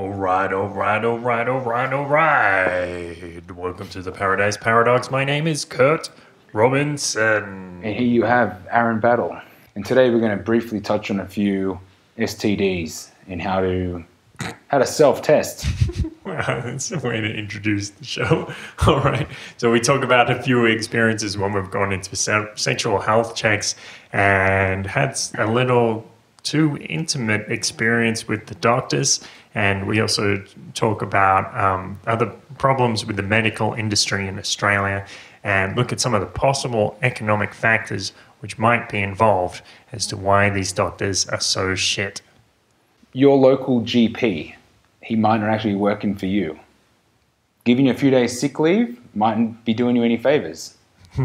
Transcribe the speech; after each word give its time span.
All 0.00 0.08
right, 0.08 0.50
all 0.50 0.68
right, 0.68 1.04
all 1.04 1.18
right, 1.18 1.46
all 1.46 1.60
right, 1.60 1.92
all 1.92 2.06
right. 2.06 3.42
Welcome 3.54 3.86
to 3.88 4.00
the 4.00 4.10
Paradise 4.10 4.56
Paradox. 4.56 5.10
My 5.10 5.26
name 5.26 5.46
is 5.46 5.66
Kurt 5.66 6.08
Robinson. 6.54 7.82
And 7.84 7.94
here 7.94 8.08
you 8.08 8.22
have 8.22 8.66
Aaron 8.70 8.98
Battle. 8.98 9.38
And 9.74 9.84
today 9.84 10.08
we're 10.08 10.20
going 10.20 10.38
to 10.38 10.42
briefly 10.42 10.80
touch 10.80 11.10
on 11.10 11.20
a 11.20 11.26
few 11.26 11.78
STDs 12.16 13.10
and 13.28 13.42
how 13.42 13.60
to 13.60 14.02
how 14.68 14.78
to 14.78 14.86
self-test. 14.86 15.66
Wow, 16.24 16.60
that's 16.60 16.92
a 16.92 16.98
way 16.98 17.20
to 17.20 17.34
introduce 17.34 17.90
the 17.90 18.04
show. 18.04 18.54
All 18.86 19.00
right. 19.00 19.26
So 19.56 19.72
we 19.72 19.80
talk 19.80 20.04
about 20.04 20.30
a 20.30 20.40
few 20.42 20.64
experiences 20.66 21.36
when 21.36 21.52
we've 21.52 21.70
gone 21.70 21.92
into 21.92 22.14
se- 22.14 22.52
sexual 22.54 23.00
health 23.00 23.34
checks 23.34 23.74
and 24.12 24.86
had 24.86 25.18
a 25.38 25.50
little 25.50 26.06
too 26.42 26.78
intimate 26.88 27.50
experience 27.50 28.28
with 28.28 28.46
the 28.46 28.54
doctors. 28.56 29.20
And 29.54 29.86
we 29.86 30.00
also 30.00 30.42
talk 30.74 31.02
about 31.02 31.54
um, 31.58 31.98
other 32.06 32.26
problems 32.58 33.04
with 33.04 33.16
the 33.16 33.22
medical 33.22 33.74
industry 33.74 34.28
in 34.28 34.38
Australia 34.38 35.06
and 35.42 35.76
look 35.76 35.92
at 35.92 36.00
some 36.00 36.14
of 36.14 36.20
the 36.20 36.26
possible 36.26 36.96
economic 37.02 37.54
factors 37.54 38.12
which 38.40 38.58
might 38.58 38.88
be 38.88 38.98
involved 38.98 39.62
as 39.92 40.06
to 40.06 40.16
why 40.16 40.50
these 40.50 40.72
doctors 40.72 41.26
are 41.28 41.40
so 41.40 41.74
shit. 41.74 42.22
Your 43.12 43.36
local 43.36 43.80
GP, 43.80 44.54
he 45.02 45.16
might 45.16 45.38
not 45.38 45.50
actually 45.50 45.72
be 45.72 45.80
working 45.80 46.14
for 46.14 46.26
you. 46.26 46.58
Giving 47.64 47.86
you 47.86 47.92
a 47.92 47.96
few 47.96 48.10
days 48.10 48.38
sick 48.38 48.58
leave 48.58 49.00
mightn't 49.14 49.64
be 49.64 49.74
doing 49.74 49.96
you 49.96 50.04
any 50.04 50.16
favors. 50.16 50.76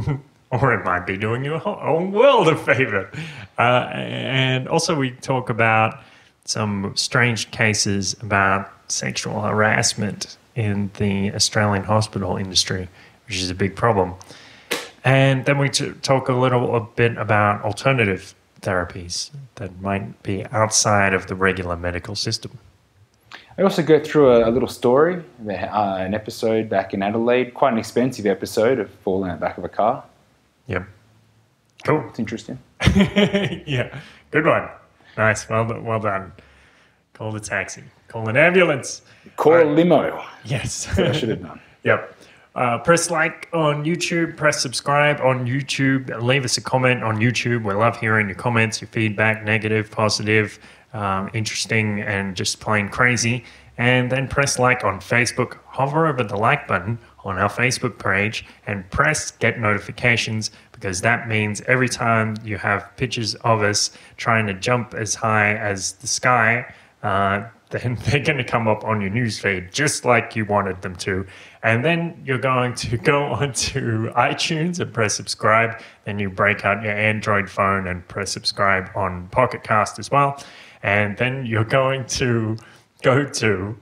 or 0.51 0.73
it 0.73 0.83
might 0.83 1.05
be 1.05 1.17
doing 1.17 1.45
you 1.45 1.53
a 1.53 1.59
whole, 1.59 1.75
whole 1.75 2.07
world 2.07 2.47
of 2.47 2.61
favor. 2.63 3.09
Uh, 3.57 3.89
and 3.91 4.67
also, 4.67 4.95
we 4.95 5.11
talk 5.11 5.49
about 5.49 5.99
some 6.45 6.95
strange 6.95 7.51
cases 7.51 8.15
about 8.21 8.71
sexual 8.87 9.41
harassment 9.41 10.37
in 10.55 10.91
the 10.97 11.33
Australian 11.33 11.83
hospital 11.83 12.37
industry, 12.37 12.87
which 13.27 13.37
is 13.37 13.49
a 13.49 13.55
big 13.55 13.75
problem. 13.75 14.13
And 15.03 15.45
then 15.45 15.57
we 15.57 15.69
t- 15.69 15.91
talk 16.01 16.29
a 16.29 16.33
little 16.33 16.75
a 16.75 16.81
bit 16.81 17.17
about 17.17 17.63
alternative 17.63 18.33
therapies 18.61 19.29
that 19.55 19.81
might 19.81 20.21
be 20.23 20.45
outside 20.47 21.13
of 21.13 21.27
the 21.27 21.35
regular 21.35 21.75
medical 21.75 22.15
system. 22.15 22.57
I 23.57 23.61
also 23.61 23.83
go 23.83 24.03
through 24.03 24.31
a, 24.31 24.49
a 24.49 24.51
little 24.51 24.67
story, 24.67 25.23
uh, 25.47 25.51
an 25.51 26.13
episode 26.13 26.69
back 26.69 26.93
in 26.93 27.01
Adelaide, 27.01 27.53
quite 27.53 27.73
an 27.73 27.79
expensive 27.79 28.25
episode 28.25 28.79
of 28.79 28.89
falling 28.89 29.31
out 29.31 29.39
the 29.39 29.45
back 29.45 29.57
of 29.57 29.63
a 29.63 29.69
car. 29.69 30.03
Yep. 30.67 30.87
Cool. 31.85 32.03
It's 32.09 32.19
interesting. 32.19 32.59
yeah. 32.95 33.97
Good 34.31 34.45
one. 34.45 34.67
Nice. 35.17 35.47
Well 35.49 35.65
done. 35.65 35.83
Well 35.83 35.99
done. 35.99 36.31
Call 37.13 37.31
the 37.31 37.39
taxi. 37.39 37.83
Call 38.07 38.27
an 38.29 38.37
ambulance. 38.37 39.01
Call 39.37 39.53
All 39.53 39.59
a 39.59 39.65
right. 39.65 39.75
limo. 39.75 40.23
Yes. 40.43 40.87
I 40.99 41.11
should 41.11 41.29
have 41.29 41.41
done. 41.41 41.59
Yep. 41.83 42.17
Uh, 42.55 42.79
press 42.79 43.11
like 43.11 43.47
on 43.53 43.85
YouTube, 43.85 44.35
press 44.35 44.59
subscribe 44.59 45.19
on 45.21 45.45
YouTube, 45.45 46.09
leave 46.23 46.43
us 46.43 46.57
a 46.57 46.61
comment 46.61 47.03
on 47.03 47.17
YouTube. 47.17 47.63
We 47.63 47.75
love 47.75 47.99
hearing 47.99 48.25
your 48.27 48.37
comments, 48.37 48.81
your 48.81 48.87
feedback, 48.87 49.43
negative, 49.43 49.91
positive, 49.91 50.57
um, 50.93 51.29
interesting, 51.35 52.01
and 52.01 52.35
just 52.35 52.59
plain 52.59 52.89
crazy. 52.89 53.43
And 53.77 54.09
then 54.09 54.27
press 54.27 54.57
like 54.57 54.83
on 54.83 54.99
Facebook, 54.99 55.57
hover 55.67 56.07
over 56.07 56.23
the 56.23 56.37
like 56.37 56.67
button 56.67 56.97
on 57.23 57.37
our 57.37 57.49
Facebook 57.49 57.99
page, 57.99 58.45
and 58.65 58.89
press 58.89 59.29
get 59.31 59.59
notifications 59.59 60.49
because 60.85 61.01
that 61.01 61.27
means 61.27 61.61
every 61.61 61.89
time 61.89 62.37
you 62.43 62.59
have 62.59 62.95
pictures 62.95 63.33
of 63.41 63.63
us 63.63 63.89
trying 64.17 64.45
to 64.45 64.53
jump 64.53 64.93
as 64.93 65.15
high 65.15 65.55
as 65.55 65.93
the 65.93 66.05
sky, 66.05 66.71
uh, 67.01 67.43
then 67.71 67.97
they're 68.05 68.23
going 68.23 68.37
to 68.37 68.43
come 68.43 68.67
up 68.67 68.83
on 68.83 69.01
your 69.01 69.09
newsfeed 69.09 69.73
just 69.73 70.05
like 70.05 70.35
you 70.35 70.45
wanted 70.45 70.83
them 70.83 70.95
to. 70.95 71.25
And 71.63 71.83
then 71.83 72.21
you're 72.23 72.37
going 72.37 72.75
to 72.75 72.97
go 73.11 73.23
onto 73.23 74.11
iTunes 74.11 74.79
and 74.79 74.93
press 74.93 75.15
subscribe. 75.15 75.81
Then 76.03 76.19
you 76.19 76.29
break 76.29 76.63
out 76.63 76.83
your 76.83 76.93
Android 76.93 77.49
phone 77.49 77.87
and 77.87 78.07
press 78.07 78.31
subscribe 78.31 78.91
on 78.95 79.27
Pocket 79.29 79.63
Cast 79.63 79.97
as 79.97 80.11
well. 80.11 80.39
And 80.83 81.17
then 81.17 81.47
you're 81.47 81.63
going 81.63 82.05
to 82.21 82.57
go 83.01 83.25
to 83.25 83.75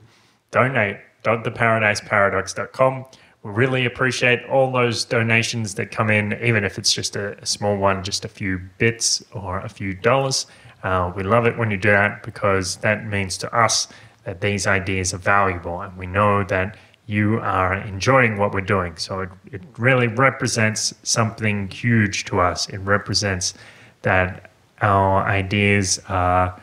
donate.theparadiseparadox.com. 0.51 3.05
We 3.43 3.51
really 3.51 3.85
appreciate 3.85 4.45
all 4.45 4.71
those 4.71 5.03
donations 5.03 5.75
that 5.75 5.91
come 5.91 6.09
in, 6.09 6.33
even 6.41 6.63
if 6.63 6.77
it's 6.77 6.93
just 6.93 7.17
a, 7.17 7.37
a 7.39 7.45
small 7.45 7.75
one, 7.75 8.01
just 8.01 8.23
a 8.23 8.29
few 8.29 8.59
bits 8.77 9.23
or 9.33 9.59
a 9.59 9.69
few 9.69 9.93
dollars. 9.93 10.47
Uh, 10.83 11.11
we 11.13 11.23
love 11.23 11.45
it 11.45 11.57
when 11.57 11.69
you 11.69 11.77
do 11.77 11.91
that 11.91 12.23
because 12.23 12.77
that 12.77 13.05
means 13.05 13.37
to 13.39 13.53
us 13.53 13.89
that 14.23 14.39
these 14.39 14.65
ideas 14.65 15.13
are 15.13 15.17
valuable 15.17 15.81
and 15.81 15.97
we 15.97 16.07
know 16.07 16.43
that 16.45 16.77
you 17.05 17.39
are 17.39 17.73
enjoying 17.73 18.37
what 18.37 18.53
we're 18.53 18.61
doing. 18.61 18.95
So 18.95 19.19
it, 19.21 19.29
it 19.51 19.61
really 19.77 20.07
represents 20.07 20.93
something 21.03 21.67
huge 21.67 22.23
to 22.25 22.39
us. 22.39 22.69
It 22.69 22.77
represents 22.77 23.55
that 24.03 24.51
our 24.81 25.25
ideas 25.25 25.99
are 26.07 26.61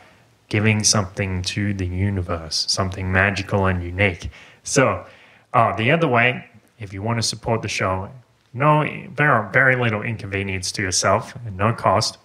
giving 0.49 0.83
something 0.83 1.43
to 1.43 1.73
the 1.75 1.85
universe, 1.85 2.65
something 2.67 3.11
magical 3.11 3.67
and 3.67 3.83
unique. 3.83 4.31
So, 4.63 5.05
uh, 5.53 5.75
the 5.75 5.91
other 5.91 6.07
way, 6.07 6.45
if 6.81 6.91
you 6.93 7.01
want 7.01 7.19
to 7.19 7.23
support 7.23 7.61
the 7.61 7.67
show, 7.67 8.09
no 8.53 8.83
very, 9.13 9.51
very 9.51 9.75
little 9.75 10.01
inconvenience 10.01 10.71
to 10.73 10.81
yourself 10.81 11.35
and 11.45 11.55
no 11.55 11.73
cost. 11.73 12.17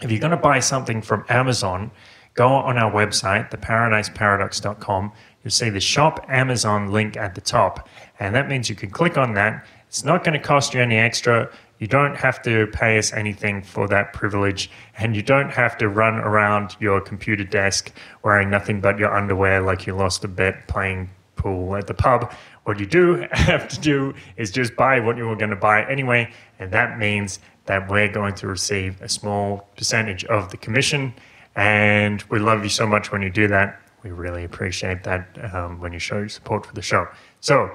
If 0.00 0.10
you're 0.10 0.18
going 0.18 0.32
to 0.32 0.36
buy 0.36 0.58
something 0.58 1.02
from 1.02 1.24
Amazon, 1.28 1.92
go 2.34 2.48
on 2.48 2.78
our 2.78 2.90
website, 2.90 3.50
theparadiseparadox.com. 3.50 5.12
You'll 5.44 5.50
see 5.50 5.70
the 5.70 5.80
shop 5.80 6.24
Amazon 6.28 6.90
link 6.90 7.16
at 7.16 7.34
the 7.34 7.40
top, 7.40 7.88
and 8.18 8.34
that 8.34 8.48
means 8.48 8.68
you 8.68 8.74
can 8.74 8.90
click 8.90 9.18
on 9.18 9.34
that. 9.34 9.64
It's 9.86 10.04
not 10.04 10.24
going 10.24 10.40
to 10.40 10.44
cost 10.44 10.72
you 10.72 10.80
any 10.80 10.96
extra. 10.96 11.50
You 11.78 11.86
don't 11.86 12.16
have 12.16 12.40
to 12.42 12.68
pay 12.68 12.96
us 12.96 13.12
anything 13.12 13.62
for 13.62 13.86
that 13.88 14.12
privilege, 14.12 14.70
and 14.98 15.14
you 15.14 15.22
don't 15.22 15.50
have 15.50 15.76
to 15.78 15.88
run 15.88 16.14
around 16.14 16.76
your 16.80 17.00
computer 17.00 17.44
desk 17.44 17.92
wearing 18.22 18.48
nothing 18.48 18.80
but 18.80 18.98
your 18.98 19.14
underwear 19.14 19.60
like 19.60 19.86
you 19.86 19.94
lost 19.94 20.24
a 20.24 20.28
bet 20.28 20.66
playing 20.66 21.10
pool 21.36 21.76
at 21.76 21.86
the 21.86 21.94
pub. 21.94 22.32
What 22.64 22.78
you 22.78 22.86
do 22.86 23.26
have 23.32 23.68
to 23.68 23.80
do 23.80 24.14
is 24.36 24.50
just 24.50 24.76
buy 24.76 25.00
what 25.00 25.16
you 25.16 25.26
were 25.26 25.36
going 25.36 25.50
to 25.50 25.56
buy 25.56 25.84
anyway, 25.90 26.32
and 26.58 26.70
that 26.72 26.98
means 26.98 27.38
that 27.66 27.88
we're 27.88 28.08
going 28.08 28.34
to 28.34 28.46
receive 28.46 29.00
a 29.02 29.08
small 29.08 29.68
percentage 29.76 30.24
of 30.24 30.50
the 30.50 30.56
commission. 30.56 31.14
And 31.54 32.22
we 32.24 32.38
love 32.38 32.62
you 32.62 32.70
so 32.70 32.86
much 32.86 33.12
when 33.12 33.22
you 33.22 33.30
do 33.30 33.48
that. 33.48 33.80
We 34.02 34.10
really 34.10 34.44
appreciate 34.44 35.04
that 35.04 35.54
um, 35.54 35.80
when 35.80 35.92
you 35.92 35.98
show 35.98 36.18
your 36.18 36.28
support 36.28 36.66
for 36.66 36.74
the 36.74 36.82
show. 36.82 37.06
So 37.40 37.70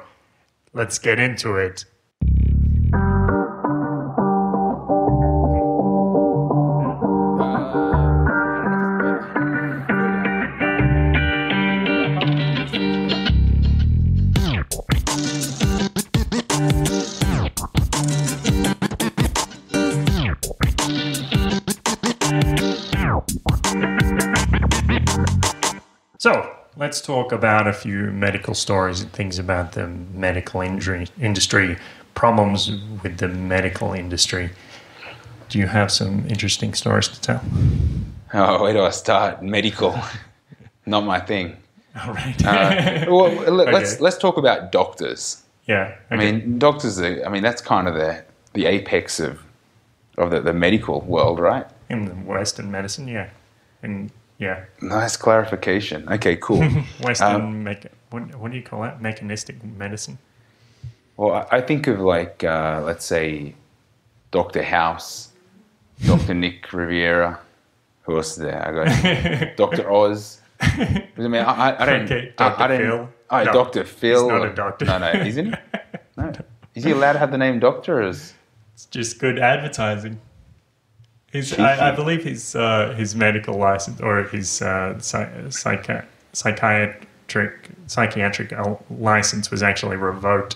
let's 0.74 1.00
get 1.00 1.20
into 1.20 1.56
it. 1.56 1.86
Talk 27.08 27.32
about 27.32 27.68
a 27.68 27.74
few 27.74 28.12
medical 28.12 28.54
stories 28.54 29.02
and 29.02 29.12
things 29.14 29.40
about 29.40 29.72
the 29.72 29.88
medical 30.14 30.60
injury 30.62 31.08
industry, 31.22 31.78
problems 32.14 32.70
with 33.02 33.18
the 33.18 33.30
medical 33.30 33.94
industry. 33.94 34.50
Do 35.50 35.58
you 35.58 35.68
have 35.68 35.90
some 35.90 36.26
interesting 36.28 36.74
stories 36.74 37.08
to 37.08 37.22
tell? 37.22 37.42
Oh, 38.34 38.62
where 38.64 38.74
do 38.74 38.82
I 38.82 38.90
start? 38.92 39.42
Medical. 39.42 39.98
Not 40.86 41.06
my 41.06 41.20
thing. 41.22 41.56
All 41.96 42.14
right. 42.14 42.46
Uh, 42.46 43.06
well, 43.16 43.32
let- 43.54 43.74
let's 43.74 44.02
let's 44.02 44.18
talk 44.18 44.38
about 44.38 44.72
doctors. 44.72 45.44
yeah. 45.66 45.96
I 46.12 46.18
mean, 46.18 46.60
doctors. 46.60 47.00
Are, 47.00 47.26
I 47.26 47.30
mean, 47.30 47.44
that's 47.44 47.62
kind 47.62 47.88
of 47.88 47.96
the 47.96 48.24
the 48.54 48.66
apex 48.66 49.20
of 49.20 49.40
of 50.18 50.32
the, 50.32 50.42
the 50.42 50.54
medical 50.54 51.02
world, 51.02 51.40
right? 51.40 51.66
in 51.90 52.04
the 52.06 52.16
Western 52.34 52.70
medicine, 52.70 53.08
yeah. 53.08 53.30
And 53.82 54.12
yeah, 54.40 54.66
Nice 54.82 55.18
clarification. 55.18 56.08
Okay, 56.10 56.36
cool. 56.38 56.62
Western 57.02 57.36
Um, 57.36 57.66
mecha- 57.66 57.90
what, 58.12 58.36
what 58.36 58.52
do 58.52 58.58
you 58.58 58.64
call 58.64 58.82
that? 58.84 59.02
Mechanistic 59.02 59.64
medicine. 59.64 60.18
well, 61.18 61.34
I- 61.52 61.58
I 61.58 61.62
think 61.62 61.88
of 61.88 62.00
like 62.00 62.44
uh, 62.44 62.82
let's 62.86 63.06
say 63.06 63.56
Doctor 64.32 64.64
House, 64.64 65.30
Doctor 66.06 66.34
Nick 66.44 66.72
Riviera. 66.72 67.40
Who 68.04 68.16
else 68.18 68.32
is 68.32 68.38
there? 68.38 68.66
I 68.66 68.72
got 68.72 69.58
Doctor 69.58 69.92
Oz. 69.92 70.42
I 70.62 71.00
mean, 71.18 71.36
I, 71.36 71.44
I, 71.72 71.84
I 71.84 71.86
don't. 71.86 72.04
Okay, 72.04 72.34
Dr. 72.38 72.64
I, 72.64 72.68
don't. 72.68 72.80
Phil. 72.80 73.10
Oh, 73.30 73.44
No, 73.44 73.54
Doctor 73.54 73.84
Phil. 73.84 74.28
not 74.30 74.46
a 74.48 74.54
doctor. 74.54 74.86
No, 74.86 74.98
no, 75.00 75.12
isn't 75.12 75.46
he? 75.48 75.54
No. 76.16 76.32
Is 76.74 76.84
he 76.86 76.92
allowed 76.92 77.14
to 77.14 77.20
have 77.20 77.32
the 77.32 77.38
name 77.38 77.60
Doctor? 77.60 78.00
Or 78.00 78.08
is 78.08 78.34
It's 78.76 78.86
just 78.86 79.20
good 79.20 79.40
advertising. 79.40 80.20
Cheeky. 81.34 81.62
I, 81.62 81.90
I 81.90 81.96
believe 81.96 82.24
his 82.24 82.56
uh, 82.56 82.94
his 82.98 83.16
medical 83.16 83.58
license 83.58 84.00
or 84.02 84.24
his 84.24 84.62
uh, 84.62 84.96
psychi- 84.98 86.06
psychiatric 86.32 87.70
psychiatric 87.88 88.54
license 88.90 89.52
was 89.52 89.62
actually 89.62 89.98
revoked, 89.98 90.56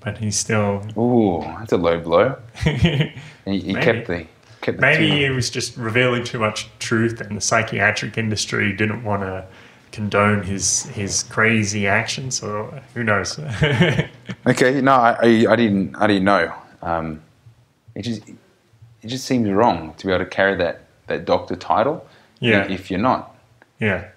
but 0.00 0.18
he's 0.18 0.38
still 0.38 0.86
Ooh, 0.96 1.42
that's 1.58 1.72
a 1.72 1.76
low 1.76 1.98
blow. 2.00 2.36
He, 3.46 3.60
he 3.60 3.74
kept 3.74 4.08
the 4.08 4.26
kept 4.60 4.78
the 4.78 4.80
maybe 4.80 5.08
he 5.08 5.30
was 5.30 5.50
just 5.50 5.76
revealing 5.76 6.24
too 6.24 6.40
much 6.40 6.68
truth, 6.80 7.20
and 7.20 7.36
the 7.36 7.40
psychiatric 7.40 8.18
industry 8.18 8.72
didn't 8.72 9.04
want 9.04 9.22
to 9.22 9.46
condone 9.92 10.42
his 10.42 10.82
his 10.86 11.22
crazy 11.22 11.86
actions, 11.86 12.42
or 12.42 12.82
who 12.94 13.02
knows. 13.04 13.38
Okay, 14.48 14.80
no, 14.80 14.92
I, 14.92 15.16
I, 15.20 15.46
I 15.52 15.56
didn't 15.56 15.96
I 15.96 16.06
didn't 16.06 16.24
know. 16.24 16.52
Um, 16.82 17.20
it 17.96 18.02
just 18.02 18.22
it 19.06 19.10
just 19.10 19.24
seems 19.24 19.48
wrong 19.48 19.94
to 19.98 20.06
be 20.06 20.12
able 20.12 20.24
to 20.24 20.30
carry 20.30 20.56
that 20.56 20.80
that 21.06 21.24
doctor 21.24 21.54
title. 21.54 22.04
Yeah. 22.40 22.64
If 22.68 22.90
you're 22.90 23.00
not, 23.00 23.36
yeah. 23.78 24.08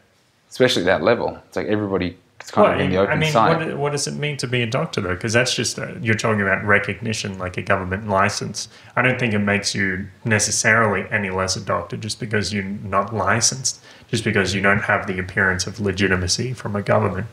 especially 0.50 0.82
at 0.82 0.86
that 0.88 1.04
level, 1.04 1.40
it's 1.48 1.56
like 1.56 1.68
everybody 1.68 2.18
is 2.42 2.50
kind 2.50 2.74
of 2.74 2.80
in 2.80 2.90
the 2.90 2.98
open 2.98 3.14
I 3.14 3.16
mean, 3.16 3.34
what, 3.34 3.78
what 3.78 3.92
does 3.92 4.08
it 4.08 4.16
mean 4.16 4.36
to 4.38 4.48
be 4.48 4.64
a 4.64 4.66
doctor, 4.66 5.00
though? 5.00 5.14
Because 5.14 5.34
that's 5.34 5.54
just, 5.54 5.78
uh, 5.78 5.94
you're 6.02 6.16
talking 6.16 6.42
about 6.42 6.66
recognition, 6.66 7.38
like 7.38 7.56
a 7.56 7.62
government 7.62 8.10
license. 8.10 8.68
I 8.96 9.04
don't 9.04 9.20
think 9.20 9.34
it 9.34 9.40
makes 9.40 9.76
you 9.76 10.08
necessarily 10.26 11.06
any 11.12 11.30
less 11.30 11.56
a 11.56 11.62
doctor 11.62 11.96
just 11.96 12.20
because 12.20 12.52
you're 12.52 12.64
not 12.64 13.14
licensed, 13.14 13.82
just 14.10 14.24
because 14.24 14.56
you 14.56 14.62
don't 14.62 14.82
have 14.82 15.06
the 15.06 15.20
appearance 15.20 15.68
of 15.68 15.80
legitimacy 15.80 16.54
from 16.54 16.76
a 16.76 16.82
government. 16.82 17.28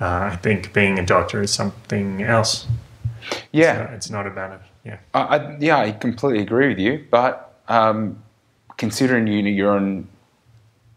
Uh, 0.00 0.30
I 0.32 0.36
think 0.36 0.72
being 0.72 0.98
a 0.98 1.04
doctor 1.04 1.42
is 1.42 1.52
something 1.52 2.22
else. 2.22 2.68
yeah, 3.52 3.88
So 3.88 3.94
it's 3.94 4.08
not 4.08 4.26
about 4.26 4.52
it. 4.52 4.60
Yeah. 4.90 4.98
I, 5.14 5.36
I, 5.36 5.56
yeah, 5.58 5.78
I 5.78 5.92
completely 5.92 6.42
agree 6.42 6.68
with 6.68 6.78
you. 6.78 7.04
But 7.10 7.54
um, 7.68 8.22
considering 8.76 9.26
you 9.26 9.38
you're 9.42 9.70
on 9.70 10.08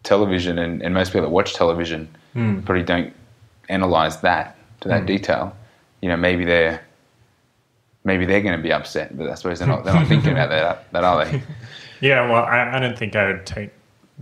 television, 0.02 0.58
and, 0.58 0.82
and 0.82 0.92
most 0.94 1.08
people 1.10 1.22
that 1.22 1.30
watch 1.30 1.54
television 1.54 2.08
Hmm. 2.34 2.62
probably 2.62 2.82
don't 2.82 3.12
analyze 3.68 4.20
that 4.22 4.56
to 4.80 4.88
that 4.88 5.06
detail. 5.06 5.54
You 6.00 6.08
know, 6.08 6.16
maybe 6.16 6.44
they're 6.44 6.84
maybe 8.02 8.26
they're 8.26 8.42
going 8.42 8.56
to 8.56 8.62
be 8.62 8.72
upset, 8.72 9.16
but 9.16 9.30
I 9.30 9.34
suppose 9.36 9.60
they're 9.60 9.68
not. 9.68 9.84
They're 9.84 9.94
not 9.94 10.08
thinking 10.08 10.32
about 10.32 10.50
that, 10.50 10.84
that 10.92 11.04
are 11.04 11.24
they? 11.24 11.42
Yeah, 12.00 12.28
well, 12.28 12.44
I, 12.44 12.76
I 12.76 12.80
don't 12.80 12.98
think 12.98 13.16
I 13.16 13.28
would 13.28 13.46
take 13.46 13.70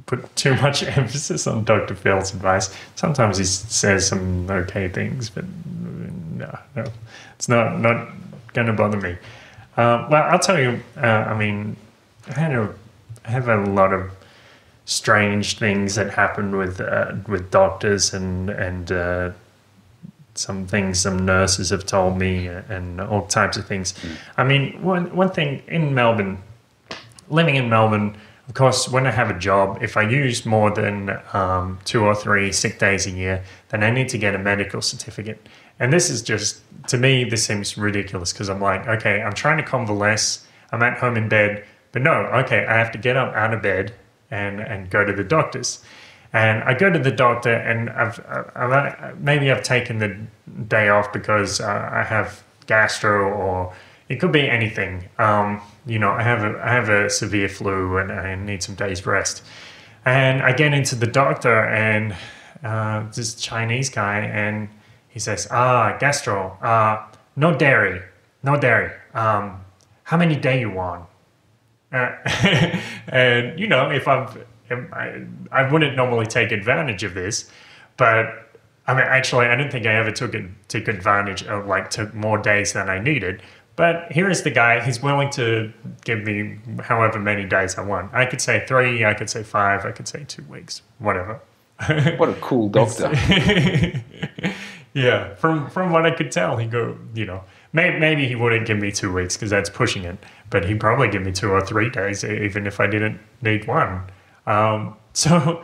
put 0.06 0.36
too 0.36 0.54
much 0.56 0.82
emphasis 0.98 1.46
on 1.46 1.64
Dr. 1.64 1.94
Phil's 1.96 2.32
advice. 2.32 2.72
Sometimes 2.94 3.38
he 3.38 3.44
says 3.44 4.06
some 4.06 4.48
okay 4.50 4.88
things, 4.88 5.30
but 5.30 5.44
mm, 5.46 6.12
no, 6.36 6.58
no, 6.76 6.84
it's 7.34 7.48
not 7.48 7.80
not 7.80 8.08
going 8.52 8.66
to 8.66 8.72
bother 8.74 9.00
me. 9.00 9.16
Uh, 9.76 10.06
well, 10.10 10.22
I'll 10.24 10.38
tell 10.38 10.60
you. 10.60 10.80
Uh, 10.96 11.06
I 11.06 11.38
mean, 11.38 11.76
I 12.28 12.38
had 12.38 12.52
a 12.52 12.74
I 13.24 13.30
have 13.30 13.48
a 13.48 13.56
lot 13.56 13.92
of 13.92 14.10
strange 14.84 15.58
things 15.58 15.94
that 15.94 16.12
happen 16.12 16.56
with 16.56 16.80
uh, 16.80 17.14
with 17.26 17.50
doctors 17.50 18.12
and 18.12 18.50
and 18.50 18.92
uh, 18.92 19.30
some 20.34 20.66
things 20.66 21.00
some 21.00 21.24
nurses 21.24 21.70
have 21.70 21.86
told 21.86 22.18
me 22.18 22.46
and 22.46 23.00
all 23.00 23.26
types 23.26 23.56
of 23.56 23.66
things. 23.66 23.94
I 24.36 24.44
mean, 24.44 24.82
one 24.82 25.14
one 25.16 25.30
thing 25.30 25.62
in 25.68 25.94
Melbourne 25.94 26.42
living 27.32 27.56
in 27.56 27.68
Melbourne, 27.68 28.16
of 28.48 28.54
course, 28.54 28.88
when 28.88 29.06
I 29.06 29.10
have 29.10 29.30
a 29.30 29.38
job, 29.38 29.78
if 29.82 29.96
I 29.96 30.02
use 30.02 30.44
more 30.44 30.70
than 30.70 31.18
um, 31.32 31.78
two 31.84 32.04
or 32.04 32.14
three 32.14 32.52
sick 32.52 32.78
days 32.78 33.06
a 33.06 33.10
year, 33.10 33.42
then 33.70 33.82
I 33.82 33.90
need 33.90 34.08
to 34.10 34.18
get 34.18 34.34
a 34.34 34.38
medical 34.38 34.82
certificate. 34.82 35.48
And 35.78 35.92
this 35.92 36.10
is 36.10 36.22
just, 36.22 36.60
to 36.88 36.98
me, 36.98 37.24
this 37.24 37.44
seems 37.44 37.76
ridiculous 37.76 38.32
because 38.32 38.48
I'm 38.48 38.60
like, 38.60 38.86
okay, 38.86 39.22
I'm 39.22 39.32
trying 39.32 39.56
to 39.58 39.64
convalesce, 39.64 40.46
I'm 40.70 40.82
at 40.82 40.98
home 40.98 41.16
in 41.16 41.28
bed, 41.28 41.64
but 41.92 42.02
no, 42.02 42.12
okay, 42.12 42.66
I 42.66 42.74
have 42.78 42.92
to 42.92 42.98
get 42.98 43.16
up 43.16 43.34
out 43.34 43.52
of 43.52 43.62
bed 43.62 43.94
and, 44.30 44.60
and 44.60 44.90
go 44.90 45.04
to 45.04 45.12
the 45.12 45.24
doctor's. 45.24 45.82
And 46.32 46.62
I 46.62 46.72
go 46.72 46.90
to 46.90 46.98
the 46.98 47.10
doctor, 47.10 47.52
and 47.52 47.90
I've, 47.90 48.18
I've, 48.54 49.20
maybe 49.20 49.50
I've 49.50 49.62
taken 49.62 49.98
the 49.98 50.16
day 50.68 50.88
off 50.88 51.12
because 51.12 51.60
uh, 51.60 51.90
I 51.92 52.02
have 52.02 52.42
gastro, 52.66 53.30
or 53.30 53.74
it 54.08 54.16
could 54.16 54.32
be 54.32 54.48
anything. 54.48 55.08
Um, 55.18 55.60
you 55.84 55.98
know, 55.98 56.10
I 56.10 56.22
have 56.22 56.42
a 56.42 56.58
I 56.64 56.72
have 56.72 56.88
a 56.88 57.10
severe 57.10 57.50
flu, 57.50 57.98
and 57.98 58.10
I 58.10 58.34
need 58.34 58.62
some 58.62 58.74
days 58.74 59.04
rest. 59.04 59.42
And 60.06 60.42
I 60.42 60.52
get 60.52 60.72
into 60.72 60.94
the 60.94 61.06
doctor, 61.06 61.66
and 61.66 62.16
uh, 62.64 63.10
this 63.14 63.34
Chinese 63.34 63.90
guy, 63.90 64.20
and 64.20 64.70
he 65.12 65.18
says, 65.18 65.46
"Ah, 65.50 65.96
gastro, 66.00 66.58
uh, 66.62 67.06
no 67.36 67.54
dairy, 67.54 68.00
no 68.42 68.58
dairy. 68.58 68.90
Um, 69.12 69.62
how 70.04 70.16
many 70.16 70.36
day 70.36 70.58
you 70.60 70.70
want?" 70.70 71.04
Uh, 71.92 72.12
and 73.08 73.60
you 73.60 73.66
know, 73.66 73.90
if 73.90 74.08
I'm, 74.08 74.26
if 74.70 74.92
I, 74.92 75.22
I 75.50 75.70
wouldn't 75.70 75.96
normally 75.96 76.26
take 76.26 76.50
advantage 76.50 77.04
of 77.04 77.12
this, 77.12 77.50
but 77.98 78.58
I 78.86 78.94
mean, 78.94 79.04
actually, 79.04 79.46
I 79.46 79.54
don't 79.54 79.70
think 79.70 79.84
I 79.84 79.94
ever 79.94 80.10
took 80.10 80.34
it, 80.34 80.46
took 80.68 80.88
advantage 80.88 81.44
of 81.44 81.66
like 81.66 81.90
took 81.90 82.14
more 82.14 82.38
days 82.38 82.72
than 82.72 82.88
I 82.88 82.98
needed. 82.98 83.42
But 83.76 84.10
here 84.12 84.30
is 84.30 84.42
the 84.42 84.50
guy; 84.50 84.82
he's 84.82 85.02
willing 85.02 85.28
to 85.32 85.70
give 86.06 86.24
me 86.24 86.58
however 86.80 87.18
many 87.18 87.44
days 87.44 87.76
I 87.76 87.82
want. 87.82 88.14
I 88.14 88.24
could 88.24 88.40
say 88.40 88.64
three, 88.66 89.04
I 89.04 89.12
could 89.12 89.28
say 89.28 89.42
five, 89.42 89.84
I 89.84 89.92
could 89.92 90.08
say 90.08 90.24
two 90.24 90.44
weeks, 90.44 90.80
whatever. 90.98 91.40
What 92.16 92.28
a 92.28 92.36
cool 92.40 92.68
doctor. 92.70 93.12
yeah, 94.94 95.34
from 95.36 95.70
from 95.70 95.90
what 95.90 96.04
I 96.04 96.10
could 96.10 96.30
tell, 96.30 96.56
he 96.56 96.66
go, 96.66 96.96
you 97.14 97.24
know, 97.24 97.42
maybe, 97.72 97.98
maybe 97.98 98.28
he 98.28 98.34
wouldn't 98.34 98.66
give 98.66 98.78
me 98.78 98.92
two 98.92 99.12
weeks 99.12 99.36
because 99.36 99.50
that's 99.50 99.70
pushing 99.70 100.04
it, 100.04 100.18
but 100.50 100.64
he'd 100.64 100.80
probably 100.80 101.08
give 101.08 101.22
me 101.22 101.32
two 101.32 101.50
or 101.50 101.64
three 101.64 101.88
days, 101.88 102.24
even 102.24 102.66
if 102.66 102.78
I 102.78 102.86
didn't 102.86 103.18
need 103.40 103.66
one. 103.66 104.02
Um, 104.46 104.96
so 105.14 105.62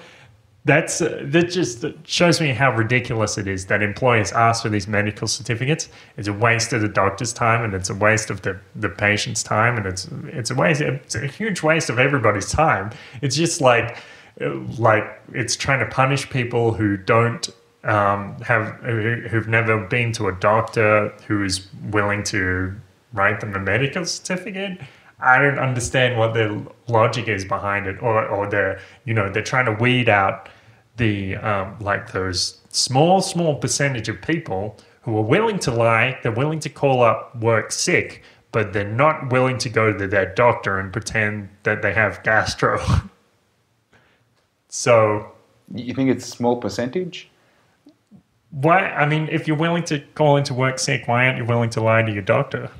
that's 0.64 1.00
uh, 1.00 1.22
that 1.24 1.50
just 1.50 1.84
shows 2.04 2.40
me 2.40 2.48
how 2.48 2.74
ridiculous 2.74 3.38
it 3.38 3.46
is 3.46 3.66
that 3.66 3.82
employers 3.82 4.32
ask 4.32 4.62
for 4.62 4.68
these 4.68 4.88
medical 4.88 5.28
certificates. 5.28 5.88
It's 6.16 6.28
a 6.28 6.32
waste 6.32 6.72
of 6.72 6.80
the 6.80 6.88
doctor's 6.88 7.32
time, 7.32 7.64
and 7.64 7.74
it's 7.74 7.90
a 7.90 7.94
waste 7.94 8.30
of 8.30 8.42
the, 8.42 8.58
the 8.76 8.88
patient's 8.88 9.42
time, 9.42 9.76
and 9.76 9.86
it's 9.86 10.08
it's 10.24 10.50
a 10.50 10.54
waste. 10.54 10.80
It's 10.80 11.14
a 11.14 11.26
huge 11.26 11.62
waste 11.62 11.90
of 11.90 11.98
everybody's 11.98 12.50
time. 12.50 12.90
It's 13.20 13.36
just 13.36 13.60
like 13.60 13.98
uh, 14.40 14.54
like 14.78 15.04
it's 15.32 15.56
trying 15.56 15.80
to 15.80 15.86
punish 15.86 16.28
people 16.30 16.72
who 16.72 16.96
don't 16.96 17.48
um, 17.88 18.38
have 18.42 18.74
who, 18.82 19.22
who've 19.30 19.48
never 19.48 19.78
been 19.86 20.12
to 20.12 20.28
a 20.28 20.32
doctor 20.32 21.08
who 21.26 21.42
is 21.42 21.66
willing 21.90 22.22
to 22.24 22.74
write 23.14 23.40
them 23.40 23.54
a 23.54 23.58
medical 23.58 24.04
certificate. 24.04 24.78
I 25.20 25.38
don't 25.38 25.58
understand 25.58 26.18
what 26.18 26.34
the 26.34 26.64
logic 26.86 27.26
is 27.26 27.44
behind 27.44 27.86
it, 27.86 28.00
or 28.02 28.24
or 28.26 28.48
they're 28.48 28.80
you 29.04 29.14
know 29.14 29.30
they're 29.30 29.42
trying 29.42 29.66
to 29.66 29.72
weed 29.72 30.08
out 30.08 30.48
the 30.96 31.36
um, 31.36 31.76
like 31.80 32.12
those 32.12 32.60
small 32.68 33.22
small 33.22 33.56
percentage 33.56 34.08
of 34.08 34.20
people 34.20 34.76
who 35.02 35.16
are 35.16 35.22
willing 35.22 35.58
to 35.60 35.70
lie, 35.70 36.18
they're 36.22 36.30
willing 36.32 36.60
to 36.60 36.68
call 36.68 37.02
up 37.02 37.34
work 37.36 37.72
sick, 37.72 38.22
but 38.52 38.74
they're 38.74 38.84
not 38.84 39.32
willing 39.32 39.56
to 39.56 39.70
go 39.70 39.96
to 39.96 40.06
their 40.06 40.34
doctor 40.34 40.78
and 40.78 40.92
pretend 40.92 41.48
that 41.62 41.80
they 41.80 41.94
have 41.94 42.22
gastro. 42.22 42.78
so 44.68 45.32
You 45.74 45.94
think 45.94 46.10
it's 46.10 46.26
a 46.26 46.30
small 46.30 46.56
percentage? 46.56 47.30
Why? 48.50 48.80
I 48.90 49.06
mean, 49.06 49.28
if 49.30 49.46
you're 49.46 49.56
willing 49.56 49.84
to 49.84 50.00
call 50.14 50.36
into 50.36 50.54
work 50.54 50.78
sick, 50.78 51.06
why 51.06 51.26
aren't 51.26 51.38
you 51.38 51.44
willing 51.44 51.70
to 51.70 51.80
lie 51.82 52.02
to 52.02 52.12
your 52.12 52.22
doctor 52.22 52.70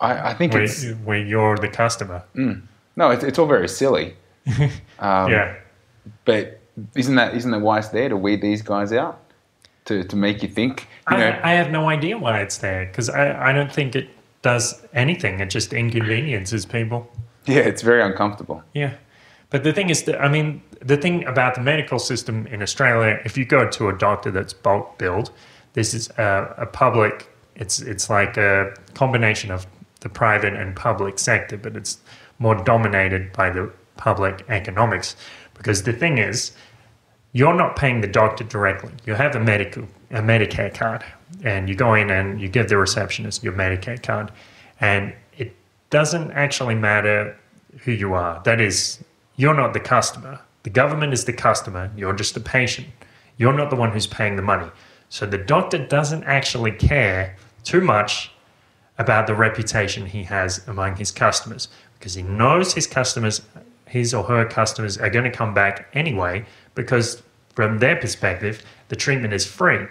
I, 0.00 0.30
I 0.30 0.34
think 0.34 0.52
where, 0.52 0.62
it's 0.62 0.90
where 1.04 1.18
you're 1.18 1.56
the 1.56 1.68
customer? 1.68 2.22
no, 2.34 3.10
it's, 3.10 3.24
it's 3.24 3.38
all 3.38 3.46
very 3.46 3.68
silly. 3.68 4.14
Um, 4.98 5.30
yeah. 5.30 5.56
But 6.24 6.60
isn't 6.94 7.14
that 7.16 7.34
isn't 7.34 7.50
that 7.50 7.60
why 7.60 7.78
it's 7.78 7.88
there 7.88 8.08
to 8.08 8.16
weed 8.16 8.40
these 8.40 8.62
guys 8.62 8.92
out, 8.92 9.20
to 9.86 10.04
to 10.04 10.16
make 10.16 10.42
you 10.42 10.48
think? 10.48 10.86
You 11.10 11.18
know, 11.18 11.26
I, 11.42 11.52
I 11.52 11.54
have 11.54 11.70
no 11.70 11.88
idea 11.88 12.16
why 12.16 12.40
it's 12.40 12.58
there 12.58 12.86
because 12.86 13.10
I, 13.10 13.50
I 13.50 13.52
don't 13.52 13.72
think 13.72 13.94
it 13.96 14.08
does 14.42 14.86
anything. 14.94 15.40
It 15.40 15.50
just 15.50 15.72
inconveniences 15.72 16.64
people. 16.64 17.10
yeah, 17.44 17.60
it's 17.60 17.82
very 17.82 18.02
uncomfortable. 18.02 18.62
Yeah. 18.72 18.94
But 19.50 19.64
the 19.64 19.72
thing 19.72 19.90
is 19.90 20.04
that, 20.04 20.20
I 20.20 20.28
mean, 20.28 20.62
the 20.80 20.96
thing 20.96 21.24
about 21.24 21.54
the 21.54 21.60
medical 21.60 21.98
system 21.98 22.46
in 22.48 22.62
Australia, 22.62 23.20
if 23.24 23.36
you 23.38 23.44
go 23.44 23.68
to 23.68 23.88
a 23.88 23.96
doctor 23.96 24.30
that's 24.30 24.52
bulk 24.52 24.98
billed, 24.98 25.30
this 25.74 25.94
is 25.94 26.10
a, 26.18 26.54
a 26.58 26.66
public, 26.66 27.28
it's, 27.54 27.80
it's 27.80 28.10
like 28.10 28.36
a 28.36 28.74
combination 28.94 29.50
of 29.50 29.66
the 30.00 30.08
private 30.08 30.54
and 30.54 30.74
public 30.74 31.18
sector, 31.18 31.56
but 31.56 31.76
it's 31.76 31.98
more 32.38 32.54
dominated 32.54 33.32
by 33.32 33.50
the 33.50 33.70
public 33.96 34.44
economics. 34.48 35.16
Because 35.54 35.84
the 35.84 35.92
thing 35.92 36.18
is, 36.18 36.52
you're 37.32 37.54
not 37.54 37.76
paying 37.76 38.00
the 38.00 38.06
doctor 38.08 38.44
directly. 38.44 38.92
You 39.04 39.14
have 39.14 39.34
a 39.36 39.40
medical 39.40 39.86
a 40.10 40.20
Medicare 40.20 40.72
card, 40.72 41.04
and 41.42 41.68
you 41.68 41.74
go 41.74 41.94
in 41.94 42.10
and 42.10 42.40
you 42.40 42.48
give 42.48 42.68
the 42.68 42.76
receptionist 42.76 43.42
your 43.42 43.52
Medicare 43.52 44.00
card, 44.00 44.30
and 44.80 45.12
it 45.36 45.54
doesn't 45.90 46.30
actually 46.32 46.74
matter 46.74 47.36
who 47.80 47.92
you 47.92 48.14
are. 48.14 48.40
That 48.44 48.60
is, 48.60 49.02
you're 49.36 49.54
not 49.54 49.72
the 49.72 49.80
customer. 49.80 50.40
The 50.62 50.70
government 50.70 51.12
is 51.12 51.24
the 51.24 51.32
customer. 51.32 51.90
You're 51.96 52.14
just 52.14 52.36
a 52.36 52.40
patient. 52.40 52.88
You're 53.36 53.52
not 53.52 53.70
the 53.70 53.76
one 53.76 53.92
who's 53.92 54.06
paying 54.06 54.36
the 54.36 54.42
money. 54.42 54.70
So 55.08 55.26
the 55.26 55.38
doctor 55.38 55.78
doesn't 55.78 56.24
actually 56.24 56.72
care 56.72 57.36
too 57.62 57.80
much 57.80 58.32
about 58.98 59.26
the 59.26 59.34
reputation 59.34 60.06
he 60.06 60.24
has 60.24 60.66
among 60.66 60.96
his 60.96 61.10
customers 61.10 61.68
because 61.98 62.14
he 62.14 62.22
knows 62.22 62.72
his 62.72 62.86
customers, 62.86 63.42
his 63.86 64.14
or 64.14 64.24
her 64.24 64.46
customers, 64.46 64.98
are 64.98 65.10
going 65.10 65.24
to 65.24 65.30
come 65.30 65.54
back 65.54 65.88
anyway 65.92 66.44
because 66.74 67.22
from 67.54 67.78
their 67.78 67.96
perspective, 67.96 68.62
the 68.88 68.96
treatment 68.96 69.32
is 69.32 69.46
free. 69.46 69.86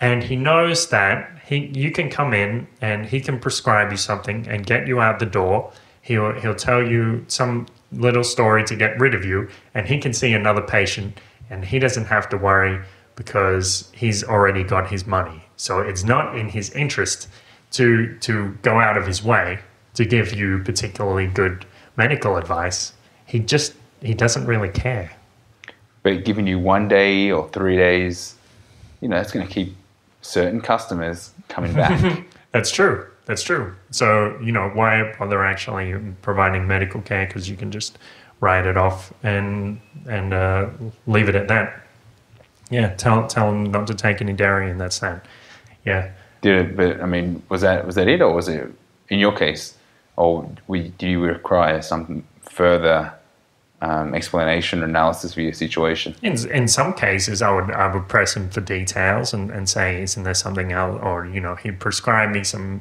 And 0.00 0.24
he 0.24 0.36
knows 0.36 0.88
that 0.88 1.30
he, 1.44 1.66
you 1.66 1.90
can 1.90 2.10
come 2.10 2.34
in 2.34 2.66
and 2.80 3.06
he 3.06 3.20
can 3.20 3.38
prescribe 3.38 3.90
you 3.90 3.96
something 3.96 4.46
and 4.48 4.66
get 4.66 4.86
you 4.86 5.00
out 5.00 5.18
the 5.18 5.26
door. 5.26 5.72
He'll, 6.00 6.32
he'll 6.40 6.54
tell 6.54 6.82
you 6.82 7.24
some 7.28 7.66
little 7.92 8.24
story 8.24 8.64
to 8.64 8.76
get 8.76 8.98
rid 8.98 9.14
of 9.14 9.24
you, 9.24 9.48
and 9.74 9.86
he 9.86 9.98
can 9.98 10.12
see 10.12 10.32
another 10.32 10.62
patient, 10.62 11.18
and 11.50 11.64
he 11.64 11.78
doesn't 11.78 12.06
have 12.06 12.28
to 12.30 12.36
worry 12.36 12.80
because 13.16 13.90
he's 13.94 14.24
already 14.24 14.64
got 14.64 14.90
his 14.90 15.06
money. 15.06 15.44
So 15.56 15.80
it's 15.80 16.04
not 16.04 16.36
in 16.36 16.48
his 16.48 16.70
interest 16.70 17.28
to 17.72 18.16
to 18.18 18.56
go 18.62 18.80
out 18.80 18.96
of 18.96 19.06
his 19.06 19.22
way 19.22 19.58
to 19.94 20.04
give 20.04 20.32
you 20.34 20.58
particularly 20.64 21.26
good 21.26 21.66
medical 21.96 22.36
advice. 22.36 22.92
He 23.26 23.38
just 23.38 23.74
he 24.00 24.14
doesn't 24.14 24.46
really 24.46 24.68
care. 24.68 25.10
But 26.02 26.24
giving 26.24 26.46
you 26.46 26.58
one 26.58 26.88
day 26.88 27.30
or 27.30 27.48
three 27.50 27.76
days, 27.76 28.34
you 29.00 29.08
know, 29.08 29.16
that's 29.16 29.30
going 29.30 29.46
to 29.46 29.52
keep 29.52 29.76
certain 30.20 30.60
customers 30.60 31.32
coming 31.48 31.72
back. 31.74 32.24
That's 32.52 32.70
true. 32.70 33.06
That's 33.26 33.42
true. 33.42 33.74
So 33.90 34.38
you 34.42 34.52
know 34.52 34.68
why 34.70 35.14
bother 35.18 35.44
actually 35.44 35.94
providing 36.22 36.66
medical 36.66 37.00
care 37.00 37.26
because 37.26 37.48
you 37.48 37.56
can 37.56 37.70
just 37.70 37.98
write 38.40 38.66
it 38.66 38.76
off 38.76 39.12
and 39.22 39.80
and 40.08 40.34
uh, 40.34 40.68
leave 41.06 41.28
it 41.28 41.34
at 41.34 41.48
that. 41.48 41.82
Yeah, 42.70 42.94
tell 42.94 43.26
tell 43.26 43.50
them 43.50 43.70
not 43.70 43.86
to 43.86 43.94
take 43.94 44.20
any 44.20 44.32
dairy, 44.32 44.70
and 44.70 44.80
that's 44.80 44.98
that. 45.00 45.24
Yeah. 45.84 46.10
Did 46.40 46.70
it, 46.70 46.76
but 46.76 47.00
I 47.00 47.06
mean, 47.06 47.42
was 47.48 47.60
that 47.60 47.86
was 47.86 47.94
that 47.94 48.08
it, 48.08 48.20
or 48.20 48.34
was 48.34 48.48
it 48.48 48.68
in 49.08 49.18
your 49.18 49.36
case, 49.36 49.76
or 50.16 50.50
we, 50.66 50.88
do 50.88 51.06
you 51.06 51.20
require 51.20 51.82
some 51.82 52.24
further 52.40 53.12
um, 53.80 54.14
explanation 54.14 54.82
or 54.82 54.86
analysis 54.86 55.34
for 55.34 55.42
your 55.42 55.52
situation? 55.52 56.16
In, 56.22 56.32
in 56.50 56.66
some 56.66 56.94
cases, 56.94 57.42
I 57.42 57.52
would 57.52 57.70
I 57.70 57.94
would 57.94 58.08
press 58.08 58.34
him 58.34 58.50
for 58.50 58.60
details 58.60 59.32
and, 59.32 59.50
and 59.50 59.68
say, 59.68 60.02
isn't 60.02 60.22
there 60.24 60.34
something 60.34 60.72
else? 60.72 61.00
Or 61.02 61.26
you 61.26 61.40
know, 61.40 61.54
he'd 61.54 61.78
prescribe 61.78 62.30
me 62.30 62.42
some 62.42 62.80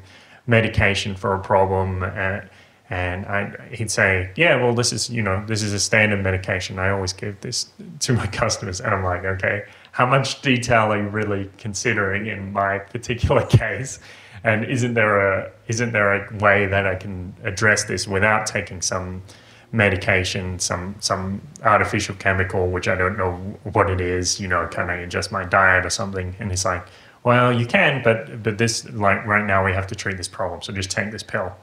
medication 0.52 1.16
for 1.16 1.34
a 1.34 1.40
problem, 1.40 2.04
uh, 2.04 2.42
and 2.90 3.26
I 3.26 3.70
he'd 3.72 3.90
say, 3.90 4.32
yeah, 4.36 4.62
well, 4.62 4.76
this 4.76 4.92
is 4.92 5.10
you 5.10 5.24
know 5.24 5.44
this 5.48 5.64
is 5.64 5.74
a 5.74 5.80
standard 5.80 6.22
medication. 6.22 6.78
I 6.78 6.90
always 6.90 7.14
give 7.14 7.40
this 7.42 7.72
to 8.00 8.14
my 8.14 8.28
customers, 8.42 8.82
and 8.82 8.94
I'm 8.94 9.04
like, 9.04 9.24
okay, 9.24 9.64
how 9.94 10.06
much 10.06 10.42
detail 10.42 10.92
are 10.92 11.02
you 11.02 11.08
really 11.08 11.50
considering 11.58 12.28
in 12.28 12.52
my 12.52 12.80
particular 12.80 13.46
case? 13.64 14.00
And 14.44 14.66
isn't 14.66 14.94
there 14.94 15.16
a 15.32 15.52
isn't 15.68 15.94
there 15.94 16.10
a 16.14 16.38
way 16.38 16.68
that 16.68 16.86
I 16.86 16.96
can 16.96 17.34
address 17.44 17.86
this 17.86 18.08
without 18.08 18.46
taking 18.46 18.82
some 18.82 19.24
medication, 19.72 20.60
some 20.60 20.96
some 21.00 21.42
artificial 21.64 22.16
chemical, 22.16 22.70
which 22.70 22.88
I 22.88 22.96
don't 22.96 23.18
know 23.18 23.34
what 23.72 23.90
it 23.90 24.02
is, 24.02 24.40
you 24.40 24.48
know, 24.48 24.68
can 24.68 24.90
I 24.90 24.96
adjust 24.96 25.32
my 25.32 25.46
diet 25.46 25.86
or 25.86 25.90
something? 25.90 26.36
And 26.40 26.52
he's 26.52 26.66
like, 26.66 26.86
Well, 27.24 27.54
you 27.54 27.66
can, 27.68 28.02
but 28.04 28.42
but 28.44 28.58
this 28.58 28.90
like 28.92 29.26
right 29.28 29.46
now 29.46 29.64
we 29.64 29.74
have 29.74 29.88
to 29.88 29.96
treat 29.96 30.18
this 30.18 30.28
problem, 30.28 30.62
so 30.62 30.74
just 30.74 30.90
take 30.92 31.12
this 31.12 31.24
pill. 31.24 31.54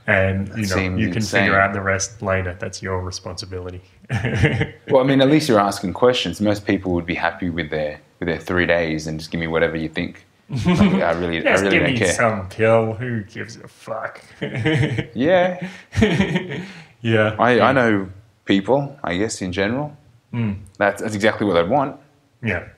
and 0.08 0.48
you 0.56 0.66
know 0.66 0.76
you 0.76 1.08
can 1.08 1.16
insane. 1.16 1.42
figure 1.42 1.60
out 1.60 1.72
the 1.72 1.80
rest 1.80 2.22
later. 2.22 2.56
That's 2.58 2.82
your 2.82 3.00
responsibility. 3.00 3.82
Well, 4.88 5.02
I 5.02 5.06
mean, 5.06 5.20
at 5.20 5.28
least 5.28 5.48
you're 5.48 5.58
asking 5.58 5.94
questions. 5.94 6.40
Most 6.40 6.64
people 6.64 6.92
would 6.92 7.06
be 7.06 7.16
happy 7.16 7.50
with 7.50 7.70
their 7.70 8.00
with 8.20 8.28
their 8.28 8.38
three 8.38 8.66
days 8.66 9.08
and 9.08 9.18
just 9.18 9.32
give 9.32 9.40
me 9.40 9.48
whatever 9.48 9.76
you 9.76 9.88
think. 9.88 10.24
Like, 10.48 10.64
I 10.78 11.10
really, 11.12 11.44
I 11.44 11.54
really 11.54 11.70
give 11.70 11.82
don't 11.82 11.92
me 11.92 11.98
care. 11.98 12.12
some 12.12 12.48
pill. 12.48 12.92
Who 12.94 13.22
gives 13.24 13.56
a 13.56 13.66
fuck? 13.66 14.22
Yeah, 14.40 15.68
yeah. 17.02 17.34
I, 17.38 17.60
I 17.60 17.72
know 17.72 18.08
people. 18.44 18.96
I 19.02 19.16
guess 19.16 19.42
in 19.42 19.52
general, 19.52 19.96
Mm. 20.32 20.58
that's 20.78 21.02
that's 21.02 21.14
exactly 21.16 21.46
what 21.46 21.54
they'd 21.54 21.68
want. 21.68 21.96
Yeah. 22.44 22.68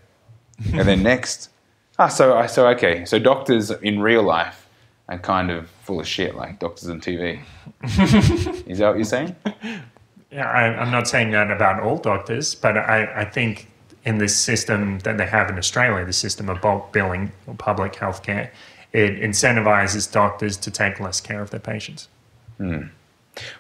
And 0.73 0.89
then 0.89 1.03
next, 1.03 1.51
ah, 1.99 2.09
so 2.09 2.37
I 2.37 2.47
so 2.47 2.69
okay, 2.69 3.05
so 3.05 3.19
doctors 3.19 3.71
in 3.71 4.01
real 4.01 4.23
life 4.23 4.69
are 5.09 5.19
kind 5.19 5.51
of 5.51 5.71
full 5.83 6.01
of 6.01 6.07
shit, 6.07 6.35
like 6.35 6.59
doctors 6.59 6.89
on 6.89 7.01
TV. 7.01 7.41
Is 8.67 8.79
that 8.79 8.89
what 8.89 8.97
you're 8.97 9.05
saying? 9.05 9.35
Yeah, 10.31 10.51
I, 10.51 10.81
I'm 10.81 10.91
not 10.91 11.09
saying 11.09 11.31
that 11.31 11.51
about 11.51 11.83
all 11.83 11.97
doctors, 11.97 12.55
but 12.55 12.77
I, 12.77 13.23
I 13.23 13.25
think 13.25 13.69
in 14.05 14.19
this 14.19 14.37
system 14.37 14.99
that 15.01 15.17
they 15.17 15.27
have 15.27 15.49
in 15.49 15.59
Australia, 15.59 16.05
the 16.05 16.13
system 16.13 16.49
of 16.49 16.61
bulk 16.61 16.93
billing 16.93 17.33
or 17.47 17.55
public 17.55 17.95
health 17.95 18.23
care, 18.23 18.53
it 18.93 19.21
incentivizes 19.21 20.11
doctors 20.11 20.57
to 20.59 20.71
take 20.71 21.01
less 21.01 21.21
care 21.21 21.41
of 21.41 21.51
their 21.51 21.61
patients. 21.61 22.09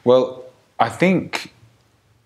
Well, 0.04 0.44
I 0.78 0.88
think 0.88 1.52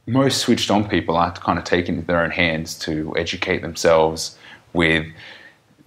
most 0.07 0.39
switched 0.39 0.71
on 0.71 0.89
people 0.89 1.17
are 1.17 1.33
kind 1.33 1.59
of 1.59 1.65
taking 1.65 1.95
it 1.95 1.99
into 1.99 2.07
their 2.09 2.23
own 2.23 2.31
hands 2.31 2.79
to 2.81 3.15
educate 3.17 3.63
themselves 3.63 4.37
with 4.73 5.07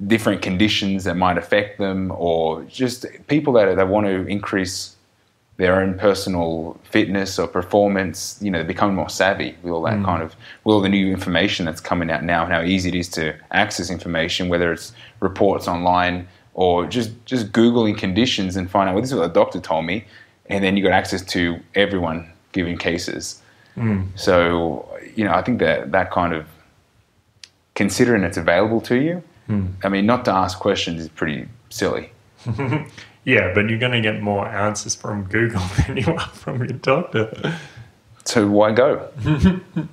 different 0.07 0.41
conditions 0.41 1.05
that 1.05 1.15
might 1.15 1.37
affect 1.37 1.79
them, 1.79 2.11
or 2.15 2.63
just 2.65 3.05
people 3.27 3.53
that, 3.53 3.75
that 3.75 3.87
want 3.87 4.05
to 4.05 4.27
increase 4.27 4.95
their 5.57 5.81
own 5.81 5.97
personal 5.97 6.77
fitness 6.83 7.39
or 7.39 7.47
performance. 7.47 8.37
You 8.41 8.51
know, 8.51 8.59
they 8.59 8.67
become 8.67 8.93
more 8.93 9.09
savvy 9.09 9.55
with 9.63 9.71
all 9.71 9.81
that 9.83 9.93
mm. 9.93 10.03
kind 10.03 10.21
of, 10.21 10.35
with 10.65 10.73
all 10.73 10.81
the 10.81 10.89
new 10.89 11.11
information 11.11 11.65
that's 11.65 11.79
coming 11.79 12.11
out 12.11 12.23
now, 12.23 12.43
and 12.43 12.51
how 12.51 12.61
easy 12.61 12.89
it 12.89 12.95
is 12.95 13.07
to 13.09 13.33
access 13.51 13.89
information, 13.89 14.49
whether 14.49 14.73
it's 14.73 14.91
reports 15.21 15.67
online 15.67 16.27
or 16.55 16.85
just 16.85 17.11
just 17.25 17.51
googling 17.53 17.97
conditions 17.97 18.57
and 18.57 18.69
find 18.69 18.89
out. 18.89 18.95
Well, 18.95 19.01
this 19.01 19.11
is 19.11 19.17
what 19.17 19.33
the 19.33 19.39
doctor 19.39 19.61
told 19.61 19.85
me, 19.85 20.05
and 20.47 20.63
then 20.63 20.75
you 20.75 20.83
got 20.83 20.91
access 20.91 21.23
to 21.27 21.59
everyone 21.73 22.29
giving 22.51 22.77
cases. 22.77 23.41
Mm. 23.77 24.07
So, 24.15 24.89
you 25.15 25.23
know, 25.23 25.33
I 25.33 25.41
think 25.41 25.59
that 25.59 25.91
that 25.91 26.11
kind 26.11 26.33
of 26.33 26.47
considering 27.75 28.23
it's 28.23 28.37
available 28.37 28.81
to 28.81 28.95
you. 28.95 29.23
I 29.83 29.89
mean, 29.89 30.07
not 30.07 30.25
to 30.25 30.31
ask 30.31 30.57
questions 30.57 31.01
is 31.01 31.09
pretty 31.09 31.47
silly. 31.69 32.11
Yeah, 33.25 33.53
but 33.55 33.67
you're 33.67 33.79
going 33.79 33.91
to 33.91 34.01
get 34.01 34.21
more 34.21 34.47
answers 34.47 34.93
from 34.93 35.23
Google 35.23 35.63
than 35.87 35.97
you 35.97 36.13
are 36.13 36.27
from 36.27 36.59
your 36.59 36.77
doctor. 36.77 37.57
So 38.23 38.47
why 38.47 38.71
go? 38.71 39.09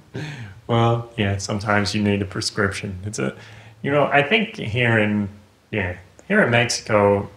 Well, 0.69 1.11
yeah, 1.17 1.37
sometimes 1.39 1.95
you 1.95 2.03
need 2.03 2.23
a 2.23 2.25
prescription. 2.25 2.99
It's 3.05 3.19
a, 3.19 3.37
you 3.83 3.91
know, 3.91 4.05
I 4.05 4.23
think 4.23 4.57
here 4.57 4.99
in, 4.99 5.29
yeah, 5.71 5.99
here 6.29 6.41
in 6.43 6.51
Mexico, 6.51 7.29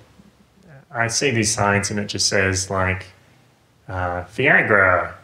I 0.91 1.07
see 1.07 1.31
these 1.31 1.53
signs 1.53 1.89
and 1.89 1.99
it 1.99 2.05
just 2.05 2.29
says 2.29 2.69
like, 2.69 3.07
uh, 3.89 4.23
Viagra, 4.25 5.15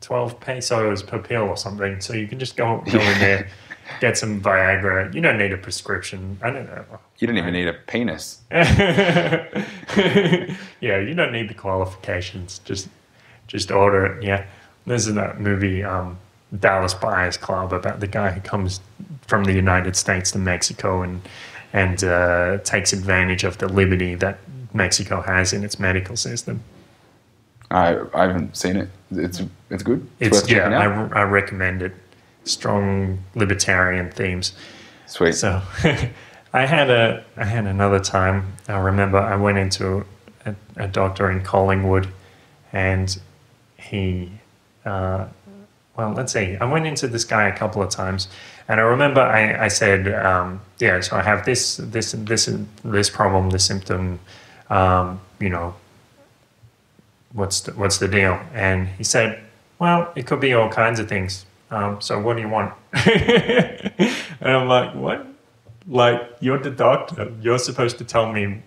12 0.00 0.40
pesos 0.40 1.02
per 1.02 1.18
pill 1.18 1.42
or 1.42 1.56
something. 1.56 2.00
So 2.00 2.14
you 2.14 2.26
can 2.28 2.38
just 2.38 2.56
go, 2.56 2.82
go 2.90 2.98
in 2.98 3.18
there, 3.18 3.48
get 4.00 4.16
some 4.18 4.40
Viagra. 4.40 5.12
You 5.14 5.20
don't 5.20 5.38
need 5.38 5.52
a 5.52 5.56
prescription. 5.56 6.38
I 6.42 6.50
don't 6.50 6.66
know. 6.66 6.84
You 7.18 7.26
don't 7.26 7.38
even 7.38 7.52
need 7.52 7.68
a 7.68 7.72
penis. 7.72 8.40
yeah, 8.50 9.46
you 10.80 11.14
don't 11.14 11.32
need 11.32 11.48
the 11.48 11.54
qualifications. 11.54 12.60
Just 12.64 12.88
just 13.46 13.70
order 13.70 14.06
it. 14.06 14.22
Yeah. 14.22 14.46
There's 14.86 15.06
that 15.06 15.40
movie, 15.40 15.84
um, 15.84 16.18
Dallas 16.58 16.94
Buyers 16.94 17.36
Club, 17.36 17.72
about 17.72 18.00
the 18.00 18.06
guy 18.06 18.30
who 18.30 18.40
comes 18.40 18.80
from 19.26 19.44
the 19.44 19.52
United 19.52 19.96
States 19.96 20.30
to 20.32 20.38
Mexico 20.38 21.02
and 21.02 21.20
and 21.72 22.02
uh, 22.02 22.58
takes 22.58 22.92
advantage 22.92 23.44
of 23.44 23.58
the 23.58 23.68
liberty 23.68 24.14
that 24.14 24.38
Mexico 24.72 25.20
has 25.20 25.52
in 25.52 25.64
its 25.64 25.78
medical 25.78 26.16
system. 26.16 26.62
I, 27.70 27.98
I 28.14 28.26
haven't 28.26 28.56
seen 28.56 28.76
it. 28.76 28.88
It's 29.10 29.42
it's 29.70 29.82
good. 29.82 30.06
It's 30.20 30.40
worth 30.40 30.50
yeah. 30.50 31.10
I, 31.14 31.20
I 31.20 31.22
recommend 31.24 31.82
it. 31.82 31.92
Strong 32.44 33.18
libertarian 33.34 34.10
themes. 34.10 34.52
Sweet. 35.06 35.34
So 35.34 35.62
I 36.52 36.66
had 36.66 36.90
a 36.90 37.24
I 37.36 37.44
had 37.44 37.66
another 37.66 38.00
time. 38.00 38.54
I 38.68 38.78
remember 38.78 39.18
I 39.18 39.36
went 39.36 39.58
into 39.58 40.04
a, 40.44 40.54
a 40.76 40.88
doctor 40.88 41.30
in 41.30 41.42
Collingwood, 41.42 42.08
and 42.72 43.18
he, 43.76 44.32
uh, 44.84 45.26
well, 45.96 46.12
let's 46.12 46.32
see. 46.32 46.56
I 46.56 46.64
went 46.64 46.86
into 46.86 47.08
this 47.08 47.24
guy 47.24 47.48
a 47.48 47.56
couple 47.56 47.82
of 47.82 47.90
times, 47.90 48.28
and 48.66 48.80
I 48.80 48.82
remember 48.84 49.20
I, 49.20 49.64
I 49.64 49.68
said, 49.68 50.12
um, 50.14 50.60
yeah, 50.78 51.00
so 51.00 51.16
I 51.16 51.22
have 51.22 51.44
this 51.44 51.76
this 51.76 52.12
this 52.12 52.50
this 52.84 53.10
problem, 53.10 53.50
this 53.50 53.64
symptom, 53.64 54.20
um, 54.70 55.20
you 55.40 55.50
know. 55.50 55.74
What's 57.34 57.60
the, 57.60 57.72
what's 57.72 57.98
the 57.98 58.08
deal? 58.08 58.40
And 58.54 58.88
he 58.88 59.04
said, 59.04 59.38
well, 59.78 60.10
it 60.16 60.26
could 60.26 60.40
be 60.40 60.54
all 60.54 60.70
kinds 60.70 60.98
of 60.98 61.10
things. 61.10 61.44
Um, 61.70 62.00
so 62.00 62.18
what 62.20 62.36
do 62.36 62.42
you 62.42 62.48
want? 62.48 62.74
and 62.92 64.16
I'm 64.40 64.68
like, 64.68 64.94
what? 64.94 65.26
Like, 65.86 66.20
you're 66.40 66.58
the 66.58 66.70
doctor. 66.70 67.32
You're 67.40 67.58
supposed 67.58 67.98
to 67.98 68.04
tell 68.04 68.30
me, 68.32 68.62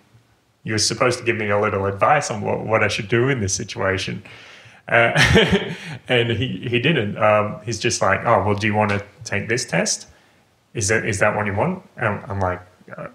you're 0.64 0.78
supposed 0.78 1.18
to 1.20 1.24
give 1.24 1.36
me 1.36 1.48
a 1.50 1.60
little 1.60 1.86
advice 1.86 2.30
on 2.30 2.42
what, 2.42 2.64
what 2.66 2.82
I 2.82 2.88
should 2.88 3.08
do 3.08 3.28
in 3.28 3.40
this 3.40 3.54
situation. 3.54 4.22
Uh, 4.88 5.12
and 6.08 6.30
he, 6.30 6.66
he 6.68 6.80
didn't. 6.80 7.16
Um, 7.18 7.60
he's 7.64 7.78
just 7.78 8.02
like, 8.02 8.20
oh, 8.24 8.44
well, 8.44 8.54
do 8.54 8.66
you 8.66 8.74
want 8.74 8.90
to 8.90 9.04
take 9.24 9.48
this 9.48 9.64
test? 9.64 10.08
Is 10.74 10.88
that, 10.88 11.04
is 11.06 11.18
that 11.20 11.36
what 11.36 11.46
you 11.46 11.54
want? 11.54 11.82
And 11.96 12.20
I'm 12.26 12.40
like, 12.40 12.60
uh, 12.96 13.08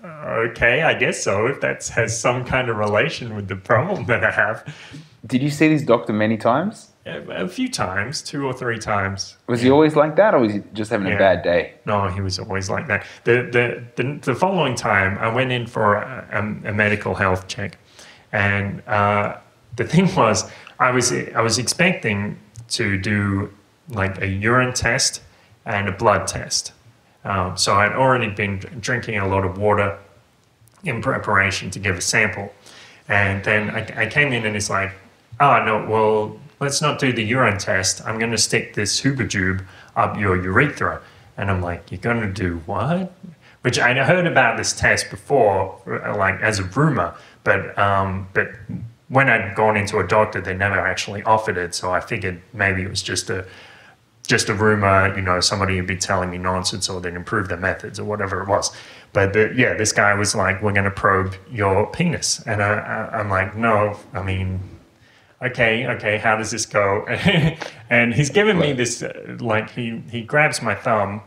okay, 0.49 0.83
I 0.83 0.93
guess 0.93 1.21
so. 1.21 1.47
If 1.47 1.61
that 1.61 1.85
has 1.87 2.17
some 2.17 2.45
kind 2.45 2.69
of 2.69 2.77
relation 2.77 3.35
with 3.35 3.47
the 3.47 3.55
problem 3.55 4.05
that 4.05 4.23
I 4.23 4.31
have. 4.31 4.75
Did 5.25 5.41
you 5.41 5.49
see 5.49 5.67
this 5.67 5.83
doctor 5.83 6.13
many 6.13 6.37
times? 6.37 6.91
A, 7.07 7.47
few 7.47 7.69
times, 7.69 8.21
two 8.21 8.45
or 8.45 8.53
three 8.53 8.77
times. 8.77 9.37
Was 9.47 9.61
he 9.61 9.69
always 9.69 9.95
like 9.95 10.15
that, 10.17 10.33
or 10.33 10.39
was 10.39 10.53
he 10.53 10.61
just 10.73 10.91
having 10.91 11.07
Yeah. 11.07 11.15
a 11.15 11.17
bad 11.19 11.43
day? 11.43 11.73
No, 11.85 12.07
he 12.07 12.21
was 12.21 12.39
always 12.39 12.69
like 12.69 12.87
that. 12.87 13.05
The 13.23 13.43
the 13.51 13.83
the, 14.03 14.19
the 14.21 14.35
following 14.35 14.75
time, 14.75 15.17
I 15.19 15.27
went 15.33 15.51
in 15.51 15.67
for 15.67 15.95
a, 15.95 16.27
a, 16.31 16.69
a 16.69 16.73
medical 16.73 17.15
health 17.15 17.47
check, 17.47 17.77
and 18.31 18.81
uh, 18.87 19.37
the 19.75 19.83
thing 19.93 20.13
was, 20.15 20.49
I 20.79 20.91
was 20.91 21.11
I 21.11 21.41
was 21.41 21.57
expecting 21.57 22.37
to 22.69 22.97
do 22.97 23.51
like 23.89 24.21
a 24.21 24.27
urine 24.27 24.73
test 24.73 25.21
and 25.65 25.87
a 25.87 25.91
blood 25.93 26.27
test. 26.27 26.73
Um, 27.23 27.57
so 27.57 27.73
I'd 27.75 27.93
already 27.93 28.29
been 28.29 28.59
drinking 28.79 29.17
a 29.19 29.27
lot 29.27 29.43
of 29.45 29.57
water 29.57 29.97
in 30.83 31.01
preparation 31.01 31.69
to 31.71 31.79
give 31.79 31.97
a 31.97 32.01
sample, 32.01 32.53
and 33.07 33.43
then 33.43 33.69
I, 33.69 34.03
I 34.03 34.05
came 34.07 34.31
in 34.33 34.45
and 34.45 34.55
it's 34.55 34.69
like, 34.69 34.91
oh 35.39 35.63
no, 35.65 35.85
well 35.89 36.39
let's 36.59 36.81
not 36.81 36.99
do 36.99 37.11
the 37.13 37.23
urine 37.23 37.57
test. 37.57 38.05
I'm 38.05 38.19
going 38.19 38.31
to 38.31 38.37
stick 38.37 38.73
this 38.73 38.99
Huber 38.99 39.27
tube 39.27 39.63
up 39.95 40.17
your 40.17 40.41
urethra. 40.41 41.01
And 41.37 41.51
I'm 41.51 41.61
like, 41.61 41.91
you're 41.91 42.01
going 42.01 42.21
to 42.21 42.31
do 42.31 42.61
what? 42.65 43.13
Which 43.61 43.79
I 43.79 43.93
heard 44.03 44.25
about 44.25 44.57
this 44.57 44.73
test 44.73 45.09
before, 45.09 45.81
like 45.85 46.39
as 46.41 46.59
a 46.59 46.63
rumor, 46.63 47.15
but 47.43 47.77
um, 47.77 48.27
but 48.33 48.49
when 49.09 49.29
I'd 49.29 49.55
gone 49.55 49.77
into 49.77 49.99
a 49.99 50.07
doctor, 50.07 50.41
they 50.41 50.53
never 50.53 50.79
actually 50.79 51.23
offered 51.23 51.57
it. 51.57 51.73
So 51.75 51.91
I 51.91 51.99
figured 51.99 52.41
maybe 52.53 52.83
it 52.83 52.89
was 52.89 53.01
just 53.01 53.29
a 53.29 53.45
just 54.27 54.49
a 54.49 54.53
rumor, 54.53 55.15
you 55.15 55.21
know, 55.21 55.39
somebody 55.39 55.75
would 55.77 55.87
be 55.87 55.95
telling 55.95 56.29
me 56.29 56.37
nonsense 56.37 56.89
or 56.89 56.99
they'd 56.99 57.13
improve 57.13 57.47
their 57.47 57.57
methods 57.57 57.97
or 57.99 58.03
whatever 58.03 58.41
it 58.41 58.47
was. 58.49 58.75
But 59.13 59.31
the, 59.31 59.53
yeah, 59.55 59.73
this 59.75 59.93
guy 59.93 60.13
was 60.13 60.35
like, 60.35 60.61
we're 60.61 60.73
going 60.73 60.83
to 60.83 60.91
probe 60.91 61.35
your 61.49 61.87
penis. 61.87 62.43
And 62.45 62.61
I, 62.61 62.73
I, 62.73 63.19
I'm 63.19 63.29
like, 63.29 63.55
no, 63.55 63.97
I 64.13 64.21
mean, 64.21 64.59
okay, 65.41 65.87
okay, 65.87 66.17
how 66.17 66.35
does 66.35 66.51
this 66.51 66.65
go? 66.65 67.05
and 67.89 68.13
he's 68.13 68.29
giving 68.29 68.57
me 68.57 68.73
this, 68.73 69.03
uh, 69.03 69.37
like, 69.39 69.69
he, 69.69 70.01
he 70.09 70.21
grabs 70.21 70.61
my 70.61 70.75
thumb 70.75 71.21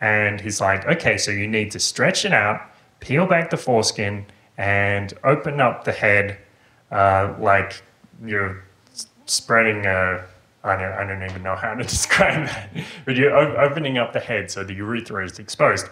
and 0.00 0.40
he's 0.40 0.60
like, 0.60 0.86
okay, 0.86 1.16
so 1.16 1.30
you 1.30 1.46
need 1.46 1.70
to 1.72 1.80
stretch 1.80 2.24
it 2.24 2.32
out, 2.32 2.60
peel 3.00 3.26
back 3.26 3.50
the 3.50 3.56
foreskin, 3.56 4.26
and 4.56 5.14
open 5.24 5.60
up 5.60 5.84
the 5.84 5.92
head 5.92 6.38
uh, 6.90 7.34
like 7.38 7.82
you're 8.24 8.64
spreading 9.26 9.86
a. 9.86 10.24
I 10.62 10.76
don't, 10.76 10.92
I 10.92 11.04
don't 11.06 11.22
even 11.30 11.42
know 11.42 11.56
how 11.56 11.74
to 11.74 11.82
describe 11.82 12.46
that, 12.46 12.70
but 13.04 13.16
you're 13.16 13.36
opening 13.36 13.98
up 13.98 14.14
the 14.14 14.20
head 14.20 14.50
so 14.50 14.64
the 14.64 14.72
urethra 14.74 15.24
is 15.24 15.38
exposed. 15.38 15.88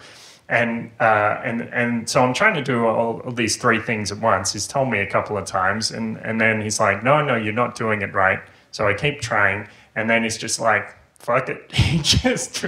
And, 0.53 0.91
uh, 0.99 1.41
and, 1.43 1.61
and 1.73 2.07
so 2.07 2.23
I'm 2.23 2.33
trying 2.33 2.53
to 2.53 2.61
do 2.61 2.85
all, 2.85 3.21
all 3.21 3.31
these 3.31 3.55
three 3.57 3.79
things 3.79 4.11
at 4.11 4.19
once. 4.19 4.53
He's 4.53 4.67
told 4.67 4.89
me 4.89 4.99
a 4.99 5.09
couple 5.09 5.35
of 5.35 5.45
times, 5.45 5.89
and, 5.89 6.17
and 6.17 6.39
then 6.39 6.61
he's 6.61 6.79
like, 6.79 7.03
no, 7.03 7.23
no, 7.23 7.35
you're 7.35 7.53
not 7.53 7.75
doing 7.75 8.03
it 8.03 8.13
right. 8.13 8.39
So 8.71 8.87
I 8.87 8.93
keep 8.93 9.19
trying, 9.19 9.67
and 9.95 10.09
then 10.09 10.23
he's 10.23 10.37
just 10.37 10.59
like, 10.59 10.95
fuck 11.23 11.49
it. 11.49 11.71
He 11.73 11.99
just 11.99 12.65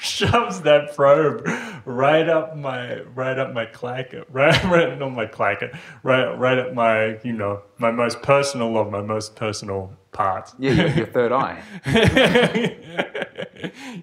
shoves 0.00 0.60
that 0.62 0.94
probe 0.94 1.46
right 1.84 2.28
up 2.28 2.56
my 2.56 3.00
right 3.14 3.38
up 3.38 3.52
my 3.52 3.66
clacker, 3.66 4.24
right 4.32 4.62
right 4.64 4.98
not 4.98 5.12
my 5.12 5.26
clacker, 5.26 5.76
right 6.02 6.32
right 6.38 6.58
up 6.58 6.72
my 6.72 7.18
you 7.22 7.32
know 7.32 7.62
my 7.78 7.90
most 7.90 8.22
personal 8.22 8.76
of 8.78 8.90
my 8.90 9.02
most 9.02 9.36
personal 9.36 9.92
parts. 10.12 10.54
Yeah, 10.58 10.72
your, 10.72 10.88
your 10.88 11.06
third 11.06 11.32
eye. 11.44 11.62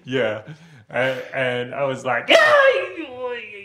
yeah, 0.04 0.42
and, 0.90 1.20
and 1.34 1.74
I 1.74 1.84
was 1.84 2.04
like, 2.04 2.28
"Ay, 2.30 3.06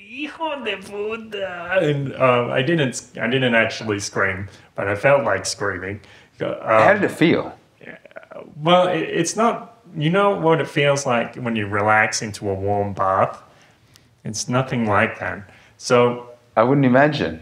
hijo 0.10 0.64
de 0.64 0.78
puta," 0.78 1.80
and 1.82 2.14
um, 2.16 2.52
I 2.52 2.62
didn't 2.62 3.12
I 3.20 3.28
didn't 3.28 3.56
actually 3.56 4.00
scream, 4.00 4.48
but 4.76 4.88
I 4.88 4.96
felt 4.96 5.24
like 5.24 5.46
screaming. 5.46 6.02
Um, 6.42 6.56
How 6.62 6.94
did 6.94 7.04
it 7.04 7.12
feel? 7.12 7.54
well, 8.58 8.88
it, 8.88 9.02
it's 9.02 9.36
not. 9.36 9.76
You 9.98 10.12
know 10.12 10.38
what 10.38 10.62
it 10.62 10.68
feels 10.68 11.06
like 11.08 11.36
when 11.36 11.56
you 11.56 11.66
relax 11.68 12.22
into 12.22 12.48
a 12.50 12.54
warm 12.54 12.94
bath. 12.94 13.42
It's 14.24 14.48
nothing 14.48 14.86
like 14.86 15.18
that. 15.20 15.50
So 15.78 16.30
I 16.56 16.62
wouldn't 16.64 16.86
imagine. 16.86 17.42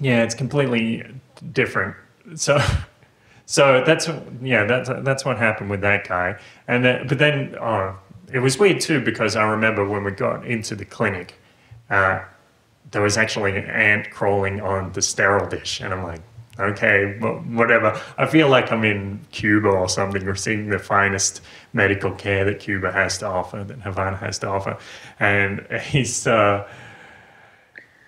yeah, 0.00 0.22
it's 0.24 0.34
completely 0.34 1.04
different. 1.52 1.94
So, 2.34 2.58
so 3.46 3.84
that's 3.86 4.08
yeah, 4.42 4.64
that's 4.64 4.88
that's 5.04 5.24
what 5.24 5.38
happened 5.38 5.70
with 5.70 5.82
that 5.82 6.08
guy. 6.08 6.36
And 6.66 6.84
then, 6.84 7.06
but 7.06 7.18
then, 7.18 7.54
oh, 7.60 7.96
it 8.32 8.38
was 8.40 8.58
weird 8.58 8.80
too 8.80 9.00
because 9.00 9.36
I 9.36 9.48
remember 9.48 9.86
when 9.88 10.04
we 10.04 10.10
got 10.10 10.46
into 10.46 10.74
the 10.74 10.84
clinic, 10.84 11.34
uh, 11.90 12.22
there 12.90 13.02
was 13.02 13.16
actually 13.16 13.56
an 13.56 13.64
ant 13.64 14.10
crawling 14.10 14.60
on 14.60 14.92
the 14.92 15.02
sterile 15.02 15.48
dish, 15.48 15.80
and 15.80 15.92
I'm 15.92 16.02
like, 16.02 16.20
okay, 16.58 17.18
well, 17.20 17.34
whatever. 17.34 18.00
I 18.16 18.26
feel 18.26 18.48
like 18.48 18.70
I'm 18.70 18.84
in 18.84 19.20
Cuba 19.32 19.68
or 19.68 19.88
something, 19.88 20.24
receiving 20.24 20.68
the 20.68 20.78
finest 20.78 21.40
medical 21.72 22.12
care 22.12 22.44
that 22.44 22.60
Cuba 22.60 22.92
has 22.92 23.18
to 23.18 23.26
offer, 23.26 23.64
that 23.64 23.80
Havana 23.80 24.16
has 24.16 24.38
to 24.40 24.48
offer, 24.48 24.78
and 25.18 25.66
he's. 25.82 26.26
Uh, 26.26 26.68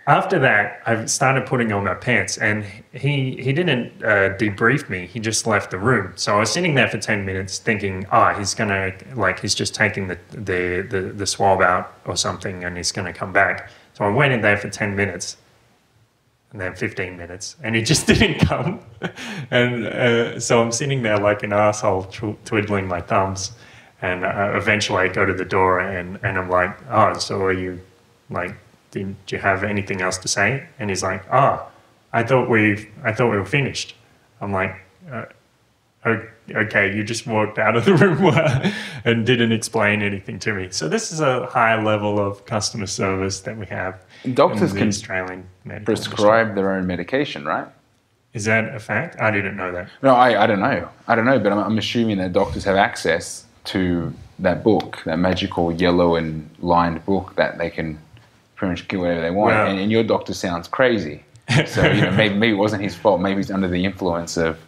after 0.06 0.38
that, 0.38 0.82
I 0.86 1.04
started 1.06 1.46
putting 1.46 1.72
on 1.72 1.84
my 1.84 1.94
pants, 1.94 2.38
and 2.38 2.64
he 2.92 3.36
he 3.42 3.52
didn't 3.52 3.92
uh, 4.04 4.36
debrief 4.38 4.88
me. 4.88 5.06
He 5.06 5.18
just 5.18 5.46
left 5.48 5.70
the 5.72 5.78
room. 5.78 6.12
So 6.14 6.36
I 6.36 6.38
was 6.40 6.50
sitting 6.52 6.74
there 6.76 6.88
for 6.88 6.98
ten 6.98 7.24
minutes, 7.24 7.58
thinking, 7.58 8.06
"Ah, 8.12 8.32
he's 8.34 8.54
gonna 8.54 8.92
like 9.14 9.40
he's 9.40 9.54
just 9.54 9.74
taking 9.74 10.06
the 10.06 10.18
the 10.30 10.82
the, 10.88 11.00
the 11.12 11.26
swab 11.26 11.60
out 11.60 11.92
or 12.04 12.16
something, 12.16 12.62
and 12.64 12.76
he's 12.76 12.92
gonna 12.92 13.12
come 13.12 13.32
back." 13.32 13.68
So 13.94 14.04
I 14.04 14.10
waited 14.10 14.42
there 14.42 14.56
for 14.56 14.68
ten 14.70 14.94
minutes, 14.94 15.38
and 16.52 16.60
then 16.60 16.76
fifteen 16.76 17.16
minutes, 17.16 17.56
and 17.64 17.74
he 17.74 17.82
just 17.92 18.06
didn't 18.06 18.38
come. 18.46 18.80
and 19.50 19.86
uh, 19.86 20.38
so 20.38 20.62
I'm 20.62 20.70
sitting 20.70 21.02
there 21.02 21.18
like 21.18 21.42
an 21.42 21.52
asshole, 21.52 22.04
tw- 22.04 22.38
twiddling 22.44 22.86
my 22.86 23.00
thumbs, 23.00 23.52
and 24.02 24.24
uh, 24.24 24.52
eventually 24.54 25.02
I 25.02 25.08
go 25.08 25.26
to 25.26 25.34
the 25.34 25.44
door, 25.44 25.80
and 25.80 26.20
and 26.22 26.38
I'm 26.38 26.48
like, 26.48 26.76
"Oh, 26.90 27.14
so 27.18 27.42
are 27.42 27.52
you 27.52 27.80
like?" 28.30 28.54
Did 29.04 29.32
you 29.32 29.38
have 29.38 29.64
anything 29.64 30.00
else 30.00 30.18
to 30.18 30.28
say? 30.28 30.66
And 30.78 30.90
he's 30.90 31.02
like, 31.02 31.24
ah, 31.30 31.66
I 32.12 32.22
thought 32.22 32.48
we, 32.48 32.88
I 33.02 33.12
thought 33.12 33.30
we 33.30 33.36
were 33.36 33.44
finished. 33.44 33.94
I'm 34.40 34.52
like, 34.52 34.74
uh, 35.10 35.26
okay, 36.06 36.94
you 36.94 37.02
just 37.02 37.26
walked 37.26 37.58
out 37.58 37.76
of 37.76 37.84
the 37.84 37.94
room 38.02 38.32
and 39.04 39.26
didn't 39.26 39.52
explain 39.52 40.02
anything 40.02 40.38
to 40.40 40.54
me. 40.54 40.68
So 40.70 40.88
this 40.88 41.12
is 41.12 41.20
a 41.20 41.46
high 41.46 41.82
level 41.82 42.18
of 42.18 42.44
customer 42.46 42.86
service 42.86 43.40
that 43.40 43.56
we 43.56 43.66
have. 43.66 44.02
Doctors 44.34 44.72
can 44.72 44.88
Australian 44.88 45.48
medical 45.64 45.92
industry. 45.92 46.14
Prescribe 46.14 46.54
their 46.54 46.72
own 46.72 46.86
medication, 46.86 47.44
right? 47.44 47.68
Is 48.32 48.44
that 48.44 48.74
a 48.74 48.78
fact? 48.78 49.20
I 49.20 49.30
didn't 49.30 49.56
know 49.56 49.72
that. 49.72 49.88
No, 50.02 50.14
I, 50.14 50.44
I 50.44 50.46
don't 50.46 50.60
know. 50.60 50.88
I 51.08 51.14
don't 51.14 51.24
know, 51.24 51.38
but 51.38 51.52
I'm, 51.52 51.58
I'm 51.58 51.78
assuming 51.78 52.18
that 52.18 52.32
doctors 52.32 52.64
have 52.64 52.76
access 52.76 53.46
to 53.64 54.12
that 54.38 54.62
book, 54.62 55.02
that 55.06 55.18
magical 55.18 55.72
yellow 55.72 56.16
and 56.16 56.48
lined 56.60 57.04
book 57.06 57.34
that 57.36 57.58
they 57.58 57.70
can 57.70 57.98
pretty 58.56 58.72
much 58.72 58.88
get 58.88 58.98
whatever 58.98 59.20
they 59.20 59.30
want. 59.30 59.54
And, 59.54 59.78
and 59.78 59.92
your 59.92 60.02
doctor 60.02 60.34
sounds 60.34 60.68
crazy. 60.68 61.22
So 61.66 61.86
you 61.86 62.00
know, 62.00 62.10
maybe, 62.10 62.34
maybe 62.34 62.52
it 62.54 62.58
wasn't 62.58 62.82
his 62.82 62.96
fault. 62.96 63.20
Maybe 63.20 63.36
he's 63.36 63.52
under 63.52 63.68
the 63.68 63.84
influence 63.84 64.36
of. 64.36 64.58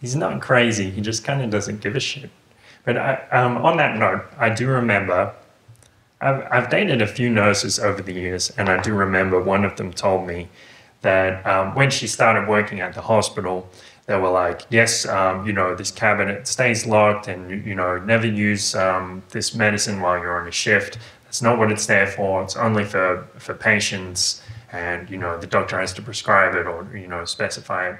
He's 0.00 0.16
not 0.16 0.40
crazy. 0.40 0.88
He 0.90 1.02
just 1.02 1.24
kind 1.24 1.42
of 1.42 1.50
doesn't 1.50 1.82
give 1.82 1.94
a 1.94 2.00
shit. 2.00 2.30
But 2.86 2.96
I, 2.96 3.14
um, 3.32 3.58
on 3.58 3.76
that 3.76 3.98
note, 3.98 4.24
I 4.38 4.48
do 4.48 4.66
remember 4.68 5.34
I've, 6.20 6.46
I've 6.50 6.70
dated 6.70 7.02
a 7.02 7.06
few 7.06 7.28
nurses 7.28 7.78
over 7.78 8.00
the 8.00 8.12
years, 8.12 8.50
and 8.56 8.68
I 8.68 8.80
do 8.80 8.94
remember 8.94 9.42
one 9.42 9.64
of 9.64 9.76
them 9.76 9.92
told 9.92 10.26
me 10.26 10.48
that 11.02 11.46
um, 11.46 11.74
when 11.74 11.90
she 11.90 12.06
started 12.06 12.48
working 12.48 12.80
at 12.80 12.94
the 12.94 13.02
hospital, 13.02 13.68
they 14.06 14.16
were 14.16 14.30
like, 14.30 14.62
"Yes, 14.70 15.04
um, 15.06 15.46
you 15.46 15.52
know, 15.52 15.74
this 15.74 15.90
cabinet 15.90 16.46
stays 16.46 16.86
locked, 16.86 17.28
and 17.28 17.50
you, 17.50 17.56
you 17.56 17.74
know, 17.74 17.98
never 17.98 18.26
use 18.26 18.74
um, 18.74 19.22
this 19.30 19.54
medicine 19.54 20.00
while 20.00 20.18
you're 20.18 20.40
on 20.40 20.48
a 20.48 20.52
shift. 20.52 20.98
That's 21.36 21.42
not 21.42 21.58
what 21.58 21.70
it's 21.70 21.84
there 21.84 22.06
for. 22.06 22.42
It's 22.42 22.56
only 22.56 22.86
for 22.86 23.28
for 23.36 23.52
patients, 23.52 24.40
and 24.72 25.10
you 25.10 25.18
know, 25.18 25.36
the 25.36 25.46
doctor 25.46 25.78
has 25.78 25.92
to 25.92 26.00
prescribe 26.00 26.54
it 26.54 26.66
or 26.66 26.88
you 26.96 27.06
know, 27.06 27.26
specify 27.26 27.90
it." 27.90 27.96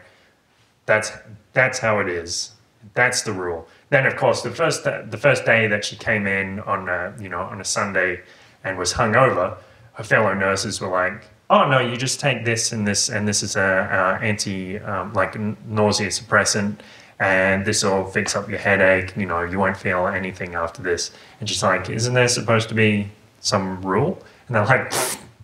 That's 0.87 1.13
that's 1.53 1.79
how 1.79 2.01
it 2.01 2.09
is. 2.09 2.53
That's 2.95 3.21
the 3.21 3.33
rule. 3.33 3.69
Then, 3.91 4.07
of 4.07 4.17
course, 4.17 4.41
the 4.41 4.51
first 4.51 4.85
the 4.85 5.19
first 5.21 5.45
day 5.45 5.67
that 5.67 5.85
she 5.85 5.97
came 5.97 6.27
in 6.27 6.61
on 6.61 6.89
a, 6.89 7.15
you 7.21 7.29
know 7.29 7.41
on 7.41 7.61
a 7.61 7.65
Sunday 7.65 8.23
and 8.65 8.79
was 8.79 8.95
hungover, 8.95 9.59
her 9.93 10.05
fellow 10.05 10.33
nurses 10.33 10.81
were 10.81 10.89
like, 10.89 11.29
"Oh 11.51 11.69
no, 11.69 11.79
you 11.79 11.99
just 11.99 12.19
take 12.19 12.47
this 12.47 12.73
and 12.73 12.87
this 12.89 13.11
and 13.11 13.29
this 13.29 13.43
is 13.43 13.55
a, 13.55 13.61
a 13.61 14.25
anti 14.25 14.79
um, 14.79 15.13
like 15.13 15.39
nausea 15.67 16.09
suppressant." 16.09 16.77
And 17.19 17.67
this 17.67 17.85
will 17.85 18.07
fix 18.07 18.35
up 18.35 18.49
your 18.49 18.59
headache. 18.61 19.15
You 19.15 19.27
know, 19.27 19.43
you 19.43 19.59
won't 19.59 19.77
feel 19.77 20.07
anything 20.07 20.55
after 20.55 20.81
this. 20.81 21.11
And 21.39 21.47
she's 21.51 21.63
like, 21.63 21.91
"Isn't 21.91 22.15
there 22.15 22.29
supposed 22.29 22.71
to 22.71 22.75
be 22.75 23.11
some 23.41 23.83
rule?" 23.83 24.19
And 24.49 24.57
they're 24.57 24.65
like, 24.65 24.93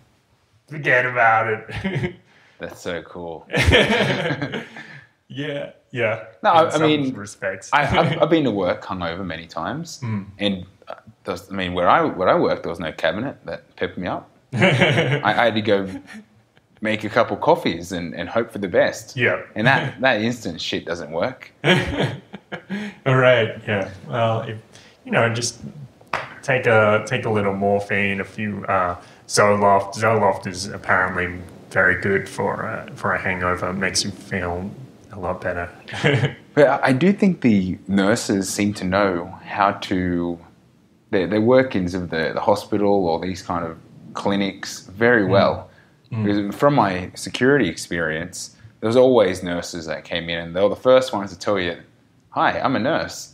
"Forget 0.67 1.05
about 1.05 1.47
it." 1.53 2.15
That's 2.59 2.81
so 2.81 3.01
cool. 3.03 3.47
Yeah, 5.29 5.71
yeah. 5.91 6.25
No, 6.43 6.51
I- 6.51 6.69
I 6.75 6.77
mean, 6.77 7.13
respects. 7.15 7.69
I, 7.73 7.85
I've, 7.97 8.21
I've 8.23 8.29
been 8.29 8.43
to 8.43 8.51
work 8.51 8.83
hungover 8.83 9.25
many 9.25 9.47
times, 9.47 9.99
and 10.37 10.65
uh, 10.87 10.95
I 11.27 11.53
mean, 11.53 11.73
where 11.73 11.89
I 11.89 12.03
where 12.03 12.29
I 12.29 12.35
worked, 12.35 12.63
there 12.63 12.69
was 12.69 12.79
no 12.79 12.91
cabinet 12.91 13.37
that 13.45 13.75
pepped 13.75 13.97
me 13.97 14.05
up. 14.07 14.29
I, 14.53 15.21
I 15.25 15.45
had 15.45 15.55
to 15.55 15.61
go 15.61 15.89
make 16.81 17.03
a 17.03 17.09
couple 17.09 17.35
coffees 17.37 17.93
and, 17.93 18.13
and 18.13 18.29
hope 18.29 18.51
for 18.51 18.59
the 18.59 18.67
best. 18.67 19.15
Yeah. 19.17 19.41
And 19.55 19.65
that, 19.65 19.99
that 20.01 20.21
instant 20.21 20.61
shit 20.61 20.85
doesn't 20.85 21.11
work. 21.11 21.51
All 21.63 23.15
right. 23.15 23.59
Yeah. 23.67 23.89
Well, 24.07 24.41
if, 24.41 24.57
you 25.05 25.11
know, 25.11 25.33
just 25.33 25.61
take 26.43 26.67
a 26.67 27.03
take 27.07 27.25
a 27.25 27.29
little 27.29 27.53
morphine, 27.53 28.21
a 28.21 28.23
few 28.23 28.63
uh, 28.65 29.01
Zoloft. 29.27 29.95
Zoloft 29.95 30.45
is 30.45 30.67
apparently 30.67 31.39
very 31.71 31.99
good 31.99 32.29
for 32.29 32.67
uh, 32.67 32.91
for 32.93 33.13
a 33.13 33.19
hangover. 33.19 33.69
It 33.71 33.73
makes 33.73 34.03
you 34.05 34.11
feel 34.11 34.69
a 35.11 35.19
lot 35.19 35.41
better. 35.41 35.69
But 36.53 36.83
I 36.83 36.93
do 36.93 37.11
think 37.11 37.41
the 37.41 37.79
nurses 37.87 38.47
seem 38.47 38.75
to 38.75 38.83
know 38.83 39.25
how 39.43 39.71
to, 39.71 40.37
their, 41.09 41.25
their 41.25 41.41
workings 41.41 41.95
of 41.95 42.11
the, 42.11 42.31
the 42.33 42.41
hospital 42.41 43.07
or 43.07 43.19
these 43.19 43.41
kind 43.41 43.65
of 43.65 43.77
clinics 44.13 44.81
very 44.81 45.25
well. 45.25 45.69
Because 46.23 46.55
from 46.55 46.75
my 46.75 47.09
security 47.15 47.67
experience, 47.67 48.55
there 48.79 48.87
was 48.87 48.95
always 48.95 49.41
nurses 49.41 49.87
that 49.87 50.03
came 50.03 50.29
in 50.29 50.39
and 50.39 50.55
they 50.55 50.61
were 50.61 50.69
the 50.69 50.75
first 50.75 51.11
ones 51.11 51.31
to 51.31 51.39
tell 51.39 51.59
you, 51.59 51.75
hi, 52.29 52.59
I'm 52.59 52.75
a 52.75 52.79
nurse. 52.79 53.33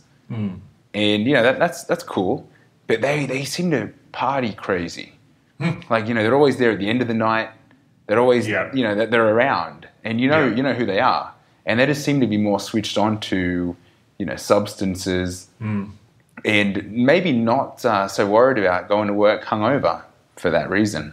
And, 0.94 1.26
you 1.26 1.34
know, 1.34 1.42
that, 1.42 1.58
that's, 1.58 1.84
that's 1.84 2.02
cool. 2.02 2.48
But 2.90 3.00
they, 3.02 3.26
they 3.26 3.44
seem 3.44 3.70
to 3.70 3.90
party 4.12 4.52
crazy. 4.52 5.12
like, 5.88 6.08
you 6.08 6.14
know, 6.14 6.22
they're 6.22 6.34
always 6.34 6.56
there 6.56 6.72
at 6.72 6.78
the 6.78 6.88
end 6.88 7.02
of 7.02 7.08
the 7.08 7.14
night. 7.14 7.50
They're 8.06 8.18
always, 8.18 8.48
Yeah. 8.48 8.70
you 8.74 8.82
know, 8.82 8.94
they're, 8.94 9.06
they're 9.06 9.28
around. 9.28 9.86
And 10.04 10.20
you 10.20 10.28
know, 10.28 10.46
Yeah. 10.46 10.54
you 10.56 10.62
know 10.62 10.72
who 10.74 10.84
they 10.86 11.00
are. 11.00 11.32
And 11.66 11.78
they 11.78 11.86
just 11.86 12.04
seem 12.04 12.20
to 12.20 12.26
be 12.26 12.36
more 12.36 12.58
switched 12.58 12.96
on 12.98 13.20
to, 13.20 13.76
you 14.18 14.26
know, 14.26 14.36
substances 14.36 15.46
and 16.44 16.90
maybe 16.90 17.32
not 17.32 17.84
uh, 17.84 18.08
so 18.08 18.26
worried 18.26 18.58
about 18.58 18.88
going 18.88 19.06
to 19.08 19.14
work 19.14 19.44
hungover 19.44 20.02
for 20.36 20.50
that 20.50 20.70
reason. 20.70 21.12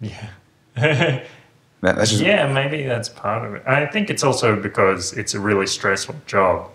yeah. 0.00 0.28
That, 0.76 1.96
that's 1.96 2.10
just, 2.12 2.22
Yeah, 2.22 2.50
maybe 2.52 2.82
that's 2.84 3.08
part 3.10 3.46
of 3.46 3.54
it. 3.54 3.62
I 3.66 3.86
think 3.86 4.10
it's 4.10 4.24
also 4.24 4.56
because 4.60 5.12
it's 5.12 5.34
a 5.34 5.40
really 5.40 5.66
stressful 5.66 6.16
job 6.26 6.70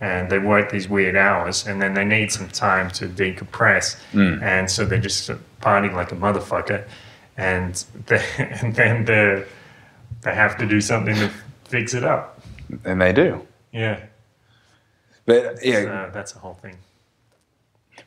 and 0.00 0.30
they 0.30 0.38
work 0.38 0.70
these 0.70 0.88
weird 0.88 1.16
hours 1.16 1.66
and 1.66 1.82
then 1.82 1.94
they 1.94 2.04
need 2.04 2.30
some 2.30 2.48
time 2.48 2.90
to 2.92 3.08
decompress. 3.08 3.96
Hmm. 4.12 4.42
And 4.42 4.70
so 4.70 4.84
they're 4.84 5.00
just 5.00 5.28
partying 5.60 5.94
like 5.94 6.12
a 6.12 6.16
motherfucker. 6.16 6.84
And, 7.36 7.74
they, 8.06 8.24
and 8.38 8.74
then 8.74 9.04
they 9.04 9.44
they 10.22 10.34
have 10.34 10.56
to 10.58 10.66
do 10.66 10.80
something 10.80 11.14
to 11.14 11.30
fix 11.64 11.94
it 11.94 12.02
up. 12.04 12.40
and 12.84 13.00
they 13.00 13.12
do. 13.12 13.46
Yeah. 13.72 14.00
But 15.26 15.58
yeah, 15.64 15.82
So 15.82 15.88
uh, 15.92 16.10
that's 16.10 16.32
the 16.32 16.38
whole 16.40 16.54
thing. 16.54 16.76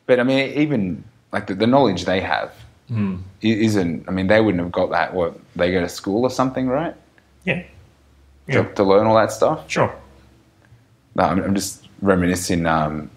but 0.06 0.18
I 0.20 0.22
mean, 0.24 0.52
even 0.58 1.04
like 1.32 1.46
the, 1.46 1.54
the 1.54 1.66
knowledge 1.66 2.04
they 2.04 2.20
have 2.20 2.52
hmm. 2.88 3.16
i- 3.42 3.46
isn't. 3.46 4.08
I 4.08 4.10
mean, 4.10 4.26
they 4.26 4.40
wouldn't 4.40 4.62
have 4.62 4.72
got 4.72 4.90
that. 4.90 5.14
What 5.14 5.38
they 5.56 5.70
go 5.72 5.80
to 5.80 5.88
school 5.88 6.24
or 6.24 6.30
something, 6.30 6.68
right? 6.68 6.94
Yeah. 7.44 7.62
To, 7.62 8.52
Yeah. 8.52 8.62
to 8.74 8.82
learn 8.82 9.06
all 9.06 9.14
that 9.16 9.32
stuff. 9.32 9.70
Sure. 9.70 9.94
No, 11.14 11.24
I'm, 11.24 11.42
I'm 11.42 11.54
just 11.54 11.81
reminiscing 12.02 12.66
um, 12.66 13.10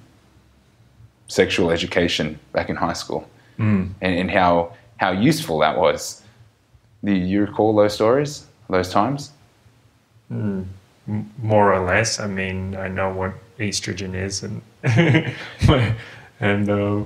sexual 1.28 1.72
education 1.72 2.40
back 2.54 2.70
in 2.70 2.76
high 2.76 2.94
school 2.94 3.28
and, 3.58 3.96
and 4.02 4.32
how 4.32 4.74
how 4.98 5.12
useful 5.12 5.60
that 5.60 5.78
was. 5.78 6.22
Do 7.04 7.12
you 7.12 7.42
recall 7.42 7.76
those 7.76 7.94
stories, 7.94 8.46
those 8.70 8.90
times? 8.90 9.32
M- 10.32 10.70
more 11.42 11.74
or 11.74 11.86
less. 11.86 12.20
I 12.20 12.28
mean, 12.28 12.76
I 12.76 12.88
know 12.88 13.14
what 13.14 13.34
estrogen 13.60 14.14
is, 14.16 14.44
and 14.44 14.62
and 16.40 16.70
uh, 16.70 17.02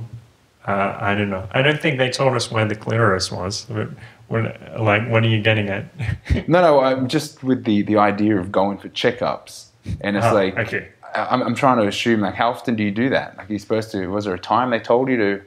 uh, 0.68 0.98
I 1.00 1.16
don't 1.16 1.30
know. 1.30 1.48
I 1.52 1.62
don't 1.62 1.80
think 1.80 1.98
they 1.98 2.10
told 2.10 2.34
us 2.36 2.50
where 2.52 2.66
the 2.66 2.76
clitoris 2.76 3.32
was. 3.32 3.66
But 3.70 3.90
what, 4.28 4.44
like, 4.80 5.08
what 5.10 5.24
are 5.24 5.28
you 5.28 5.42
getting 5.42 5.70
at? 5.70 5.86
No, 6.48 6.62
no. 6.62 6.80
I'm 6.80 7.08
just 7.08 7.44
with 7.44 7.64
the 7.66 7.82
the 7.84 7.98
idea 7.98 8.38
of 8.40 8.52
going 8.52 8.78
for 8.78 8.90
checkups, 8.90 9.66
and 10.02 10.16
it's 10.18 10.26
Oh, 10.26 10.34
like 10.34 10.58
okay. 10.58 10.90
I'm, 11.16 11.42
I'm 11.42 11.56
trying 11.56 11.78
to 11.78 11.88
assume 11.88 12.22
like 12.22 12.36
how 12.36 12.50
often 12.50 12.76
do 12.76 12.84
you 12.84 12.92
do 12.92 13.10
that? 13.10 13.38
Like 13.38 13.50
you're 13.50 13.60
supposed 13.60 13.92
to? 13.92 14.08
Was 14.08 14.26
there 14.26 14.34
a 14.34 14.40
time 14.40 14.70
they 14.70 14.80
told 14.80 15.10
you 15.10 15.18
to? 15.18 15.42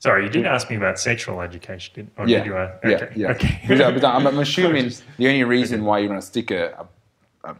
Sorry, 0.00 0.24
you 0.24 0.30
didn't 0.30 0.46
ask 0.46 0.70
me 0.70 0.76
about 0.76 0.98
sexual 0.98 1.40
education, 1.40 1.92
did, 1.94 2.10
or 2.16 2.28
Yeah, 2.28 2.38
did 2.38 2.46
you? 2.46 2.56
Uh, 2.56 2.76
yeah, 2.84 2.90
okay. 2.90 3.12
yeah. 3.16 3.30
Okay. 3.30 3.60
But, 3.66 3.80
uh, 4.04 4.08
I'm, 4.08 4.26
I'm 4.26 4.38
assuming 4.46 4.92
the 5.16 5.26
only 5.26 5.42
reason 5.44 5.84
why 5.84 5.98
you 5.98 6.08
want 6.08 6.20
to 6.20 6.26
stick 6.26 6.50
a 6.52 6.86
a, 7.44 7.56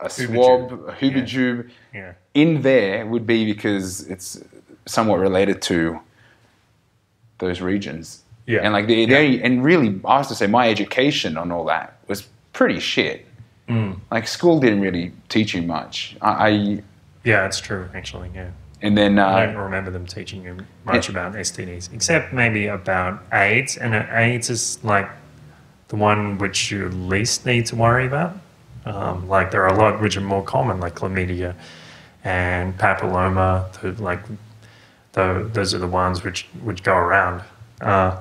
a, 0.00 0.08
Hoover 0.08 0.32
swab, 0.34 0.72
a 0.88 0.92
hoover 0.92 1.18
Yeah. 1.18 1.24
tube 1.26 1.70
yeah. 1.92 2.12
in 2.32 2.62
there 2.62 3.06
would 3.06 3.26
be 3.26 3.44
because 3.44 4.06
it's 4.08 4.42
somewhat 4.86 5.18
related 5.18 5.60
to 5.62 6.00
those 7.38 7.60
regions. 7.60 8.22
Yeah. 8.46 8.60
And 8.62 8.72
like 8.72 8.86
the, 8.86 9.06
the 9.06 9.16
only, 9.16 9.42
and 9.42 9.64
really, 9.64 10.00
I 10.04 10.18
have 10.18 10.28
to 10.28 10.34
say, 10.34 10.46
my 10.46 10.68
education 10.68 11.36
on 11.36 11.50
all 11.50 11.64
that 11.66 11.98
was 12.08 12.28
pretty 12.52 12.80
shit. 12.80 13.26
Mm. 13.68 13.98
Like 14.10 14.28
school 14.28 14.60
didn't 14.60 14.80
really 14.80 15.12
teach 15.28 15.54
you 15.54 15.62
much. 15.62 16.16
I, 16.20 16.48
I 16.48 16.82
Yeah, 17.24 17.46
it's 17.46 17.60
true. 17.60 17.88
Actually, 17.94 18.30
yeah. 18.34 18.50
and 18.82 18.96
then 18.96 19.18
I 19.18 19.44
uh, 19.44 19.46
don't 19.46 19.56
remember 19.56 19.90
them 19.90 20.06
teaching 20.06 20.42
you 20.42 20.58
much 20.84 21.08
about 21.08 21.32
STDs, 21.32 21.92
except 21.92 22.32
maybe 22.32 22.66
about 22.66 23.22
AIDS. 23.32 23.76
And 23.76 23.94
uh, 23.94 24.06
AIDS 24.10 24.50
is 24.50 24.82
like 24.84 25.08
the 25.88 25.96
one 25.96 26.38
which 26.38 26.70
you 26.70 26.88
least 26.88 27.46
need 27.46 27.66
to 27.66 27.76
worry 27.76 28.06
about. 28.06 28.36
Um, 28.84 29.28
like 29.28 29.50
there 29.50 29.62
are 29.62 29.74
a 29.74 29.78
lot 29.78 30.00
which 30.00 30.16
are 30.16 30.20
more 30.20 30.44
common, 30.44 30.78
like 30.78 30.96
chlamydia 30.96 31.54
and 32.22 32.76
papilloma. 32.76 33.72
The, 33.80 34.02
like 34.02 34.20
the, 35.12 35.48
those 35.52 35.72
are 35.72 35.78
the 35.78 35.88
ones 35.88 36.22
which 36.22 36.46
which 36.62 36.82
go 36.82 36.94
around. 36.94 37.42
Uh, 37.80 38.20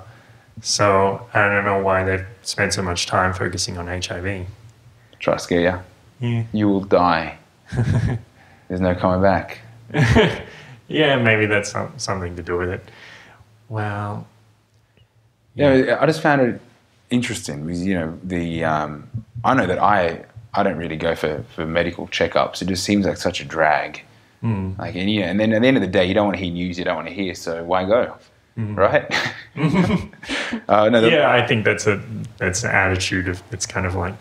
so 0.62 1.27
I 1.34 1.49
don't 1.49 1.65
know 1.65 1.82
why 1.82 2.03
they've 2.03 2.25
spent 2.43 2.73
so 2.73 2.82
much 2.82 3.08
time 3.08 3.34
focusing 3.34 3.77
on 3.77 3.88
HIV. 3.88 4.47
Try 5.24 5.34
to 5.36 5.40
scare 5.40 5.62
you. 5.62 6.28
Yeah. 6.30 6.44
You 6.52 6.68
will 6.68 6.82
die. 6.82 7.38
There's 8.68 8.82
no 8.82 8.94
coming 8.96 9.22
back. 9.22 9.60
yeah, 10.88 11.16
maybe 11.18 11.46
that's 11.46 11.72
some, 11.72 11.94
something 11.98 12.36
to 12.36 12.44
do 12.44 12.58
with 12.58 12.70
it. 12.70 12.84
Well, 13.70 14.28
Yeah, 15.56 15.98
I 16.00 16.06
just 16.06 16.22
found 16.22 16.42
it 16.42 16.62
interesting 17.10 17.66
because 17.66 17.86
you 17.86 17.94
know 17.94 18.20
the 18.24 18.64
um, 18.64 19.08
I 19.44 19.54
know 19.54 19.66
that 19.68 19.80
I 19.80 20.26
I 20.54 20.64
don't 20.64 20.78
really 20.78 20.98
go 20.98 21.16
for, 21.16 21.44
for 21.56 21.66
medical 21.66 22.08
checkups. 22.08 22.62
It 22.62 22.68
just 22.68 22.84
seems 22.84 23.06
like 23.06 23.18
such 23.18 23.42
a 23.42 23.46
drag. 23.46 24.02
mm, 24.44 24.78
Like 24.78 24.96
and 24.96 25.10
yeah, 25.10 25.30
and 25.30 25.40
then 25.40 25.54
at 25.54 25.62
the 25.62 25.68
end 25.68 25.78
of 25.78 25.82
the 25.82 25.88
day, 26.00 26.06
you 26.06 26.14
don't 26.14 26.26
want 26.26 26.38
to 26.38 26.44
hear 26.44 26.54
news 26.54 26.78
you 26.78 26.86
don't 26.86 26.96
want 26.96 27.08
to 27.08 27.14
hear, 27.14 27.34
so 27.36 27.64
why 27.64 27.86
go, 27.86 28.16
right? 28.58 29.06
uh, 30.68 30.90
no, 30.90 31.02
the, 31.02 31.10
yeah, 31.12 31.32
I 31.32 31.46
think 31.48 31.66
that's 31.66 31.88
a 31.88 32.02
that's 32.38 32.64
an 32.64 32.72
attitude 32.72 33.28
of 33.28 33.42
it's 33.52 33.66
kind 33.66 33.86
of 33.86 33.96
like 33.96 34.16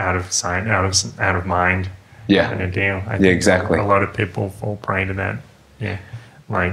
out 0.00 0.16
of 0.16 0.32
sight, 0.32 0.66
out 0.66 0.84
of 0.84 1.20
out 1.20 1.36
of 1.36 1.46
mind 1.46 1.84
kind 1.86 1.94
yeah, 2.28 2.52
of 2.52 2.72
deal. 2.72 3.02
I 3.06 3.16
Yeah, 3.18 3.30
exactly. 3.30 3.78
A 3.78 3.84
lot 3.84 4.02
of 4.02 4.14
people 4.14 4.50
fall 4.50 4.76
prey 4.76 5.04
to 5.04 5.14
that. 5.14 5.36
Yeah, 5.80 5.98
like 6.48 6.72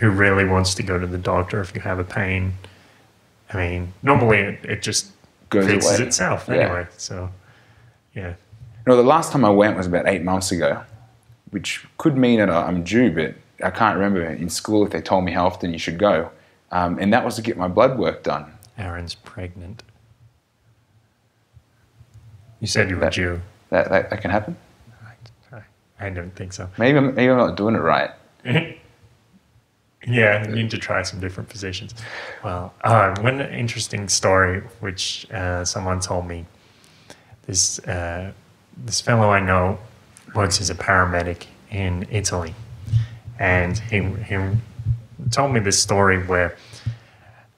who 0.00 0.10
really 0.10 0.44
wants 0.44 0.74
to 0.74 0.82
go 0.82 0.98
to 0.98 1.06
the 1.06 1.18
doctor 1.18 1.60
if 1.60 1.74
you 1.74 1.80
have 1.80 1.98
a 1.98 2.04
pain? 2.04 2.52
I 3.52 3.56
mean, 3.56 3.92
normally 4.02 4.38
it, 4.38 4.64
it 4.64 4.82
just 4.82 5.12
Goes 5.50 5.66
fixes 5.66 5.98
away. 5.98 6.06
itself 6.06 6.44
Yeah. 6.48 6.54
anyway. 6.54 6.86
So, 6.98 7.30
yeah, 8.14 8.34
No, 8.86 8.96
the 8.96 9.02
last 9.02 9.32
time 9.32 9.44
I 9.44 9.50
went 9.50 9.76
was 9.76 9.86
about 9.86 10.06
eight 10.06 10.22
months 10.22 10.52
ago, 10.52 10.82
which 11.50 11.86
could 11.96 12.16
mean 12.16 12.38
that 12.40 12.50
I'm 12.50 12.84
due, 12.84 13.10
but 13.10 13.34
I 13.64 13.70
can't 13.70 13.96
remember 13.96 14.22
in 14.22 14.50
school 14.50 14.84
if 14.84 14.92
they 14.92 15.00
told 15.00 15.24
me 15.24 15.32
how 15.32 15.46
often 15.46 15.72
you 15.72 15.78
should 15.78 15.98
go. 15.98 16.30
Um, 16.70 16.98
and 16.98 17.12
that 17.14 17.24
was 17.24 17.36
to 17.36 17.42
get 17.42 17.56
my 17.56 17.68
blood 17.68 17.98
work 17.98 18.22
done. 18.22 18.52
Aaron's 18.76 19.14
pregnant. 19.14 19.82
You 22.60 22.66
said 22.66 22.88
you 22.90 22.96
were 22.96 23.00
That- 23.02 23.12
due. 23.14 23.40
That, 23.70 23.90
that, 23.90 24.10
that 24.10 24.22
can 24.22 24.30
happen. 24.30 24.56
I, 25.52 25.60
I 26.00 26.10
don't 26.10 26.34
think 26.34 26.52
so. 26.54 26.68
Maybe 26.78 26.96
I'm, 26.96 27.14
maybe 27.14 27.30
I'm 27.30 27.36
not 27.36 27.56
doing 27.56 27.74
it 27.74 27.80
right. 27.80 28.10
yeah, 28.44 30.46
you 30.48 30.54
need 30.54 30.70
to 30.70 30.78
try 30.78 31.02
some 31.02 31.20
different 31.20 31.50
positions. 31.50 31.94
Well, 32.42 32.72
uh, 32.82 33.14
one 33.20 33.40
interesting 33.40 34.08
story 34.08 34.60
which 34.80 35.30
uh, 35.32 35.64
someone 35.64 36.00
told 36.00 36.26
me. 36.26 36.46
This 37.46 37.78
uh, 37.80 38.32
this 38.84 39.00
fellow 39.00 39.30
I 39.30 39.40
know 39.40 39.78
works 40.34 40.60
as 40.60 40.70
a 40.70 40.74
paramedic 40.74 41.46
in 41.70 42.06
Italy, 42.10 42.54
and 43.38 43.78
he 43.78 44.02
he 44.02 44.38
told 45.30 45.52
me 45.52 45.60
this 45.60 45.80
story 45.80 46.22
where 46.24 46.56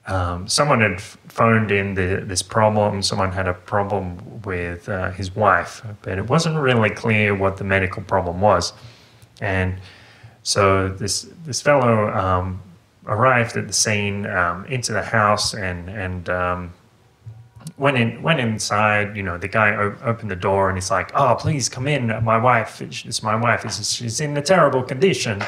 um, 0.07 0.47
someone 0.47 0.81
had 0.81 1.01
phoned 1.31 1.71
in 1.71 1.93
the, 1.93 2.23
this 2.25 2.41
problem. 2.41 3.01
Someone 3.01 3.31
had 3.31 3.47
a 3.47 3.53
problem 3.53 4.41
with 4.41 4.89
uh, 4.89 5.11
his 5.11 5.33
wife, 5.35 5.81
but 6.01 6.17
it 6.17 6.27
wasn't 6.27 6.57
really 6.57 6.89
clear 6.89 7.33
what 7.33 7.55
the 7.57 7.63
medical 7.63 8.03
problem 8.03 8.41
was. 8.41 8.73
And 9.39 9.77
so 10.43 10.89
this 10.89 11.27
this 11.45 11.61
fellow 11.61 12.09
um, 12.09 12.61
arrived 13.05 13.55
at 13.55 13.67
the 13.67 13.73
scene, 13.73 14.25
um, 14.25 14.65
into 14.65 14.91
the 14.91 15.03
house, 15.03 15.53
and 15.53 15.89
and 15.89 16.29
um, 16.29 16.73
went 17.77 17.97
in 17.97 18.21
went 18.21 18.39
inside. 18.39 19.15
You 19.15 19.23
know, 19.23 19.37
the 19.37 19.47
guy 19.47 19.73
o- 19.73 19.95
opened 20.03 20.29
the 20.29 20.35
door, 20.49 20.67
and 20.69 20.77
he's 20.77 20.91
like, 20.91 21.11
"Oh, 21.15 21.35
please 21.39 21.69
come 21.69 21.87
in. 21.87 22.07
My 22.23 22.37
wife, 22.37 22.81
it's 22.81 23.23
my 23.23 23.35
wife. 23.35 23.63
It's, 23.65 23.93
she's 23.93 24.19
in 24.19 24.35
a 24.37 24.41
terrible 24.41 24.83
condition." 24.83 25.41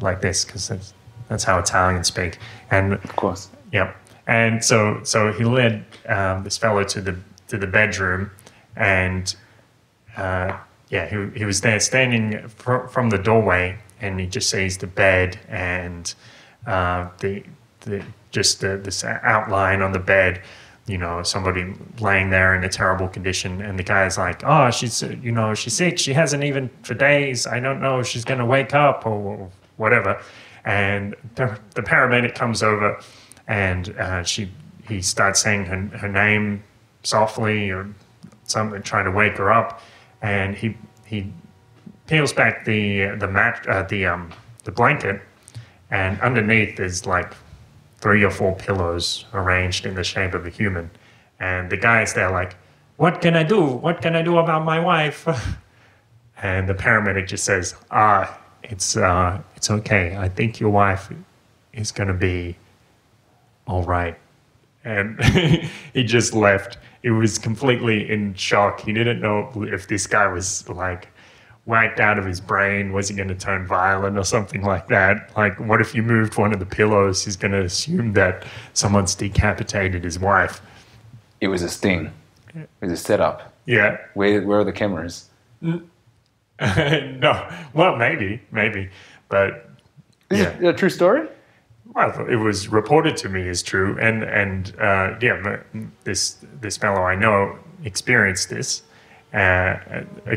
Like 0.00 0.20
this, 0.20 0.44
because 0.44 0.68
that's, 0.68 0.94
that's 1.28 1.44
how 1.44 1.58
Italians 1.58 2.06
speak. 2.06 2.38
And 2.70 2.94
Of 2.94 3.16
course. 3.16 3.48
Yep. 3.72 3.94
And 4.30 4.64
so 4.64 5.00
so 5.02 5.32
he 5.32 5.42
led 5.42 5.84
um, 6.06 6.44
this 6.44 6.56
fellow 6.56 6.84
to 6.84 7.00
the 7.00 7.16
to 7.48 7.58
the 7.58 7.66
bedroom, 7.66 8.30
and 8.76 9.34
uh, 10.16 10.56
yeah, 10.88 11.06
he, 11.06 11.38
he 11.40 11.44
was 11.44 11.62
there 11.62 11.80
standing 11.80 12.46
fr- 12.46 12.86
from 12.86 13.10
the 13.10 13.18
doorway, 13.18 13.76
and 14.00 14.20
he 14.20 14.26
just 14.26 14.48
sees 14.48 14.78
the 14.78 14.86
bed 14.86 15.40
and 15.48 16.14
uh, 16.64 17.08
the 17.18 17.42
the 17.80 18.04
just 18.30 18.60
the, 18.60 18.76
this 18.76 19.02
outline 19.02 19.82
on 19.82 19.90
the 19.90 19.98
bed. 19.98 20.42
You 20.86 20.98
know, 20.98 21.24
somebody 21.24 21.74
laying 21.98 22.30
there 22.30 22.54
in 22.54 22.62
a 22.62 22.68
terrible 22.68 23.08
condition, 23.08 23.60
and 23.60 23.76
the 23.76 23.82
guy's 23.82 24.16
like, 24.16 24.42
"Oh, 24.44 24.70
she's 24.70 25.02
you 25.02 25.32
know 25.32 25.54
she's 25.54 25.74
sick. 25.74 25.98
She 25.98 26.12
hasn't 26.12 26.44
even 26.44 26.70
for 26.84 26.94
days. 26.94 27.48
I 27.48 27.58
don't 27.58 27.80
know 27.80 27.98
if 27.98 28.06
she's 28.06 28.24
gonna 28.24 28.46
wake 28.46 28.74
up 28.74 29.04
or 29.06 29.50
whatever." 29.76 30.22
And 30.64 31.16
the, 31.34 31.58
the 31.74 31.82
paramedic 31.82 32.34
comes 32.34 32.62
over, 32.62 33.00
and 33.50 33.90
uh, 33.98 34.22
she 34.22 34.48
he 34.88 35.02
starts 35.02 35.42
saying 35.42 35.66
her, 35.66 35.76
her 35.98 36.08
name 36.08 36.62
softly 37.02 37.70
or 37.70 37.88
something, 38.44 38.80
trying 38.82 39.04
to 39.04 39.10
wake 39.10 39.36
her 39.36 39.52
up, 39.52 39.82
and 40.22 40.54
he 40.54 40.76
he 41.04 41.30
peels 42.06 42.32
back 42.32 42.64
the 42.64 43.06
the 43.18 43.26
mat 43.26 43.66
uh, 43.68 43.82
the 43.82 44.06
um 44.06 44.30
the 44.64 44.70
blanket, 44.70 45.20
and 45.90 46.18
underneath 46.20 46.78
is 46.78 47.04
like 47.06 47.34
three 47.98 48.22
or 48.24 48.30
four 48.30 48.54
pillows 48.54 49.26
arranged 49.34 49.84
in 49.84 49.94
the 49.94 50.04
shape 50.04 50.32
of 50.32 50.46
a 50.46 50.50
human, 50.50 50.88
and 51.40 51.70
the 51.70 51.76
guy's 51.76 52.14
there 52.14 52.30
like, 52.30 52.54
"What 52.98 53.20
can 53.20 53.34
I 53.34 53.42
do? 53.42 53.62
What 53.64 54.00
can 54.00 54.14
I 54.14 54.22
do 54.22 54.38
about 54.38 54.64
my 54.64 54.78
wife?" 54.78 55.26
and 56.40 56.68
the 56.68 56.74
paramedic 56.74 57.26
just 57.26 57.44
says, 57.44 57.74
"Ah, 57.90 58.38
it's 58.62 58.96
uh, 58.96 59.40
it's 59.56 59.70
okay. 59.70 60.16
I 60.16 60.28
think 60.28 60.60
your 60.60 60.70
wife 60.70 61.12
is 61.72 61.90
gonna 61.90 62.14
be 62.14 62.56
all 63.70 63.84
right." 63.84 64.16
And 64.84 65.22
he 65.94 66.04
just 66.04 66.34
left. 66.34 66.78
He 67.02 67.10
was 67.10 67.38
completely 67.38 68.10
in 68.10 68.34
shock. 68.34 68.80
He 68.80 68.92
didn't 68.92 69.20
know 69.20 69.50
if 69.56 69.86
this 69.88 70.06
guy 70.06 70.26
was 70.26 70.68
like 70.68 71.08
whacked 71.66 72.00
out 72.00 72.18
of 72.18 72.24
his 72.24 72.40
brain. 72.40 72.92
Was 72.92 73.08
he 73.08 73.14
going 73.16 73.28
to 73.28 73.34
turn 73.34 73.66
violent 73.66 74.18
or 74.18 74.24
something 74.24 74.62
like 74.62 74.88
that? 74.88 75.30
Like, 75.36 75.58
what 75.60 75.80
if 75.80 75.94
you 75.94 76.02
moved 76.02 76.36
one 76.36 76.52
of 76.52 76.58
the 76.58 76.66
pillows? 76.66 77.24
He's 77.24 77.36
going 77.36 77.52
to 77.52 77.62
assume 77.62 78.14
that 78.14 78.44
someone's 78.72 79.14
decapitated 79.14 80.02
his 80.04 80.18
wife. 80.18 80.60
It 81.40 81.48
was 81.48 81.62
a 81.62 81.68
sting. 81.68 82.10
It 82.54 82.68
was 82.80 82.92
a 82.92 82.96
setup. 82.96 83.52
Yeah. 83.66 83.98
Where 84.14 84.42
where 84.42 84.60
are 84.60 84.64
the 84.64 84.72
cameras? 84.72 85.28
no. 85.62 85.80
Well, 87.74 87.96
maybe, 87.96 88.40
maybe, 88.50 88.88
but 89.28 89.70
Is 90.30 90.40
Yeah. 90.40 90.56
it 90.58 90.64
a 90.64 90.72
true 90.72 90.90
story? 90.90 91.28
Well, 91.94 92.26
it 92.28 92.36
was 92.36 92.68
reported 92.68 93.16
to 93.18 93.28
me 93.28 93.48
as 93.48 93.62
true, 93.62 93.98
and 94.00 94.22
and 94.22 94.74
uh, 94.80 95.16
yeah, 95.20 95.60
this 96.04 96.36
this 96.60 96.76
fellow 96.76 97.02
I 97.02 97.14
know 97.16 97.58
experienced 97.84 98.48
this. 98.48 98.82
Uh, 99.32 99.36
uh, 99.36 100.36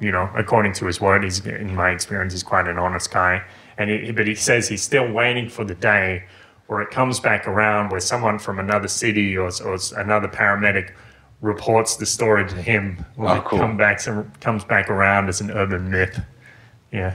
you 0.00 0.10
know, 0.10 0.28
according 0.34 0.72
to 0.74 0.86
his 0.86 1.00
word, 1.00 1.24
he's 1.24 1.44
in 1.46 1.74
my 1.74 1.90
experience, 1.90 2.32
he's 2.32 2.42
quite 2.42 2.68
an 2.68 2.78
honest 2.78 3.10
guy. 3.10 3.42
And 3.78 3.90
he, 3.90 4.12
but 4.12 4.26
he 4.26 4.34
says 4.34 4.68
he's 4.68 4.82
still 4.82 5.10
waiting 5.10 5.48
for 5.48 5.64
the 5.64 5.74
day 5.74 6.24
where 6.66 6.80
it 6.80 6.90
comes 6.90 7.20
back 7.20 7.46
around, 7.46 7.90
where 7.90 8.00
someone 8.00 8.38
from 8.38 8.58
another 8.58 8.88
city 8.88 9.36
or, 9.36 9.50
or 9.64 9.78
another 9.96 10.28
paramedic 10.28 10.92
reports 11.40 11.96
the 11.96 12.06
story 12.06 12.46
to 12.48 12.54
him. 12.54 13.04
Like 13.16 13.44
cool. 13.44 13.58
come 13.58 13.76
back, 13.76 14.00
comes 14.40 14.64
back 14.64 14.90
around 14.90 15.28
as 15.28 15.40
an 15.40 15.50
urban 15.50 15.90
myth. 15.90 16.20
Yeah. 16.92 17.14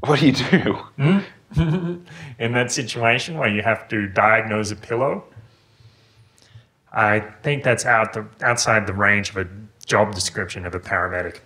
What 0.00 0.20
do 0.20 0.26
you 0.26 0.32
do? 0.32 1.22
in 2.38 2.52
that 2.52 2.72
situation 2.72 3.38
where 3.38 3.48
you 3.48 3.62
have 3.62 3.88
to 3.88 4.06
diagnose 4.08 4.70
a 4.70 4.76
pillow, 4.76 5.24
I 6.92 7.20
think 7.42 7.64
that's 7.64 7.84
out 7.84 8.12
the 8.12 8.26
outside 8.42 8.86
the 8.86 8.92
range 8.92 9.30
of 9.30 9.36
a 9.36 9.48
job 9.86 10.14
description 10.14 10.64
of 10.66 10.74
a 10.74 10.80
paramedic. 10.80 11.40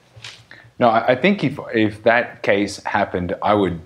No, 0.79 0.89
I 0.89 1.09
I 1.13 1.15
think 1.15 1.45
if 1.45 1.59
if 1.75 2.03
that 2.05 2.43
case 2.43 2.83
happened, 2.85 3.35
I 3.43 3.55
would. 3.55 3.81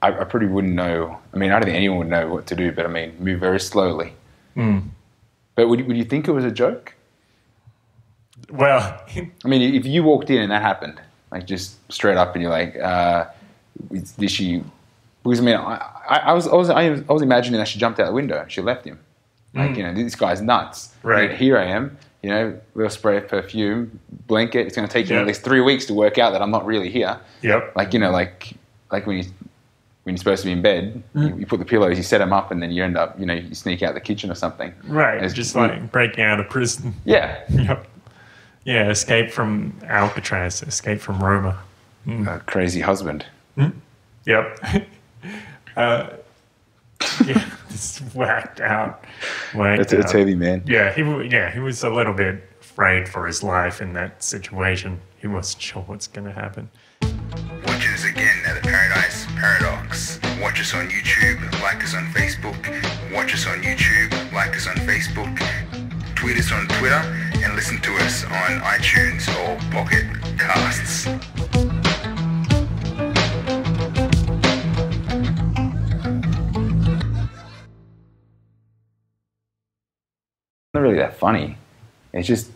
I, 0.00 0.20
I 0.20 0.24
pretty 0.24 0.46
wouldn't 0.46 0.74
know. 0.74 1.18
I 1.34 1.38
mean, 1.38 1.50
I 1.50 1.54
don't 1.54 1.64
think 1.64 1.76
anyone 1.76 1.98
would 1.98 2.08
know 2.08 2.28
what 2.28 2.46
to 2.46 2.54
do. 2.54 2.70
But 2.70 2.86
I 2.86 2.88
mean, 2.88 3.16
move 3.18 3.40
very 3.40 3.58
slowly. 3.58 4.12
But 5.56 5.68
would 5.68 5.80
you, 5.80 5.86
would 5.86 5.96
you 5.96 6.04
think 6.04 6.28
it 6.28 6.32
was 6.32 6.44
a 6.44 6.52
joke? 6.52 6.94
Well, 8.50 9.02
I 9.44 9.48
mean, 9.48 9.74
if 9.74 9.84
you 9.84 10.04
walked 10.04 10.30
in 10.30 10.40
and 10.40 10.52
that 10.52 10.62
happened, 10.62 11.00
like 11.32 11.46
just 11.46 11.76
straight 11.90 12.16
up, 12.16 12.34
and 12.34 12.42
you're 12.42 12.50
like, 12.52 12.76
uh, 12.76 13.26
"Did 14.18 14.30
she?" 14.30 14.62
Because 15.24 15.40
I 15.40 15.42
mean, 15.42 15.56
I, 15.56 15.76
I, 16.08 16.16
I 16.26 16.32
was 16.32 16.46
I 16.46 16.54
was 16.54 16.70
I 16.70 17.12
was 17.12 17.22
imagining 17.22 17.58
that 17.58 17.68
she 17.68 17.78
jumped 17.78 18.00
out 18.00 18.06
the 18.06 18.12
window. 18.12 18.40
and 18.40 18.50
She 18.50 18.60
left 18.60 18.84
him. 18.84 18.98
Like 19.54 19.70
mm. 19.70 19.76
you 19.78 19.82
know, 19.82 19.94
this 19.94 20.14
guy's 20.14 20.40
nuts. 20.40 20.94
Right. 21.02 21.30
And 21.30 21.38
here 21.38 21.58
I 21.58 21.64
am. 21.64 21.96
You 22.22 22.30
know, 22.30 22.60
we'll 22.74 22.90
spray 22.90 23.20
perfume, 23.20 24.00
blanket. 24.26 24.66
It's 24.66 24.74
going 24.74 24.86
to 24.88 24.92
take 24.92 25.08
you 25.08 25.14
Yeah. 25.14 25.20
at 25.22 25.26
least 25.26 25.42
three 25.42 25.60
weeks 25.60 25.86
to 25.86 25.94
work 25.94 26.18
out 26.18 26.32
that 26.32 26.42
I'm 26.42 26.50
not 26.50 26.66
really 26.66 26.90
here. 26.90 27.18
yep. 27.42 27.72
Like 27.76 27.92
you 27.92 28.00
know, 28.00 28.10
like 28.10 28.52
like 28.90 29.06
when 29.06 29.18
you 29.18 29.24
when 30.02 30.14
you're 30.14 30.18
supposed 30.18 30.42
to 30.42 30.46
be 30.46 30.52
in 30.52 30.62
bed, 30.62 31.02
mm. 31.14 31.28
you, 31.30 31.40
you 31.40 31.46
put 31.46 31.58
the 31.58 31.64
pillows, 31.66 31.96
you 31.96 32.02
set 32.02 32.18
them 32.18 32.32
up, 32.32 32.50
and 32.50 32.62
then 32.62 32.70
you 32.70 32.82
end 32.82 32.96
up, 32.96 33.18
you 33.20 33.26
know, 33.26 33.34
you 33.34 33.54
sneak 33.54 33.82
out 33.82 33.92
the 33.94 34.00
kitchen 34.00 34.30
or 34.30 34.34
something. 34.34 34.72
Right. 34.84 35.22
It's 35.22 35.34
just 35.34 35.54
like 35.54 35.92
breaking 35.92 36.24
out 36.24 36.40
of 36.40 36.48
prison. 36.48 36.94
Yeah, 37.04 37.42
Yep. 37.50 37.86
Yeah, 38.64 38.90
escape 38.90 39.30
from 39.30 39.78
Alcatraz, 39.84 40.62
escape 40.62 41.00
from 41.00 41.22
Roma. 41.22 41.58
Mm. 42.06 42.26
a 42.36 42.40
crazy 42.40 42.80
husband. 42.80 43.24
Yep. 44.26 44.58
uh, 45.78 46.16
yeah, 47.24 47.48
it's 47.70 48.00
whacked 48.14 48.60
out. 48.60 49.04
Whacked 49.54 49.82
It's, 49.82 49.92
it's 49.92 50.12
heavy, 50.12 50.34
man. 50.34 50.64
Yeah, 50.66 50.92
he 50.92 51.02
yeah 51.28 51.50
he 51.52 51.60
was 51.60 51.84
a 51.84 51.90
little 51.90 52.12
bit 52.12 52.42
afraid 52.60 53.08
for 53.08 53.26
his 53.26 53.42
life 53.42 53.80
in 53.80 53.92
that 53.92 54.22
situation. 54.22 55.00
He 55.18 55.28
wasn't 55.28 55.62
sure 55.62 55.82
what's 55.82 56.08
going 56.08 56.26
to 56.26 56.32
happen. 56.32 56.68
Watch 57.00 57.88
us 57.88 58.04
again 58.04 58.36
at 58.46 58.60
the 58.60 58.68
Paradise 58.68 59.26
Paradox. 59.36 60.18
Watch 60.40 60.60
us 60.60 60.74
on 60.74 60.88
YouTube, 60.88 61.40
like 61.62 61.82
us 61.82 61.94
on 61.94 62.06
Facebook. 62.06 62.58
Watch 63.12 63.34
us 63.34 63.46
on 63.46 63.62
YouTube, 63.62 64.32
like 64.32 64.56
us 64.56 64.66
on 64.66 64.76
Facebook. 64.76 65.36
Tweet 66.16 66.36
us 66.38 66.50
on 66.50 66.66
Twitter 66.78 67.02
and 67.44 67.54
listen 67.54 67.80
to 67.82 67.94
us 67.98 68.24
on 68.24 68.60
iTunes 68.62 69.28
or 69.38 69.56
Pocket 69.70 70.06
Casts. 70.38 71.67
Not 80.74 80.80
really 80.80 80.96
that 80.96 81.16
funny. 81.18 81.56
It's 82.12 82.28
just 82.28 82.50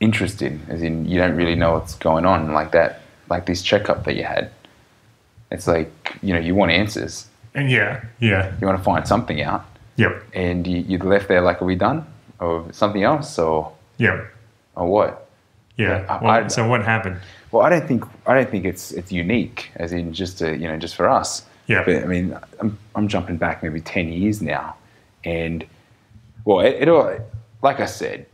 interesting, 0.00 0.60
as 0.68 0.82
in 0.82 1.06
you 1.06 1.18
don't 1.18 1.36
really 1.36 1.54
know 1.54 1.72
what's 1.74 1.94
going 1.94 2.26
on, 2.26 2.52
like 2.52 2.72
that, 2.72 3.02
like 3.28 3.46
this 3.46 3.62
checkup 3.62 4.04
that 4.04 4.16
you 4.16 4.24
had. 4.24 4.50
It's 5.50 5.66
like 5.66 6.16
you 6.22 6.34
know 6.34 6.40
you 6.40 6.54
want 6.54 6.72
answers, 6.72 7.26
And 7.54 7.70
yeah, 7.70 8.04
yeah, 8.18 8.52
you 8.60 8.66
want 8.66 8.78
to 8.78 8.84
find 8.84 9.06
something 9.06 9.40
out, 9.42 9.64
yep, 9.96 10.22
and 10.34 10.66
you, 10.66 10.78
you're 10.78 11.00
left 11.00 11.28
there 11.28 11.40
like, 11.40 11.62
are 11.62 11.64
we 11.64 11.76
done, 11.76 12.04
or 12.40 12.66
something 12.72 13.02
else, 13.04 13.38
or 13.38 13.72
yep, 13.98 14.26
or 14.74 14.86
what? 14.88 15.28
yeah. 15.76 16.20
Well, 16.20 16.30
I- 16.30 16.48
so 16.48 16.66
what 16.68 16.84
happened? 16.84 17.18
Well, 17.52 17.62
I 17.64 17.68
don't 17.70 17.86
think 17.86 18.04
I 18.26 18.34
don't 18.34 18.50
think 18.50 18.64
it's 18.64 18.90
it's 18.90 19.12
unique, 19.12 19.70
as 19.76 19.92
in 19.92 20.12
just 20.12 20.42
a, 20.42 20.56
you 20.56 20.66
know 20.66 20.76
just 20.78 20.96
for 20.96 21.08
us. 21.08 21.46
Yeah. 21.68 21.84
But 21.84 22.02
I 22.02 22.06
mean, 22.06 22.36
I'm 22.60 22.76
I'm 22.96 23.06
jumping 23.08 23.36
back 23.36 23.62
maybe 23.62 23.80
ten 23.80 24.08
years 24.12 24.42
now, 24.42 24.74
and 25.24 25.64
well, 26.44 26.60
it, 26.60 26.74
it 26.82 26.88
all 26.88 27.18
like 27.66 27.80
I 27.80 27.86
said, 27.86 28.26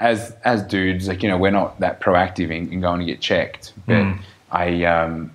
as 0.00 0.34
as 0.44 0.62
dudes, 0.62 1.06
like 1.08 1.22
you 1.22 1.28
know, 1.30 1.38
we're 1.38 1.50
not 1.60 1.78
that 1.80 2.00
proactive 2.00 2.50
in, 2.50 2.72
in 2.72 2.80
going 2.80 3.00
to 3.00 3.06
get 3.06 3.20
checked. 3.20 3.72
But 3.86 4.02
Mm. 4.02 4.18
I 4.50 4.84
um, 4.84 5.30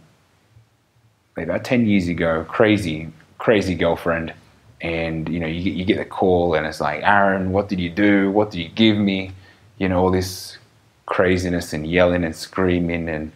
about 1.38 1.64
ten 1.64 1.86
years 1.88 2.08
ago, 2.08 2.46
crazy 2.58 2.98
crazy 3.38 3.76
girlfriend, 3.76 4.34
and 4.82 5.28
you 5.34 5.40
know, 5.40 5.48
you 5.48 5.62
get 5.64 5.74
you 5.80 5.86
get 5.86 5.98
the 5.98 6.06
call, 6.20 6.54
and 6.56 6.66
it's 6.68 6.82
like, 6.82 7.02
Aaron, 7.04 7.52
what 7.52 7.70
did 7.70 7.80
you 7.80 7.90
do? 7.90 8.30
What 8.32 8.52
did 8.52 8.60
you 8.60 8.70
give 8.70 8.98
me? 8.98 9.32
You 9.78 9.88
know, 9.90 10.00
all 10.04 10.12
this 10.12 10.58
craziness 11.06 11.74
and 11.74 11.88
yelling 11.88 12.24
and 12.24 12.36
screaming 12.36 13.08
and 13.10 13.32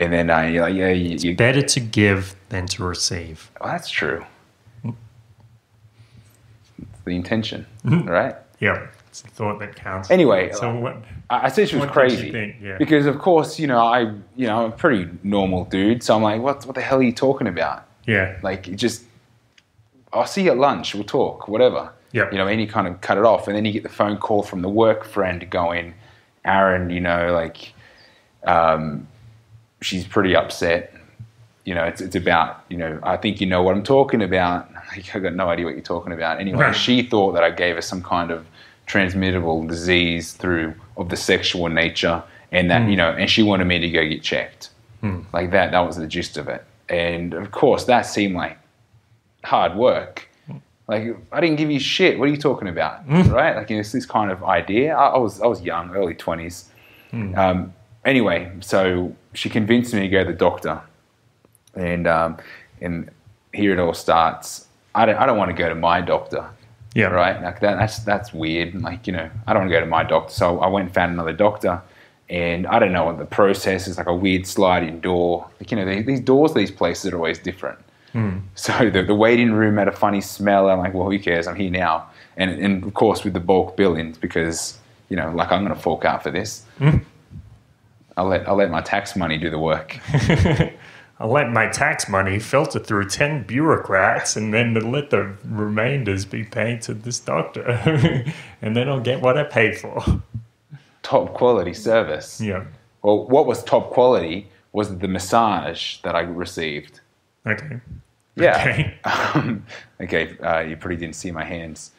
and 0.00 0.12
then 0.12 0.30
uh, 0.30 0.42
like, 0.44 0.74
yeah, 0.74 0.90
you, 0.90 1.16
you, 1.18 1.34
Better 1.36 1.60
to 1.62 1.80
give 1.80 2.36
than 2.50 2.66
to 2.66 2.84
receive. 2.84 3.50
well, 3.60 3.70
that's 3.72 3.90
true. 3.90 4.24
It's 4.84 4.94
the 7.04 7.10
intention, 7.16 7.66
right? 7.84 8.36
Yep, 8.60 8.92
it's 9.08 9.22
the 9.22 9.28
thought 9.28 9.58
that 9.58 9.74
counts. 9.74 10.10
Anyway, 10.10 10.50
so 10.52 10.74
what? 10.74 10.96
I, 11.30 11.48
said 11.48 11.68
she 11.68 11.76
was 11.76 11.86
What 11.88 12.08
did 12.08 12.12
you 12.24 12.30
crazy? 12.30 12.56
Yeah. 12.62 12.76
because, 12.78 13.06
of 13.06 13.18
course, 13.18 13.58
you 13.58 13.66
know, 13.66 13.78
I, 13.80 14.00
you 14.36 14.46
know, 14.46 14.64
I'm 14.64 14.72
a 14.72 14.76
pretty 14.76 15.08
normal 15.22 15.64
dude, 15.64 16.02
so 16.02 16.14
I'm 16.16 16.22
like, 16.22 16.40
what, 16.40 16.64
what 16.66 16.74
the 16.74 16.80
hell 16.80 16.98
are 16.98 17.02
you 17.02 17.12
talking 17.12 17.46
about? 17.46 17.84
Yeah, 18.06 18.36
Like, 18.42 18.68
it 18.68 18.76
just, 18.76 19.04
I'll 20.12 20.26
see 20.26 20.44
you 20.44 20.50
at 20.52 20.56
lunch, 20.58 20.94
we'll 20.94 21.04
talk, 21.04 21.48
whatever. 21.48 21.92
Yeah, 22.12 22.30
You 22.30 22.38
know, 22.38 22.46
and 22.48 22.58
you 22.60 22.66
kind 22.66 22.86
of 22.86 23.00
cut 23.02 23.18
it 23.18 23.24
off, 23.24 23.48
and 23.48 23.56
then 23.56 23.64
you 23.66 23.72
get 23.72 23.82
the 23.82 23.90
phone 23.90 24.16
call 24.16 24.42
from 24.42 24.62
the 24.62 24.68
work 24.70 25.04
friend 25.04 25.48
going, 25.50 25.92
Aaron, 26.44 26.88
you 26.88 27.00
know, 27.00 27.32
like, 27.34 27.74
um, 28.44 29.06
she's 29.82 30.06
pretty 30.06 30.34
upset. 30.34 30.94
You 31.64 31.74
know, 31.74 31.84
it's, 31.84 32.00
it's 32.00 32.16
about, 32.16 32.64
you 32.70 32.78
know, 32.78 32.98
I 33.02 33.18
think 33.18 33.42
you 33.42 33.46
know 33.46 33.62
what 33.62 33.74
I'm 33.74 33.82
talking 33.82 34.22
about. 34.22 34.68
Like, 34.88 35.14
I 35.14 35.18
got 35.18 35.34
no 35.34 35.50
idea 35.50 35.66
what 35.66 35.74
you're 35.74 35.82
talking 35.82 36.14
about. 36.14 36.40
Anyway, 36.40 36.58
Right. 36.60 36.74
she 36.74 37.02
thought 37.02 37.32
that 37.32 37.44
I 37.44 37.50
gave 37.50 37.74
her 37.74 37.82
some 37.82 38.02
kind 38.02 38.30
of 38.30 38.46
transmittable 38.88 39.64
disease 39.66 40.32
through 40.32 40.74
of 40.96 41.10
the 41.10 41.16
sexual 41.16 41.68
nature, 41.68 42.22
and 42.50 42.68
that 42.70 42.88
you 42.88 42.96
know, 42.96 43.10
and 43.10 43.30
she 43.30 43.44
wanted 43.44 43.66
me 43.66 43.78
to 43.78 43.88
go 43.90 44.04
get 44.08 44.22
checked, 44.22 44.70
like 45.32 45.52
that. 45.52 45.70
That 45.70 45.80
was 45.80 45.96
the 45.96 46.08
gist 46.08 46.36
of 46.36 46.48
it, 46.48 46.64
and 46.88 47.34
of 47.34 47.52
course, 47.52 47.84
that 47.84 48.02
seemed 48.02 48.34
like 48.34 48.58
hard 49.44 49.76
work. 49.76 50.28
Like 50.88 51.16
I 51.30 51.40
didn't 51.40 51.56
give 51.56 51.70
you 51.70 51.78
shit. 51.78 52.18
What 52.18 52.28
are 52.28 52.32
you 52.32 52.38
talking 52.38 52.66
about, 52.66 53.06
right? 53.08 53.54
Like 53.54 53.70
it's 53.70 53.92
this 53.92 54.06
kind 54.06 54.30
of 54.32 54.42
idea. 54.42 54.96
I, 54.96 55.10
I 55.10 55.18
was 55.18 55.40
I 55.40 55.46
was 55.46 55.60
young, 55.62 55.94
early 55.94 56.14
twenties. 56.14 56.70
Um, 57.36 57.74
anyway, 58.04 58.50
so 58.60 59.14
she 59.34 59.48
convinced 59.50 59.94
me 59.94 60.00
to 60.00 60.08
go 60.08 60.24
to 60.24 60.32
the 60.32 60.36
doctor, 60.36 60.80
and 61.74 62.06
um, 62.06 62.38
and 62.80 63.10
here 63.52 63.72
it 63.72 63.78
all 63.78 63.94
starts. 63.94 64.66
I 64.94 65.04
don't 65.06 65.16
I 65.16 65.26
don't 65.26 65.36
want 65.38 65.50
to 65.50 65.56
go 65.56 65.68
to 65.68 65.74
my 65.74 66.00
doctor 66.00 66.48
Yeah. 66.94 67.06
right? 67.06 67.40
Like 67.42 67.60
that, 67.60 67.76
that's 67.78 68.00
that's 68.00 68.32
weird. 68.32 68.80
Like 68.80 69.06
you 69.06 69.12
know, 69.12 69.30
I 69.46 69.52
don't 69.52 69.62
want 69.62 69.70
to 69.70 69.76
go 69.76 69.80
to 69.80 69.86
my 69.86 70.04
doctor, 70.04 70.32
so 70.32 70.60
I 70.60 70.68
went 70.68 70.86
and 70.86 70.94
found 70.94 71.12
another 71.12 71.32
doctor, 71.32 71.80
and 72.28 72.66
I 72.66 72.78
don't 72.78 72.92
know 72.92 73.04
what 73.04 73.18
the 73.18 73.26
process 73.26 73.86
is. 73.86 73.98
Like 73.98 74.06
a 74.06 74.14
weird 74.14 74.46
sliding 74.46 75.00
door. 75.00 75.48
Like 75.60 75.70
you 75.70 75.76
know, 75.76 75.84
they, 75.84 76.02
these 76.02 76.20
doors, 76.20 76.54
these 76.54 76.70
places 76.70 77.12
are 77.12 77.16
always 77.16 77.38
different. 77.38 77.78
Hmm. 78.12 78.38
So 78.54 78.90
the, 78.90 79.02
the 79.02 79.14
waiting 79.14 79.52
room 79.52 79.76
had 79.76 79.88
a 79.88 79.92
funny 79.92 80.20
smell. 80.20 80.70
I'm 80.70 80.78
like, 80.78 80.94
well, 80.94 81.10
who 81.10 81.18
cares? 81.18 81.46
I'm 81.46 81.56
here 81.56 81.70
now, 81.70 82.08
and 82.36 82.50
and 82.50 82.84
of 82.84 82.94
course 82.94 83.24
with 83.24 83.34
the 83.34 83.40
bulk 83.40 83.76
billings 83.76 84.18
because 84.18 84.78
you 85.08 85.16
know, 85.16 85.30
like 85.30 85.50
I'm 85.52 85.64
going 85.64 85.74
to 85.74 85.80
fork 85.80 86.04
out 86.04 86.22
for 86.22 86.30
this. 86.30 86.64
Hmm. 86.78 86.98
I'll 88.16 88.26
let 88.26 88.48
I'll 88.48 88.56
let 88.56 88.70
my 88.70 88.80
tax 88.80 89.14
money 89.14 89.38
do 89.38 89.50
the 89.50 89.58
work. 89.58 89.98
I'll 91.20 91.30
let 91.30 91.50
my 91.50 91.66
tax 91.66 92.08
money 92.08 92.38
filter 92.38 92.78
through 92.78 93.08
10 93.08 93.42
bureaucrats 93.42 94.36
and 94.36 94.54
then 94.54 94.74
let 94.74 95.10
the 95.10 95.34
remainders 95.44 96.24
be 96.24 96.44
paid 96.44 96.82
to 96.82 96.94
this 96.94 97.18
doctor. 97.18 97.62
and 98.62 98.76
then 98.76 98.88
I'll 98.88 99.00
get 99.00 99.20
what 99.20 99.36
I 99.36 99.42
paid 99.42 99.76
for. 99.78 100.00
Top 101.02 101.34
quality 101.34 101.74
service. 101.74 102.40
Yeah. 102.40 102.64
Well, 103.02 103.26
what 103.26 103.46
was 103.46 103.64
top 103.64 103.90
quality 103.90 104.48
was 104.72 104.98
the 104.98 105.08
massage 105.08 105.98
that 106.02 106.14
I 106.14 106.20
received. 106.20 107.00
Okay. 107.46 107.80
Yeah. 108.36 108.60
Okay. 108.60 108.98
Um, 109.34 109.66
okay, 110.00 110.38
uh, 110.38 110.60
you 110.60 110.76
probably 110.76 110.96
didn't 110.96 111.16
see 111.16 111.30
my 111.30 111.44
hands. 111.44 111.90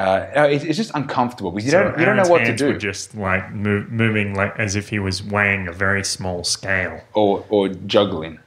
Uh, 0.00 0.30
no, 0.34 0.44
it, 0.48 0.64
it's 0.64 0.78
just 0.78 0.92
uncomfortable 0.94 1.50
because 1.50 1.66
you 1.66 1.70
So 1.72 1.82
don't 1.82 1.98
you 1.98 2.06
don't 2.06 2.16
know 2.16 2.28
what 2.28 2.44
to 2.46 2.56
do, 2.56 2.78
just 2.78 3.14
like 3.14 3.52
mo- 3.52 3.86
moving 3.90 4.34
like 4.34 4.58
as 4.58 4.74
if 4.74 4.88
he 4.88 4.98
was 4.98 5.22
weighing 5.22 5.68
a 5.68 5.72
very 5.72 6.04
small 6.04 6.42
scale. 6.42 7.02
or 7.12 7.44
or 7.50 7.68
juggling. 7.68 8.38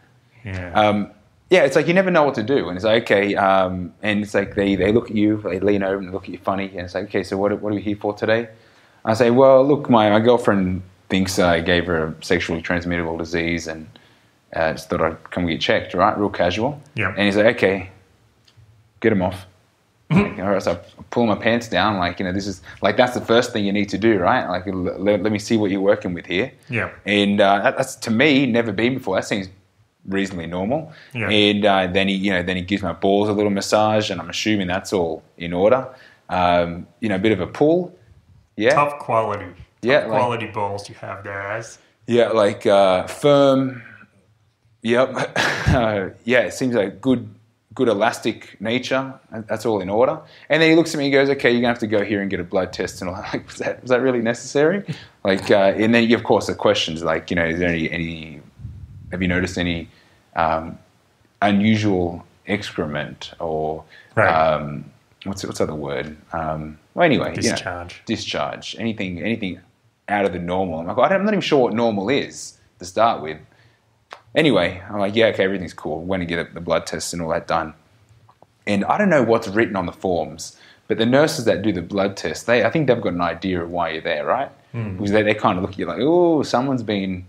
Yeah. 0.44 0.74
Um, 0.74 1.12
yeah, 1.50 1.64
it's 1.66 1.76
like 1.76 1.88
you 1.88 1.94
never 1.94 2.10
know 2.10 2.24
what 2.24 2.34
to 2.36 2.44
do, 2.44 2.68
and 2.70 2.76
it's 2.76 2.86
like 2.86 3.04
okay, 3.04 3.36
um, 3.36 3.94
and 4.02 4.24
it's 4.24 4.34
like 4.34 4.56
they, 4.56 4.76
they 4.76 4.92
look 4.92 5.12
at 5.12 5.16
you, 5.16 5.38
they 5.44 5.60
lean 5.60 5.84
over 5.84 5.98
and 6.02 6.12
look 6.12 6.24
at 6.24 6.30
you 6.30 6.40
funny, 6.40 6.70
and 6.70 6.82
it's 6.82 6.96
like 6.96 7.06
okay, 7.06 7.22
so 7.24 7.38
what 7.38 7.52
what 7.62 7.72
are 7.72 7.76
we 7.76 7.82
here 7.82 7.98
for 7.98 8.14
today? 8.14 8.50
I 9.06 9.14
say, 9.14 9.30
well, 9.30 9.64
look, 9.68 9.90
my, 9.90 10.10
my 10.10 10.20
girlfriend 10.22 10.82
thinks 11.10 11.38
I 11.38 11.60
gave 11.60 11.86
her 11.88 12.08
a 12.08 12.16
sexually 12.26 12.62
transmittable 12.62 13.18
disease, 13.18 13.68
and 13.68 13.88
uh, 14.56 14.72
just 14.72 14.90
thought 14.90 15.02
I'd 15.02 15.30
come 15.30 15.46
get 15.46 15.62
checked, 15.62 15.94
right? 15.94 16.18
Real 16.18 16.30
casual. 16.30 16.82
Yeah. 16.96 17.10
And 17.10 17.20
he's 17.26 17.36
like, 17.36 17.58
okay, 17.58 17.92
get 19.02 19.12
him 19.12 19.22
off. 19.22 19.46
Like, 20.14 20.38
right, 20.38 20.62
so 20.62 20.72
I 20.74 21.04
pull 21.12 21.26
my 21.26 21.36
pants 21.36 21.68
down, 21.68 21.98
like 21.98 22.20
you 22.20 22.26
know, 22.26 22.32
this 22.32 22.48
is 22.48 22.62
like 22.82 22.98
that's 22.98 23.14
the 23.14 23.22
first 23.22 23.52
thing 23.54 23.66
you 23.66 23.74
need 23.74 23.90
to 23.90 23.98
do, 23.98 24.20
right? 24.20 24.48
Like, 24.48 24.64
let, 24.68 25.22
let 25.24 25.32
me 25.32 25.40
see 25.40 25.58
what 25.58 25.72
you're 25.72 25.82
working 25.82 26.14
with 26.14 26.26
here. 26.26 26.52
Yeah. 26.70 26.92
And 27.06 27.40
uh, 27.42 27.60
that, 27.64 27.78
that's 27.78 27.96
to 27.98 28.12
me 28.12 28.46
never 28.46 28.72
been 28.72 28.96
before. 28.96 29.16
That 29.16 29.26
seems 29.26 29.50
reasonably 30.06 30.48
normal. 30.48 30.92
Yeah. 31.14 31.30
And 31.30 31.66
uh, 31.66 31.88
then 31.88 32.08
he, 32.08 32.16
you 32.16 32.32
know, 32.32 32.44
then 32.44 32.58
he 32.58 32.62
gives 32.62 32.84
my 32.84 32.94
balls 32.94 33.30
a 33.30 33.34
little 33.34 33.52
massage, 33.52 34.10
and 34.10 34.20
I'm 34.20 34.30
assuming 34.30 34.68
that's 34.68 34.94
all 34.94 35.24
in 35.38 35.54
order. 35.54 35.88
Um, 36.30 36.88
you 37.00 37.10
know, 37.10 37.16
a 37.16 37.20
bit 37.20 37.32
of 37.32 37.40
a 37.40 37.48
pull. 37.48 37.98
Yeah. 38.56 38.74
Tough 38.74 39.00
quality. 39.00 39.46
Top 39.46 39.56
Yeah, 39.82 40.00
like- 40.00 40.08
quality 40.10 40.48
balls 40.48 40.90
you 40.90 40.96
have 40.96 41.24
there, 41.24 41.42
as. 41.52 41.80
Yeah, 42.06 42.30
like 42.30 42.66
uh, 42.66 43.08
firm. 43.08 43.82
Yep. 44.82 45.10
uh, 45.68 46.10
yeah, 46.26 46.40
it 46.42 46.54
seems 46.54 46.76
like 46.76 47.00
good, 47.00 47.34
good 47.76 47.88
elastic 47.88 48.60
nature. 48.62 49.14
That's 49.32 49.66
all 49.66 49.82
in 49.82 49.90
order. 49.90 50.20
And 50.50 50.62
then 50.62 50.70
he 50.70 50.76
looks 50.76 50.94
at 50.94 50.98
me 50.98 51.06
and 51.06 51.14
goes, 51.14 51.30
"Okay, 51.30 51.52
you're 51.52 51.62
gonna 51.62 51.70
have 51.74 51.80
to 51.80 51.88
go 51.88 52.04
here 52.04 52.22
and 52.22 52.30
get 52.30 52.40
a 52.40 52.44
blood 52.44 52.72
test." 52.74 53.02
And 53.02 53.10
I'm 53.10 53.16
like, 53.34 53.48
"Was 53.48 53.58
that 53.58 53.82
was 53.82 53.90
that 53.90 54.02
really 54.02 54.22
necessary?" 54.22 54.84
Like, 55.24 55.50
uh, 55.52 55.74
and 55.76 55.94
then 55.94 56.12
of 56.14 56.24
course 56.24 56.48
the 56.48 56.56
questions 56.56 57.04
like, 57.04 57.30
you 57.32 57.36
know, 57.36 57.46
is 57.46 57.60
there 57.60 57.70
any 57.70 57.90
any? 57.92 58.42
Have 59.12 59.22
you 59.22 59.28
noticed 59.28 59.58
any 59.58 59.90
um, 60.36 60.78
unusual 61.42 62.26
excrement 62.48 63.34
or 63.40 63.84
Right. 64.16 64.28
um, 64.30 64.86
what's 65.24 65.44
what's 65.46 65.58
the 65.60 65.64
other 65.66 65.76
word? 65.76 66.16
Um, 66.34 66.78
well, 66.94 67.06
anyway, 67.06 67.30
you 67.30 67.42
know, 67.42 67.42
Discharge. 67.56 68.02
discharge, 68.06 68.76
anything, 68.78 69.22
anything 69.22 69.60
out 70.10 70.26
of 70.26 70.34
the 70.34 70.40
normal. 70.40 70.80
I'm 70.80 70.86
like, 70.96 71.12
I'm 71.12 71.24
not 71.26 71.34
even 71.34 71.42
sure 71.42 71.60
what 71.64 71.74
normal 71.74 72.10
is 72.10 72.58
to 72.80 72.86
start 72.86 73.22
with. 73.22 73.38
Anyway, 74.36 74.82
I'm 74.90 75.00
like, 75.00 75.16
yeah, 75.16 75.28
okay, 75.28 75.44
everything's 75.44 75.74
cool. 75.74 76.02
Went 76.02 76.22
to 76.22 76.26
get 76.26 76.54
the 76.54 76.62
blood 76.62 76.88
tests 76.88 77.14
and 77.14 77.22
all 77.22 77.30
that 77.30 77.48
done. 77.48 77.74
And 78.66 78.84
I 78.86 78.98
don't 78.98 79.10
know 79.10 79.24
what's 79.24 79.48
written 79.48 79.76
on 79.76 79.86
the 79.86 79.92
forms, 79.92 80.58
but 80.88 80.98
the 80.98 81.06
nurses 81.06 81.46
that 81.46 81.62
do 81.62 81.72
the 81.72 81.82
blood 81.82 82.18
test, 82.18 82.46
they, 82.46 82.64
I 82.64 82.70
think 82.70 82.88
they've 82.88 83.00
got 83.00 83.14
an 83.14 83.22
idea 83.22 83.62
of 83.62 83.70
why 83.70 83.90
you're 83.90 84.02
there, 84.02 84.26
right? 84.26 84.50
Hmm. 84.72 84.98
Because 84.98 85.12
they, 85.12 85.22
they 85.22 85.34
kind 85.36 85.58
of 85.58 85.62
look 85.62 85.74
at 85.74 85.80
you 85.80 85.86
like, 85.86 86.00
oh, 86.00 86.44
someone's 86.44 86.84
been, 86.84 87.26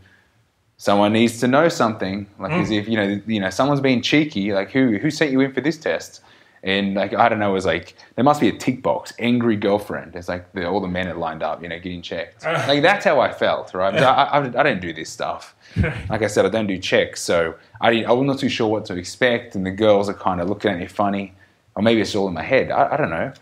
someone 0.76 1.12
needs 1.12 1.40
to 1.40 1.48
know 1.48 1.68
something. 1.68 2.26
Like 2.38 2.52
as 2.52 2.68
hmm. 2.68 2.74
if, 2.74 2.88
you 2.88 2.96
know, 2.96 3.20
you 3.26 3.40
know, 3.40 3.50
someone's 3.50 3.80
being 3.80 4.00
cheeky. 4.00 4.52
Like 4.52 4.70
who, 4.70 4.96
who 4.98 5.10
sent 5.10 5.30
you 5.30 5.40
in 5.40 5.52
for 5.52 5.60
this 5.60 5.76
test? 5.76 6.22
And 6.62 6.94
like 6.94 7.12
I 7.12 7.28
don't 7.28 7.38
know, 7.38 7.50
it 7.50 7.52
was 7.52 7.66
like 7.66 7.94
there 8.16 8.24
must 8.24 8.40
be 8.40 8.48
a 8.48 8.56
tick 8.56 8.82
box, 8.82 9.12
angry 9.18 9.54
girlfriend. 9.54 10.16
It's 10.16 10.28
like 10.28 10.50
the, 10.54 10.66
all 10.66 10.80
the 10.80 10.88
men 10.88 11.08
are 11.08 11.14
lined 11.14 11.42
up, 11.42 11.62
you 11.62 11.68
know, 11.68 11.78
getting 11.78 12.00
checked. 12.00 12.42
Ah. 12.46 12.64
like 12.66 12.80
that's 12.80 13.04
how 13.04 13.20
I 13.20 13.32
felt, 13.32 13.74
right? 13.74 13.94
I, 13.94 14.24
I, 14.24 14.38
I 14.38 14.62
don't 14.62 14.80
do 14.80 14.94
this 14.94 15.10
stuff. 15.10 15.53
Like 16.08 16.22
I 16.22 16.26
said, 16.28 16.46
I 16.46 16.48
don't 16.48 16.66
do 16.66 16.78
checks, 16.78 17.20
so 17.20 17.54
I 17.80 18.04
I 18.04 18.12
was 18.12 18.26
not 18.26 18.38
too 18.38 18.48
sure 18.48 18.68
what 18.68 18.84
to 18.86 18.94
expect. 18.94 19.54
And 19.54 19.66
the 19.66 19.70
girls 19.70 20.08
are 20.08 20.14
kind 20.14 20.40
of 20.40 20.48
looking 20.48 20.70
at 20.70 20.78
me 20.78 20.86
funny, 20.86 21.32
or 21.74 21.82
maybe 21.82 22.00
it's 22.00 22.14
all 22.14 22.28
in 22.28 22.34
my 22.34 22.42
head. 22.42 22.70
I, 22.70 22.92
I 22.92 22.96
don't 22.96 23.10
know. 23.10 23.32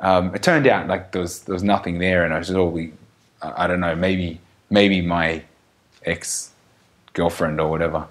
Um, 0.00 0.34
it 0.34 0.42
turned 0.42 0.66
out 0.66 0.88
like 0.88 1.12
there 1.12 1.22
was 1.22 1.42
there 1.44 1.52
was 1.52 1.62
nothing 1.62 1.98
there, 1.98 2.24
and 2.24 2.34
I 2.34 2.38
was 2.38 2.50
all 2.50 2.76
I 2.78 2.90
I 3.42 3.66
don't 3.66 3.80
know, 3.80 3.94
maybe 3.94 4.40
maybe 4.70 5.00
my 5.00 5.42
ex 6.04 6.50
girlfriend 7.12 7.60
or 7.60 7.70
whatever 7.70 8.06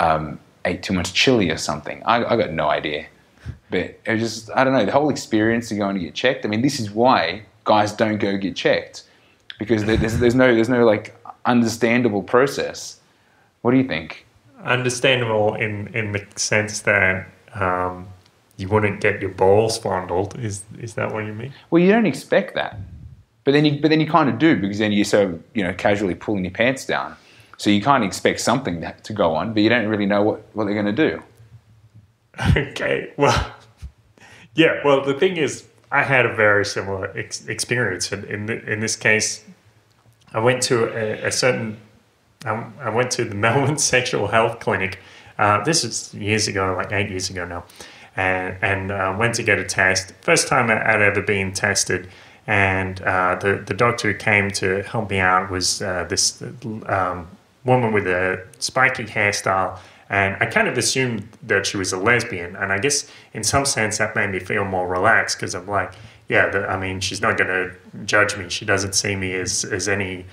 um, 0.00 0.40
ate 0.64 0.82
too 0.82 0.92
much 0.92 1.12
chili 1.14 1.50
or 1.50 1.56
something. 1.56 2.02
I, 2.04 2.24
I 2.24 2.36
got 2.36 2.50
no 2.50 2.68
idea. 2.68 3.06
But 3.70 4.00
it 4.04 4.12
was 4.12 4.20
just, 4.20 4.50
I 4.54 4.64
don't 4.64 4.72
know, 4.72 4.84
the 4.84 4.92
whole 4.92 5.10
experience 5.10 5.70
of 5.70 5.78
going 5.78 5.94
to 5.94 6.00
get 6.00 6.14
checked. 6.14 6.44
I 6.44 6.48
mean, 6.48 6.62
this 6.62 6.80
is 6.80 6.90
why 6.90 7.42
guys 7.64 7.92
don't 7.92 8.18
go 8.18 8.36
get 8.36 8.56
checked 8.56 9.04
because 9.58 9.84
there's, 9.84 10.18
there's 10.18 10.34
no, 10.34 10.54
there's 10.54 10.68
no 10.68 10.84
like 10.84 11.16
understandable 11.44 12.22
process. 12.22 12.99
What 13.62 13.72
do 13.72 13.76
you 13.76 13.84
think? 13.84 14.26
Understandable 14.64 15.54
in, 15.54 15.88
in 15.94 16.12
the 16.12 16.26
sense 16.36 16.80
that 16.82 17.26
um, 17.54 18.08
you 18.56 18.68
wouldn't 18.68 19.00
get 19.00 19.20
your 19.20 19.30
balls 19.30 19.78
fondled. 19.78 20.38
Is 20.38 20.62
is 20.78 20.94
that 20.94 21.12
what 21.12 21.24
you 21.24 21.32
mean? 21.32 21.52
Well, 21.70 21.82
you 21.82 21.90
don't 21.90 22.06
expect 22.06 22.54
that, 22.54 22.78
but 23.44 23.52
then 23.52 23.64
you, 23.64 23.80
but 23.80 23.88
then 23.88 24.00
you 24.00 24.06
kind 24.06 24.28
of 24.28 24.38
do 24.38 24.56
because 24.60 24.78
then 24.78 24.92
you're 24.92 25.04
so, 25.04 25.38
you 25.54 25.62
know, 25.62 25.72
casually 25.72 26.14
pulling 26.14 26.44
your 26.44 26.52
pants 26.52 26.84
down. 26.84 27.16
So 27.56 27.68
you 27.70 27.82
kind 27.82 28.02
of 28.02 28.08
expect 28.08 28.40
something 28.40 28.80
to- 28.80 28.94
to 29.02 29.12
go 29.12 29.34
on, 29.34 29.52
but 29.52 29.62
you 29.62 29.68
don't 29.68 29.86
really 29.86 30.06
know 30.06 30.22
what, 30.22 30.42
what 30.54 30.64
they're 30.64 30.80
going 30.82 30.94
to 30.94 31.10
do. 31.10 31.22
okay. 32.56 33.12
Well, 33.16 33.54
yeah. 34.54 34.80
Well, 34.84 35.04
the 35.04 35.14
thing 35.14 35.36
is, 35.36 35.66
I 35.92 36.02
had 36.02 36.24
a 36.24 36.34
very 36.34 36.64
similar 36.64 37.12
ex- 37.16 37.46
experience. 37.46 38.12
In 38.12 38.24
in, 38.24 38.50
in 38.50 38.80
this 38.80 38.96
case, 38.96 39.44
I 40.32 40.40
went 40.40 40.62
to 40.64 40.84
a, 40.96 41.26
a 41.28 41.32
certain. 41.32 41.78
I, 42.44 42.66
I 42.80 42.90
went 42.90 43.10
to 43.12 43.24
the 43.24 43.34
Melbourne 43.46 43.78
Sexual 43.78 44.28
Health 44.28 44.60
Clinic. 44.60 44.98
Uh, 45.38 45.62
this 45.64 45.84
is 45.84 46.12
years 46.14 46.48
ago, 46.48 46.74
like 46.76 46.92
eight 46.92 47.10
years 47.10 47.30
ago 47.30 47.44
now, 47.46 47.64
and 48.16 48.56
and 48.62 48.90
uh, 48.90 49.16
went 49.18 49.34
to 49.36 49.42
get 49.42 49.58
a 49.58 49.64
test. 49.64 50.12
First 50.20 50.48
time 50.48 50.70
I'd 50.70 51.02
ever 51.02 51.22
been 51.22 51.52
tested, 51.52 52.08
and 52.46 53.00
uh, 53.02 53.36
the 53.36 53.62
the 53.66 53.74
doctor 53.74 54.12
who 54.12 54.18
came 54.18 54.50
to 54.52 54.82
help 54.82 55.10
me 55.10 55.18
out 55.18 55.50
was 55.50 55.80
uh, 55.80 56.04
this 56.04 56.42
um, 56.86 57.28
woman 57.64 57.92
with 57.92 58.06
a 58.06 58.46
spiky 58.58 59.04
hairstyle. 59.04 59.78
And 60.10 60.36
I 60.40 60.46
kind 60.46 60.66
of 60.66 60.76
assumed 60.76 61.28
that 61.44 61.66
she 61.66 61.76
was 61.76 61.92
a 61.92 61.96
lesbian, 61.96 62.56
and 62.56 62.72
I 62.72 62.78
guess 62.78 63.08
in 63.32 63.44
some 63.44 63.64
sense 63.64 63.98
that 63.98 64.16
made 64.16 64.30
me 64.30 64.40
feel 64.40 64.64
more 64.64 64.88
relaxed 64.88 65.38
because 65.38 65.54
I'm 65.54 65.68
like, 65.68 65.92
yeah, 66.28 66.66
I 66.68 66.76
mean, 66.76 66.98
she's 67.00 67.22
not 67.22 67.38
going 67.38 67.48
to 67.48 68.04
judge 68.04 68.36
me. 68.36 68.48
She 68.48 68.64
doesn't 68.64 68.94
see 68.94 69.14
me 69.14 69.34
as 69.34 69.64
as 69.64 69.88
any 69.88 70.26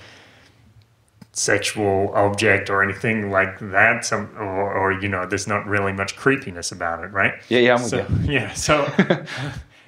sexual 1.38 2.12
object 2.14 2.68
or 2.70 2.82
anything 2.82 3.30
like 3.30 3.58
that. 3.60 4.04
Some 4.04 4.30
or, 4.36 4.72
or 4.72 4.92
you 4.92 5.08
know, 5.08 5.26
there's 5.26 5.46
not 5.46 5.66
really 5.66 5.92
much 5.92 6.16
creepiness 6.16 6.72
about 6.72 7.04
it, 7.04 7.08
right? 7.12 7.34
Yeah, 7.48 7.60
yeah, 7.60 7.74
I'm 7.76 7.82
with 7.82 7.90
So, 7.90 7.96
you. 7.98 8.06
yeah. 8.32 8.52
So 8.54 8.84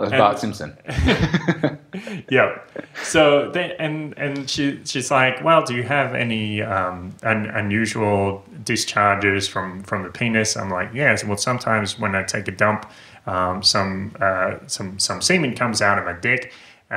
That 0.01 0.05
was 0.05 0.13
And- 0.13 0.19
Bart 0.19 0.39
Simpson. 0.39 0.77
yeah. 2.31 2.59
So 3.03 3.51
they, 3.51 3.77
and 3.79 4.17
and 4.19 4.49
she 4.49 4.81
she's 4.85 5.11
like, 5.11 5.43
well, 5.45 5.63
do 5.65 5.75
you 5.75 5.83
have 5.83 6.15
any 6.15 6.63
um, 6.63 7.15
un, 7.23 7.47
unusual 7.47 8.43
discharges 8.65 9.49
from 9.49 9.83
from 9.83 10.03
the 10.03 10.09
penis? 10.11 10.57
I'm 10.57 10.71
like, 10.71 10.91
yes. 10.95 11.25
Well, 11.25 11.37
sometimes 11.37 11.99
when 11.99 12.15
I 12.15 12.23
take 12.23 12.49
a 12.49 12.53
dump, 12.53 12.91
um, 13.27 13.63
some 13.63 14.15
uh, 14.21 14.57
some 14.67 14.99
some 14.99 15.21
semen 15.21 15.55
comes 15.55 15.83
out 15.83 15.99
of 15.99 16.05
my 16.05 16.15
dick. 16.15 16.53
Uh, 16.91 16.95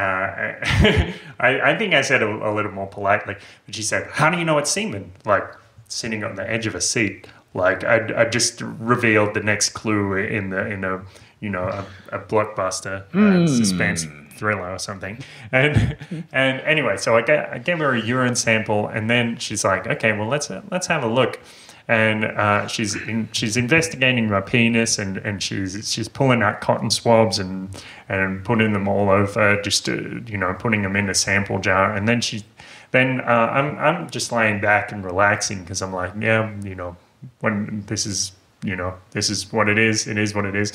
I, 1.40 1.60
I 1.64 1.78
think 1.78 1.94
I 1.94 2.02
said 2.02 2.24
a, 2.24 2.30
a 2.30 2.52
little 2.54 2.72
more 2.72 2.88
politely, 2.88 3.36
but 3.66 3.76
she 3.76 3.84
said, 3.84 4.08
"How 4.12 4.30
do 4.30 4.38
you 4.38 4.46
know 4.46 4.58
it's 4.58 4.72
semen?" 4.72 5.12
Like 5.26 5.44
sitting 5.88 6.24
on 6.24 6.36
the 6.36 6.50
edge 6.50 6.66
of 6.68 6.76
a 6.76 6.82
seat. 6.82 7.28
Like 7.54 7.84
I, 7.84 8.22
I 8.24 8.26
just 8.26 8.62
revealed 8.62 9.34
the 9.36 9.42
next 9.42 9.70
clue 9.70 10.16
in 10.18 10.50
the 10.50 10.66
in 10.66 10.84
a 10.84 11.04
you 11.40 11.50
know 11.50 11.64
a, 11.64 11.86
a 12.16 12.20
blockbuster 12.20 13.04
uh, 13.14 13.48
suspense 13.48 14.08
thriller 14.36 14.72
or 14.72 14.80
something. 14.80 15.20
And 15.52 15.96
and 16.32 16.62
anyway, 16.62 16.98
so 16.98 17.16
I, 17.16 17.22
ga- 17.22 17.50
I 17.52 17.58
gave 17.60 17.78
her 17.80 17.94
a 17.94 18.02
urine 18.02 18.36
sample, 18.36 18.88
and 18.88 19.10
then 19.10 19.38
she's 19.38 19.64
like, 19.64 19.86
"Okay, 19.86 20.12
well 20.18 20.28
let's 20.28 20.50
let's 20.72 20.88
have 20.88 21.04
a 21.04 21.08
look." 21.08 21.40
And 21.88 22.24
uh, 22.24 22.68
she's 22.68 22.96
in, 22.96 23.28
she's 23.34 23.58
investigating 23.58 24.30
my 24.30 24.40
penis, 24.40 24.98
and, 24.98 25.18
and 25.18 25.44
she's 25.44 25.92
she's 25.92 26.08
pulling 26.08 26.42
out 26.42 26.62
cotton 26.62 26.90
swabs 26.90 27.40
and 27.40 27.70
and 28.08 28.46
putting 28.46 28.72
them 28.72 28.88
all 28.88 29.10
over, 29.10 29.62
just 29.62 29.84
to, 29.86 30.24
you 30.26 30.38
know 30.38 30.54
putting 30.58 30.82
them 30.82 30.96
in 30.96 31.10
a 31.10 31.14
sample 31.14 31.60
jar. 31.60 31.94
And 31.94 32.08
then 32.08 32.22
she 32.22 32.44
then 32.92 33.20
uh, 33.22 33.50
I'm 33.52 33.78
I'm 33.78 34.10
just 34.10 34.32
laying 34.32 34.62
back 34.62 34.94
and 34.94 35.04
relaxing 35.04 35.62
because 35.64 35.82
I'm 35.82 35.92
like, 35.92 36.14
yeah, 36.20 36.54
you 36.64 36.76
know, 36.76 36.96
when 37.42 37.84
this 37.88 38.06
is 38.06 38.32
you 38.64 38.78
know 38.78 38.96
this 39.12 39.30
is 39.30 39.52
what 39.52 39.68
it 39.68 39.78
is, 39.78 40.08
it 40.08 40.18
is 40.18 40.34
what 40.34 40.46
it 40.46 40.56
is, 40.56 40.72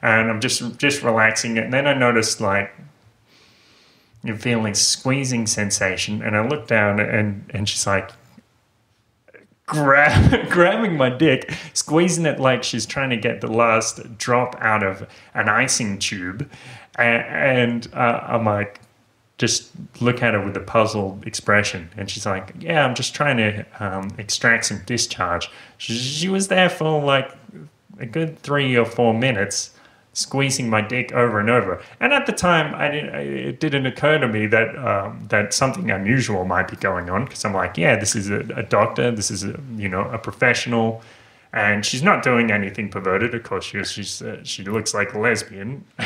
and 0.00 0.30
I'm 0.30 0.40
just 0.40 0.78
just 0.78 1.02
relaxing. 1.02 1.58
And 1.58 1.72
then 1.72 1.88
I 1.88 1.94
noticed 1.94 2.40
like 2.40 2.72
you're 4.22 4.36
feeling 4.36 4.74
squeezing 4.74 5.48
sensation, 5.48 6.22
and 6.22 6.36
I 6.36 6.46
look 6.46 6.68
down 6.68 7.00
and 7.00 7.50
and 7.50 7.68
she's 7.68 7.84
like. 7.84 8.12
Grab, 9.66 10.48
grabbing 10.50 10.96
my 10.96 11.08
dick, 11.08 11.52
squeezing 11.72 12.26
it 12.26 12.40
like 12.40 12.62
she's 12.62 12.84
trying 12.84 13.10
to 13.10 13.16
get 13.16 13.40
the 13.40 13.48
last 13.48 14.18
drop 14.18 14.56
out 14.60 14.82
of 14.82 15.08
an 15.34 15.48
icing 15.48 15.98
tube, 15.98 16.50
and, 16.96 17.24
and 17.24 17.94
uh, 17.94 18.20
I'm 18.26 18.44
like, 18.44 18.80
just 19.38 19.70
look 20.00 20.22
at 20.22 20.34
her 20.34 20.44
with 20.44 20.56
a 20.56 20.60
puzzled 20.60 21.26
expression. 21.26 21.90
And 21.96 22.08
she's 22.08 22.24
like, 22.24 22.54
Yeah, 22.60 22.84
I'm 22.84 22.94
just 22.94 23.14
trying 23.14 23.38
to 23.38 23.66
um, 23.80 24.10
extract 24.16 24.66
some 24.66 24.82
discharge. 24.86 25.50
She, 25.78 25.94
she 25.94 26.28
was 26.28 26.48
there 26.48 26.70
for 26.70 27.02
like 27.02 27.30
a 27.98 28.06
good 28.06 28.38
three 28.38 28.76
or 28.76 28.84
four 28.84 29.12
minutes, 29.12 29.74
squeezing 30.12 30.68
my 30.68 30.80
dick 30.80 31.12
over 31.12 31.40
and 31.40 31.48
over. 31.48 31.82
And 32.00 32.12
at 32.12 32.26
the 32.26 32.32
time, 32.32 32.74
I 32.74 32.90
didn't, 32.90 33.14
it 33.14 33.60
didn't 33.60 33.86
occur 33.86 34.18
to 34.18 34.28
me 34.28 34.46
that 34.48 34.76
um, 34.76 35.26
that 35.28 35.54
something 35.54 35.90
unusual 35.90 36.44
might 36.44 36.68
be 36.68 36.76
going 36.76 37.08
on 37.10 37.24
because 37.24 37.44
I'm 37.44 37.54
like, 37.54 37.76
Yeah, 37.78 37.96
this 37.96 38.14
is 38.14 38.30
a, 38.30 38.40
a 38.56 38.62
doctor, 38.62 39.10
this 39.10 39.30
is 39.30 39.44
a, 39.44 39.58
you 39.76 39.88
know 39.88 40.02
a 40.10 40.18
professional. 40.18 41.02
And 41.54 41.84
she's 41.84 42.02
not 42.02 42.22
doing 42.22 42.50
anything 42.50 42.88
perverted. 42.88 43.34
Of 43.34 43.42
course, 43.42 43.66
she 43.66 43.84
she's 43.84 44.22
uh, 44.22 44.42
she 44.42 44.64
looks 44.64 44.94
like 44.94 45.12
a 45.12 45.18
lesbian. 45.18 45.84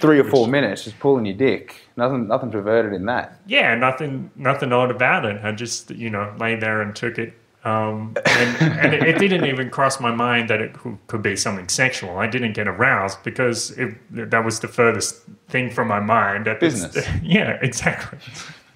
Three 0.00 0.18
or 0.18 0.24
four 0.24 0.48
minutes 0.48 0.84
just 0.84 0.98
pulling 1.00 1.26
your 1.26 1.36
dick. 1.36 1.82
Nothing, 1.98 2.26
nothing 2.28 2.50
perverted 2.50 2.94
in 2.94 3.04
that. 3.06 3.38
yeah, 3.46 3.74
nothing, 3.74 4.30
nothing 4.36 4.72
odd 4.72 4.90
about 4.90 5.26
it. 5.26 5.44
I 5.44 5.52
just, 5.52 5.90
you 5.90 6.08
know, 6.08 6.34
lay 6.38 6.56
there 6.56 6.80
and 6.80 6.96
took 6.96 7.18
it. 7.18 7.34
Um, 7.66 8.16
and 8.26 8.62
and 8.78 8.94
it, 8.94 9.18
didn't 9.18 9.44
even 9.44 9.70
cross 9.70 9.98
my 9.98 10.12
mind 10.14 10.48
that 10.50 10.60
it 10.60 10.72
could, 11.08 11.20
be 11.20 11.34
something 11.34 11.68
sexual. 11.68 12.16
I 12.16 12.28
didn't 12.28 12.52
get 12.52 12.68
aroused 12.68 13.24
because 13.24 13.72
it, 13.72 13.96
that 14.12 14.44
was 14.44 14.60
the 14.60 14.68
furthest 14.68 15.22
thing 15.48 15.70
from 15.70 15.88
my 15.88 15.98
mind. 15.98 16.46
At 16.46 16.60
this- 16.60 16.84
Business. 16.86 17.08
yeah, 17.24 17.58
exactly. 17.62 18.20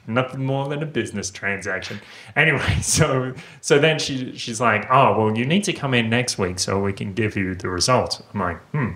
Nothing 0.08 0.44
more 0.44 0.68
than 0.68 0.82
a 0.82 0.86
business 0.86 1.30
transaction. 1.30 2.00
Anyway, 2.34 2.78
so 2.82 3.32
so 3.60 3.78
then 3.78 4.00
she 4.00 4.36
she's 4.36 4.60
like, 4.60 4.90
oh 4.90 5.16
well, 5.16 5.38
you 5.38 5.44
need 5.46 5.62
to 5.64 5.72
come 5.72 5.94
in 5.94 6.10
next 6.10 6.36
week 6.36 6.58
so 6.58 6.80
we 6.80 6.92
can 6.92 7.14
give 7.14 7.36
you 7.36 7.54
the 7.54 7.68
results. 7.68 8.20
I'm 8.34 8.40
like, 8.40 8.58
hmm, 8.70 8.90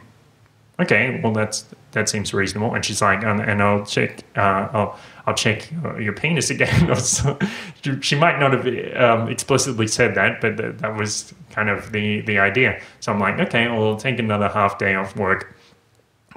okay, 0.81 1.21
well 1.23 1.33
that's 1.33 1.67
that 1.95 2.09
seems 2.09 2.35
reasonable. 2.35 2.75
And 2.75 2.85
she's 2.85 3.01
like, 3.01 3.25
and, 3.25 3.41
and 3.41 3.63
I'll 3.63 3.85
check, 3.87 4.21
uh, 4.37 4.69
I'll 4.73 4.99
I'll 5.27 5.35
check 5.35 5.71
uh, 5.85 5.97
your 5.97 6.13
penis 6.13 6.51
again. 6.51 6.95
She- 8.03 8.17
might 8.17 8.39
not 8.39 8.53
have 8.53 8.67
um, 8.97 9.29
explicitly 9.29 9.87
said 9.87 10.15
that, 10.15 10.41
but 10.41 10.57
that, 10.59 10.79
that 10.79 10.97
was 10.97 11.33
kind 11.51 11.69
of 11.71 11.93
the 11.93 12.21
the 12.23 12.39
idea. 12.39 12.81
So 13.01 13.13
I'm 13.13 13.19
like, 13.21 13.39
okay, 13.41 13.67
well, 13.69 13.89
I'll 13.89 13.97
take 13.97 14.19
another 14.19 14.49
half 14.49 14.79
day 14.79 14.95
off 14.95 15.17
work, 15.17 15.57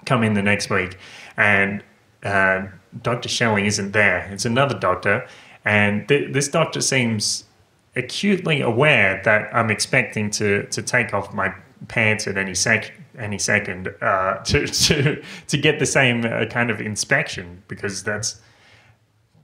come 0.05 0.24
in 0.24 0.34
the 0.34 0.41
next 0.41 0.70
week, 0.70 0.97
and 1.38 1.84
uh, 2.24 2.68
Dr. 3.01 3.30
Shelley 3.30 3.68
isn't 3.68 3.91
there. 3.91 4.28
It's 4.32 4.45
another 4.45 4.78
doctor, 4.78 5.28
and 5.66 6.08
th- 6.08 6.34
this 6.34 6.47
doctor 6.47 6.82
seems 6.82 7.45
acutely 7.95 8.62
aware 8.62 9.22
that 9.26 9.49
I'm 9.53 9.70
expecting 9.70 10.30
to 10.32 10.64
to 10.68 10.82
take 10.82 11.14
off 11.14 11.34
my 11.34 11.53
pants 11.88 12.28
at 12.28 12.38
any 12.38 12.55
sec 12.55 12.91
any 13.18 13.38
second 13.38 13.93
uh, 14.01 14.36
to, 14.45 14.68
to 14.68 15.24
to 15.47 15.57
get 15.57 15.80
the 15.80 15.86
same 15.86 16.26
uh, 16.26 16.45
kind 16.45 16.70
of 16.70 16.82
inspection 16.82 17.63
because 17.68 18.03
that's 18.03 18.41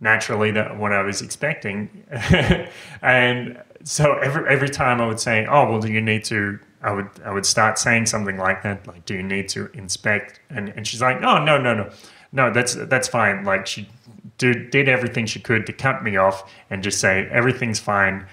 naturally 0.03 0.51
that 0.51 0.77
what 0.77 0.91
I 0.91 1.01
was 1.01 1.21
expecting. 1.21 2.03
and 3.01 3.61
so 3.83 4.13
every 4.19 4.47
every 4.47 4.69
time 4.69 5.01
I 5.01 5.07
would 5.07 5.19
say, 5.19 5.45
"Oh, 5.45 5.69
well, 5.69 5.79
do 5.79 5.91
you 5.91 6.01
need 6.01 6.23
to?" 6.25 6.59
I 6.81 6.91
would 6.91 7.09
I 7.23 7.31
would 7.31 7.45
start 7.45 7.79
saying 7.79 8.05
something 8.07 8.37
like 8.37 8.61
that, 8.63 8.85
like, 8.85 9.05
"Do 9.05 9.15
you 9.15 9.23
need 9.23 9.49
to 9.49 9.69
inspect?" 9.73 10.39
And 10.49 10.69
and 10.69 10.85
she's 10.85 11.01
like, 11.01 11.17
"Oh, 11.23 11.43
no, 11.43 11.57
no, 11.57 11.73
no, 11.73 11.89
no. 12.31 12.51
That's 12.51 12.75
that's 12.75 13.07
fine." 13.07 13.45
Like 13.45 13.65
she 13.65 13.89
did 14.37 14.69
did 14.69 14.87
everything 14.87 15.25
she 15.25 15.39
could 15.39 15.65
to 15.65 15.73
cut 15.73 16.03
me 16.03 16.17
off 16.17 16.51
and 16.69 16.83
just 16.83 16.99
say 16.99 17.27
everything's 17.31 17.79
fine. 17.79 18.27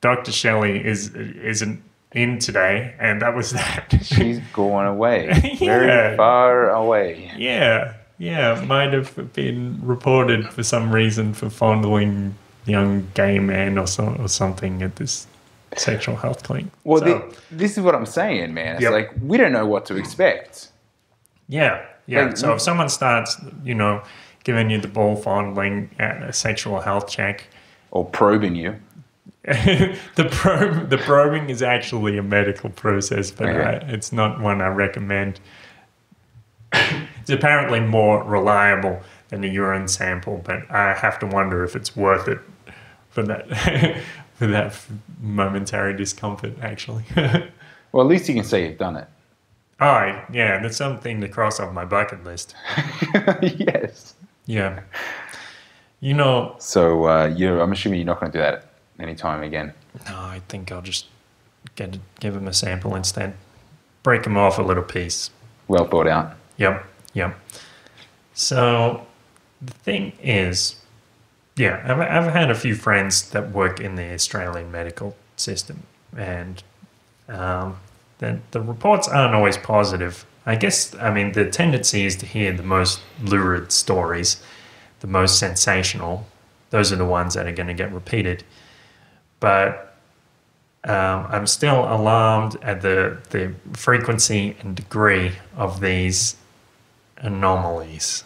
Doctor 0.00 0.30
Shelley 0.30 0.84
is 0.84 1.14
isn't 1.14 1.82
in 2.16 2.38
today, 2.38 2.94
and 2.98 3.20
that 3.22 3.34
was 3.36 3.50
that. 3.60 3.94
She's 4.02 4.40
gone 4.52 4.86
away. 4.86 5.28
Yeah. 5.60 5.78
Very 5.78 6.16
far 6.16 6.70
away. 6.70 7.30
Yeah, 7.36 7.94
yeah, 8.18 8.62
might 8.66 8.92
have 8.92 9.32
been 9.34 9.78
reported 9.82 10.48
for 10.48 10.62
some 10.62 10.90
reason 10.92 11.34
for 11.34 11.48
fondling 11.50 12.34
young 12.64 13.08
gay 13.14 13.38
men 13.38 13.78
or, 13.78 13.86
so, 13.86 14.16
or 14.18 14.28
something 14.28 14.82
at 14.82 14.96
this 14.96 15.26
sexual 15.76 16.16
health 16.16 16.42
clinic. 16.42 16.66
Well, 16.84 17.00
So, 17.00 17.18
thi- 17.20 17.36
this 17.50 17.76
is 17.78 17.84
what 17.84 17.94
I'm 17.94 18.06
saying, 18.06 18.52
man. 18.54 18.74
It's 18.76 18.82
Yep. 18.82 18.92
like 18.92 19.10
we 19.22 19.36
don't 19.36 19.52
know 19.52 19.66
what 19.66 19.86
to 19.86 19.96
expect. 19.96 20.68
yeah, 21.48 21.84
yeah. 22.06 22.26
Like, 22.26 22.36
so 22.36 22.54
if 22.54 22.60
someone 22.60 22.88
starts, 22.88 23.36
you 23.64 23.74
know, 23.74 24.02
giving 24.44 24.70
you 24.70 24.78
the 24.80 24.88
ball 24.88 25.16
fondling 25.16 25.90
at 25.98 26.22
a 26.22 26.32
sexual 26.32 26.80
health 26.80 27.08
check, 27.08 27.46
Or 27.90 28.04
probing 28.04 28.56
you. 28.56 28.76
the 30.16 30.28
probe, 30.30 30.90
the 30.90 30.98
probing 30.98 31.50
is 31.50 31.62
actually 31.62 32.18
a 32.18 32.22
medical 32.22 32.68
process, 32.70 33.30
but 33.30 33.48
Okay. 33.48 33.86
I, 33.86 33.90
it's 33.92 34.12
not 34.12 34.40
one 34.40 34.60
I 34.60 34.68
recommend. 34.68 35.38
it's 36.72 37.30
apparently 37.30 37.80
more 37.80 38.22
reliable 38.24 39.00
than 39.28 39.44
a 39.44 39.46
urine 39.46 39.88
sample, 39.88 40.42
but 40.44 40.68
I 40.70 40.94
have 40.94 41.18
to 41.20 41.26
wonder 41.26 41.62
if 41.64 41.76
it's 41.76 41.96
worth 41.96 42.26
it 42.28 42.40
for 43.10 43.22
that 43.22 44.02
for 44.34 44.46
that 44.48 44.76
momentary 45.20 45.96
discomfort. 45.96 46.52
Actually, 46.60 47.04
Well, 47.92 48.04
at 48.04 48.08
least 48.08 48.28
you 48.28 48.34
can 48.34 48.44
say 48.44 48.68
you've 48.68 48.78
done 48.78 48.96
it. 48.96 49.08
oh 49.80 50.22
yeah, 50.32 50.58
that's 50.60 50.76
something 50.76 51.20
to 51.20 51.28
cross 51.28 51.60
off 51.60 51.72
my 51.72 51.84
bucket 51.84 52.24
list. 52.24 52.54
yes. 53.42 54.14
Yeah, 54.46 54.80
you 56.00 56.14
know, 56.14 56.54
So 56.58 57.06
uh, 57.06 57.26
you're, 57.36 57.60
I'm 57.60 57.72
assuming 57.72 57.98
you're 58.00 58.06
not 58.06 58.20
going 58.20 58.30
to 58.30 58.38
do 58.38 58.42
that 58.42 58.65
anytime 58.98 59.42
again. 59.42 59.72
no, 60.08 60.16
I 60.16 60.42
think 60.48 60.72
I'll 60.72 60.82
just 60.82 61.06
get 61.74 61.98
give 62.20 62.36
him 62.36 62.48
a 62.48 62.52
sample 62.52 62.94
instead. 62.94 63.34
Break 64.02 64.24
him 64.26 64.36
off 64.36 64.58
a 64.58 64.62
little 64.62 64.82
piece. 64.82 65.30
Well 65.68 65.86
thought 65.86 66.06
out. 66.06 66.36
Yep, 66.58 66.86
yep. 67.12 67.38
So 68.34 69.06
the 69.60 69.72
thing 69.72 70.12
is, 70.22 70.76
yeah, 71.56 71.82
I've, 71.84 72.00
I've 72.00 72.32
had 72.32 72.50
a 72.50 72.54
few 72.54 72.74
friends 72.74 73.30
that 73.30 73.50
work 73.50 73.80
in 73.80 73.96
the 73.96 74.12
Australian 74.12 74.70
medical 74.70 75.16
system, 75.36 75.82
and 76.16 76.62
um, 77.28 77.78
the, 78.18 78.38
the 78.50 78.60
reports 78.60 79.08
aren't 79.08 79.34
always 79.34 79.56
positive. 79.56 80.24
I 80.44 80.54
guess, 80.54 80.94
I 80.96 81.12
mean, 81.12 81.32
the 81.32 81.50
tendency 81.50 82.06
is 82.06 82.16
to 82.16 82.26
hear 82.26 82.52
the 82.52 82.62
most 82.62 83.00
lurid 83.22 83.72
stories, 83.72 84.40
the 85.00 85.06
most 85.06 85.38
sensational. 85.38 86.26
Those 86.70 86.92
are 86.92 86.96
the 86.96 87.06
ones 87.06 87.34
that 87.34 87.46
are 87.46 87.52
going 87.52 87.66
to 87.66 87.74
get 87.74 87.92
repeated. 87.92 88.44
But 89.40 89.94
um, 90.84 91.26
I'm 91.28 91.46
still 91.46 91.80
alarmed 91.80 92.56
at 92.62 92.80
the, 92.80 93.18
the 93.30 93.54
frequency 93.72 94.56
and 94.60 94.76
degree 94.76 95.32
of 95.56 95.80
these 95.80 96.36
anomalies. 97.18 98.24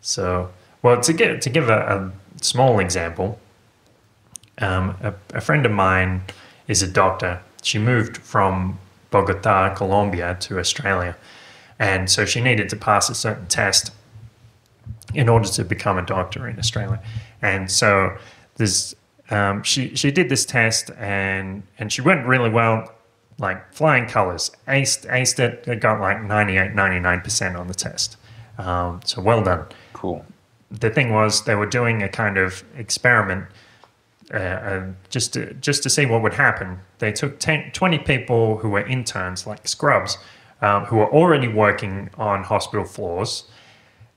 So, 0.00 0.50
well, 0.82 1.00
to 1.00 1.12
get 1.12 1.42
to 1.42 1.50
give 1.50 1.68
a, 1.68 2.12
a 2.38 2.42
small 2.42 2.78
example, 2.78 3.40
um, 4.58 4.96
a, 5.02 5.14
a 5.34 5.40
friend 5.40 5.66
of 5.66 5.72
mine 5.72 6.22
is 6.68 6.82
a 6.82 6.88
doctor. 6.88 7.42
She 7.62 7.78
moved 7.78 8.18
from 8.18 8.78
Bogota, 9.10 9.74
Colombia, 9.74 10.36
to 10.40 10.58
Australia, 10.58 11.16
and 11.78 12.08
so 12.08 12.24
she 12.24 12.40
needed 12.40 12.68
to 12.68 12.76
pass 12.76 13.10
a 13.10 13.14
certain 13.14 13.46
test 13.46 13.90
in 15.14 15.28
order 15.28 15.48
to 15.48 15.64
become 15.64 15.98
a 15.98 16.06
doctor 16.06 16.46
in 16.46 16.58
Australia. 16.58 17.02
And 17.42 17.70
so 17.70 18.16
there's 18.56 18.94
um, 19.30 19.62
she 19.62 19.94
she 19.94 20.10
did 20.10 20.28
this 20.28 20.44
test 20.44 20.90
and 20.98 21.62
and 21.78 21.92
she 21.92 22.00
went 22.00 22.26
really 22.26 22.50
well, 22.50 22.92
like 23.38 23.72
flying 23.72 24.06
colors, 24.06 24.50
aced 24.66 25.06
aced 25.06 25.38
it, 25.38 25.66
it 25.66 25.80
got 25.80 26.00
like 26.00 26.22
98, 26.22 26.74
99 26.74 27.20
percent 27.20 27.56
on 27.56 27.68
the 27.68 27.74
test. 27.74 28.16
Um, 28.58 29.00
so 29.04 29.22
well 29.22 29.42
done. 29.42 29.66
Cool. 29.92 30.24
the 30.70 30.90
thing 30.90 31.12
was 31.12 31.44
they 31.44 31.54
were 31.54 31.66
doing 31.66 32.02
a 32.02 32.08
kind 32.08 32.36
of 32.36 32.62
experiment 32.76 33.46
uh, 34.32 34.36
uh, 34.36 34.86
just 35.08 35.32
to, 35.32 35.54
just 35.54 35.82
to 35.82 35.88
see 35.88 36.04
what 36.04 36.22
would 36.22 36.34
happen. 36.34 36.78
They 36.98 37.12
took 37.12 37.38
10, 37.38 37.70
20 37.72 37.98
people 38.00 38.58
who 38.58 38.68
were 38.68 38.86
interns, 38.86 39.46
like 39.46 39.66
scrubs, 39.66 40.18
um, 40.60 40.84
who 40.84 40.96
were 40.96 41.10
already 41.10 41.48
working 41.48 42.10
on 42.18 42.44
hospital 42.44 42.84
floors, 42.84 43.44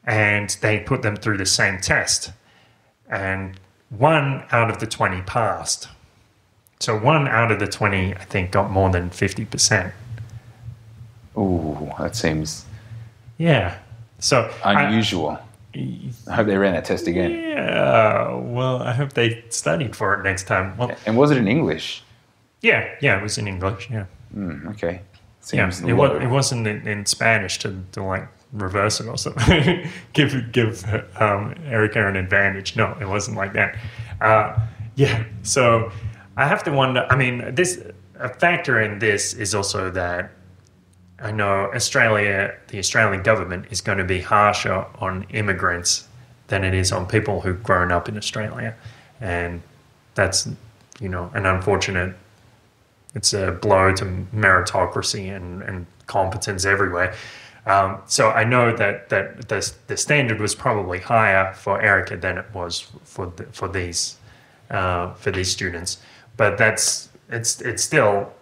and 0.04 0.58
they 0.62 0.80
put 0.80 1.02
them 1.02 1.16
through 1.16 1.38
the 1.38 1.46
same 1.46 1.80
test. 1.80 2.34
And 3.10 3.58
one 3.98 4.44
out 4.52 4.70
of 4.70 4.80
the 4.80 4.88
20 4.88 5.22
passed. 5.24 5.88
So 6.80 6.98
one 6.98 7.28
out 7.28 7.52
of 7.52 7.60
the 7.60 7.68
20, 7.68 8.16
I 8.16 8.24
think, 8.24 8.52
got 8.52 8.72
more 8.72 8.90
than 8.90 9.10
50%. 9.10 9.92
Ooh, 11.38 11.92
that 12.00 12.16
seems 12.16 12.66
Yeah. 13.38 13.78
So 14.20 14.52
unusual. 14.64 15.40
I, 15.76 16.32
hope 16.34 16.48
they 16.48 16.58
ran 16.58 16.74
that 16.74 16.86
test 16.86 17.08
again. 17.08 17.32
yeah. 17.32 18.34
Well, 18.34 18.82
I 18.82 18.94
hope 18.94 19.14
they 19.14 19.44
studied 19.50 19.96
for 19.96 20.14
it 20.20 20.24
next 20.24 20.46
time. 20.48 20.76
Well, 20.78 20.92
And 21.06 21.16
was 21.18 21.32
it 21.32 21.38
in 21.38 21.48
English? 21.48 22.04
yeah, 22.62 22.90
yeah, 23.02 23.18
it 23.18 23.24
was 23.24 23.38
in 23.38 23.48
English. 23.48 23.90
Yeah. 23.90 24.06
Mm, 24.36 24.70
okay. 24.72 25.02
Yeah, 25.54 25.64
it, 25.64 25.94
was, 25.94 26.22
it 26.22 26.28
wasn't 26.28 26.68
in, 26.68 26.88
in 26.88 27.06
Spanish 27.06 27.58
to, 27.60 27.84
to 27.94 28.04
like 28.04 28.28
reverse 28.54 29.00
it 29.00 29.08
or 29.08 29.18
something. 29.18 29.90
give 30.14 30.52
give 30.52 30.84
um, 31.20 31.56
Erica 31.66 32.06
an 32.08 32.16
advantage. 32.16 32.76
No, 32.76 32.98
it 33.00 33.08
wasn't 33.08 33.38
like 33.38 33.54
that. 33.54 33.78
Uh, 34.20 34.60
yeah, 34.96 35.24
so 35.44 35.92
I 36.38 36.48
have 36.48 36.64
to 36.64 36.72
wonder. 36.72 37.06
I 37.10 37.16
mean, 37.16 37.54
this 37.56 37.84
a 38.20 38.30
factor 38.30 38.82
in 38.82 39.00
this 39.00 39.34
is 39.34 39.56
also 39.56 39.90
that 39.92 40.32
I 41.20 41.32
know 41.32 41.72
Australia, 41.74 42.56
the 42.68 42.80
Australian 42.80 43.24
government 43.24 43.66
is 43.70 43.82
going 43.82 43.98
to 43.98 44.04
be 44.04 44.22
harsher 44.22 44.86
on 45.00 45.24
immigrants 45.32 46.08
than 46.48 46.64
it 46.64 46.74
is 46.74 46.92
on 46.92 47.08
people 47.08 47.42
who've 47.42 47.64
grown 47.64 47.92
up 47.92 48.10
in 48.10 48.18
Australia, 48.18 48.76
and 49.20 49.62
that's 50.16 50.48
you 51.00 51.10
know 51.10 51.32
an 51.34 51.46
unfortunate 51.46 52.16
it's 53.14 53.34
a 53.34 53.52
blow 53.52 53.94
to 53.96 54.06
meritocracy 54.34 55.36
and, 55.36 55.62
and 55.64 55.86
competence 56.08 56.66
everywhere. 56.66 57.14
Um, 57.66 58.02
so 58.08 58.32
I 58.32 58.44
know 58.44 58.76
that 58.76 59.10
that 59.10 59.48
the, 59.48 59.74
the 59.88 59.98
standard 59.98 60.40
was 60.40 60.56
probably 60.56 61.00
higher 61.00 61.54
for 61.54 61.82
Erica 61.82 62.18
than 62.18 62.38
it 62.38 62.46
was 62.54 62.88
for 63.04 63.28
the, 63.28 63.44
for 63.52 63.68
these 63.68 64.18
uh, 64.72 65.14
for 65.14 65.32
these 65.32 65.52
students, 65.52 66.00
but 66.38 66.58
that's 66.58 67.10
it's 67.30 67.62
it's 67.62 67.84
still 67.84 68.34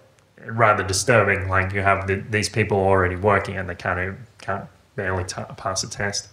rather 0.46 0.84
disturbing. 0.84 1.50
Like 1.50 1.74
you 1.74 1.82
have 1.82 2.08
the, 2.08 2.16
these 2.30 2.50
people 2.50 2.78
already 2.78 3.16
working 3.16 3.58
and 3.58 3.70
they 3.70 3.76
can't 3.76 4.18
can't 4.42 4.66
barely 4.96 5.26
t- 5.26 5.42
pass 5.58 5.84
a 5.84 5.90
test. 5.90 6.30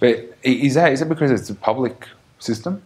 But 0.00 0.36
is 0.42 0.74
that 0.74 0.92
is 0.92 1.00
that 1.00 1.08
because 1.08 1.30
it's 1.30 1.50
a 1.50 1.54
public 1.54 2.08
system? 2.38 2.82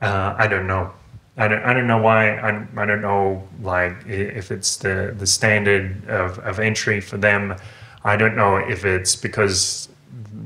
Uh, 0.00 0.34
I 0.36 0.46
don't 0.48 0.66
know. 0.66 0.92
I 1.36 1.48
don't, 1.48 1.62
I 1.62 1.72
don't 1.72 1.86
know 1.86 1.98
why. 1.98 2.36
I, 2.36 2.66
I 2.76 2.84
don't 2.84 3.00
know 3.00 3.48
like 3.62 3.94
if 4.06 4.50
it's 4.50 4.76
the, 4.76 5.14
the 5.16 5.26
standard 5.26 6.08
of, 6.08 6.38
of 6.40 6.60
entry 6.60 7.00
for 7.00 7.16
them. 7.16 7.56
I 8.04 8.16
don't 8.16 8.36
know 8.36 8.56
if 8.56 8.84
it's 8.84 9.16
because 9.16 9.88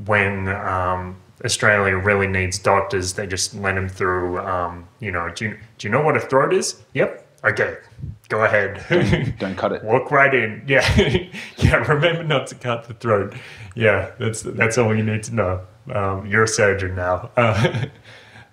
when 0.04 0.48
um, 0.48 1.16
Australia 1.44 1.96
really 1.96 2.26
needs 2.28 2.58
doctors, 2.58 3.14
they 3.14 3.26
just 3.26 3.54
let 3.54 3.74
them 3.74 3.88
through. 3.88 4.38
Um, 4.38 4.86
you 5.00 5.10
know, 5.10 5.28
do 5.34 5.46
you, 5.46 5.58
do 5.78 5.88
you 5.88 5.92
know 5.92 6.02
what 6.02 6.16
a 6.16 6.20
throat 6.20 6.52
is? 6.52 6.82
Yep. 6.94 7.26
Okay. 7.44 7.76
Go 8.28 8.44
ahead. 8.44 8.84
Don't 9.38 9.56
cut 9.56 9.72
it. 9.72 9.82
Walk 9.84 10.10
right 10.10 10.34
in. 10.34 10.64
Yeah. 10.66 10.84
yeah. 11.56 11.76
Remember 11.76 12.24
not 12.24 12.46
to 12.48 12.54
cut 12.54 12.84
the 12.88 12.94
throat. 12.94 13.34
Yeah. 13.74 14.10
That's 14.18 14.42
that's 14.42 14.78
all 14.78 14.94
you 14.96 15.02
need 15.02 15.22
to 15.24 15.34
know. 15.34 15.60
Um, 15.92 16.26
you're 16.26 16.44
a 16.44 16.48
surgeon 16.48 16.94
now. 16.94 17.30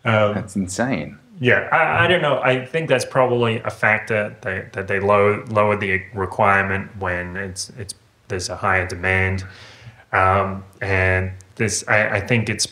Uh, 0.06 0.28
um, 0.28 0.34
That's 0.34 0.58
insane. 0.58 1.18
Yeah, 1.40 1.68
I, 1.72 2.06
I 2.06 2.08
don't 2.08 2.22
know. 2.22 2.42
I 2.42 2.66
think 2.66 2.90
that's 2.90 3.06
probably 3.06 3.60
a 3.60 3.70
factor 3.70 4.36
that, 4.42 4.74
that 4.74 4.88
they 4.88 5.00
lower 5.00 5.44
lower 5.48 5.76
the 5.76 6.04
requirement 6.14 6.96
when 6.98 7.36
it's 7.36 7.72
it's 7.72 7.96
there's 8.28 8.50
a 8.50 8.56
higher 8.56 8.88
demand, 8.88 9.46
um, 10.12 10.64
and 10.82 11.32
this 11.56 11.84
I, 11.88 12.18
I 12.18 12.20
think 12.20 12.50
it's 12.50 12.68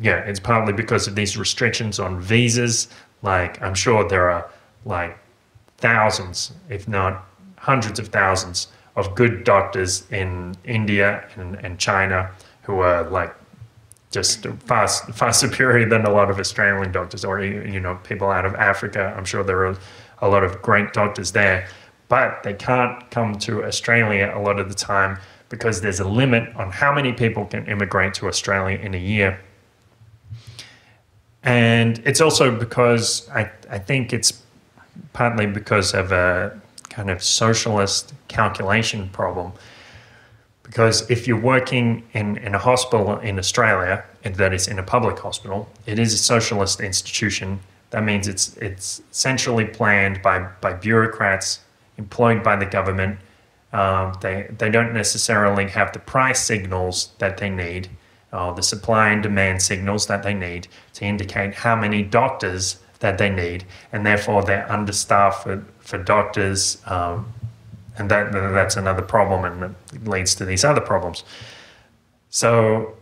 yeah 0.00 0.18
it's 0.18 0.40
partly 0.40 0.72
because 0.72 1.06
of 1.06 1.14
these 1.14 1.36
restrictions 1.36 1.98
on 1.98 2.20
visas. 2.20 2.88
Like 3.22 3.60
I'm 3.62 3.74
sure 3.74 4.06
there 4.06 4.30
are 4.30 4.50
like 4.84 5.18
thousands, 5.78 6.52
if 6.68 6.86
not 6.88 7.26
hundreds 7.56 7.98
of 7.98 8.08
thousands, 8.08 8.68
of 8.96 9.14
good 9.14 9.44
doctors 9.44 10.10
in 10.10 10.54
India 10.64 11.26
and, 11.36 11.56
and 11.64 11.78
China 11.78 12.30
who 12.62 12.80
are 12.80 13.08
like 13.10 13.34
just 14.12 14.46
far 14.66 14.86
far 14.88 15.32
superior 15.32 15.88
than 15.88 16.04
a 16.04 16.10
lot 16.10 16.30
of 16.30 16.38
Australian 16.38 16.92
doctors 16.92 17.24
or 17.24 17.42
you 17.42 17.80
know 17.80 17.96
people 18.04 18.30
out 18.30 18.44
of 18.44 18.54
Africa. 18.54 19.12
I'm 19.16 19.24
sure 19.24 19.42
there 19.42 19.66
are 19.66 19.76
a 20.20 20.28
lot 20.28 20.44
of 20.44 20.62
great 20.62 20.92
doctors 20.92 21.32
there, 21.32 21.66
but 22.08 22.42
they 22.44 22.54
can't 22.54 23.10
come 23.10 23.38
to 23.40 23.64
Australia 23.64 24.32
a 24.34 24.40
lot 24.40 24.60
of 24.60 24.68
the 24.68 24.74
time 24.74 25.18
because 25.48 25.80
there's 25.80 26.00
a 26.00 26.08
limit 26.08 26.54
on 26.56 26.70
how 26.70 26.94
many 26.94 27.12
people 27.12 27.44
can 27.46 27.66
immigrate 27.66 28.14
to 28.14 28.28
Australia 28.28 28.78
in 28.78 28.94
a 28.94 28.98
year. 28.98 29.40
And 31.42 32.00
it's 32.06 32.20
also 32.20 32.56
because 32.56 33.28
I, 33.30 33.50
I 33.68 33.78
think 33.78 34.12
it's 34.12 34.42
partly 35.12 35.46
because 35.46 35.92
of 35.92 36.12
a 36.12 36.58
kind 36.88 37.10
of 37.10 37.22
socialist 37.22 38.14
calculation 38.28 39.08
problem 39.08 39.52
because 40.72 41.10
if 41.10 41.28
you're 41.28 41.38
working 41.38 42.02
in, 42.14 42.38
in 42.38 42.54
a 42.54 42.58
hospital 42.58 43.18
in 43.18 43.38
Australia 43.38 44.02
and 44.24 44.36
that 44.36 44.54
is 44.54 44.66
in 44.66 44.78
a 44.78 44.82
public 44.82 45.18
hospital, 45.18 45.68
it 45.84 45.98
is 45.98 46.14
a 46.14 46.16
socialist 46.16 46.80
institution. 46.80 47.60
That 47.90 48.04
means 48.04 48.26
it's 48.26 48.56
it's 48.56 49.02
centrally 49.10 49.66
planned 49.66 50.22
by, 50.22 50.48
by 50.62 50.72
bureaucrats 50.72 51.60
employed 51.98 52.42
by 52.42 52.56
the 52.56 52.64
government. 52.64 53.18
Um, 53.74 54.14
they 54.22 54.46
they 54.56 54.70
don't 54.70 54.94
necessarily 54.94 55.68
have 55.68 55.92
the 55.92 55.98
price 55.98 56.40
signals 56.40 57.10
that 57.18 57.36
they 57.36 57.50
need, 57.50 57.90
uh, 58.32 58.52
the 58.54 58.62
supply 58.62 59.10
and 59.10 59.22
demand 59.22 59.60
signals 59.60 60.06
that 60.06 60.22
they 60.22 60.32
need 60.32 60.68
to 60.94 61.04
indicate 61.04 61.54
how 61.54 61.76
many 61.76 62.02
doctors 62.02 62.78
that 63.00 63.18
they 63.18 63.28
need, 63.28 63.66
and 63.92 64.06
therefore 64.06 64.42
they're 64.42 64.72
understaffed 64.72 65.42
for, 65.42 65.66
for 65.80 65.98
doctors. 65.98 66.80
Um, 66.86 67.34
and 67.98 68.10
that 68.10 68.32
that's 68.32 68.76
another 68.76 69.02
problem, 69.02 69.44
and 69.44 69.74
it 69.92 70.06
leads 70.06 70.34
to 70.36 70.44
these 70.44 70.64
other 70.64 70.80
problems. 70.80 71.24
So, 72.30 72.96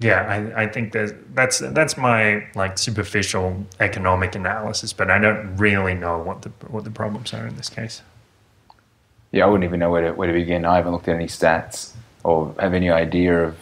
yeah, 0.00 0.50
I, 0.56 0.64
I 0.64 0.66
think 0.66 0.92
that's 1.34 1.58
that's 1.58 1.96
my 1.96 2.46
like 2.54 2.78
superficial 2.78 3.64
economic 3.78 4.34
analysis, 4.34 4.92
but 4.92 5.10
I 5.10 5.18
don't 5.18 5.56
really 5.56 5.94
know 5.94 6.18
what 6.18 6.42
the 6.42 6.50
what 6.68 6.84
the 6.84 6.90
problems 6.90 7.32
are 7.32 7.46
in 7.46 7.56
this 7.56 7.68
case. 7.68 8.02
Yeah, 9.32 9.44
I 9.44 9.48
wouldn't 9.48 9.64
even 9.64 9.80
know 9.80 9.90
where 9.90 10.02
to, 10.02 10.12
where 10.12 10.28
to 10.28 10.32
begin. 10.32 10.64
I 10.64 10.76
haven't 10.76 10.92
looked 10.92 11.08
at 11.08 11.16
any 11.16 11.26
stats 11.26 11.92
or 12.24 12.54
have 12.58 12.74
any 12.74 12.90
idea 12.90 13.44
of 13.44 13.56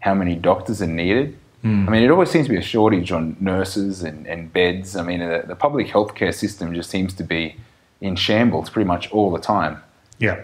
how 0.00 0.14
many 0.14 0.34
doctors 0.34 0.82
are 0.82 0.86
needed. 0.86 1.36
Hmm. 1.62 1.88
I 1.88 1.92
mean, 1.92 2.02
it 2.02 2.10
always 2.10 2.30
seems 2.30 2.46
to 2.46 2.52
be 2.52 2.58
a 2.58 2.62
shortage 2.62 3.10
on 3.12 3.36
nurses 3.40 4.02
and, 4.02 4.26
and 4.26 4.52
beds. 4.52 4.96
I 4.96 5.02
mean, 5.02 5.20
the, 5.20 5.44
the 5.46 5.56
public 5.56 5.88
healthcare 5.88 6.34
system 6.34 6.74
just 6.74 6.90
seems 6.90 7.14
to 7.14 7.24
be 7.24 7.56
in 8.00 8.16
shambles 8.16 8.70
pretty 8.70 8.86
much 8.86 9.10
all 9.10 9.30
the 9.32 9.40
time. 9.40 9.82
Yeah, 10.18 10.40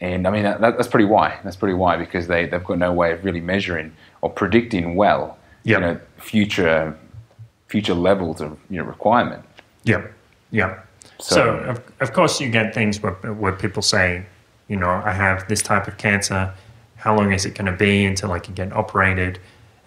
And 0.00 0.26
I 0.26 0.30
mean, 0.30 0.44
that, 0.44 0.60
that's 0.60 0.88
pretty 0.88 1.04
why. 1.04 1.38
That's 1.44 1.56
pretty 1.56 1.74
why 1.74 1.96
because 1.96 2.26
they, 2.26 2.46
they've 2.46 2.64
got 2.64 2.78
no 2.78 2.92
way 2.92 3.12
of 3.12 3.24
really 3.24 3.40
measuring 3.40 3.94
or 4.22 4.30
predicting 4.30 4.94
well, 4.96 5.36
Yep. 5.64 5.78
you 5.80 5.86
know, 5.86 6.00
future 6.16 6.96
future 7.68 7.94
levels 7.94 8.40
of 8.40 8.58
you 8.70 8.78
know 8.78 8.84
requirement. 8.84 9.44
yeah, 9.84 10.06
yeah. 10.50 10.80
So, 11.20 11.34
So- 11.34 11.50
of, 11.70 11.82
of 12.00 12.12
course 12.12 12.40
you 12.40 12.48
get 12.50 12.72
things 12.74 13.02
where 13.02 13.12
where 13.12 13.52
people 13.52 13.82
say, 13.82 14.24
you 14.68 14.76
know, 14.76 14.88
I 15.04 15.12
have 15.12 15.46
this 15.48 15.60
type 15.62 15.86
of 15.86 15.98
cancer. 15.98 16.52
How 16.96 17.14
long 17.16 17.32
is 17.32 17.44
it 17.46 17.54
going 17.54 17.66
to 17.70 17.76
be 17.76 18.04
until 18.06 18.32
I 18.32 18.38
can 18.38 18.54
get 18.54 18.72
operated? 18.72 19.38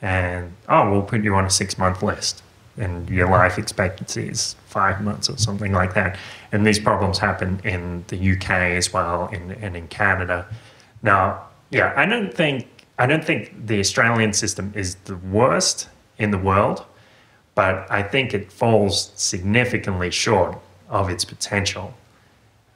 And 0.02 0.54
oh, 0.70 0.92
we'll 0.92 1.02
put 1.04 1.24
you 1.24 1.34
on 1.36 1.46
a 1.46 1.50
six 1.50 1.78
month 1.78 2.04
list, 2.04 2.44
and 2.78 3.10
your 3.10 3.30
life 3.30 3.58
expectancy 3.58 4.28
is 4.30 4.56
five 4.68 5.02
months 5.02 5.28
or 5.30 5.38
something 5.38 5.72
like 5.74 5.94
that. 5.96 6.18
And 6.54 6.66
these 6.66 6.80
problems 6.80 7.18
happen 7.18 7.60
in 7.64 8.06
the 8.10 8.34
UK 8.34 8.50
as 8.78 8.94
well, 8.94 9.28
in, 9.30 9.52
and 9.54 9.76
in 9.76 9.88
Canada. 9.88 10.48
Now, 11.02 11.48
yeah, 11.72 11.94
I 11.98 12.06
don't 12.06 12.32
think 12.32 12.68
I 13.00 13.08
don't 13.08 13.26
think 13.26 13.66
the 13.66 13.80
Australian 13.80 14.34
system 14.34 14.72
is 14.76 14.96
the 15.06 15.18
worst 15.18 15.90
in 16.20 16.30
the 16.30 16.38
world, 16.38 16.86
but 17.56 17.88
I 17.90 18.04
think 18.04 18.36
it 18.36 18.52
falls 18.52 19.12
significantly 19.16 20.12
short 20.12 20.60
of 20.90 21.10
its 21.10 21.26
potential. 21.26 21.96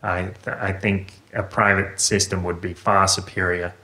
I, 0.02 0.32
I 0.48 0.72
think 0.74 1.14
a 1.34 1.44
private 1.44 2.00
system 2.00 2.44
would 2.44 2.60
be 2.60 2.74
far 2.74 3.08
superior. 3.08 3.76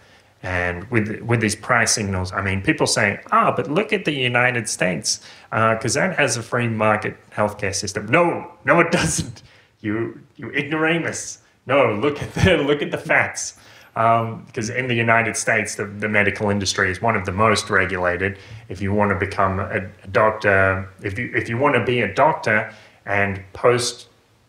And 0.42 0.90
with 0.90 1.22
with 1.22 1.40
these 1.40 1.56
price 1.56 1.92
signals, 1.92 2.34
I 2.34 2.42
mean, 2.42 2.64
people 2.64 2.88
say, 2.88 3.22
"Ah, 3.32 3.54
but 3.56 3.70
look 3.70 3.94
at 3.94 4.06
the 4.06 4.12
United 4.12 4.68
States, 4.68 5.22
because 5.52 5.94
that 5.94 6.18
has 6.18 6.36
a 6.36 6.44
free 6.44 6.68
market 6.68 7.16
healthcare 7.30 7.76
system." 7.76 8.08
No, 8.08 8.52
no, 8.66 8.80
it 8.80 8.92
doesn't. 8.92 9.44
You 9.84 10.20
you 10.38 10.50
ignoramus. 10.52 11.40
No, 11.68 11.94
look 11.94 12.22
at 12.22 12.34
the 12.34 12.58
look 12.58 12.82
at 12.82 12.90
the 12.90 12.98
facts. 12.98 13.60
Um, 13.96 14.46
because 14.46 14.72
in 14.72 14.88
the 14.88 14.96
United 14.96 15.38
States, 15.38 15.76
the, 15.76 15.86
the 15.86 16.10
medical 16.10 16.50
industry 16.50 16.90
is 16.90 17.00
one 17.00 17.16
of 17.16 17.28
the 17.28 17.32
most 17.32 17.70
regulated. 17.70 18.40
If 18.68 18.82
you 18.82 18.92
want 18.92 19.12
to 19.12 19.20
become 19.20 19.60
a, 19.60 19.88
a 20.04 20.08
doctor, 20.08 20.90
if 21.04 21.20
you 21.20 21.32
if 21.36 21.48
you 21.48 21.58
want 21.58 21.76
to 21.76 21.86
be 21.86 22.02
a 22.02 22.12
doctor 22.12 22.74
and 23.06 23.44
post 23.54 24.08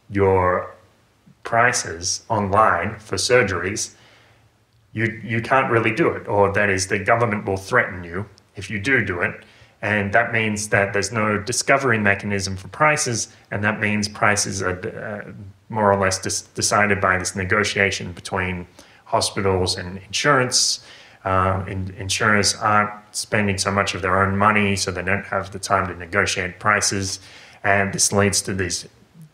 your 0.09 0.75
prices 1.43 2.25
online 2.31 2.99
for 2.99 3.17
surgeries, 3.17 3.95
you 4.93 5.21
you 5.23 5.43
can't 5.43 5.71
really 5.71 5.95
do 5.95 6.09
it, 6.09 6.27
or 6.29 6.53
that 6.53 6.71
is, 6.71 6.87
the 6.87 6.99
government 6.99 7.45
will 7.45 7.59
threaten 7.59 8.05
you 8.05 8.27
if 8.57 8.71
you 8.71 8.79
do 8.79 9.05
do 9.05 9.21
it. 9.21 9.45
And 9.85 10.15
that 10.15 10.33
means 10.33 10.71
that 10.71 10.95
there's 10.95 11.13
no 11.13 11.37
discovery 11.37 11.99
mechanism 11.99 12.57
for 12.57 12.69
prices, 12.69 13.29
and 13.51 13.63
that 13.65 13.81
means 13.81 14.09
prices 14.09 14.63
are 14.63 14.79
uh, 14.81 15.31
more 15.69 15.93
or 15.93 16.01
less 16.01 16.19
decided 16.55 17.03
by 17.03 17.19
this 17.19 17.37
negotiation 17.37 18.13
between 18.13 18.67
hospitals 19.05 19.77
and 19.77 19.99
insurance. 19.99 20.83
Uh, 21.27 21.67
in, 21.69 21.95
insurers 21.99 22.55
aren't 22.55 22.93
spending 23.15 23.59
so 23.59 23.71
much 23.71 23.95
of 23.95 24.01
their 24.01 24.23
own 24.23 24.39
money, 24.39 24.75
so 24.75 24.91
they 24.91 25.03
don't 25.03 25.27
have 25.27 25.53
the 25.53 25.59
time 25.59 25.87
to 25.87 25.95
negotiate 25.95 26.59
prices, 26.59 27.21
and 27.63 27.93
this 27.93 28.11
leads 28.11 28.41
to 28.41 28.55
these 28.55 28.89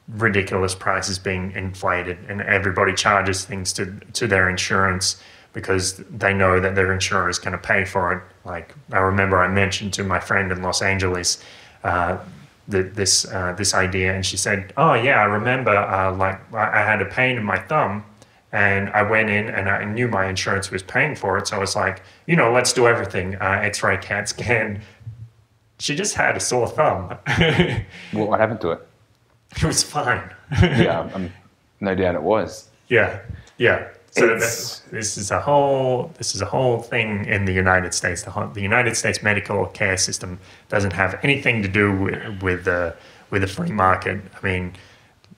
ridiculous 0.08 0.74
prices 0.74 1.16
being 1.16 1.52
inflated, 1.52 2.18
and 2.28 2.40
everybody 2.40 2.92
charges 2.92 3.44
things 3.44 3.72
to 3.72 3.86
to 4.14 4.26
their 4.26 4.50
insurance 4.50 5.22
because 5.52 5.98
they 6.10 6.34
know 6.34 6.58
that 6.58 6.74
their 6.74 6.92
insurer 6.92 7.28
is 7.28 7.38
going 7.38 7.52
to 7.52 7.58
pay 7.58 7.84
for 7.84 8.12
it. 8.12 8.22
Like 8.44 8.74
I 8.92 8.98
remember, 8.98 9.38
I 9.38 9.48
mentioned 9.48 9.92
to 9.94 10.04
my 10.04 10.20
friend 10.20 10.50
in 10.52 10.62
Los 10.62 10.82
Angeles. 10.82 11.42
Uh, 11.84 12.18
the, 12.68 12.84
this 12.84 13.26
uh, 13.26 13.52
this 13.56 13.74
idea, 13.74 14.14
and 14.14 14.24
she 14.24 14.36
said, 14.36 14.72
"Oh 14.76 14.94
yeah, 14.94 15.20
I 15.20 15.24
remember. 15.24 15.76
Uh, 15.76 16.14
like 16.14 16.38
I 16.54 16.82
had 16.82 17.02
a 17.02 17.06
pain 17.06 17.36
in 17.36 17.44
my 17.44 17.58
thumb, 17.58 18.04
and 18.52 18.90
I 18.90 19.02
went 19.02 19.30
in 19.30 19.48
and 19.48 19.68
I 19.68 19.84
knew 19.84 20.08
my 20.08 20.26
insurance 20.28 20.70
was 20.70 20.82
paying 20.82 21.14
for 21.14 21.38
it. 21.38 21.48
So 21.48 21.56
I 21.56 21.60
was 21.60 21.76
like, 21.76 22.02
you 22.26 22.36
know, 22.36 22.52
let's 22.52 22.72
do 22.72 22.86
everything. 22.86 23.36
Uh, 23.36 23.60
X-ray, 23.62 23.98
CAT 23.98 24.28
scan. 24.28 24.82
She 25.78 25.94
just 25.94 26.14
had 26.14 26.36
a 26.36 26.40
sore 26.40 26.68
thumb. 26.68 27.16
Well, 28.12 28.26
what 28.26 28.40
happened 28.40 28.60
to 28.62 28.72
it? 28.72 28.86
it? 29.56 29.64
was 29.64 29.82
fine. 29.82 30.22
Yeah, 30.60 31.00
um, 31.14 31.30
no 31.80 31.94
doubt 31.94 32.14
it 32.16 32.22
was. 32.22 32.68
yeah, 32.88 33.20
yeah. 33.56 33.88
So 34.10 34.36
this 34.36 35.16
is 35.16 35.30
a 35.30 35.40
whole 35.40 36.12
this 36.18 36.34
is 36.34 36.42
a 36.42 36.46
whole 36.46 36.80
thing 36.80 37.24
in 37.26 37.44
the 37.44 37.52
United 37.52 37.94
States. 37.94 38.22
The, 38.22 38.30
whole, 38.30 38.48
the 38.48 38.60
United 38.60 38.96
States 38.96 39.22
medical 39.22 39.66
care 39.66 39.96
system 39.96 40.40
doesn't 40.68 40.92
have 40.92 41.18
anything 41.22 41.62
to 41.62 41.68
do 41.68 41.96
with 41.96 42.42
with 42.42 42.64
the 42.64 42.96
with 43.30 43.42
the 43.42 43.48
free 43.48 43.70
market. 43.70 44.20
I 44.36 44.46
mean, 44.46 44.74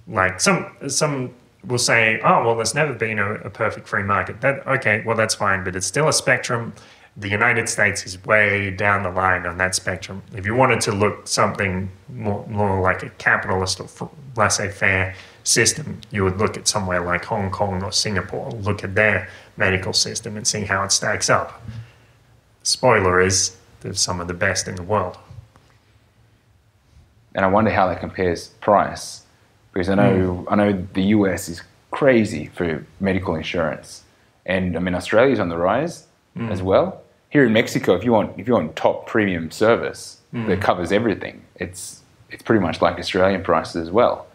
like 0.08 0.40
some 0.40 0.74
some 0.88 1.34
will 1.66 1.78
say, 1.78 2.18
oh 2.24 2.44
well, 2.44 2.56
there's 2.56 2.74
never 2.74 2.94
been 2.94 3.18
a, 3.18 3.34
a 3.34 3.50
perfect 3.50 3.86
free 3.88 4.02
market. 4.02 4.40
That 4.40 4.66
okay, 4.66 5.02
well 5.04 5.16
that's 5.16 5.34
fine, 5.34 5.64
but 5.64 5.76
it's 5.76 5.86
still 5.86 6.08
a 6.08 6.12
spectrum. 6.12 6.72
The 7.18 7.28
United 7.28 7.68
States 7.68 8.06
is 8.06 8.24
way 8.24 8.70
down 8.70 9.02
the 9.02 9.10
line 9.10 9.44
on 9.44 9.58
that 9.58 9.74
spectrum. 9.74 10.22
If 10.34 10.46
you 10.46 10.54
wanted 10.54 10.80
to 10.82 10.92
look 10.92 11.28
something 11.28 11.90
more, 12.08 12.46
more 12.48 12.80
like 12.80 13.02
a 13.02 13.10
capitalist 13.10 13.80
or 13.80 14.10
laissez-faire 14.34 15.14
system, 15.45 16.01
you 16.11 16.24
would 16.24 16.38
look 16.38 16.57
at 16.57 16.68
somewhere 16.68 17.01
like 17.01 17.24
Hong 17.26 17.51
Kong 17.51 17.82
or 17.82 17.93
Singapore. 17.93 18.51
Look 18.51 18.84
at 18.84 18.95
their 18.95 19.28
medical 19.57 19.93
system 19.93 20.36
and 20.36 20.47
see 20.47 20.62
how 20.62 20.84
it 20.84 20.93
stacks 20.93 21.28
up. 21.28 21.62
Spoiler 22.62 23.20
is 23.20 23.57
they're 23.80 23.95
some 23.95 24.20
of 24.20 24.28
the 24.28 24.34
best 24.34 24.68
in 24.68 24.76
the 24.76 24.82
world. 24.82 25.18
and 27.34 27.45
I 27.45 27.49
wonder 27.49 27.70
how 27.70 27.86
that 27.88 28.01
compares 28.01 28.49
price 28.61 29.22
because 29.72 29.88
I 29.88 29.95
know 29.95 30.34
hmm. 30.34 30.53
I 30.53 30.57
know 30.57 30.86
the 30.93 31.03
US 31.16 31.49
is 31.49 31.62
crazy 31.90 32.47
for 32.47 32.84
medical 33.01 33.34
insurance, 33.34 34.05
and 34.47 34.76
I 34.76 34.80
mean 34.80 34.95
Australia's 34.95 35.40
on 35.40 35.49
the 35.49 35.57
rise 35.57 36.07
hmm. 36.36 36.51
as 36.51 36.62
well. 36.62 37.03
Here 37.30 37.45
in 37.47 37.53
Mexico, 37.53 37.95
if 37.95 38.05
you 38.05 38.12
want 38.12 38.38
if 38.38 38.47
you 38.47 38.55
want 38.55 38.76
top 38.76 39.07
premium 39.07 39.51
service 39.51 40.18
hmm. 40.30 40.47
that 40.47 40.61
covers 40.61 40.93
everything, 40.93 41.43
it's 41.57 42.03
it's 42.30 42.43
pretty 42.43 42.62
much 42.62 42.80
like 42.82 42.99
Australian 42.99 43.43
prices 43.43 43.76
as 43.76 43.90
well. 43.90 44.26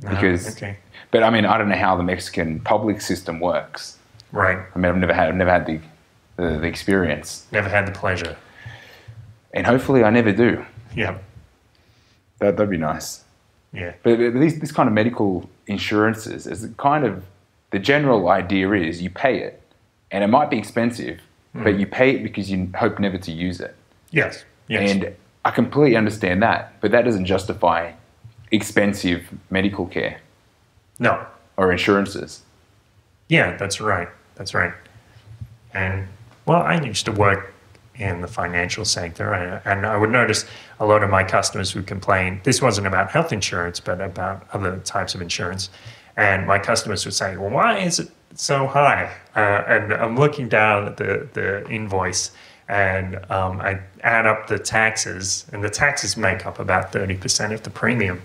Because, 0.00 0.46
Ah, 0.46 0.50
okay, 0.52 0.76
but 1.10 1.22
I 1.22 1.30
mean 1.30 1.44
I 1.46 1.56
don't 1.58 1.68
know 1.68 1.76
how 1.76 1.96
the 1.96 2.02
Mexican 2.02 2.60
public 2.60 3.00
system 3.00 3.40
works. 3.40 3.98
right. 4.32 4.58
I 4.74 4.78
mean 4.78 4.86
I've 4.90 4.96
never 4.98 5.14
had 5.14 5.28
I've 5.28 5.34
never 5.36 5.50
had 5.50 5.66
the 5.66 5.80
the, 6.36 6.58
the 6.58 6.66
experience, 6.66 7.46
Never 7.50 7.68
had 7.70 7.86
the 7.86 7.92
pleasure. 7.92 8.36
and 9.54 9.66
hopefully 9.66 10.04
I 10.04 10.10
never 10.10 10.32
do. 10.32 10.64
Yeah, 10.94 11.16
That 12.40 12.56
that'd 12.56 12.70
be 12.70 12.76
nice. 12.76 13.24
yeah, 13.72 13.92
But, 14.02 14.18
but 14.18 14.34
these, 14.38 14.58
this 14.60 14.70
kind 14.72 14.86
of 14.86 14.92
medical 14.92 15.48
insurances 15.66 16.46
is 16.46 16.68
kind 16.76 17.04
of 17.04 17.24
the 17.70 17.78
general 17.78 18.28
idea 18.28 18.70
is 18.72 19.00
you 19.02 19.08
pay 19.10 19.38
it, 19.40 19.62
and 20.10 20.22
it 20.22 20.28
might 20.28 20.50
be 20.50 20.58
expensive, 20.58 21.20
but 21.54 21.78
you 21.78 21.86
pay 21.86 22.10
it 22.16 22.22
because 22.22 22.50
you 22.50 22.70
hope 22.78 22.98
never 22.98 23.16
to 23.18 23.32
use 23.32 23.58
it. 23.60 23.74
yes, 24.10 24.44
yes. 24.68 24.90
And 24.90 25.14
I 25.44 25.50
completely 25.52 25.96
understand 25.96 26.42
that, 26.42 26.60
but 26.82 26.90
that 26.90 27.04
doesn't 27.06 27.24
justify 27.24 27.92
expensive 28.50 29.26
medical 29.50 29.86
care 29.86 30.20
no, 30.98 31.26
or 31.56 31.72
insurances. 31.72 32.42
Yeah, 33.28 33.56
that's 33.56 33.80
right. 33.80 34.08
That's 34.36 34.54
right. 34.54 34.72
And 35.74 36.06
well, 36.46 36.62
I 36.62 36.80
used 36.80 37.04
to 37.06 37.12
work 37.12 37.52
in 37.96 38.20
the 38.20 38.28
financial 38.28 38.84
sector, 38.84 39.32
and, 39.32 39.60
and 39.64 39.86
I 39.86 39.96
would 39.96 40.10
notice 40.10 40.44
a 40.80 40.86
lot 40.86 41.02
of 41.02 41.10
my 41.10 41.24
customers 41.24 41.74
would 41.74 41.86
complain. 41.86 42.40
This 42.44 42.62
wasn't 42.62 42.86
about 42.86 43.10
health 43.10 43.32
insurance, 43.32 43.80
but 43.80 44.00
about 44.00 44.46
other 44.52 44.78
types 44.78 45.14
of 45.14 45.22
insurance. 45.22 45.70
And 46.16 46.46
my 46.46 46.58
customers 46.58 47.04
would 47.04 47.14
say, 47.14 47.36
"Well, 47.36 47.50
why 47.50 47.78
is 47.78 47.98
it 47.98 48.10
so 48.34 48.66
high?" 48.66 49.12
Uh, 49.34 49.64
and 49.66 49.92
I'm 49.92 50.16
looking 50.16 50.48
down 50.48 50.86
at 50.86 50.96
the 50.96 51.28
the 51.34 51.68
invoice, 51.68 52.30
and 52.68 53.16
um, 53.30 53.60
I 53.60 53.80
add 54.02 54.26
up 54.26 54.46
the 54.46 54.58
taxes, 54.58 55.44
and 55.52 55.62
the 55.62 55.70
taxes 55.70 56.16
make 56.16 56.46
up 56.46 56.58
about 56.58 56.92
thirty 56.92 57.16
percent 57.16 57.52
of 57.52 57.64
the 57.64 57.70
premium. 57.70 58.22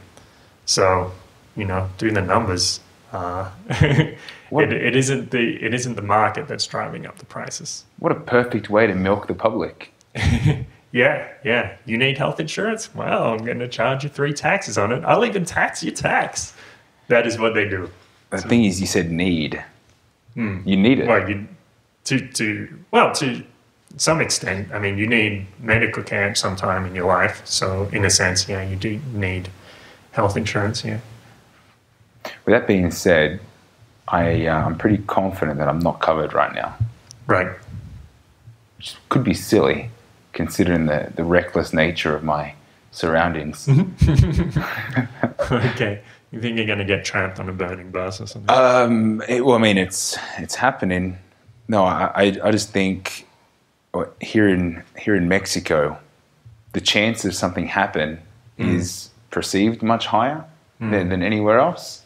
So, 0.65 1.11
you 1.55 1.65
know, 1.65 1.89
doing 1.97 2.13
the 2.13 2.21
numbers. 2.21 2.79
Uh, 3.11 3.49
it, 3.69 4.17
it 4.51 4.95
isn't 4.95 5.31
the 5.31 5.63
it 5.63 5.73
isn't 5.73 5.95
the 5.95 6.01
market 6.01 6.47
that's 6.47 6.65
driving 6.65 7.05
up 7.05 7.17
the 7.17 7.25
prices. 7.25 7.83
What 7.99 8.11
a 8.11 8.15
perfect 8.15 8.69
way 8.69 8.87
to 8.87 8.95
milk 8.95 9.27
the 9.27 9.33
public. 9.33 9.93
Yeah, 10.91 11.27
yeah. 11.43 11.77
You 11.85 11.97
need 11.97 12.17
health 12.17 12.39
insurance? 12.39 12.93
Well, 12.93 13.33
I'm 13.33 13.45
going 13.45 13.59
to 13.59 13.67
charge 13.67 14.03
you 14.03 14.09
three 14.09 14.33
taxes 14.33 14.77
on 14.77 14.91
it. 14.91 15.03
I'll 15.05 15.25
even 15.25 15.45
tax 15.45 15.83
your 15.83 15.93
tax. 15.93 16.53
That 17.07 17.25
is 17.25 17.39
what 17.39 17.53
they 17.53 17.67
do. 17.67 17.89
The 18.29 18.39
thing 18.39 18.65
is, 18.65 18.79
you 18.79 18.87
said 18.87 19.11
need. 19.11 19.63
You 20.35 20.77
need 20.77 20.99
it. 20.99 21.07
Well, 21.07 21.29
you 21.29 21.47
to 22.05 22.27
to 22.27 22.79
well 22.91 23.13
to 23.15 23.43
some 23.97 24.21
extent. 24.21 24.71
I 24.73 24.79
mean, 24.79 24.97
you 24.97 25.07
need 25.07 25.47
medical 25.59 26.03
care 26.03 26.33
sometime 26.35 26.85
in 26.85 26.95
your 26.95 27.07
life. 27.07 27.41
So, 27.45 27.89
in 27.91 28.05
a 28.05 28.09
sense, 28.09 28.47
yeah, 28.47 28.63
you 28.63 28.77
do 28.77 28.99
need 29.13 29.49
health 30.11 30.37
insurance. 30.37 30.83
Yeah. 30.83 30.99
With 32.45 32.53
that 32.53 32.67
being 32.67 32.91
said, 32.91 33.39
I, 34.07 34.45
uh, 34.47 34.65
I'm 34.65 34.77
pretty 34.77 35.03
confident 35.03 35.57
that 35.59 35.67
I'm 35.67 35.79
not 35.79 35.99
covered 35.99 36.33
right 36.33 36.53
now. 36.53 36.75
Right. 37.27 37.47
which 38.77 38.95
could 39.09 39.23
be 39.23 39.33
silly 39.33 39.89
considering 40.33 40.85
the, 40.85 41.11
the 41.15 41.23
reckless 41.23 41.71
nature 41.73 42.15
of 42.15 42.23
my 42.23 42.53
surroundings. 42.91 43.67
okay. 45.51 46.01
You 46.31 46.39
think 46.39 46.57
you're 46.57 46.65
going 46.65 46.79
to 46.79 46.85
get 46.85 47.03
trapped 47.03 47.39
on 47.39 47.49
a 47.49 47.53
burning 47.53 47.91
bus 47.91 48.21
or 48.21 48.27
something? 48.27 48.49
Um, 48.55 49.21
it, 49.27 49.45
well, 49.45 49.55
I 49.55 49.59
mean, 49.59 49.77
it's 49.77 50.17
it's 50.37 50.55
happening. 50.55 51.17
No, 51.67 51.83
I, 51.83 52.11
I, 52.15 52.37
I 52.43 52.51
just 52.51 52.69
think 52.69 53.27
uh, 53.93 54.05
here 54.21 54.47
in 54.47 54.81
here 54.97 55.15
in 55.15 55.27
Mexico, 55.27 55.99
the 56.71 56.81
chance 56.81 57.25
of 57.25 57.35
something 57.35 57.67
happen 57.67 58.21
is 58.57 59.10
perceived 59.31 59.81
much 59.81 60.05
higher 60.07 60.45
than, 60.79 61.09
than 61.09 61.23
anywhere 61.23 61.59
else. 61.59 62.03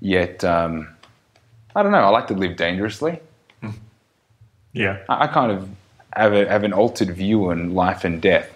Yet, 0.00 0.44
um, 0.44 0.88
I 1.74 1.82
don't 1.82 1.92
know. 1.92 1.98
I 1.98 2.08
like 2.08 2.26
to 2.28 2.34
live 2.34 2.56
dangerously. 2.56 3.20
yeah. 4.72 4.98
I, 5.08 5.24
I 5.24 5.26
kind 5.28 5.52
of 5.52 5.68
have, 6.14 6.32
a, 6.32 6.48
have 6.48 6.64
an 6.64 6.72
altered 6.72 7.10
view 7.10 7.50
on 7.50 7.74
life 7.74 8.04
and 8.04 8.20
death 8.20 8.50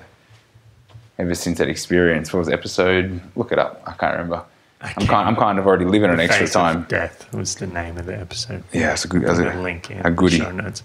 ever 1.18 1.34
since 1.34 1.58
that 1.58 1.68
experience. 1.68 2.32
What 2.32 2.40
was 2.40 2.48
episode? 2.48 3.20
Look 3.36 3.52
it 3.52 3.58
up. 3.58 3.82
I 3.86 3.92
can't 3.92 4.12
remember. 4.12 4.44
I'm 4.80 5.06
kind, 5.06 5.28
I'm 5.28 5.36
kind 5.36 5.58
of 5.58 5.66
already 5.66 5.84
living 5.84 6.10
an 6.10 6.20
extra 6.20 6.46
time. 6.46 6.84
Death 6.88 7.32
was 7.34 7.56
the 7.56 7.66
name 7.66 7.98
of 7.98 8.06
the 8.06 8.16
episode. 8.16 8.62
Yeah, 8.72 8.92
it's 8.92 9.04
a 9.04 9.08
good. 9.08 9.24
Put 9.24 9.38
a, 9.38 9.60
link 9.60 9.90
in 9.90 9.98
a 9.98 10.02
the 10.04 10.10
goodie. 10.10 10.38
show 10.38 10.52
notes. 10.52 10.84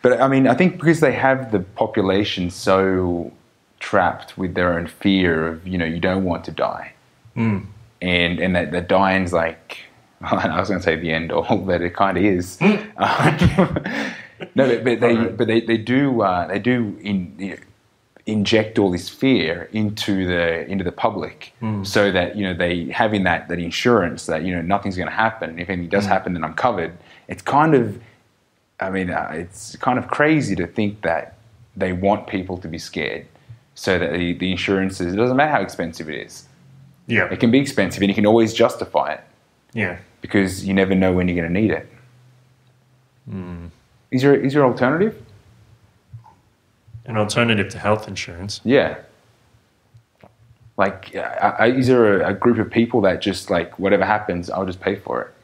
But 0.00 0.20
I 0.20 0.28
mean, 0.28 0.48
I 0.48 0.54
think 0.54 0.78
because 0.78 1.00
they 1.00 1.12
have 1.12 1.52
the 1.52 1.60
population 1.60 2.50
so 2.50 3.32
trapped 3.80 4.36
with 4.38 4.54
their 4.54 4.72
own 4.78 4.86
fear 4.86 5.46
of, 5.48 5.66
you 5.66 5.78
know, 5.78 5.84
you 5.84 6.00
don't 6.00 6.24
want 6.24 6.44
to 6.44 6.50
die, 6.52 6.92
Mm. 7.36 7.66
and 8.00 8.38
and 8.40 8.56
that, 8.56 8.72
that 8.72 8.88
dying's 8.88 9.32
like, 9.32 9.78
I 10.22 10.58
was 10.58 10.68
going 10.68 10.80
to 10.80 10.84
say 10.84 10.96
the 10.96 11.12
end 11.12 11.30
all, 11.32 11.58
but 11.58 11.82
it 11.82 11.94
kind 11.94 12.16
of 12.16 12.24
is. 12.24 12.56
Mm. 12.58 12.78
Um, 12.96 14.12
no, 14.54 14.66
but, 14.68 14.84
but 14.84 15.00
they 15.00 15.16
Alright. 15.16 15.36
but 15.36 15.46
they 15.46 15.60
they 15.60 15.76
do 15.78 16.22
uh, 16.22 16.46
they 16.46 16.58
do 16.58 16.96
in, 17.02 17.34
you 17.38 17.50
know, 17.50 17.56
inject 18.26 18.78
all 18.78 18.90
this 18.90 19.08
fear 19.08 19.68
into 19.72 20.26
the 20.26 20.66
into 20.68 20.82
the 20.84 20.92
public, 20.92 21.52
Mm. 21.62 21.86
so 21.86 22.10
that 22.10 22.36
you 22.36 22.44
know 22.44 22.54
they 22.54 22.86
having 22.90 23.24
that 23.24 23.48
that 23.48 23.58
insurance 23.58 24.26
that 24.26 24.42
you 24.42 24.54
know 24.54 24.62
nothing's 24.62 24.96
going 24.96 25.08
to 25.08 25.14
happen. 25.14 25.58
If 25.58 25.68
anything 25.68 25.90
does 25.90 26.06
Mm. 26.06 26.08
happen, 26.08 26.32
then 26.34 26.44
I'm 26.44 26.54
covered. 26.54 26.92
it's 27.28 27.42
kind 27.42 27.74
of, 27.74 27.98
I 28.80 28.88
mean, 28.90 29.10
uh, 29.10 29.30
it's 29.32 29.74
kind 29.76 29.98
of 29.98 30.06
crazy 30.08 30.54
to 30.56 30.66
think 30.66 31.02
that 31.02 31.34
they 31.76 31.92
want 31.92 32.26
people 32.28 32.56
to 32.58 32.68
be 32.68 32.78
scared, 32.78 33.26
so 33.76 33.98
that 33.98 34.12
the, 34.14 34.32
the 34.32 34.50
insurances. 34.50 35.12
It 35.12 35.16
doesn't 35.16 35.36
matter 35.36 35.52
how 35.52 35.60
expensive 35.60 36.08
it 36.10 36.26
is. 36.26 36.46
Yeah. 37.06 37.28
It 37.30 37.38
can 37.38 37.52
be 37.52 37.60
expensive, 37.60 38.02
and 38.02 38.08
you 38.08 38.14
can 38.14 38.26
always 38.26 38.52
justify 38.52 39.12
it 39.12 39.20
Yeah. 39.74 39.98
because 40.22 40.66
you 40.66 40.74
never 40.74 40.94
know 40.96 41.12
when 41.12 41.28
you're 41.28 41.36
going 41.36 41.52
to 41.54 41.60
need 41.60 41.70
it. 41.70 41.88
Hmm. 43.30 43.66
Is 44.10 44.22
there 44.22 44.34
is 44.34 44.54
there 44.54 44.64
an 44.64 44.72
alternative? 44.72 45.22
An 47.04 47.16
alternative 47.16 47.68
to 47.70 47.78
health 47.78 48.08
insurance. 48.08 48.60
Yeah. 48.64 48.96
Like, 50.76 51.14
uh, 51.14 51.56
is 51.64 51.86
there 51.86 52.20
a, 52.20 52.30
a 52.30 52.34
group 52.34 52.58
of 52.58 52.70
people 52.70 53.00
that 53.02 53.20
just 53.20 53.50
like 53.50 53.78
whatever 53.78 54.04
happens, 54.04 54.50
I'll 54.50 54.66
just 54.66 54.80
pay 54.80 54.96
for 54.96 55.22
it? 55.22 55.34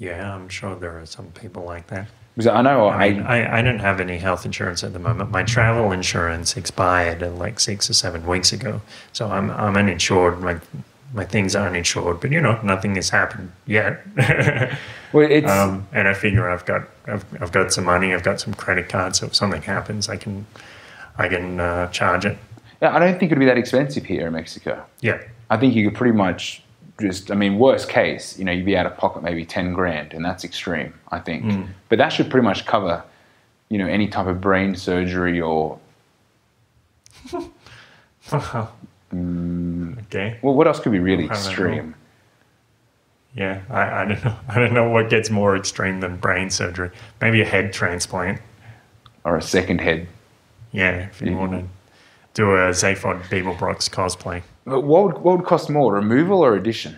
Yeah, 0.00 0.34
I'm 0.34 0.48
sure 0.48 0.74
there 0.76 0.98
are 0.98 1.06
some 1.06 1.26
people 1.32 1.62
like 1.62 1.86
that. 1.88 2.08
Because 2.34 2.46
I 2.46 2.62
know 2.62 2.86
I, 2.86 3.04
I, 3.04 3.10
mean, 3.10 3.22
I, 3.22 3.58
I 3.58 3.62
don't 3.62 3.80
have 3.80 4.00
any 4.00 4.16
health 4.16 4.46
insurance 4.46 4.82
at 4.82 4.94
the 4.94 4.98
moment. 4.98 5.30
My 5.30 5.42
travel 5.42 5.92
insurance 5.92 6.56
expired 6.56 7.22
uh, 7.22 7.30
like 7.32 7.60
six 7.60 7.90
or 7.90 7.92
seven 7.92 8.26
weeks 8.26 8.52
ago, 8.52 8.80
so 9.12 9.28
I'm 9.28 9.50
I'm 9.50 9.76
uninsured. 9.76 10.40
My 10.40 10.58
my 11.12 11.24
things 11.24 11.54
are 11.54 11.66
uninsured, 11.66 12.20
but 12.20 12.30
you 12.30 12.40
know 12.40 12.58
nothing 12.62 12.94
has 12.94 13.10
happened 13.10 13.52
yet. 13.66 14.00
well, 15.12 15.30
it's 15.30 15.50
um, 15.50 15.86
and 15.92 16.08
I 16.08 16.14
figure 16.14 16.48
I've 16.48 16.64
got 16.64 16.88
I've, 17.06 17.24
I've 17.42 17.52
got 17.52 17.72
some 17.72 17.84
money. 17.84 18.14
I've 18.14 18.22
got 18.22 18.40
some 18.40 18.54
credit 18.54 18.88
cards, 18.88 19.18
so 19.18 19.26
if 19.26 19.34
something 19.34 19.60
happens, 19.60 20.08
I 20.08 20.16
can 20.16 20.46
I 21.18 21.28
can 21.28 21.60
uh, 21.60 21.88
charge 21.88 22.24
it. 22.24 22.38
yeah, 22.80 22.94
I 22.94 23.00
don't 23.00 23.18
think 23.18 23.32
it'd 23.32 23.38
be 23.38 23.46
that 23.46 23.58
expensive 23.58 24.06
here 24.06 24.28
in 24.28 24.32
Mexico. 24.32 24.86
Yeah, 25.00 25.20
I 25.50 25.58
think 25.58 25.74
you 25.74 25.90
could 25.90 25.98
pretty 25.98 26.16
much 26.16 26.62
just, 27.00 27.30
I 27.30 27.34
mean, 27.34 27.58
worst 27.58 27.88
case, 27.88 28.38
you 28.38 28.44
know, 28.44 28.52
you'd 28.52 28.66
be 28.66 28.76
out 28.76 28.86
of 28.86 28.96
pocket 28.96 29.22
maybe 29.22 29.44
10 29.44 29.72
grand, 29.72 30.12
and 30.12 30.24
that's 30.24 30.44
extreme, 30.44 30.94
I 31.10 31.18
think. 31.18 31.44
Hmm. 31.44 31.62
But 31.88 31.98
that 31.98 32.10
should 32.10 32.30
pretty 32.30 32.44
much 32.44 32.66
cover, 32.66 33.02
you 33.68 33.78
know, 33.78 33.86
any 33.86 34.08
type 34.08 34.26
of 34.26 34.40
brain 34.40 34.74
surgery 34.76 35.40
or, 35.40 35.78
uh-huh. 37.32 38.66
mm. 39.12 40.02
okay. 40.04 40.38
well, 40.42 40.54
what 40.54 40.66
else 40.66 40.80
could 40.80 40.92
be 40.92 40.98
really 40.98 41.26
extreme? 41.26 41.94
Yeah, 43.34 43.62
I, 43.70 44.02
I 44.02 44.04
don't 44.06 44.24
know. 44.24 44.36
I 44.48 44.58
don't 44.58 44.72
know 44.72 44.88
what 44.88 45.08
gets 45.08 45.30
more 45.30 45.56
extreme 45.56 46.00
than 46.00 46.16
brain 46.16 46.50
surgery. 46.50 46.90
Maybe 47.20 47.40
a 47.40 47.44
head 47.44 47.72
transplant. 47.72 48.40
Or 49.22 49.36
a 49.36 49.42
second 49.42 49.80
head. 49.82 50.08
Yeah, 50.72 51.08
if 51.10 51.20
you 51.20 51.36
want 51.36 51.52
to 51.52 51.64
do 52.32 52.52
a 52.52 52.70
Zaphod 52.70 53.22
Beeblebrox 53.24 53.90
cosplay. 53.90 54.42
But 54.70 54.82
what 54.82 55.04
would, 55.04 55.18
what 55.18 55.38
would 55.38 55.46
cost 55.46 55.68
more, 55.68 55.92
removal 55.94 56.44
or 56.44 56.54
addition? 56.54 56.96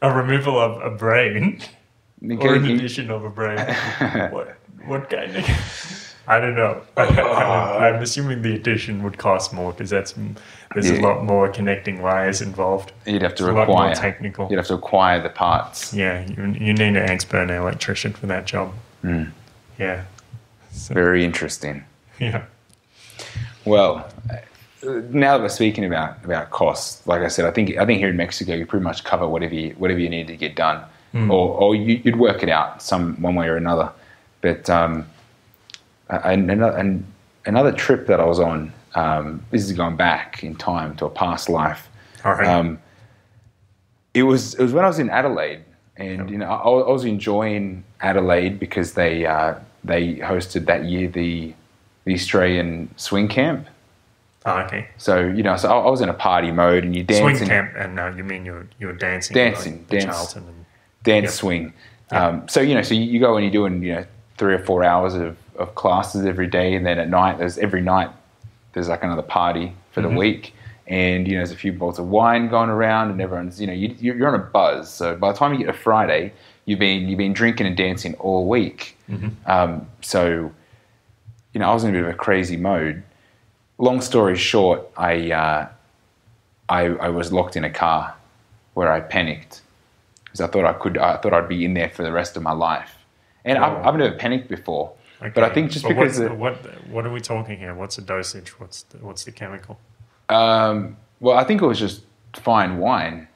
A 0.00 0.14
removal 0.14 0.58
of 0.58 0.80
a 0.80 0.96
brain 0.96 1.60
or 2.22 2.54
an 2.54 2.64
addition 2.66 3.10
of 3.10 3.24
a 3.24 3.30
brain. 3.30 3.58
what, 4.32 4.56
what 4.86 5.10
kind 5.10 5.36
of. 5.36 6.14
I 6.26 6.40
don't 6.40 6.54
know. 6.54 6.82
I'm 6.96 8.02
assuming 8.02 8.42
the 8.42 8.54
addition 8.54 9.02
would 9.02 9.16
cost 9.18 9.52
more 9.52 9.72
because 9.72 9.90
that's 9.90 10.14
there's 10.74 10.90
a 10.90 11.00
lot 11.00 11.24
more 11.24 11.48
connecting 11.48 12.02
wires 12.02 12.42
involved. 12.42 12.92
You'd 13.06 13.22
have 13.22 13.34
to 13.36 13.44
It's 13.44 13.50
a 13.50 13.52
lot 13.52 13.66
more 13.66 13.82
require, 13.82 13.94
technical. 13.94 14.48
you'd 14.50 14.58
have 14.58 14.66
to 14.66 14.74
acquire 14.74 15.22
the 15.22 15.30
parts. 15.30 15.94
Yeah, 15.94 16.26
you, 16.26 16.44
you 16.52 16.74
need 16.74 16.80
an 16.80 16.96
expert 16.96 17.44
an 17.44 17.50
electrician 17.50 18.12
for 18.12 18.26
that 18.26 18.46
job. 18.46 18.74
Hmm. 19.00 19.24
Yeah. 19.78 20.04
So, 20.70 20.92
Very 20.92 21.24
interesting. 21.24 21.84
yeah. 22.20 22.44
Well, 23.64 24.08
now 24.82 25.36
that 25.36 25.42
we're 25.42 25.48
speaking 25.48 25.84
about 25.84 26.24
about 26.24 26.50
costs, 26.50 27.06
like 27.06 27.22
I 27.22 27.28
said, 27.28 27.44
I 27.44 27.50
think 27.50 27.76
I 27.76 27.86
think 27.86 27.98
here 27.98 28.08
in 28.08 28.16
Mexico 28.16 28.54
you 28.54 28.66
pretty 28.66 28.84
much 28.84 29.04
cover 29.04 29.28
whatever 29.28 29.54
you, 29.54 29.70
whatever 29.78 30.00
you 30.00 30.08
need 30.08 30.26
to 30.28 30.36
get 30.36 30.54
done, 30.54 30.84
or 31.30 31.48
or 31.54 31.74
you, 31.74 32.00
you'd 32.04 32.16
work 32.16 32.42
it 32.42 32.48
out 32.48 32.82
some 32.82 33.20
one 33.20 33.34
way 33.34 33.48
or 33.48 33.56
another. 33.56 33.90
But 34.40 34.70
um, 34.70 35.06
and, 36.08 36.50
another, 36.50 36.76
and 36.76 37.04
another 37.44 37.72
trip 37.72 38.06
that 38.06 38.20
I 38.20 38.24
was 38.24 38.38
on, 38.38 38.72
um, 38.94 39.44
this 39.50 39.64
is 39.64 39.72
going 39.72 39.96
back 39.96 40.42
in 40.42 40.54
time 40.54 40.96
to 40.96 41.06
a 41.06 41.10
past 41.10 41.48
life. 41.48 41.88
Right. 42.24 42.46
Um, 42.46 42.78
it 44.14 44.22
was 44.22 44.54
it 44.54 44.62
was 44.62 44.72
when 44.72 44.84
I 44.84 44.88
was 44.88 44.98
in 44.98 45.10
Adelaide, 45.10 45.64
and 45.96 46.30
you 46.30 46.38
know 46.38 46.46
I, 46.46 46.88
I 46.88 46.92
was 46.92 47.04
enjoying 47.04 47.84
Adelaide 48.00 48.58
because 48.58 48.94
they 48.94 49.26
uh, 49.26 49.54
they 49.84 50.16
hosted 50.16 50.66
that 50.66 50.84
year 50.84 51.08
the 51.08 51.54
the 52.04 52.14
Australian 52.14 52.90
swing 52.96 53.28
camp. 53.28 53.66
Oh, 54.48 54.58
okay. 54.66 54.88
So 54.96 55.20
you 55.20 55.42
know, 55.42 55.56
so 55.56 55.68
I, 55.68 55.78
I 55.86 55.90
was 55.90 56.00
in 56.00 56.08
a 56.08 56.14
party 56.14 56.50
mode, 56.50 56.84
and 56.84 56.94
you 56.94 57.04
dance 57.04 57.20
Swing 57.20 57.36
and 57.38 57.46
camp, 57.48 57.72
and 57.76 57.98
uh, 58.00 58.12
you 58.16 58.24
mean 58.24 58.44
you're 58.44 58.66
you're 58.78 58.92
dancing, 58.92 59.34
Dancing, 59.34 59.78
like 59.78 59.88
dance. 59.88 60.34
And 60.36 60.64
dance 61.04 61.24
Yep. 61.24 61.32
swing. 61.32 61.72
Um, 62.10 62.48
so 62.48 62.60
you 62.60 62.74
know, 62.74 62.82
so 62.82 62.94
you, 62.94 63.20
go 63.20 63.36
and 63.36 63.44
you're 63.44 63.52
doing 63.52 63.82
you 63.82 63.94
know 63.94 64.04
three 64.38 64.54
or 64.54 64.58
four 64.58 64.82
hours 64.82 65.14
of, 65.14 65.36
of 65.56 65.74
classes 65.74 66.24
every 66.24 66.46
day, 66.46 66.74
and 66.74 66.84
then 66.86 66.98
at 66.98 67.08
night 67.08 67.38
there's 67.38 67.58
every 67.58 67.82
night 67.82 68.10
there's 68.72 68.88
like 68.88 69.02
another 69.02 69.22
party 69.22 69.72
for 69.92 70.00
the 70.02 70.08
week, 70.08 70.54
and 70.86 71.26
you 71.28 71.34
know 71.34 71.40
there's 71.40 71.50
a 71.52 71.56
few 71.56 71.72
bottles 71.72 71.98
of 71.98 72.08
wine 72.08 72.48
going 72.48 72.70
around, 72.70 73.10
and 73.10 73.20
everyone's 73.20 73.60
you 73.60 73.66
know 73.66 73.72
you, 73.72 73.94
you're 74.00 74.28
on 74.28 74.34
a 74.34 74.38
buzz. 74.38 74.90
So 74.92 75.16
by 75.16 75.32
the 75.32 75.38
time 75.38 75.52
you 75.52 75.58
get 75.58 75.66
to 75.66 75.72
Friday, 75.74 76.32
you've 76.64 76.78
been 76.78 77.08
you've 77.08 77.18
been 77.18 77.32
drinking 77.34 77.66
and 77.66 77.76
dancing 77.76 78.14
all 78.14 78.48
week. 78.48 78.96
Um, 79.46 79.86
so 80.00 80.50
you 81.52 81.60
know 81.60 81.68
I 81.70 81.74
was 81.74 81.84
in 81.84 81.90
a 81.90 81.92
bit 81.92 82.02
of 82.04 82.08
a 82.08 82.14
crazy 82.14 82.56
mode. 82.56 83.02
Long 83.78 84.00
story 84.00 84.36
short, 84.36 84.88
I 84.96 85.30
uh, 85.30 85.68
I, 86.68 86.82
I 86.86 87.08
was 87.08 87.32
locked 87.32 87.56
in 87.56 87.64
a 87.64 87.70
car 87.70 88.14
where 88.74 88.90
I 88.90 89.00
panicked 89.00 89.62
because 90.24 90.40
I 90.40 90.46
thought 90.48 90.64
I 90.64 90.72
could. 90.72 90.98
I 90.98 91.16
thought 91.16 91.32
I'd 91.32 91.48
be 91.48 91.64
in 91.64 91.74
there 91.74 91.88
for 91.88 92.02
the 92.02 92.12
rest 92.12 92.36
of 92.36 92.42
my 92.42 92.52
life. 92.52 92.94
And 93.44 93.56
I've, 93.56 93.86
I've 93.86 93.94
never 93.96 94.14
panicked 94.16 94.48
before, 94.48 94.92
but 95.20 95.38
I 95.42 95.48
think 95.48 95.70
just 95.70 95.84
But 95.84 95.94
because 95.94 96.18
the, 96.18 96.34
what 96.34 96.56
what 96.88 97.06
are 97.06 97.12
we 97.12 97.20
talking 97.20 97.58
here? 97.58 97.74
What's 97.74 97.96
the 97.96 98.02
dosage? 98.02 98.58
What's 98.60 98.82
the, 98.82 98.98
what's 98.98 99.24
the 99.24 99.32
chemical? 99.32 99.78
um, 100.28 100.96
well, 101.20 101.36
I 101.36 101.44
think 101.44 101.62
it 101.62 101.66
was 101.66 101.78
just 101.78 102.02
fine 102.34 102.78
wine. 102.78 103.26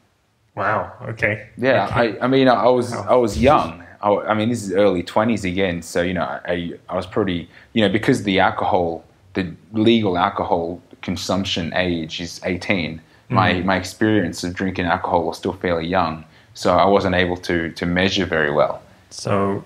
Wow. 0.55 0.93
Okay. 1.03 1.49
Yeah, 1.57 1.87
Okay. 1.87 2.19
I, 2.21 2.25
I 2.25 2.27
mean, 2.29 2.47
I 2.49 2.69
was 2.69 2.91
Wow. 2.93 3.07
I 3.09 3.15
was 3.15 3.41
young. 3.41 3.85
I, 4.03 4.11
I 4.11 4.35
mean, 4.35 4.49
this 4.51 4.63
is 4.65 4.73
early 4.73 5.03
twenties 5.03 5.45
again, 5.45 5.81
so 5.83 6.03
you 6.03 6.15
know, 6.15 6.23
I 6.25 6.75
I 6.89 6.97
was 6.97 7.07
pretty, 7.07 7.49
you 7.73 7.81
know, 7.83 7.89
because 7.89 8.25
the 8.25 8.41
alcohol, 8.41 9.05
the 9.35 9.53
legal 9.73 10.17
alcohol 10.19 10.81
consumption 11.03 11.73
age 11.75 12.21
is 12.21 12.41
eighteen. 12.45 13.01
My 13.29 13.53
Mm-hmm. 13.55 13.67
my 13.67 13.77
experience 13.77 14.45
of 14.45 14.55
drinking 14.55 14.87
alcohol 14.87 15.25
was 15.25 15.39
still 15.39 15.55
fairly 15.55 15.87
young, 15.87 16.25
so 16.55 16.77
I 16.77 16.85
wasn't 16.85 17.15
able 17.15 17.37
to 17.39 17.71
to 17.71 17.87
measure 17.87 18.27
very 18.27 18.51
well. 18.53 18.83
so, 19.11 19.65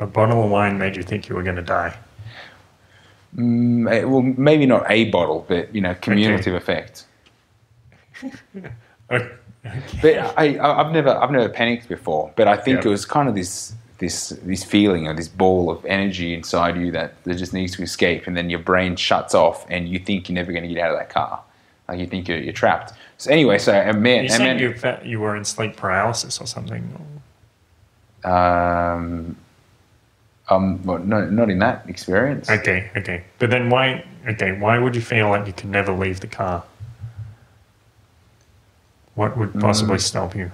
a 0.00 0.06
bottle 0.06 0.42
of 0.44 0.50
wine 0.50 0.78
made 0.78 0.96
you 0.96 1.02
think 1.04 1.28
you 1.28 1.36
were 1.36 1.42
going 1.44 1.56
to 1.56 1.62
die. 1.62 1.96
Mm, 3.36 3.90
eh, 3.92 4.04
well, 4.04 4.22
maybe 4.22 4.66
not 4.66 4.84
a 4.90 5.10
bottle, 5.10 5.44
but 5.48 5.72
you 5.74 5.80
know, 5.80 5.94
cumulative 5.94 6.54
effect. 6.54 7.06
Okay. 9.10 9.30
But 10.02 10.18
I, 10.38 10.56
I, 10.58 10.80
I've 10.80 10.92
never, 10.92 11.10
I've 11.10 11.30
never 11.30 11.48
panicked 11.48 11.88
before. 11.88 12.32
But 12.36 12.48
I 12.48 12.56
think 12.56 12.76
Yep. 12.78 12.86
it 12.86 12.88
was 12.90 13.04
kind 13.06 13.28
of 13.28 13.34
this, 13.34 13.72
this, 13.98 14.30
this 14.42 14.64
feeling 14.64 15.06
or 15.06 15.14
this 15.14 15.28
ball 15.28 15.70
of 15.70 15.84
energy 15.86 16.34
inside 16.34 16.76
you 16.76 16.90
that, 16.92 17.22
that 17.24 17.36
just 17.36 17.52
needs 17.52 17.76
to 17.76 17.82
escape, 17.82 18.26
and 18.26 18.36
then 18.36 18.50
your 18.50 18.58
brain 18.58 18.96
shuts 18.96 19.34
off, 19.34 19.64
and 19.70 19.88
you 19.88 19.98
think 19.98 20.28
you're 20.28 20.34
never 20.34 20.52
going 20.52 20.66
to 20.66 20.68
get 20.74 20.78
out 20.82 20.90
of 20.92 20.98
that 20.98 21.10
car. 21.10 21.40
Like 21.88 21.98
you 22.00 22.06
think 22.06 22.28
you're, 22.28 22.38
you're 22.38 22.52
trapped. 22.52 22.92
So 23.18 23.30
anyway, 23.30 23.58
so 23.58 23.72
a 23.72 23.92
man, 23.92 24.24
You 24.24 24.38
man 24.38 24.58
you 24.58 24.74
you 25.04 25.20
were 25.20 25.36
in 25.36 25.44
sleep 25.44 25.76
paralysis 25.76 26.40
or 26.40 26.46
something. 26.46 26.82
um, 28.24 29.36
um, 30.48 30.82
well, 30.84 30.98
no, 30.98 31.24
not 31.30 31.50
in 31.50 31.58
that 31.60 31.88
experience. 31.88 32.50
Okay. 32.50 32.90
Okay. 32.96 33.24
But 33.38 33.50
then 33.50 33.70
why? 33.70 34.04
Okay. 34.28 34.52
Why 34.58 34.78
would 34.78 34.94
you 34.94 35.00
feel 35.02 35.28
like 35.30 35.46
you 35.46 35.52
could 35.52 35.70
never 35.70 35.92
leave 35.92 36.20
the 36.20 36.26
car? 36.26 36.64
What 39.14 39.36
would 39.38 39.58
possibly 39.60 39.96
Mm. 39.96 40.00
stop 40.00 40.34
you? 40.34 40.50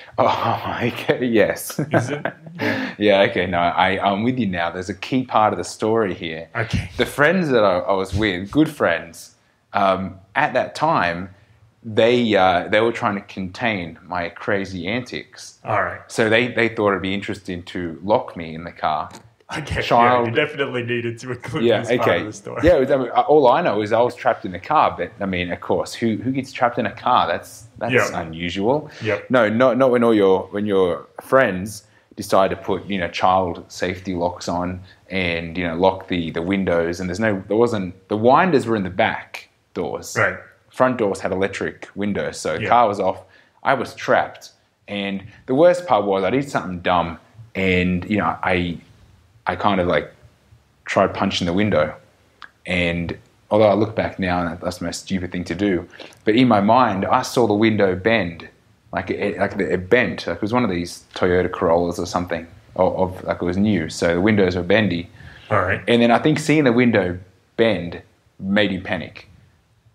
Oh, 0.20 0.78
okay, 0.82 1.24
yes. 1.24 1.78
Is 1.78 2.10
it? 2.10 2.26
Yeah. 2.60 2.94
yeah, 2.98 3.20
okay, 3.30 3.46
no, 3.46 3.58
I, 3.58 4.04
I'm 4.04 4.24
with 4.24 4.36
you 4.36 4.46
now. 4.46 4.68
There's 4.72 4.88
a 4.88 4.94
key 4.94 5.22
part 5.24 5.52
of 5.52 5.58
the 5.58 5.64
story 5.64 6.12
here. 6.12 6.48
Okay. 6.56 6.90
the 6.96 7.06
friends 7.06 7.50
that 7.50 7.62
I, 7.62 7.78
I 7.78 7.92
was 7.92 8.12
with, 8.12 8.50
good 8.50 8.68
friends, 8.68 9.36
um, 9.74 10.18
at 10.34 10.54
that 10.54 10.74
time, 10.74 11.32
they 11.84 12.34
uh, 12.34 12.66
they 12.68 12.80
were 12.80 12.90
trying 12.90 13.14
to 13.14 13.20
contain 13.22 13.96
my 14.02 14.28
crazy 14.28 14.88
antics. 14.88 15.60
All 15.64 15.82
right. 15.82 16.00
So 16.08 16.28
they, 16.28 16.48
they 16.48 16.68
thought 16.68 16.90
it'd 16.90 17.02
be 17.02 17.14
interesting 17.14 17.62
to 17.64 18.00
lock 18.02 18.36
me 18.36 18.54
in 18.56 18.64
the 18.64 18.72
car. 18.72 19.08
Okay. 19.58 19.80
Child- 19.82 20.26
Yeah, 20.26 20.30
you 20.30 20.36
definitely 20.46 20.82
needed 20.82 21.18
to 21.20 21.32
include 21.32 21.64
Yeah, 21.64 21.80
this 21.82 21.96
part 21.98 22.18
of 22.20 22.26
the 22.26 22.32
story. 22.32 22.60
Yeah, 22.64 22.76
was- 22.78 22.90
I 22.90 22.96
mean, 22.96 23.08
all 23.10 23.48
I 23.48 23.62
know 23.62 23.80
is 23.80 23.92
I 23.92 24.00
was 24.00 24.14
trapped 24.14 24.44
in 24.44 24.52
the 24.52 24.58
car. 24.58 24.94
But 24.96 25.12
I 25.20 25.26
mean, 25.26 25.50
of 25.50 25.60
course, 25.60 25.94
who 25.94 26.16
who 26.16 26.32
gets 26.32 26.52
trapped 26.52 26.78
in 26.78 26.84
a 26.86 26.92
car? 26.92 27.26
That's 27.26 27.64
that's 27.78 27.92
Yeah. 27.94 28.20
unusual. 28.20 28.90
Yep. 29.02 29.30
No, 29.30 29.48
not 29.48 29.78
not 29.78 29.90
when 29.90 30.04
all 30.04 30.14
your 30.14 30.42
when 30.50 30.66
your 30.66 31.06
friends 31.22 31.84
decide 32.16 32.50
to 32.50 32.56
put 32.56 32.84
you 32.86 32.98
know 32.98 33.08
child 33.08 33.64
safety 33.68 34.14
locks 34.14 34.48
on 34.48 34.80
and 35.08 35.56
you 35.56 35.66
know 35.66 35.76
lock 35.76 36.08
the 36.08 36.30
the 36.32 36.42
windows 36.42 37.00
and 37.00 37.08
there's 37.08 37.20
no 37.20 37.42
there 37.48 37.56
wasn't 37.56 37.94
the 38.08 38.16
winders 38.18 38.66
were 38.66 38.76
in 38.76 38.82
the 38.82 38.90
back 38.90 39.48
doors. 39.72 40.14
Right. 40.18 40.36
Front 40.70 40.98
doors 40.98 41.20
had 41.20 41.32
electric 41.32 41.88
windows, 41.94 42.38
so 42.38 42.58
the 42.58 42.66
car 42.66 42.86
was 42.86 43.00
off. 43.00 43.22
I 43.64 43.74
was 43.74 43.94
trapped, 43.94 44.50
And 44.86 45.24
the 45.46 45.54
worst 45.54 45.86
part 45.86 46.04
was 46.04 46.22
I 46.22 46.30
did 46.30 46.48
something 46.48 46.80
dumb, 46.80 47.18
and 47.54 48.04
you 48.10 48.18
know 48.18 48.36
I 48.42 48.78
I 49.48 49.56
kind 49.56 49.80
of 49.80 49.88
like 49.88 50.12
tried 50.84 51.12
punching 51.14 51.46
the 51.46 51.52
window, 51.52 51.94
and 52.66 53.18
although 53.50 53.68
I 53.68 53.74
look 53.74 53.96
back 53.96 54.18
now 54.18 54.40
and 54.40 54.60
that's 54.60 54.78
the 54.78 54.84
most 54.84 55.00
stupid 55.00 55.32
thing 55.32 55.44
to 55.44 55.54
do, 55.54 55.88
but 56.24 56.36
in 56.36 56.46
my 56.46 56.60
mind 56.60 57.06
I 57.06 57.22
saw 57.22 57.46
the 57.46 57.54
window 57.54 57.96
bend, 57.96 58.46
like 58.92 59.10
it, 59.10 59.38
like 59.38 59.58
it 59.58 59.90
bent, 59.90 60.26
like 60.26 60.36
it 60.36 60.42
was 60.42 60.52
one 60.52 60.64
of 60.64 60.70
these 60.70 61.04
Toyota 61.14 61.50
Corollas 61.50 61.98
or 61.98 62.06
something, 62.06 62.46
of, 62.76 62.96
of 62.96 63.24
like 63.24 63.42
it 63.42 63.44
was 63.44 63.56
new, 63.56 63.88
so 63.88 64.14
the 64.14 64.20
windows 64.20 64.54
were 64.54 64.62
bendy. 64.62 65.08
All 65.50 65.62
right. 65.62 65.82
And 65.88 66.02
then 66.02 66.10
I 66.10 66.18
think 66.18 66.38
seeing 66.38 66.64
the 66.64 66.72
window 66.72 67.18
bend 67.56 68.02
made 68.38 68.70
him 68.70 68.82
panic. 68.82 69.28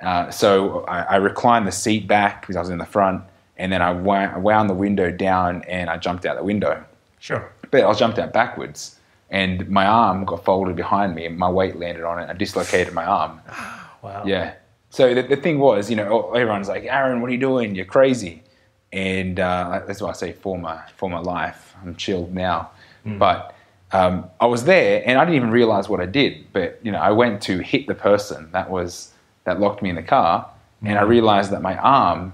Uh, 0.02 0.32
so 0.32 0.84
I, 0.86 1.02
I 1.04 1.16
reclined 1.18 1.68
the 1.68 1.72
seat 1.72 2.08
back 2.08 2.42
because 2.42 2.56
I 2.56 2.60
was 2.60 2.70
in 2.70 2.80
the 2.80 2.86
front, 2.86 3.24
and 3.58 3.72
then 3.72 3.82
I 3.82 3.92
wound, 3.92 4.36
I 4.36 4.40
wound 4.40 4.70
the 4.70 4.74
window 4.74 5.12
down 5.12 5.64
and 5.68 5.90
I 5.90 5.98
jumped 5.98 6.26
out 6.26 6.38
the 6.38 6.44
window. 6.44 6.84
Sure. 7.20 7.52
But 7.72 7.86
I 7.86 7.94
jumped 7.94 8.20
out 8.20 8.34
backwards, 8.34 9.00
and 9.34 9.68
my 9.68 9.88
arm 9.88 10.26
got 10.26 10.46
folded 10.46 10.76
behind 10.76 11.16
me, 11.16 11.26
and 11.26 11.38
my 11.38 11.50
weight 11.50 11.76
landed 11.76 12.06
on 12.06 12.20
it. 12.20 12.30
I 12.30 12.34
dislocated 12.34 12.94
my 12.94 13.04
arm. 13.04 13.42
Wow. 14.04 14.24
Yeah. 14.26 14.56
So 14.90 15.14
the, 15.14 15.22
the 15.22 15.38
thing 15.38 15.60
was, 15.60 15.90
you 15.90 15.96
know, 15.96 16.34
everyone's 16.34 16.68
like, 16.68 16.84
Aaron, 16.84 17.22
what 17.22 17.30
are 17.30 17.34
you 17.34 17.40
doing? 17.40 17.74
You're 17.74 17.86
crazy. 17.86 18.44
And 18.92 19.40
uh, 19.40 19.82
that's 19.88 20.02
why 20.02 20.10
I 20.10 20.12
say 20.12 20.34
for 20.34 20.58
my, 20.58 20.82
for 20.98 21.10
my 21.10 21.20
life. 21.20 21.74
I'm 21.82 21.96
chilled 21.96 22.34
now. 22.34 22.72
But 23.18 23.56
um, 23.94 24.30
I 24.42 24.46
was 24.48 24.66
there 24.66 25.02
and 25.06 25.18
I 25.18 25.24
didn't 25.24 25.38
even 25.38 25.52
realize 25.52 25.88
what 25.88 26.02
I 26.02 26.06
did. 26.06 26.52
But, 26.52 26.82
you 26.84 26.92
know, 26.92 26.98
I 26.98 27.12
went 27.12 27.42
to 27.44 27.60
hit 27.60 27.88
the 27.88 27.96
person 27.96 28.52
that 28.52 28.70
was, 28.70 29.14
that 29.46 29.62
locked 29.62 29.82
me 29.82 29.90
in 29.90 29.96
the 29.96 30.04
car. 30.04 30.50
And 30.82 31.00
I 31.00 31.04
realized 31.04 31.50
that 31.52 31.62
my 31.62 31.78
arm 31.78 32.34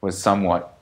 was 0.00 0.16
somewhat 0.16 0.75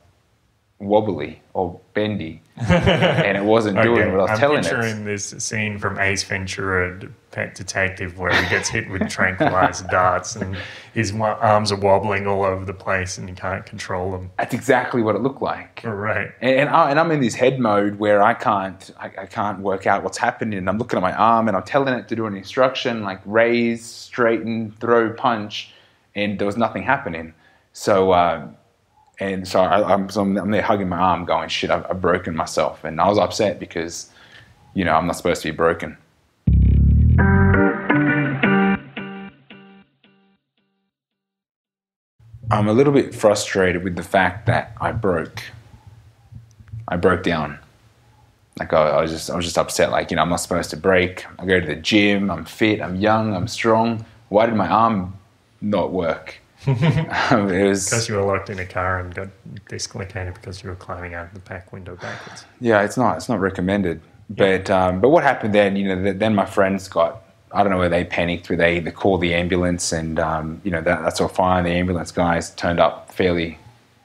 wobbly 0.81 1.41
or 1.55 1.81
bendy. 1.95 2.43
and 2.57 3.37
it 3.37 3.45
wasn't 3.45 3.81
doing 3.83 4.03
Okay, 4.03 4.11
what 4.11 4.21
I 4.21 4.23
was 4.23 4.31
I'm 4.33 4.39
telling 4.39 4.63
picturing 4.63 5.03
it. 5.03 5.05
this 5.05 5.31
scene 5.39 5.79
from 5.79 5.99
Ace 5.99 6.23
Ventura, 6.23 7.01
Pet 7.33 7.55
Detective, 7.55 8.19
where 8.19 8.33
he 8.33 8.49
gets 8.49 8.69
hit 8.69 8.89
with 8.91 9.09
tranquilizer 9.09 9.87
darts 9.91 10.37
and 10.37 10.57
his 10.93 11.13
arms 11.13 11.73
are 11.73 11.79
wobbling 11.79 12.27
all 12.29 12.45
over 12.45 12.65
the 12.65 12.75
place 12.75 13.19
and 13.19 13.29
he 13.29 13.35
can't 13.35 13.67
control 13.67 14.13
them. 14.13 14.31
That's 14.39 14.55
exactly 14.55 15.03
what 15.03 15.17
it 15.17 15.23
looked 15.23 15.43
like. 15.43 15.81
Right. 15.85 16.31
and, 16.41 16.57
and, 16.61 16.69
I, 16.71 16.91
and 16.91 17.01
I'm 17.01 17.11
in 17.11 17.21
this 17.21 17.35
head 17.35 17.59
mode 17.59 17.97
where 17.97 18.23
I 18.23 18.35
can't 18.35 18.91
I, 19.01 19.07
I 19.23 19.27
can't 19.27 19.61
work 19.61 19.87
out 19.87 20.05
what's 20.05 20.19
happening 20.19 20.59
and 20.59 20.69
I'm 20.69 20.79
looking 20.79 20.97
at 20.97 21.03
my 21.03 21.13
arm 21.15 21.49
and 21.49 21.57
I'm 21.57 21.65
telling 21.65 21.95
it 21.95 22.07
to 22.09 22.17
do 22.17 22.27
an 22.27 22.37
instruction 22.37 23.03
like 23.03 23.21
raise 23.25 23.85
straighten 23.85 24.73
throw 24.81 25.13
punch 25.13 25.73
and 26.15 26.39
there 26.39 26.47
was 26.47 26.57
nothing 26.57 26.85
happening 26.85 27.35
so 27.73 28.13
uh, 28.13 28.47
and 29.21 29.47
so, 29.47 29.61
I, 29.61 29.95
I'm, 29.95 30.09
so 30.11 30.23
I'm, 30.23 30.37
I'm 30.37 30.51
there 30.51 30.63
hugging 30.63 30.89
my 30.89 30.99
arm 30.99 31.25
going 31.25 31.49
shit 31.49 31.71
I've, 31.71 31.87
I've 31.91 32.01
broken 32.01 32.35
myself 32.35 32.85
and 32.85 33.01
I 33.01 33.09
was 33.09 33.19
upset 33.19 33.59
because 33.59 34.11
you 34.75 34.85
know 34.85 34.95
I'm 34.95 35.07
not 35.07 35.17
supposed 35.17 35.43
to 35.43 35.49
be 35.53 35.57
broken 35.57 35.97
I'm 42.51 42.69
a 42.69 42.73
little 42.73 42.93
bit 42.93 43.15
frustrated 43.15 43.83
with 43.83 43.97
the 43.97 44.03
fact 44.03 44.47
that 44.47 44.77
I 44.81 44.93
broke 44.93 45.43
I 46.87 46.97
broke 46.97 47.23
down. 47.23 47.59
Like 48.59 48.73
I, 48.73 48.91
I 48.91 49.03
was 49.03 49.11
just, 49.11 49.31
I 49.31 49.37
was 49.37 49.45
just 49.45 49.59
upset. 49.59 49.91
Like 49.91 50.11
you 50.11 50.17
know, 50.17 50.23
I'm 50.23 50.29
not 50.29 50.37
supposed 50.37 50.71
to 50.71 50.77
break. 50.77 51.25
I 51.39 51.47
go 51.47 51.61
to 51.61 51.67
the 51.67 51.77
gym. 51.77 52.31
I'm 52.31 52.45
fit. 52.45 52.81
I'm 52.81 52.97
young. 52.97 53.35
I'm 53.35 53.49
strong. 53.49 54.05
Why 54.29 54.47
did 54.47 54.55
my 54.55 54.69
arm 54.69 55.19
not 55.61 55.93
work? 55.93 56.41
it 56.67 57.71
Because 57.91 58.09
you 58.09 58.15
were 58.17 58.23
locked 58.23 58.51
in 58.51 58.59
a 58.59 58.67
car 58.67 59.01
and 59.01 59.15
got 59.15 59.29
dislocated 59.69 60.35
because 60.35 60.63
you 60.63 60.71
were 60.71 60.77
climbing 60.77 61.15
out 61.15 61.27
of 61.29 61.35
the 61.35 61.41
back 61.41 61.73
window 61.73 61.97
backwards. 61.97 62.45
yeah, 62.61 62.83
it's 62.83 62.97
not, 62.97 63.17
it's 63.17 63.29
not 63.29 63.41
recommended. 63.41 64.01
But, 64.31 64.71
um, 64.71 65.01
but 65.01 65.11
what 65.11 65.23
happened 65.23 65.55
then? 65.55 65.77
You 65.77 65.95
know, 65.95 66.03
th- 66.03 66.19
then 66.19 66.35
my 66.35 66.47
friends 66.47 66.89
got. 66.89 67.23
I 67.53 67.63
don't 67.63 67.71
know 67.71 67.79
where 67.79 67.89
they 67.91 68.05
panicked. 68.05 68.49
Where 68.49 68.57
they, 68.59 68.81
they 68.81 68.91
called 68.91 69.21
the 69.21 69.33
ambulance, 69.35 69.93
and 69.93 70.19
um, 70.19 70.61
you 70.65 70.71
know 70.73 70.81
that, 70.81 71.03
that's 71.03 71.21
all 71.21 71.29
fine. 71.29 71.65
The 71.65 71.71
ambulance 71.71 72.11
guys 72.11 72.51
turned 72.57 72.81
up 72.81 73.13
fairly, 73.13 73.59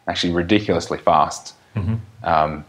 actually 0.08 0.34
ridiculously 0.34 1.00
fast. 1.00 1.56
um, 2.24 2.66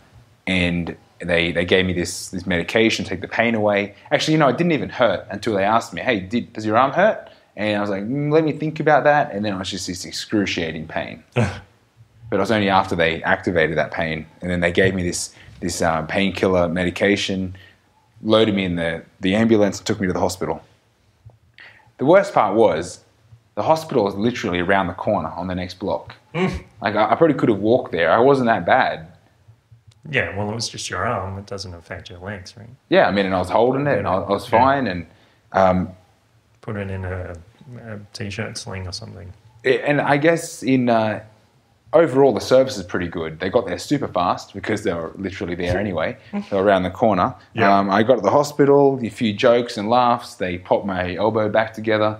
and 0.46 0.96
they 1.18 1.52
they 1.52 1.64
gave 1.64 1.84
me 1.84 1.92
this 1.92 2.28
this 2.28 2.46
medication 2.46 3.04
to 3.04 3.10
take 3.10 3.20
the 3.20 3.28
pain 3.28 3.54
away. 3.54 3.94
Actually, 4.10 4.32
you 4.34 4.38
know, 4.38 4.48
it 4.48 4.56
didn't 4.56 4.72
even 4.72 4.88
hurt 4.88 5.26
until 5.30 5.54
they 5.54 5.64
asked 5.64 5.92
me, 5.92 6.00
"Hey, 6.00 6.20
did, 6.20 6.52
does 6.52 6.64
your 6.64 6.78
arm 6.78 6.92
hurt?" 6.92 7.29
And 7.56 7.76
I 7.76 7.80
was 7.80 7.90
like, 7.90 8.02
mm, 8.04 8.32
"Let 8.32 8.44
me 8.44 8.52
think 8.52 8.80
about 8.80 9.04
that." 9.04 9.32
And 9.32 9.44
then 9.44 9.54
I 9.54 9.58
was 9.58 9.70
just 9.70 9.86
this 9.86 10.04
excruciating 10.04 10.88
pain. 10.88 11.22
but 11.34 12.36
it 12.36 12.38
was 12.38 12.50
only 12.50 12.68
after 12.68 12.94
they 12.94 13.22
activated 13.22 13.76
that 13.76 13.90
pain, 13.90 14.26
and 14.40 14.50
then 14.50 14.60
they 14.60 14.72
gave 14.72 14.94
me 14.94 15.02
this 15.02 15.34
this 15.60 15.82
uh, 15.82 16.02
painkiller 16.02 16.68
medication, 16.68 17.54
loaded 18.22 18.54
me 18.54 18.64
in 18.64 18.76
the 18.76 19.04
the 19.20 19.34
ambulance, 19.34 19.78
and 19.78 19.86
took 19.86 20.00
me 20.00 20.06
to 20.06 20.12
the 20.12 20.20
hospital. 20.20 20.62
The 21.98 22.06
worst 22.06 22.32
part 22.32 22.54
was 22.54 23.04
the 23.56 23.62
hospital 23.62 24.04
was 24.04 24.14
literally 24.14 24.60
around 24.60 24.86
the 24.86 24.94
corner 24.94 25.28
on 25.28 25.48
the 25.48 25.54
next 25.54 25.78
block. 25.78 26.14
Like 26.80 26.96
I, 26.96 27.12
I 27.12 27.14
probably 27.16 27.34
could 27.34 27.48
have 27.48 27.58
walked 27.58 27.92
there. 27.92 28.10
I 28.10 28.18
wasn't 28.18 28.46
that 28.46 28.64
bad. 28.64 29.08
Yeah, 30.08 30.34
well, 30.36 30.50
it 30.50 30.54
was 30.54 30.68
just 30.68 30.88
your 30.88 31.04
arm. 31.04 31.36
It 31.38 31.46
doesn't 31.46 31.74
affect 31.74 32.08
your 32.08 32.20
legs, 32.20 32.56
right? 32.56 32.70
Yeah, 32.88 33.06
I 33.06 33.10
mean, 33.10 33.26
and 33.26 33.34
I 33.34 33.38
was 33.38 33.50
holding 33.50 33.86
it, 33.86 33.98
and 33.98 34.08
I, 34.08 34.14
I 34.14 34.30
was 34.30 34.46
fine, 34.46 34.86
and 34.86 35.06
um, 35.52 35.90
Put 36.60 36.76
it 36.76 36.90
in 36.90 37.04
a, 37.04 37.34
a 37.82 37.98
t-shirt 38.12 38.56
sling 38.58 38.86
or 38.86 38.92
something. 38.92 39.32
and 39.64 40.00
I 40.00 40.16
guess 40.16 40.62
in 40.62 40.88
uh, 40.88 41.22
overall 41.92 42.32
the 42.32 42.40
service 42.40 42.76
is 42.76 42.84
pretty 42.84 43.08
good. 43.08 43.40
They 43.40 43.48
got 43.50 43.66
there 43.66 43.78
super 43.78 44.08
fast 44.08 44.54
because 44.54 44.82
they 44.84 44.92
were 44.92 45.12
literally 45.16 45.54
there 45.54 45.78
anyway. 45.78 46.16
they 46.32 46.42
were 46.56 46.62
around 46.62 46.82
the 46.84 46.90
corner. 46.90 47.34
Yeah. 47.54 47.76
Um, 47.78 47.90
I 47.90 48.02
got 48.02 48.16
to 48.16 48.20
the 48.20 48.30
hospital, 48.30 48.98
a 49.02 49.08
few 49.10 49.32
jokes 49.32 49.76
and 49.76 49.88
laughs. 49.88 50.34
They 50.34 50.58
popped 50.58 50.86
my 50.86 51.14
elbow 51.16 51.48
back 51.48 51.72
together. 51.74 52.18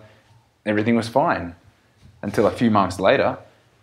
Everything 0.66 0.97
was 0.97 1.09
fine 1.09 1.55
until 2.22 2.47
a 2.47 2.51
few 2.51 2.70
months 2.70 3.01
later, 3.01 3.38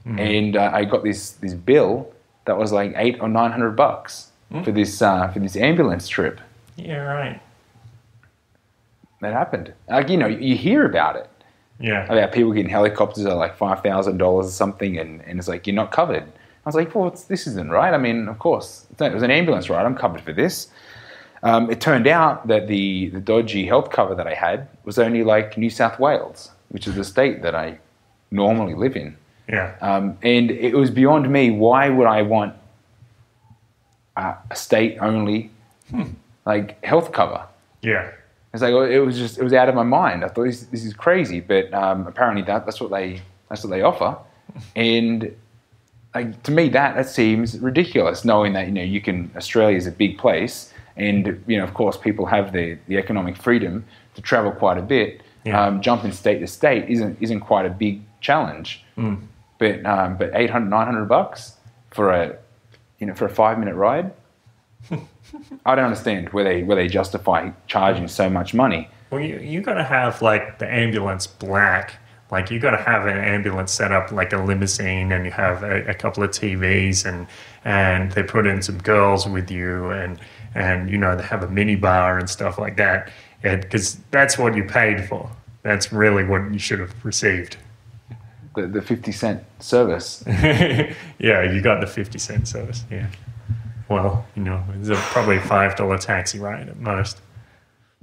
and 0.05 0.55
uh, 0.55 0.69
I 0.73 0.85
got 0.85 1.03
this 1.03 1.31
this 1.31 1.53
bill 1.53 2.11
that 2.45 2.57
was 2.57 2.71
like 2.71 2.93
eight 2.95 3.17
or 3.19 3.27
nine 3.27 3.51
hundred 3.51 3.71
bucks 3.75 4.31
for 4.63 4.71
this 4.71 5.01
uh, 5.01 5.27
for 5.29 5.39
this 5.39 5.55
ambulance 5.57 6.07
trip. 6.07 6.39
Yeah, 6.77 6.97
right. 6.99 7.41
That 9.21 9.33
happened. 9.33 9.73
Like 9.89 10.09
you 10.09 10.17
know, 10.17 10.27
you 10.27 10.55
hear 10.55 10.85
about 10.85 11.15
it. 11.15 11.29
Yeah. 11.79 12.05
about 12.11 12.31
people 12.31 12.51
getting 12.53 12.71
helicopters 12.71 13.23
at 13.27 13.35
like 13.35 13.55
five 13.55 13.83
thousand 13.83 14.17
dollars 14.17 14.47
or 14.47 14.51
something, 14.51 14.97
and, 14.97 15.21
and 15.27 15.37
it's 15.37 15.47
like 15.47 15.67
you're 15.67 15.75
not 15.75 15.91
covered. 15.91 16.23
I 16.23 16.69
was 16.69 16.73
like, 16.75 16.93
well, 16.95 17.07
it's, 17.07 17.25
this 17.25 17.45
isn't 17.47 17.69
right. 17.69 17.93
I 17.93 17.97
mean, 17.99 18.27
of 18.27 18.39
course, 18.39 18.87
it 18.99 19.13
was 19.13 19.21
an 19.23 19.29
ambulance 19.31 19.69
ride. 19.69 19.85
I'm 19.85 19.95
covered 19.95 20.21
for 20.21 20.33
this. 20.33 20.69
Um, 21.43 21.69
it 21.69 21.79
turned 21.79 22.07
out 22.07 22.47
that 22.47 22.67
the 22.67 23.09
the 23.09 23.19
dodgy 23.21 23.67
health 23.67 23.91
cover 23.91 24.15
that 24.15 24.25
I 24.25 24.33
had 24.33 24.67
was 24.85 24.97
only 24.97 25.23
like 25.23 25.55
New 25.57 25.69
South 25.69 25.99
Wales, 25.99 26.49
which 26.69 26.87
is 26.87 26.95
the 26.95 27.03
state 27.03 27.43
that 27.43 27.53
I 27.53 27.77
normally 28.31 28.73
live 28.73 28.95
in, 28.95 29.15
Yeah. 29.47 29.75
um, 29.81 30.17
and 30.23 30.49
it 30.49 30.73
was 30.75 30.89
beyond 30.89 31.31
me. 31.31 31.51
Why 31.51 31.89
would 31.89 32.07
I 32.07 32.23
want 32.23 32.55
a, 34.15 34.33
a 34.49 34.55
state 34.55 34.97
only 34.99 35.51
like 36.45 36.83
health 36.83 37.11
cover? 37.11 37.43
Yeah. 37.83 38.11
It's 38.53 38.61
like 38.61 38.73
it 38.73 39.01
was 39.01 39.17
just 39.17 39.37
it 39.37 39.43
was 39.43 39.53
out 39.53 39.69
of 39.69 39.75
my 39.75 39.83
mind. 39.83 40.23
I 40.23 40.29
thought 40.29 40.45
this, 40.45 40.61
this 40.61 40.83
is 40.85 40.93
crazy, 40.93 41.39
but 41.41 41.73
um, 41.73 42.07
apparently 42.07 42.43
that, 42.43 42.65
that's 42.65 42.79
what 42.79 42.91
they 42.91 43.21
that's 43.49 43.63
what 43.63 43.69
they 43.69 43.81
offer, 43.81 44.17
and 44.75 45.35
like 46.15 46.41
to 46.43 46.51
me 46.51 46.69
that 46.69 46.95
that 46.95 47.09
seems 47.09 47.59
ridiculous. 47.59 48.23
Knowing 48.25 48.53
that 48.53 48.67
you 48.67 48.73
know 48.73 48.83
you 48.83 49.01
can 49.01 49.31
Australia 49.35 49.77
is 49.77 49.85
a 49.85 49.91
big 49.91 50.17
place, 50.17 50.73
and 50.95 51.43
you 51.45 51.57
know 51.57 51.63
of 51.63 51.73
course 51.73 51.97
people 51.97 52.25
have 52.25 52.53
the 52.53 52.77
the 52.87 52.97
economic 52.97 53.35
freedom 53.35 53.85
to 54.15 54.21
travel 54.21 54.51
quite 54.51 54.77
a 54.77 54.81
bit. 54.81 55.21
Yeah. 55.43 55.61
Um, 55.61 55.81
jumping 55.81 56.11
state 56.11 56.39
to 56.39 56.47
state 56.47 56.89
isn't 56.89 57.17
isn't 57.21 57.41
quite 57.41 57.65
a 57.65 57.69
big 57.69 58.01
challenge, 58.21 58.83
but 59.59 59.85
um, 59.85 60.17
but 60.17 60.31
800, 60.33 60.69
900 60.69 61.05
bucks 61.05 61.53
for 61.91 62.11
a 62.11 62.37
you 62.99 63.07
know 63.07 63.13
for 63.13 63.25
a 63.25 63.29
five 63.29 63.59
minute 63.59 63.75
ride. 63.75 64.11
I 65.65 65.75
don't 65.75 65.85
understand 65.85 66.29
where 66.29 66.43
they 66.43 66.63
where 66.63 66.75
they 66.75 66.87
justify 66.87 67.51
charging 67.67 68.07
so 68.07 68.29
much 68.29 68.53
money. 68.53 68.89
Well, 69.11 69.21
you 69.21 69.39
you 69.39 69.61
got 69.61 69.75
to 69.75 69.83
have 69.83 70.21
like 70.21 70.59
the 70.59 70.71
ambulance 70.71 71.27
black. 71.27 71.95
Like 72.29 72.51
you 72.51 72.59
got 72.59 72.71
to 72.71 72.77
have 72.77 73.05
an 73.05 73.17
ambulance 73.17 73.71
set 73.71 73.91
up 73.91 74.11
like 74.11 74.33
a 74.33 74.37
limousine, 74.37 75.11
and 75.11 75.25
you 75.25 75.31
have 75.31 75.63
a, 75.63 75.87
a 75.87 75.93
couple 75.93 76.23
of 76.23 76.31
TVs, 76.31 77.05
and 77.05 77.27
and 77.63 78.11
they 78.11 78.23
put 78.23 78.45
in 78.45 78.61
some 78.61 78.79
girls 78.79 79.27
with 79.27 79.49
you, 79.49 79.89
and 79.91 80.19
and 80.53 80.89
you 80.89 80.97
know 80.97 81.15
they 81.15 81.23
have 81.23 81.43
a 81.43 81.49
mini 81.49 81.75
bar 81.75 82.17
and 82.17 82.29
stuff 82.29 82.57
like 82.57 82.75
that, 82.77 83.11
because 83.41 83.95
that's 84.11 84.37
what 84.37 84.55
you 84.55 84.63
paid 84.65 85.07
for. 85.07 85.29
That's 85.63 85.93
really 85.93 86.25
what 86.25 86.51
you 86.51 86.59
should 86.59 86.79
have 86.79 86.93
received. 87.05 87.57
The 88.55 88.67
the 88.67 88.81
fifty 88.81 89.13
cent 89.13 89.43
service. 89.59 90.23
yeah, 90.27 91.43
you 91.43 91.61
got 91.61 91.79
the 91.79 91.87
fifty 91.87 92.19
cent 92.19 92.47
service. 92.47 92.83
Yeah. 92.91 93.07
Well, 93.89 94.25
you 94.35 94.43
know, 94.43 94.63
it's 94.79 94.89
a 94.89 94.95
probably 94.95 95.37
a 95.37 95.41
five 95.41 95.75
dollar 95.75 95.97
taxi 95.97 96.39
ride 96.39 96.67
at 96.69 96.77
most. 96.77 97.21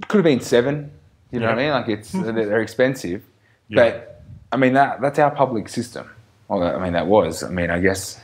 Could 0.07 0.17
have 0.17 0.23
been 0.25 0.41
seven. 0.41 0.91
You 1.31 1.39
know 1.39 1.47
what 1.47 1.59
I 1.59 1.61
mean? 1.63 1.71
Like 1.71 1.89
it's 1.89 2.11
they're 2.11 2.31
they're 2.31 2.61
expensive, 2.61 3.23
Yeah. 3.67 3.83
but 3.83 4.23
I 4.51 4.57
mean 4.57 4.73
that 4.73 5.01
that's 5.01 5.19
our 5.19 5.31
public 5.31 5.69
system. 5.69 6.09
Well, 6.47 6.63
I 6.63 6.77
mean 6.83 6.93
that 6.93 7.07
was. 7.07 7.43
I 7.43 7.49
mean 7.49 7.69
I 7.69 7.79
guess 7.79 8.19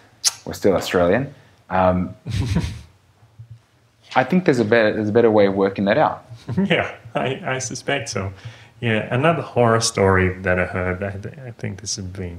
we're 0.45 0.53
still 0.53 0.75
Australian. 0.75 1.33
Um, 1.69 2.15
I 4.15 4.23
think 4.23 4.45
there's 4.45 4.59
a 4.59 4.65
better 4.65 4.93
there's 4.93 5.09
a 5.09 5.13
better 5.13 5.31
way 5.31 5.45
of 5.47 5.53
working 5.55 5.85
that 5.85 5.97
out. 5.97 6.25
yeah, 6.65 6.95
I, 7.15 7.41
I 7.45 7.59
suspect 7.59 8.09
so. 8.09 8.33
Yeah, 8.79 9.13
another 9.13 9.41
horror 9.41 9.79
story 9.81 10.33
that 10.41 10.59
I 10.59 10.65
heard. 10.65 11.03
I, 11.03 11.47
I 11.47 11.51
think 11.51 11.81
this 11.81 11.97
would 11.97 12.13
be 12.13 12.37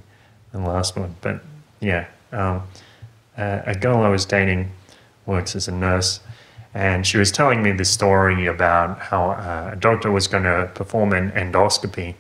the 0.53 0.59
last 0.59 0.97
one, 0.97 1.15
but 1.21 1.41
yeah, 1.81 2.07
um, 2.33 2.63
uh, 3.39 3.61
a 3.65 3.75
girl 3.75 3.99
I 4.03 4.09
was 4.09 4.25
dating 4.27 4.71
works 5.27 5.55
as 5.55 5.69
a 5.69 5.73
nurse, 5.73 6.21
and 6.75 7.07
she 7.07 7.19
was 7.19 7.31
telling 7.31 7.63
me 7.63 7.73
this 7.73 7.91
story 7.91 8.47
about 8.47 8.99
how 8.99 9.31
uh, 9.31 9.71
a 9.73 9.77
doctor 9.77 10.11
was 10.11 10.27
going 10.27 10.45
to 10.45 10.71
perform 10.75 11.13
an 11.13 11.31
endoscopy. 11.33 12.15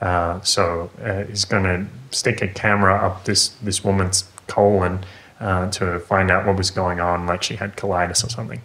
Uh, 0.00 0.40
so 0.42 0.90
uh, 1.02 1.24
he's 1.24 1.44
going 1.44 1.64
to 1.64 1.86
stick 2.16 2.40
a 2.40 2.48
camera 2.48 2.94
up 2.94 3.24
this 3.24 3.48
this 3.62 3.82
woman's 3.84 4.24
colon 4.46 5.04
uh, 5.40 5.70
to 5.70 5.98
find 6.00 6.30
out 6.30 6.46
what 6.46 6.56
was 6.56 6.70
going 6.70 7.00
on, 7.00 7.26
like 7.26 7.42
she 7.42 7.56
had 7.56 7.76
colitis 7.76 8.24
or 8.24 8.28
something 8.28 8.60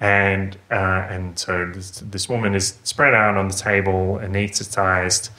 and 0.00 0.58
uh, 0.70 1.06
and 1.08 1.38
so 1.38 1.66
this, 1.72 2.00
this, 2.00 2.28
woman 2.28 2.54
is 2.54 2.78
spread 2.84 3.14
out 3.14 3.36
on 3.36 3.48
the 3.48 3.54
table, 3.54 4.18
anesthetized, 4.22 5.30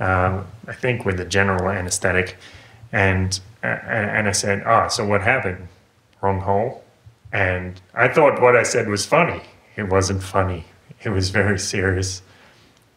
um, 0.00 0.46
I 0.66 0.72
think 0.72 1.04
with 1.04 1.20
a 1.20 1.24
general 1.24 1.68
anesthetic, 1.68 2.36
and 2.92 3.38
and 3.62 4.28
I 4.28 4.32
said, 4.32 4.62
ah, 4.64 4.84
oh, 4.84 4.88
so 4.88 5.04
what 5.04 5.22
happened? 5.22 5.68
Wrong 6.22 6.40
hole, 6.40 6.84
and 7.32 7.80
I 7.94 8.08
thought 8.08 8.40
what 8.40 8.56
I 8.56 8.62
said 8.62 8.88
was 8.88 9.04
funny. 9.06 9.42
It 9.76 9.88
wasn't 9.88 10.22
funny. 10.22 10.64
It 11.02 11.10
was 11.10 11.30
very 11.30 11.58
serious. 11.58 12.22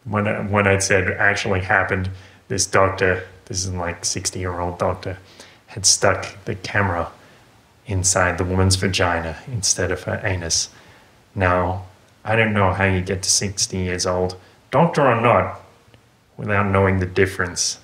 When 0.04 0.26
I, 0.26 0.40
when 0.40 0.66
I 0.66 0.78
said 0.78 1.10
actually 1.10 1.60
happened, 1.60 2.10
this 2.48 2.66
doctor, 2.66 3.26
this 3.46 3.64
is 3.64 3.72
like 3.72 4.04
sixty 4.04 4.40
year 4.40 4.60
old 4.60 4.78
doctor, 4.78 5.18
had 5.66 5.86
stuck 5.86 6.44
the 6.44 6.54
camera 6.54 7.10
inside 7.86 8.38
the 8.38 8.44
woman's 8.44 8.76
vagina 8.76 9.36
instead 9.48 9.90
of 9.90 10.04
her 10.04 10.20
anus 10.24 10.70
now, 11.34 11.86
I 12.24 12.36
don't 12.36 12.52
know 12.52 12.72
how 12.72 12.84
you 12.84 13.00
get 13.00 13.22
to 13.22 13.30
60 13.30 13.76
years 13.76 14.06
old, 14.06 14.36
doctor 14.70 15.02
or 15.02 15.20
not, 15.20 15.60
without 16.36 16.66
knowing 16.66 16.98
the 16.98 17.06
difference. 17.06 17.78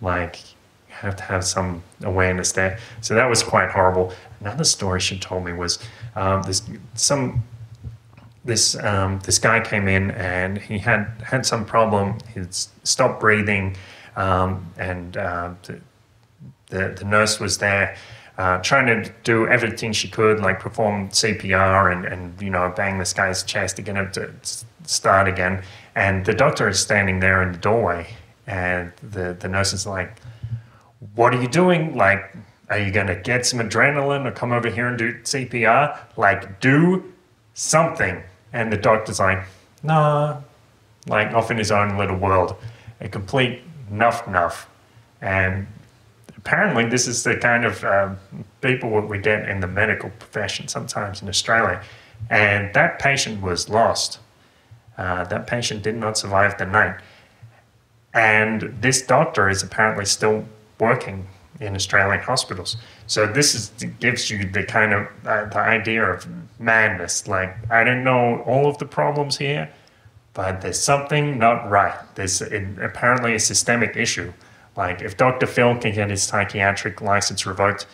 Like, 0.00 0.40
you 0.88 0.94
have 0.96 1.16
to 1.16 1.22
have 1.24 1.44
some 1.44 1.82
awareness 2.02 2.52
there. 2.52 2.78
So 3.00 3.14
that 3.14 3.28
was 3.28 3.42
quite 3.42 3.70
horrible. 3.70 4.12
Another 4.40 4.64
story 4.64 5.00
she 5.00 5.18
told 5.18 5.44
me 5.44 5.52
was 5.52 5.78
um, 6.16 6.42
this 6.42 6.62
some 6.94 7.42
this 8.44 8.76
um, 8.76 9.18
this 9.20 9.38
guy 9.38 9.60
came 9.60 9.88
in 9.88 10.10
and 10.12 10.58
he 10.58 10.78
had 10.78 11.06
had 11.24 11.44
some 11.44 11.64
problem. 11.64 12.18
He'd 12.34 12.54
stopped 12.54 13.20
breathing, 13.20 13.76
um, 14.16 14.72
and 14.78 15.16
uh, 15.16 15.54
the, 15.64 15.80
the 16.68 16.94
the 16.98 17.04
nurse 17.04 17.40
was 17.40 17.58
there 17.58 17.96
uh, 18.38 18.58
trying 18.58 18.86
to 18.86 19.12
do 19.24 19.48
everything 19.48 19.92
she 19.92 20.08
could, 20.08 20.38
like 20.40 20.60
perform 20.60 21.08
CPR 21.08 21.92
and, 21.92 22.04
and 22.04 22.40
you 22.40 22.50
know 22.50 22.72
bang 22.74 22.96
this 22.98 23.12
guy's 23.12 23.42
chest 23.42 23.76
to 23.76 23.82
get 23.82 23.96
him 23.96 24.10
to 24.12 24.32
start 24.84 25.26
again. 25.26 25.62
And 25.96 26.24
the 26.24 26.32
doctor 26.32 26.68
is 26.68 26.78
standing 26.78 27.18
there 27.18 27.42
in 27.42 27.50
the 27.50 27.58
doorway, 27.58 28.06
and 28.46 28.92
the 29.02 29.36
the 29.38 29.48
nurse 29.48 29.72
is 29.72 29.86
like, 29.86 30.20
"What 31.16 31.34
are 31.34 31.42
you 31.42 31.48
doing? 31.48 31.96
Like, 31.96 32.32
are 32.70 32.78
you 32.78 32.90
gonna 32.90 33.16
get 33.16 33.46
some 33.46 33.60
adrenaline 33.60 34.26
or 34.26 34.32
come 34.32 34.52
over 34.52 34.68
here 34.68 34.86
and 34.86 34.98
do 34.98 35.14
CPR? 35.22 35.98
Like, 36.16 36.60
do 36.60 37.12
something." 37.54 38.22
And 38.52 38.72
the 38.72 38.76
doctor's 38.76 39.20
like, 39.20 39.42
"Nah," 39.82 40.38
like 41.06 41.32
off 41.32 41.50
in 41.50 41.58
his 41.58 41.70
own 41.70 41.96
little 41.96 42.16
world, 42.16 42.56
a 43.00 43.08
complete 43.08 43.62
nuff 43.90 44.26
nuff. 44.28 44.68
And 45.20 45.66
apparently 46.36 46.86
this 46.86 47.06
is 47.06 47.24
the 47.24 47.36
kind 47.36 47.64
of 47.64 47.84
um, 47.84 48.18
people 48.60 48.90
that 49.00 49.08
we 49.08 49.18
get 49.18 49.48
in 49.48 49.60
the 49.60 49.66
medical 49.66 50.10
profession 50.10 50.68
sometimes 50.68 51.22
in 51.22 51.28
Australia. 51.28 51.82
And 52.30 52.72
that 52.74 52.98
patient 52.98 53.42
was 53.42 53.68
lost. 53.68 54.18
Uh, 54.96 55.24
that 55.24 55.46
patient 55.46 55.82
did 55.82 55.96
not 55.96 56.18
survive 56.18 56.58
the 56.58 56.66
night. 56.66 56.96
And 58.14 58.76
this 58.80 59.02
doctor 59.02 59.48
is 59.48 59.62
apparently 59.62 60.04
still 60.04 60.44
working 60.80 61.28
in 61.60 61.74
Australian 61.74 62.20
hospitals. 62.20 62.76
So 63.06 63.26
this 63.26 63.54
is, 63.54 63.70
gives 64.00 64.30
you 64.30 64.48
the 64.48 64.64
kind 64.64 64.92
of 64.92 65.08
uh, 65.26 65.46
the 65.46 65.58
idea 65.58 66.04
of 66.04 66.26
madness. 66.60 67.26
Like 67.26 67.56
I 67.70 67.84
don't 67.84 68.04
know 68.04 68.42
all 68.42 68.68
of 68.68 68.78
the 68.78 68.86
problems 68.86 69.38
here, 69.38 69.70
but 70.34 70.60
there's 70.60 70.80
something 70.80 71.38
not 71.38 71.68
right. 71.68 71.98
There's 72.14 72.40
apparently 72.40 73.34
a 73.34 73.40
systemic 73.40 73.96
issue 73.96 74.32
like, 74.78 75.02
if 75.02 75.16
Dr. 75.16 75.46
Phil 75.46 75.76
can 75.76 75.92
get 75.92 76.08
his 76.08 76.22
psychiatric 76.22 77.00
license 77.00 77.44
revoked, 77.44 77.84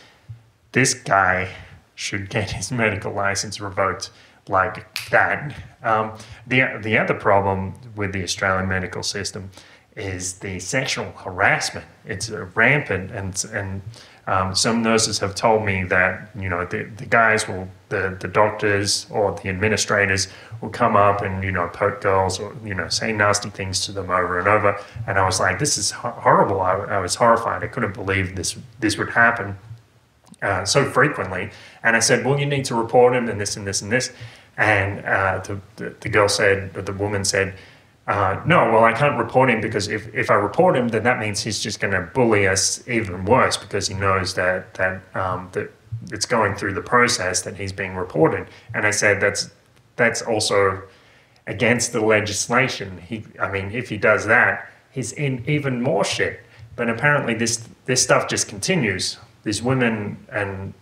this 0.72 0.92
guy 0.92 1.48
should 1.94 2.28
get 2.28 2.50
his 2.50 2.70
medical 2.70 3.10
license 3.10 3.58
revoked 3.58 4.10
like 4.48 5.08
that. 5.08 5.56
Um, 5.82 6.12
the, 6.46 6.78
the 6.82 6.98
other 6.98 7.14
problem 7.14 7.72
with 7.96 8.12
the 8.12 8.22
Australian 8.22 8.68
medical 8.68 9.02
system 9.02 9.50
is 9.97 10.34
the 10.34 10.59
sexual 10.59 11.12
harassment. 11.12 11.86
It's 12.05 12.30
rampant, 12.30 13.11
and, 13.12 13.45
and 13.53 13.82
um, 14.26 14.55
some 14.55 14.82
nurses 14.82 15.18
have 15.18 15.34
told 15.34 15.64
me 15.64 15.84
that 15.84 16.30
you 16.38 16.49
know 16.49 16.64
the, 16.64 16.84
the 16.97 17.07
guys 17.07 17.47
will 17.47 17.68
the, 17.90 18.16
the 18.20 18.28
doctors 18.28 19.07
or 19.11 19.32
the 19.42 19.51
administrators 19.51 20.28
will 20.61 20.70
come 20.70 20.97
up 20.97 21.20
and 21.20 21.45
you 21.45 21.53
know 21.53 21.68
poke 21.68 22.01
girls 22.01 22.40
or 22.40 22.57
you 22.64 22.74
know 22.74 22.88
say 22.88 23.12
nasty 23.12 23.51
things 23.51 23.84
to 23.86 23.92
them 23.92 24.11
over 24.11 24.38
and 24.38 24.49
over. 24.49 24.80
And 25.07 25.18
I 25.18 25.26
was 25.26 25.40
like 25.40 25.59
this 25.59 25.76
is 25.76 25.90
horrible. 25.90 26.61
I, 26.61 26.72
I 26.72 26.99
was 26.99 27.14
horrified. 27.14 27.62
I 27.62 27.66
couldn't 27.66 27.95
believe 27.95 28.34
this 28.34 28.57
this 28.80 28.97
would 28.97 29.11
happen 29.11 29.59
uh, 30.40 30.64
so 30.64 30.90
frequently. 30.90 31.51
And 31.82 31.95
I 31.95 32.01
said 32.01 32.24
well 32.24 32.40
you 32.40 32.47
need 32.47 32.64
to 32.66 32.74
report 32.74 33.14
him 33.14 33.28
and 33.28 33.38
this 33.38 33.57
and 33.57 33.66
this 33.66 33.82
and 33.82 33.92
this. 33.92 34.11
And 34.57 35.05
uh, 35.05 35.40
the, 35.40 35.61
the, 35.76 35.95
the 36.01 36.09
girl 36.09 36.28
said 36.28 36.72
the 36.72 36.92
woman 36.92 37.24
said 37.24 37.55
uh, 38.07 38.42
no, 38.44 38.70
well, 38.70 38.84
I 38.84 38.92
can't 38.92 39.18
report 39.18 39.48
him 39.48 39.62
because 39.62 39.88
if, 39.88 40.12
if 40.14 40.30
I 40.30 40.34
report 40.34 40.76
him, 40.76 40.88
then 40.88 41.05
that 41.05 41.18
means 41.18 41.42
he's 41.42 41.61
just 41.61 41.80
going 41.80 41.94
to 41.94 42.02
bully 42.02 42.46
us 42.46 42.86
even 42.86 43.24
worse 43.24 43.57
because 43.57 43.88
he 43.88 43.94
knows 43.94 44.34
that 44.34 44.74
that 44.74 45.02
um, 45.16 45.48
that 45.52 45.70
it's 46.12 46.26
going 46.26 46.55
through 46.55 46.74
the 46.74 46.82
process 46.82 47.40
that 47.42 47.57
he's 47.57 47.72
being 47.72 47.94
reported. 47.94 48.48
And 48.74 48.86
I 48.86 48.90
said 48.90 49.20
that's 49.20 49.50
that's 49.96 50.20
also 50.20 50.82
against 51.46 51.92
the 51.92 52.00
legislation. 52.00 52.98
He, 52.98 53.24
I 53.40 53.50
mean, 53.50 53.70
if 53.70 53.88
he 53.88 53.96
does 53.96 54.26
that, 54.26 54.70
he's 54.90 55.12
in 55.12 55.42
even 55.46 55.82
more 55.82 56.05
shit. 56.05 56.40
But 56.76 56.90
apparently, 56.90 57.32
this 57.32 57.66
this 57.86 58.02
stuff 58.02 58.28
just 58.28 58.48
continues. 58.48 59.16
These 59.44 59.62
women 59.62 60.26
and 60.30 60.74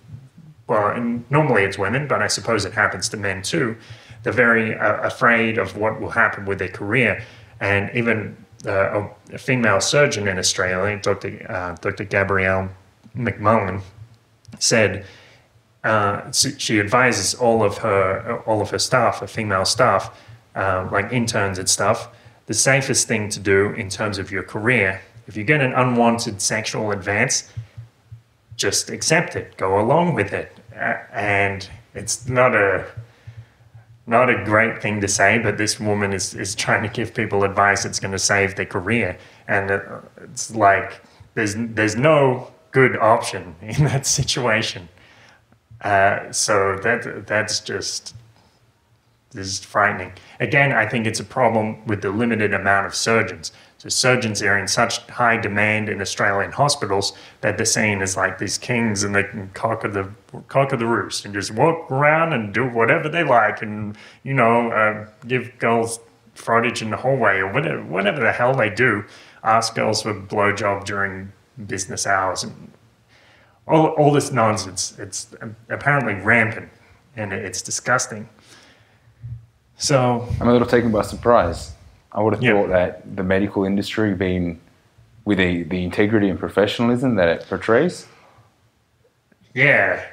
well, 0.66 0.88
and 0.88 1.24
normally 1.30 1.62
it's 1.62 1.78
women, 1.78 2.08
but 2.08 2.20
I 2.20 2.26
suppose 2.26 2.64
it 2.64 2.72
happens 2.72 3.08
to 3.10 3.16
men 3.16 3.42
too 3.42 3.76
they're 4.22 4.32
very 4.32 4.76
uh, 4.76 5.00
afraid 5.02 5.58
of 5.58 5.76
what 5.76 6.00
will 6.00 6.10
happen 6.10 6.44
with 6.44 6.58
their 6.58 6.68
career. 6.68 7.22
And 7.60 7.90
even 7.94 8.36
uh, 8.66 9.08
a, 9.32 9.38
female 9.38 9.80
surgeon 9.80 10.28
in 10.28 10.38
Australia, 10.38 10.98
Dr. 11.02 11.46
Uh, 11.48 11.74
Dr. 11.80 12.04
Gabrielle 12.04 12.70
McMullen, 13.16 13.82
said 14.58 15.04
uh, 15.84 16.30
she 16.32 16.78
advises 16.78 17.34
all 17.34 17.62
of 17.62 17.78
her 17.78 18.42
all 18.46 18.60
of 18.60 18.70
her 18.70 18.78
staff, 18.78 19.18
her 19.18 19.26
female 19.26 19.64
staff, 19.64 20.16
uh, 20.54 20.88
like 20.92 21.12
interns 21.12 21.58
and 21.58 21.68
stuff, 21.68 22.08
the 22.46 22.54
safest 22.54 23.08
thing 23.08 23.28
to 23.30 23.40
do 23.40 23.70
in 23.70 23.88
terms 23.88 24.18
of 24.18 24.30
your 24.30 24.42
career. 24.42 25.00
If 25.26 25.36
you 25.36 25.44
get 25.44 25.60
an 25.60 25.72
unwanted 25.72 26.40
sexual 26.40 26.92
advance, 26.92 27.50
just 28.56 28.90
accept 28.90 29.34
it, 29.34 29.56
go 29.56 29.80
along 29.80 30.14
with 30.14 30.32
it, 30.32 30.56
and 31.12 31.68
it's 31.94 32.28
not 32.28 32.54
a 32.54 32.86
not 34.06 34.28
a 34.28 34.44
great 34.44 34.82
thing 34.82 35.00
to 35.00 35.08
say, 35.08 35.38
but 35.38 35.58
this 35.58 35.78
woman 35.78 36.12
is, 36.12 36.34
is 36.34 36.54
trying 36.54 36.82
to 36.82 36.88
give 36.88 37.14
people 37.14 37.44
advice 37.44 37.84
that's 37.84 38.00
going 38.00 38.12
to 38.12 38.18
save 38.18 38.56
their 38.56 38.66
career. 38.66 39.16
And 39.46 39.70
it's 40.22 40.54
like 40.54 41.02
there's, 41.34 41.54
there's 41.56 41.96
no 41.96 42.52
good 42.72 42.96
option 42.96 43.54
in 43.62 43.84
that 43.84 44.06
situation. 44.06 44.88
Uh, 45.82 46.30
so 46.30 46.78
that 46.82 47.26
that's 47.26 47.60
just 47.60 48.14
this 49.32 49.46
is 49.46 49.60
frightening. 49.60 50.12
Again, 50.40 50.72
I 50.72 50.86
think 50.86 51.06
it's 51.06 51.20
a 51.20 51.24
problem 51.24 51.84
with 51.86 52.02
the 52.02 52.10
limited 52.10 52.54
amount 52.54 52.86
of 52.86 52.94
surgeons. 52.94 53.50
So 53.82 53.88
surgeons 53.88 54.40
are 54.42 54.56
in 54.56 54.68
such 54.68 54.98
high 55.08 55.38
demand 55.38 55.88
in 55.88 56.00
Australian 56.00 56.52
hospitals 56.52 57.14
that 57.40 57.56
they're 57.56 57.66
seen 57.66 58.00
as 58.00 58.16
like 58.16 58.38
these 58.38 58.56
kings 58.56 59.02
and 59.02 59.12
they 59.12 59.24
can 59.24 59.48
conquer 59.54 59.88
the 59.88 60.08
conquer 60.46 60.76
the 60.76 60.86
roost 60.86 61.24
and 61.24 61.34
just 61.34 61.50
walk 61.50 61.90
around 61.90 62.32
and 62.32 62.54
do 62.54 62.64
whatever 62.64 63.08
they 63.08 63.24
like 63.24 63.60
and 63.60 63.96
you 64.22 64.34
know 64.34 64.70
uh, 64.70 65.08
give 65.26 65.58
girls 65.58 65.98
frontage 66.36 66.80
in 66.80 66.90
the 66.90 66.96
hallway 66.96 67.38
or 67.38 67.52
whatever 67.52 67.82
whatever 67.82 68.20
the 68.20 68.30
hell 68.30 68.54
they 68.54 68.70
do. 68.70 69.04
Ask 69.42 69.74
girls 69.74 70.02
for 70.02 70.14
blowjob 70.14 70.84
during 70.84 71.32
business 71.66 72.06
hours 72.06 72.44
and 72.44 72.70
all 73.66 73.86
all 73.86 74.12
this 74.12 74.30
nonsense. 74.30 74.96
It's 74.96 75.26
apparently 75.68 76.14
rampant 76.14 76.68
and 77.16 77.32
it's 77.32 77.60
disgusting. 77.60 78.28
So 79.76 80.24
I'm 80.40 80.46
a 80.46 80.52
little 80.52 80.68
taken 80.68 80.92
by 80.92 81.02
surprise. 81.02 81.72
I 82.14 82.20
would 82.22 82.34
have 82.34 82.42
thought 82.42 82.68
that 82.68 83.16
the 83.16 83.22
medical 83.22 83.64
industry, 83.64 84.14
being 84.14 84.60
with 85.24 85.38
the, 85.38 85.62
the 85.64 85.82
integrity 85.84 86.28
and 86.28 86.38
professionalism 86.38 87.14
that 87.16 87.28
it 87.28 87.46
portrays. 87.48 88.06
Yeah, 89.54 90.04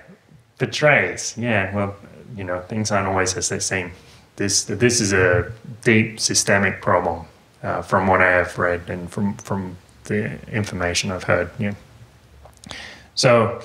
portrays. 0.58 1.36
Yeah. 1.38 1.76
Well, 1.76 1.96
you 2.36 2.44
know, 2.44 2.62
things 2.62 2.92
aren't 2.92 3.08
always 3.08 3.36
as 3.36 3.50
they 3.50 3.60
seem. 3.60 3.92
This 4.36 4.64
this 4.64 5.02
is 5.02 5.12
a 5.12 5.52
deep 5.84 6.20
systemic 6.20 6.82
problem, 6.82 7.26
uh, 7.64 7.82
from 7.82 8.08
what 8.08 8.22
I 8.22 8.30
have 8.30 8.58
read 8.58 8.90
and 8.90 9.12
from 9.12 9.36
from 9.38 9.76
the 10.06 10.40
information 10.50 11.12
I've 11.12 11.24
heard. 11.26 11.50
Yeah. 11.60 11.74
So. 13.16 13.62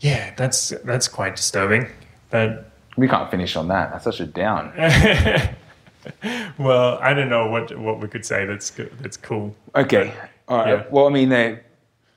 Yeah, 0.00 0.32
that's 0.36 0.68
that's 0.84 1.08
quite 1.08 1.34
disturbing. 1.34 1.88
But 2.30 2.70
We 2.96 3.08
can't 3.08 3.28
finish 3.30 3.56
on 3.56 3.66
that. 3.68 3.90
That's 3.90 4.04
such 4.04 4.20
a 4.20 4.26
down. 4.26 4.72
well, 6.58 6.98
I 7.00 7.12
don't 7.14 7.28
know 7.28 7.48
what 7.48 7.76
what 7.78 8.00
we 8.00 8.08
could 8.08 8.24
say 8.24 8.44
that's 8.46 8.70
that's 9.00 9.16
cool. 9.16 9.54
Okay. 9.74 10.12
All 10.48 10.58
right. 10.58 10.68
Yeah. 10.78 10.84
Well, 10.90 11.06
I 11.06 11.10
mean, 11.10 11.28
they, 11.28 11.60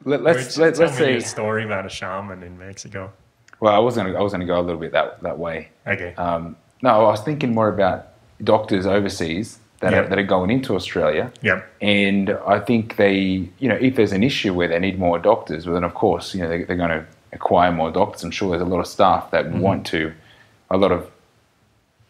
let, 0.05 0.23
let's 0.23 0.57
Which- 0.57 0.77
let, 0.79 0.91
me 0.91 0.95
say. 0.95 1.15
a 1.17 1.21
story 1.21 1.63
about 1.65 1.85
a 1.85 1.89
shaman 1.89 2.43
in 2.43 2.57
Mexico. 2.57 3.11
Well, 3.59 3.73
I 3.73 3.79
was 3.79 3.95
gonna 3.95 4.13
I 4.17 4.21
was 4.21 4.31
gonna 4.31 4.45
go 4.45 4.59
a 4.59 4.61
little 4.61 4.79
bit 4.79 4.91
that 4.93 5.21
that 5.23 5.37
way. 5.37 5.69
Okay. 5.85 6.13
Um, 6.15 6.55
no, 6.81 6.89
I 6.89 6.97
was 7.11 7.21
thinking 7.21 7.53
more 7.53 7.69
about 7.69 8.07
doctors 8.43 8.85
overseas 8.87 9.59
that 9.81 9.91
Yeah. 9.93 9.99
are, 9.99 10.07
that 10.07 10.17
are 10.17 10.23
going 10.23 10.49
into 10.51 10.75
Australia. 10.75 11.31
yeah. 11.41 11.61
And 11.81 12.31
I 12.47 12.59
think 12.59 12.95
they, 12.97 13.49
you 13.59 13.67
know, 13.69 13.75
if 13.75 13.95
there's 13.95 14.11
an 14.11 14.23
issue 14.23 14.53
where 14.53 14.67
they 14.67 14.79
need 14.79 14.97
more 14.99 15.19
doctors, 15.19 15.65
well, 15.65 15.73
then 15.75 15.83
of 15.83 15.93
course, 15.93 16.33
you 16.35 16.41
know, 16.41 16.49
they, 16.49 16.63
they're 16.63 16.75
going 16.75 16.89
to 16.89 17.05
acquire 17.33 17.71
more 17.71 17.91
doctors. 17.91 18.23
I'm 18.23 18.31
sure 18.31 18.49
there's 18.51 18.61
a 18.61 18.65
lot 18.65 18.79
of 18.79 18.87
staff 18.87 19.31
that 19.31 19.49
want 19.51 19.85
to, 19.87 20.11
a 20.69 20.77
lot 20.77 20.91
of 20.91 21.09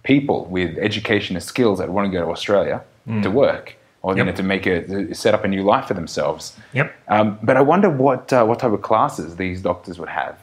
people 0.03 0.45
with 0.45 0.77
education 0.77 1.35
and 1.35 1.43
skills 1.43 1.79
that 1.79 1.89
want 1.89 2.11
to 2.11 2.17
go 2.17 2.25
to 2.25 2.31
Australia 2.31 2.83
to 3.21 3.31
work 3.31 3.75
or 4.03 4.17
you 4.17 4.23
know, 4.23 4.31
to 4.31 4.43
make 4.43 4.65
a, 4.65 5.13
set 5.13 5.33
up 5.33 5.43
a 5.43 5.47
new 5.47 5.63
life 5.63 5.87
for 5.87 5.93
themselves. 5.93 6.57
Yep. 6.73 6.93
Um, 7.07 7.37
but 7.43 7.55
I 7.55 7.61
wonder 7.61 7.89
what 7.89 8.33
uh, 8.33 8.45
what 8.45 8.59
type 8.59 8.71
of 8.71 8.81
classes 8.81 9.35
these 9.35 9.61
doctors 9.61 9.99
would 9.99 10.09
have, 10.09 10.39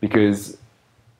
because 0.00 0.56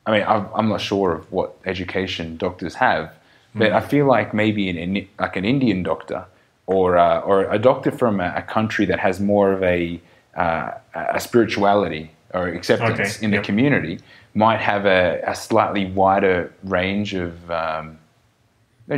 I 0.06 0.12
mean 0.12 0.24
I'm, 0.26 0.46
I'm 0.54 0.68
not 0.68 0.80
sure 0.80 1.12
of 1.12 1.30
what 1.32 1.56
education 1.66 2.36
doctors 2.36 2.74
have, 2.74 3.12
but 3.54 3.72
I 3.72 3.80
feel 3.80 4.06
like 4.06 4.32
maybe 4.32 4.68
an, 4.68 4.76
an 4.76 5.08
like 5.18 5.36
an 5.36 5.44
Indian 5.44 5.82
doctor 5.82 6.24
or 6.66 6.96
uh, 6.96 7.20
or 7.20 7.50
a 7.50 7.58
doctor 7.58 7.90
from 7.90 8.20
a, 8.20 8.32
a 8.36 8.42
country 8.42 8.84
that 8.86 9.00
has 9.00 9.20
more 9.20 9.52
of 9.52 9.62
a 9.62 10.00
uh, 10.36 10.70
a 10.94 11.20
spirituality 11.20 12.10
or 12.32 12.48
acceptance 12.48 13.16
Okay, 13.16 13.24
in 13.24 13.30
the 13.30 13.38
yep. 13.38 13.44
community 13.44 13.98
might 14.34 14.60
have 14.60 14.86
a, 14.86 15.22
a 15.26 15.34
slightly 15.34 15.86
wider 15.86 16.52
range 16.64 17.14
of 17.14 17.50
um, 17.50 17.98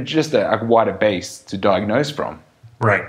just 0.05 0.32
a, 0.35 0.61
a 0.61 0.64
wider 0.64 0.93
base 0.93 1.39
to 1.41 1.57
diagnose 1.57 2.11
from. 2.11 2.43
Right. 2.80 3.05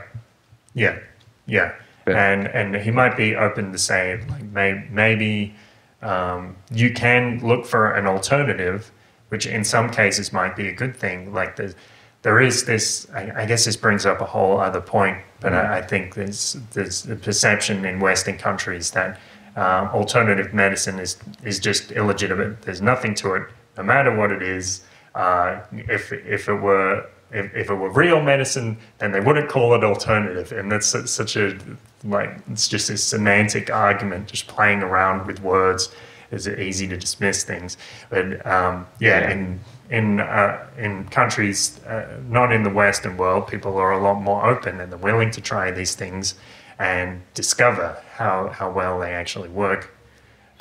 Yeah. 0.73 0.99
Yeah. 1.45 1.73
But- 2.05 2.15
and 2.15 2.47
and 2.47 2.75
he 2.75 2.91
might 2.91 3.17
be 3.17 3.35
open 3.35 3.71
to 3.71 3.77
say 3.77 4.23
like 4.29 4.43
may, 4.43 4.85
maybe 4.91 5.55
um, 6.01 6.55
you 6.71 6.93
can 6.93 7.39
look 7.39 7.65
for 7.65 7.91
an 7.93 8.05
alternative, 8.05 8.91
which 9.29 9.47
in 9.47 9.63
some 9.63 9.89
cases 9.89 10.31
might 10.31 10.55
be 10.55 10.67
a 10.67 10.73
good 10.73 10.95
thing. 10.95 11.33
Like 11.33 11.55
there's, 11.55 11.73
there 12.21 12.39
is 12.39 12.65
this. 12.65 13.07
I, 13.13 13.41
I 13.41 13.45
guess 13.47 13.65
this 13.65 13.75
brings 13.75 14.05
up 14.05 14.21
a 14.21 14.25
whole 14.25 14.59
other 14.59 14.81
point, 14.81 15.17
but 15.39 15.53
I, 15.53 15.77
I 15.77 15.81
think 15.81 16.13
there's 16.15 16.57
there's 16.73 17.07
a 17.09 17.15
perception 17.15 17.85
in 17.85 17.99
Western 17.99 18.37
countries 18.37 18.91
that 18.91 19.19
um, 19.55 19.87
alternative 19.89 20.53
medicine 20.53 20.99
is 20.99 21.17
is 21.43 21.59
just 21.59 21.91
illegitimate. 21.91 22.61
There's 22.63 22.81
nothing 22.81 23.15
to 23.15 23.35
it, 23.35 23.43
no 23.77 23.83
matter 23.83 24.15
what 24.15 24.31
it 24.31 24.41
is. 24.41 24.81
Uh, 25.13 25.61
if 25.71 26.11
if 26.11 26.49
it 26.49 26.55
were 26.55 27.07
if, 27.31 27.53
if 27.55 27.69
it 27.69 27.75
were 27.75 27.89
real 27.89 28.21
medicine, 28.21 28.77
then 28.99 29.11
they 29.11 29.19
wouldn't 29.19 29.49
call 29.49 29.73
it 29.73 29.83
alternative, 29.83 30.51
and 30.51 30.71
that's 30.71 30.87
such 31.09 31.35
a 31.37 31.57
like 32.03 32.37
it's 32.51 32.67
just 32.67 32.89
a 32.89 32.97
semantic 32.97 33.71
argument, 33.71 34.27
just 34.27 34.47
playing 34.47 34.81
around 34.81 35.25
with 35.25 35.41
words. 35.41 35.89
Is 36.31 36.47
it 36.47 36.59
easy 36.59 36.87
to 36.87 36.97
dismiss 36.97 37.43
things? 37.43 37.77
But 38.09 38.45
um, 38.45 38.87
yeah, 38.99 39.31
in 39.31 39.59
in 39.89 40.19
uh, 40.19 40.67
in 40.77 41.05
countries 41.05 41.79
uh, 41.85 42.17
not 42.27 42.51
in 42.51 42.63
the 42.63 42.69
Western 42.69 43.15
world, 43.15 43.47
people 43.47 43.77
are 43.77 43.91
a 43.91 44.01
lot 44.01 44.15
more 44.15 44.45
open 44.45 44.81
and 44.81 44.91
they're 44.91 44.99
willing 44.99 45.31
to 45.31 45.41
try 45.41 45.71
these 45.71 45.95
things 45.95 46.35
and 46.79 47.21
discover 47.33 47.97
how 48.15 48.49
how 48.49 48.69
well 48.71 48.99
they 48.99 49.13
actually 49.13 49.49
work. 49.49 49.93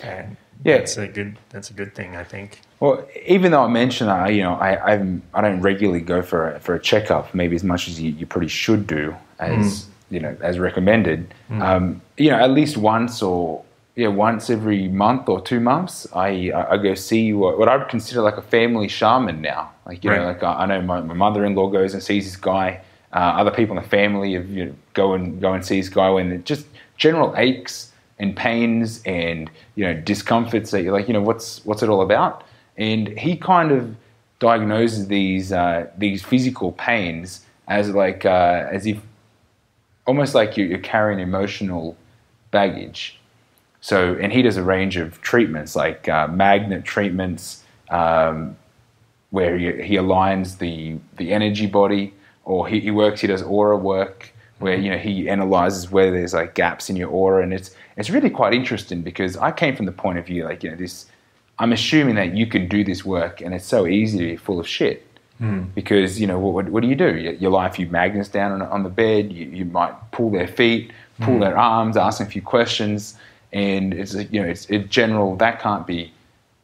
And 0.03 0.37
Yeah. 0.65 0.79
that's 0.79 0.97
a 0.97 1.09
good 1.09 1.39
that's 1.51 1.71
a 1.71 1.75
good 1.75 1.95
thing, 1.95 2.17
I 2.17 2.25
think. 2.25 2.61
Well, 2.81 3.07
even 3.27 3.53
though 3.53 3.65
I 3.65 3.69
mentioned 3.69 4.11
I, 4.11 4.29
you 4.29 4.43
know, 4.43 4.55
I 4.55 4.93
I'm, 4.93 5.23
I 5.33 5.41
don't 5.41 5.61
regularly 5.61 6.01
go 6.01 6.23
for 6.23 6.53
a, 6.55 6.61
for 6.61 6.75
a 6.75 6.81
checkup, 6.81 7.35
maybe 7.35 7.57
as 7.57 7.65
much 7.65 7.89
as 7.89 8.01
you, 8.01 8.11
you 8.13 8.27
pretty 8.27 8.49
should 8.49 8.87
do, 8.87 9.15
as 9.39 9.87
you 10.11 10.21
know, 10.21 10.37
as 10.41 10.59
recommended. 10.59 11.33
Um, 11.51 12.01
you 12.17 12.31
know, 12.31 12.37
at 12.39 12.51
least 12.51 12.77
once 12.77 13.23
or 13.23 13.65
yeah, 13.97 14.09
once 14.09 14.51
every 14.51 14.89
month 14.89 15.29
or 15.29 15.41
two 15.41 15.61
months, 15.61 16.07
I 16.15 16.53
I 16.53 16.77
go 16.79 16.95
see 16.95 17.33
what, 17.33 17.59
what 17.59 17.69
I 17.69 17.77
would 17.77 17.89
consider 17.89 18.21
like 18.23 18.37
a 18.37 18.43
family 18.43 18.89
shaman 18.89 19.41
now. 19.41 19.71
Like 19.87 20.05
you 20.05 20.11
know, 20.11 20.25
like 20.25 20.43
I, 20.43 20.53
I 20.63 20.67
know 20.67 20.83
my, 20.83 21.01
my 21.01 21.15
mother-in-law 21.15 21.69
goes 21.71 21.95
and 21.95 22.03
sees 22.03 22.25
this 22.25 22.37
guy. 22.37 22.81
Uh, 23.15 23.19
other 23.19 23.51
people 23.51 23.77
in 23.77 23.83
the 23.83 23.89
family 23.89 24.35
have, 24.35 24.51
you 24.51 24.67
know, 24.67 24.75
go 24.93 25.15
and 25.15 25.41
go 25.41 25.53
and 25.53 25.65
see 25.65 25.81
this 25.81 25.89
guy 25.89 26.11
when 26.11 26.43
just 26.45 26.67
general 26.97 27.33
aches 27.37 27.93
and 28.19 28.37
pains 28.37 29.03
and 29.05 29.51
you 29.75 29.85
know 29.85 29.95
discomforts 29.95 30.71
that 30.73 30.83
you're 30.83 30.93
like, 30.93 31.09
you 31.09 31.15
know, 31.15 31.23
what's 31.23 31.65
what's 31.65 31.83
it 31.83 31.89
all 31.89 32.03
about? 32.03 32.45
And 32.77 33.09
he 33.09 33.37
kind 33.37 33.71
of 33.71 33.95
diagnoses 34.41 35.07
these 35.07 35.53
uh, 35.53 35.89
these 35.97 36.23
physical 36.23 36.73
pains 36.73 37.45
as 37.69 37.91
like 37.91 38.25
uh, 38.25 38.69
as 38.71 38.87
if 38.87 39.01
almost 40.07 40.35
like 40.35 40.57
you're, 40.57 40.67
you're 40.67 40.79
carrying 40.79 41.21
emotional 41.21 41.97
baggage. 42.51 43.19
So, 43.81 44.17
and 44.21 44.33
he 44.33 44.43
does 44.43 44.57
a 44.57 44.63
range 44.63 44.97
of 44.97 45.21
treatments 45.21 45.77
like 45.77 46.09
uh, 46.09 46.29
magnet 46.29 46.85
treatments, 46.85 47.63
um, 47.91 48.57
where 49.31 49.59
he, 49.59 49.83
he 49.83 49.95
aligns 49.97 50.59
the 50.59 50.99
the 51.17 51.33
energy 51.33 51.67
body, 51.67 52.15
or 52.45 52.69
he, 52.69 52.81
he 52.81 52.91
works. 52.91 53.21
He 53.21 53.27
does 53.27 53.43
aura 53.43 53.77
work, 53.77 54.33
where 54.59 54.77
you 54.77 54.91
know 54.91 54.99
he 54.99 55.29
analyzes 55.29 55.91
where 55.91 56.11
there's 56.11 56.35
like 56.35 56.55
gaps 56.55 56.91
in 56.91 56.97
your 56.97 57.11
aura, 57.11 57.43
and 57.43 57.53
it's 57.53 57.75
it's 57.97 58.11
really 58.11 58.31
quite 58.31 58.55
interesting 58.55 59.03
because 59.03 59.37
I 59.37 59.51
came 59.51 59.77
from 59.77 59.87
the 59.87 59.93
point 59.93 60.19
of 60.19 60.27
view 60.27 60.45
like 60.45 60.63
you 60.63 60.71
know 60.71 60.77
this. 60.77 61.07
I'm 61.59 61.73
assuming 61.73 62.17
that 62.17 62.35
you 62.35 62.47
can 62.47 62.67
do 62.67 62.83
this 62.83 63.05
work, 63.05 63.41
and 63.41 63.55
it's 63.55 63.67
so 63.67 63.87
easy 63.87 64.19
to 64.19 64.25
be 64.25 64.37
full 64.37 64.59
of 64.59 64.67
shit. 64.67 65.07
Hmm. 65.39 65.65
Because 65.75 66.21
you 66.21 66.27
know 66.27 66.39
what, 66.39 66.55
what, 66.55 66.69
what 66.69 66.83
do 66.83 66.89
you 66.89 66.95
do? 66.95 67.17
You, 67.17 67.37
you 67.41 67.51
lie 67.51 67.67
a 67.67 67.73
few 67.73 67.87
magnets 67.87 68.29
down 68.29 68.53
on, 68.53 68.63
on 68.63 68.83
the 68.85 68.89
bed. 68.89 69.33
You, 69.33 69.47
you 69.47 69.65
might 69.65 69.93
pull 70.13 70.31
their 70.31 70.47
feet, 70.47 70.93
pull 71.21 71.35
hmm. 71.35 71.41
their 71.41 71.59
arms, 71.59 71.97
ask 71.97 72.19
them 72.19 72.27
a 72.27 72.31
few 72.31 72.43
questions, 72.43 73.17
and 73.53 73.95
it's 73.95 74.15
you 74.15 74.41
know 74.41 74.49
it's 74.49 74.67
it 74.71 74.91
general 74.91 75.37
that 75.37 75.61
can't 75.61 75.87
be 75.87 76.13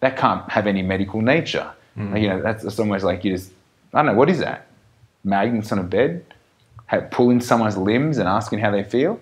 that 0.00 0.16
can't 0.16 0.48
have 0.50 0.66
any 0.66 0.82
medical 0.82 1.20
nature. 1.20 1.70
Hmm. 1.94 2.16
You 2.16 2.28
know 2.28 2.42
that's, 2.42 2.62
that's 2.62 2.78
almost 2.78 3.04
like 3.04 3.24
you 3.24 3.32
just 3.32 3.52
I 3.92 3.98
don't 3.98 4.06
know 4.06 4.14
what 4.14 4.30
is 4.30 4.38
that 4.38 4.66
magnets 5.24 5.72
on 5.72 5.78
a 5.78 5.82
bed, 5.82 6.24
pulling 7.10 7.40
someone's 7.40 7.76
limbs 7.76 8.18
and 8.18 8.28
asking 8.28 8.58
how 8.58 8.70
they 8.70 8.82
feel, 8.82 9.20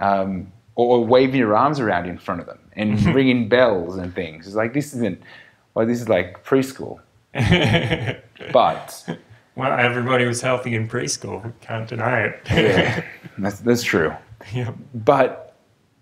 um, 0.00 0.50
or, 0.74 0.98
or 0.98 1.04
waving 1.04 1.36
your 1.38 1.54
arms 1.56 1.78
around 1.80 2.06
in 2.06 2.18
front 2.18 2.40
of 2.40 2.46
them 2.46 2.58
and 2.72 3.02
ringing 3.14 3.48
bells 3.48 3.96
and 3.96 4.14
things. 4.14 4.46
It's 4.46 4.56
like 4.56 4.72
this 4.74 4.94
isn't 4.94 5.20
well 5.74 5.86
this 5.86 6.00
is 6.00 6.08
like 6.08 6.44
preschool, 6.44 7.00
but. 8.52 9.18
Well, 9.56 9.78
everybody 9.78 10.24
was 10.26 10.40
healthy 10.40 10.74
in 10.74 10.88
preschool. 10.88 11.52
Can't 11.60 11.88
deny 11.88 12.22
it. 12.22 12.40
Yeah, 12.50 13.04
that's, 13.38 13.60
that's 13.60 13.84
true. 13.84 14.12
Yep. 14.52 14.74
But 14.94 15.54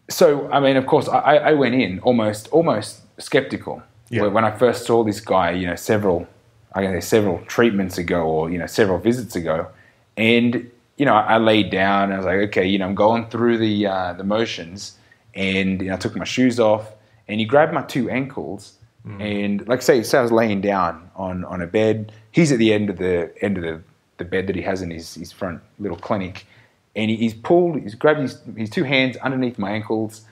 so, 0.09 0.51
I 0.51 0.59
mean, 0.59 0.77
of 0.79 0.87
course, 0.87 1.07
I, 1.09 1.37
I 1.37 1.53
went 1.53 1.75
in 1.75 1.99
almost 2.01 2.49
almost 2.49 3.03
skeptical 3.21 3.83
Yeah. 4.09 4.29
when 4.29 4.45
I 4.47 4.53
first 4.57 4.87
saw 4.87 5.05
this 5.05 5.21
guy. 5.21 5.51
You 5.51 5.67
know, 5.67 5.77
several 5.77 6.27
I 6.75 6.83
guess 6.83 7.07
several 7.07 7.39
treatments 7.47 7.99
ago, 7.99 8.23
or 8.23 8.51
you 8.51 8.59
know, 8.59 8.67
several 8.67 8.99
visits 8.99 9.37
ago, 9.37 9.69
and 10.17 10.71
you 10.97 11.05
know, 11.07 11.15
I, 11.15 11.35
I 11.35 11.39
laid 11.39 11.71
down. 11.71 12.05
And 12.05 12.15
I 12.15 12.17
was 12.17 12.27
like, 12.27 12.39
okay, 12.49 12.67
you 12.67 12.79
know, 12.79 12.87
I'm 12.87 12.95
going 12.95 13.27
through 13.29 13.59
the 13.59 13.87
uh, 13.87 14.13
the 14.15 14.25
motions, 14.25 14.97
and 15.35 15.81
you 15.81 15.89
know, 15.89 15.95
I 15.95 15.97
took 15.99 16.17
my 16.17 16.25
shoes 16.25 16.59
off, 16.61 16.93
and 17.29 17.41
he 17.41 17.47
grabbed 17.47 17.73
my 17.73 17.83
two 17.83 18.11
ankles. 18.11 18.79
And 19.05 19.67
like 19.67 19.83
say, 19.83 20.03
say 20.05 20.19
I 20.19 20.23
was 20.23 20.31
laying 20.31 20.61
down 20.61 21.11
on, 21.17 21.45
on 21.47 21.61
a 21.61 21.67
bed. 21.67 22.13
He's 22.31 22.53
at 22.53 22.59
the 22.59 22.73
end 22.73 22.89
of 22.89 22.99
the 22.99 23.33
end 23.43 23.57
of 23.59 23.65
the, 23.65 23.83
the 24.19 24.25
bed 24.25 24.47
that 24.47 24.55
he 24.55 24.63
has 24.63 24.81
in 24.81 24.93
his, 24.93 25.15
his 25.15 25.33
front 25.33 25.61
little 25.81 25.97
clinic, 25.97 26.47
and 26.95 27.11
he, 27.11 27.17
he's 27.17 27.35
pulled, 27.35 27.81
he's 27.81 27.97
grabbed 27.97 28.21
his, 28.21 28.39
his 28.57 28.71
two 28.71 28.85
hands 28.85 29.17
underneath 29.17 29.59
my 29.59 29.73
ankles, 29.73 30.23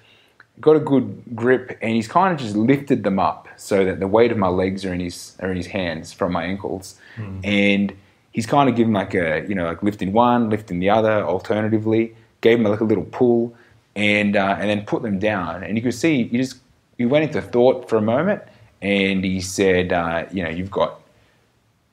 got 0.61 0.77
a 0.77 0.81
good 0.81 1.23
grip, 1.35 1.79
and 1.81 1.93
he's 1.93 2.09
kind 2.09 2.33
of 2.33 2.41
just 2.41 2.57
lifted 2.57 3.03
them 3.05 3.19
up 3.19 3.49
so 3.57 3.85
that 3.85 4.01
the 4.01 4.07
weight 4.07 4.33
of 4.33 4.39
my 4.39 4.49
legs 4.49 4.85
are 4.85 4.93
in 4.93 5.01
his 5.01 5.37
are 5.41 5.51
in 5.51 5.57
his 5.57 5.67
hands 5.67 6.13
from 6.13 6.33
my 6.33 6.45
ankles, 6.45 6.99
and 7.45 7.93
he's 8.33 8.47
kind 8.47 8.69
of 8.69 8.77
given 8.77 8.93
like 8.93 9.15
a 9.15 9.45
you 9.49 9.55
know 9.55 9.67
like 9.67 9.83
lifting 9.83 10.13
one, 10.13 10.51
lifting 10.51 10.81
the 10.81 10.91
other, 10.91 11.23
alternatively, 11.25 12.15
gave 12.41 12.59
him 12.59 12.65
like 12.65 12.81
a 12.81 12.85
little 12.85 13.05
pull, 13.05 13.55
and 13.97 14.37
uh, 14.37 14.57
and 14.59 14.69
then 14.69 14.85
put 14.85 15.03
them 15.03 15.19
down, 15.19 15.63
and 15.63 15.77
you 15.77 15.83
could 15.83 15.95
see 15.95 16.25
he 16.25 16.37
just 16.37 16.59
he 16.99 17.07
went 17.07 17.25
into 17.25 17.41
thought 17.41 17.89
for 17.89 17.97
a 17.97 18.03
moment, 18.03 18.43
and 18.83 19.25
he 19.25 19.41
said, 19.41 19.93
uh, 19.93 20.27
you 20.31 20.43
know, 20.43 20.51
you've 20.51 20.71
got 20.71 21.01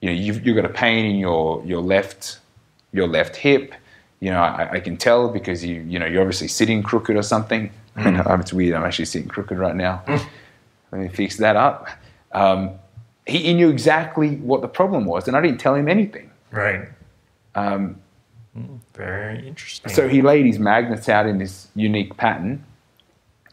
you 0.01 0.09
know, 0.09 0.15
you've, 0.15 0.45
you've 0.45 0.55
got 0.55 0.65
a 0.65 0.69
pain 0.69 1.05
in 1.05 1.15
your, 1.17 1.63
your 1.65 1.81
left 1.81 2.39
your 2.93 3.07
left 3.07 3.35
hip. 3.35 3.73
You 4.19 4.31
know, 4.31 4.39
I, 4.39 4.69
I 4.73 4.79
can 4.79 4.97
tell 4.97 5.29
because 5.29 5.63
you 5.63 5.81
you 5.81 5.99
know 5.99 6.05
you're 6.05 6.21
obviously 6.21 6.47
sitting 6.47 6.83
crooked 6.83 7.15
or 7.15 7.23
something. 7.23 7.71
it's 8.39 8.53
weird. 8.53 8.75
I'm 8.75 8.83
actually 8.83 9.05
sitting 9.05 9.27
crooked 9.27 9.57
right 9.57 9.75
now. 9.75 10.03
let 10.91 11.01
me 11.01 11.07
fix 11.09 11.37
that 11.37 11.55
up. 11.55 11.87
Um, 12.31 12.71
he, 13.25 13.39
he 13.39 13.53
knew 13.53 13.69
exactly 13.69 14.35
what 14.37 14.61
the 14.61 14.67
problem 14.67 15.05
was, 15.05 15.27
and 15.27 15.35
I 15.35 15.41
didn't 15.41 15.59
tell 15.59 15.75
him 15.75 15.87
anything. 15.87 16.29
Right. 16.51 16.87
Um, 17.55 17.99
Very 18.93 19.47
interesting. 19.47 19.91
so 19.91 20.07
he 20.07 20.21
laid 20.21 20.45
his 20.45 20.59
magnets 20.59 21.09
out 21.09 21.25
in 21.27 21.37
this 21.39 21.67
unique 21.75 22.15
pattern, 22.17 22.63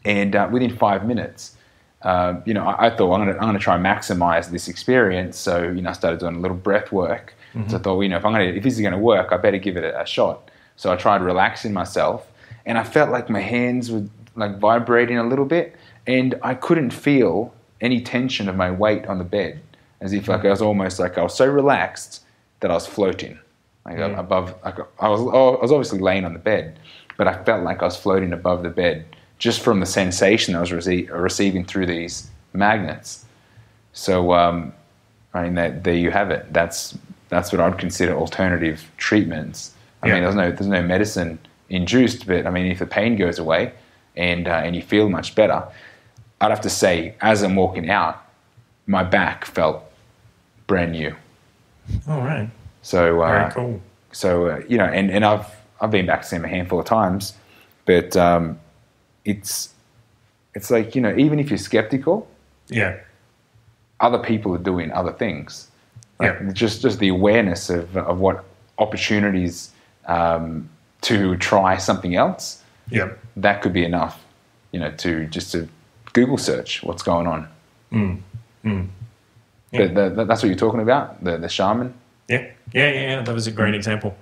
and 0.04 0.36
uh, 0.36 0.48
within 0.52 0.76
five 0.76 1.06
minutes, 1.06 1.56
uh, 2.02 2.40
you 2.44 2.52
know, 2.52 2.66
I, 2.66 2.86
I 2.86 2.96
thought 2.96 3.14
I'm 3.14 3.24
going 3.24 3.34
to 3.34 3.42
I'm 3.42 3.52
to 3.54 3.58
try 3.58 3.76
and 3.76 3.84
maximize 3.84 4.50
this 4.50 4.68
experience. 4.68 5.38
So 5.38 5.62
you 5.62 5.80
know, 5.80 5.90
I 5.90 5.94
started 5.94 6.20
doing 6.20 6.36
a 6.36 6.40
little 6.40 6.56
breath 6.56 6.92
work. 6.92 7.34
So 7.68 7.76
I 7.76 7.78
thought, 7.78 7.94
well, 7.94 8.02
you 8.02 8.08
know, 8.08 8.16
if 8.16 8.24
I'm 8.24 8.32
going 8.32 8.50
to 8.50 8.56
if 8.56 8.64
this 8.64 8.74
is 8.74 8.80
going 8.80 8.92
to 8.92 8.98
work, 8.98 9.30
I 9.30 9.36
better 9.36 9.58
give 9.58 9.76
it 9.76 9.84
a, 9.84 10.02
a 10.02 10.04
shot. 10.04 10.50
So 10.74 10.92
I 10.92 10.96
tried 10.96 11.22
relaxing 11.22 11.72
myself, 11.72 12.28
and 12.66 12.76
I 12.76 12.82
felt 12.82 13.10
like 13.10 13.30
my 13.30 13.40
hands 13.40 13.92
were 13.92 14.02
like 14.36 14.58
vibrating 14.58 15.18
a 15.18 15.24
little 15.24 15.44
bit, 15.44 15.76
and 16.06 16.34
I 16.42 16.54
couldn't 16.54 16.90
feel 16.90 17.54
any 17.80 18.00
tension 18.00 18.48
of 18.48 18.56
my 18.56 18.70
weight 18.70 19.06
on 19.06 19.18
the 19.18 19.24
bed, 19.24 19.60
as 20.00 20.12
if 20.12 20.28
like 20.28 20.44
I 20.44 20.50
was 20.50 20.62
almost 20.62 20.98
like 20.98 21.18
I 21.18 21.22
was 21.22 21.34
so 21.34 21.46
relaxed 21.46 22.22
that 22.60 22.70
I 22.70 22.74
was 22.74 22.86
floating, 22.86 23.38
like 23.84 23.96
Mm. 23.98 24.18
above. 24.18 24.54
Like 24.64 24.78
I 25.00 25.08
was 25.08 25.20
I 25.20 25.62
was 25.62 25.72
obviously 25.72 25.98
laying 26.00 26.24
on 26.24 26.32
the 26.32 26.38
bed, 26.38 26.78
but 27.16 27.28
I 27.28 27.42
felt 27.44 27.62
like 27.64 27.82
I 27.82 27.84
was 27.86 27.96
floating 27.96 28.32
above 28.32 28.62
the 28.62 28.70
bed 28.70 29.04
just 29.38 29.60
from 29.62 29.80
the 29.80 29.86
sensation 29.86 30.54
I 30.54 30.60
was 30.60 30.70
rece- 30.70 31.10
receiving 31.10 31.64
through 31.64 31.86
these 31.86 32.30
magnets. 32.52 33.24
So, 33.92 34.32
um, 34.32 34.72
I 35.34 35.42
mean, 35.42 35.54
that, 35.54 35.84
there 35.84 35.94
you 35.94 36.10
have 36.10 36.30
it. 36.30 36.52
That's 36.52 36.96
that's 37.28 37.52
what 37.52 37.60
I'd 37.60 37.78
consider 37.78 38.14
alternative 38.16 38.90
treatments. 38.96 39.72
I 40.02 40.06
Yeah. 40.08 40.14
mean, 40.14 40.22
there's 40.22 40.34
no 40.36 40.50
there's 40.50 40.66
no 40.68 40.82
medicine 40.82 41.38
induced, 41.68 42.26
but 42.26 42.46
I 42.46 42.50
mean, 42.50 42.66
if 42.66 42.78
the 42.78 42.86
pain 42.86 43.16
goes 43.16 43.38
away 43.38 43.72
and 44.16 44.46
uh, 44.48 44.52
and 44.64 44.74
you 44.76 44.82
feel 44.82 45.08
much 45.08 45.34
better, 45.34 45.64
I'd 46.40 46.50
have 46.50 46.60
to 46.62 46.70
say, 46.70 47.14
as 47.20 47.42
I'm 47.42 47.56
walking 47.56 47.90
out, 47.90 48.22
my 48.86 49.02
back 49.02 49.44
felt 49.44 49.82
brand 50.66 50.92
new. 50.92 51.14
All 52.08 52.20
right. 52.20 52.48
So, 52.82 53.22
uh, 53.22 53.28
Very 53.28 53.52
cool. 53.52 53.80
so 54.12 54.46
uh, 54.48 54.62
you 54.68 54.78
know, 54.78 54.84
and, 54.84 55.10
and 55.10 55.24
I've 55.24 55.46
I've 55.80 55.90
been 55.90 56.06
back 56.06 56.22
to 56.22 56.28
see 56.28 56.36
him 56.36 56.44
a 56.44 56.48
handful 56.48 56.78
of 56.80 56.86
times, 56.86 57.34
but 57.86 58.16
um, 58.16 58.58
it's 59.24 59.72
it's 60.54 60.70
like 60.70 60.94
you 60.94 61.00
know, 61.00 61.14
even 61.16 61.38
if 61.40 61.50
you're 61.50 61.58
skeptical, 61.58 62.28
Yeah. 62.68 62.96
other 64.00 64.18
people 64.18 64.54
are 64.54 64.58
doing 64.62 64.92
other 64.92 65.12
things. 65.12 65.68
Like 66.20 66.36
Yeah. 66.40 66.52
just 66.52 66.82
just 66.82 66.98
the 67.00 67.08
awareness 67.08 67.70
of 67.70 67.96
of 67.96 68.20
what 68.20 68.44
opportunities 68.78 69.70
um, 70.06 70.68
to 71.02 71.36
try 71.36 71.76
something 71.76 72.14
else 72.16 72.62
Yeah. 72.90 73.10
that 73.36 73.62
could 73.62 73.72
be 73.72 73.84
enough, 73.84 74.24
you 74.72 74.80
know, 74.80 74.90
to 74.90 75.26
just 75.26 75.52
to 75.52 75.68
Google 76.12 76.38
search 76.38 76.82
what's 76.82 77.02
going 77.02 77.26
on. 77.26 77.48
Mm. 77.92 78.20
Mm. 78.64 78.88
But 79.72 79.94
the, 79.94 80.10
the, 80.10 80.24
that's 80.24 80.42
what 80.42 80.48
you're 80.48 80.58
talking 80.58 80.80
about, 80.80 81.22
the 81.24 81.36
the 81.36 81.48
shaman. 81.48 81.94
Yeah. 82.28 82.50
Yeah. 82.72 82.90
Yeah. 82.90 83.00
yeah. 83.00 83.22
That 83.22 83.34
was 83.34 83.46
a 83.46 83.52
great 83.52 83.74
example. 83.74 84.16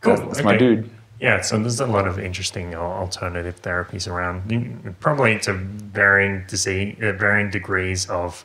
Cool. 0.00 0.16
That's, 0.16 0.28
that's 0.28 0.44
my 0.44 0.56
dude. 0.56 0.90
Yeah, 1.20 1.40
so 1.40 1.58
there's 1.58 1.80
a 1.80 1.86
lot 1.86 2.06
of 2.06 2.18
interesting 2.18 2.74
alternative 2.76 3.60
therapies 3.60 4.06
around. 4.06 4.94
Probably 5.00 5.38
to 5.40 5.52
varying 5.52 6.44
disease, 6.46 6.96
uh, 7.02 7.12
varying 7.12 7.50
degrees 7.50 8.08
of 8.08 8.44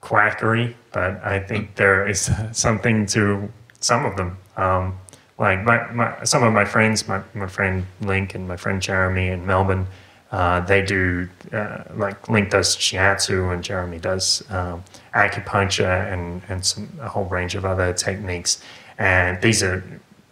quackery, 0.00 0.76
but 0.92 1.24
I 1.24 1.40
think 1.40 1.74
there 1.74 2.06
is 2.06 2.30
something 2.52 3.06
to 3.06 3.50
some 3.80 4.04
of 4.04 4.16
them. 4.16 4.38
Um, 4.56 4.98
like 5.42 5.64
my, 5.64 5.90
my, 5.90 6.24
some 6.24 6.44
of 6.44 6.52
my 6.52 6.64
friends, 6.64 7.08
my, 7.08 7.20
my 7.34 7.48
friend 7.48 7.84
Link 8.00 8.36
and 8.36 8.46
my 8.46 8.56
friend 8.56 8.80
Jeremy 8.80 9.26
in 9.26 9.44
Melbourne, 9.44 9.88
uh, 10.30 10.60
they 10.60 10.80
do 10.80 11.28
uh, 11.52 11.82
like 11.96 12.28
Link 12.28 12.48
does 12.50 12.76
shiatsu 12.76 13.52
and 13.52 13.62
Jeremy 13.62 13.98
does 13.98 14.44
um, 14.50 14.82
acupuncture 15.14 16.10
and 16.10 16.40
and 16.48 16.64
some 16.64 16.88
a 17.00 17.08
whole 17.08 17.24
range 17.24 17.54
of 17.54 17.64
other 17.66 17.92
techniques. 17.92 18.62
And 18.98 19.42
these 19.42 19.62
are 19.62 19.84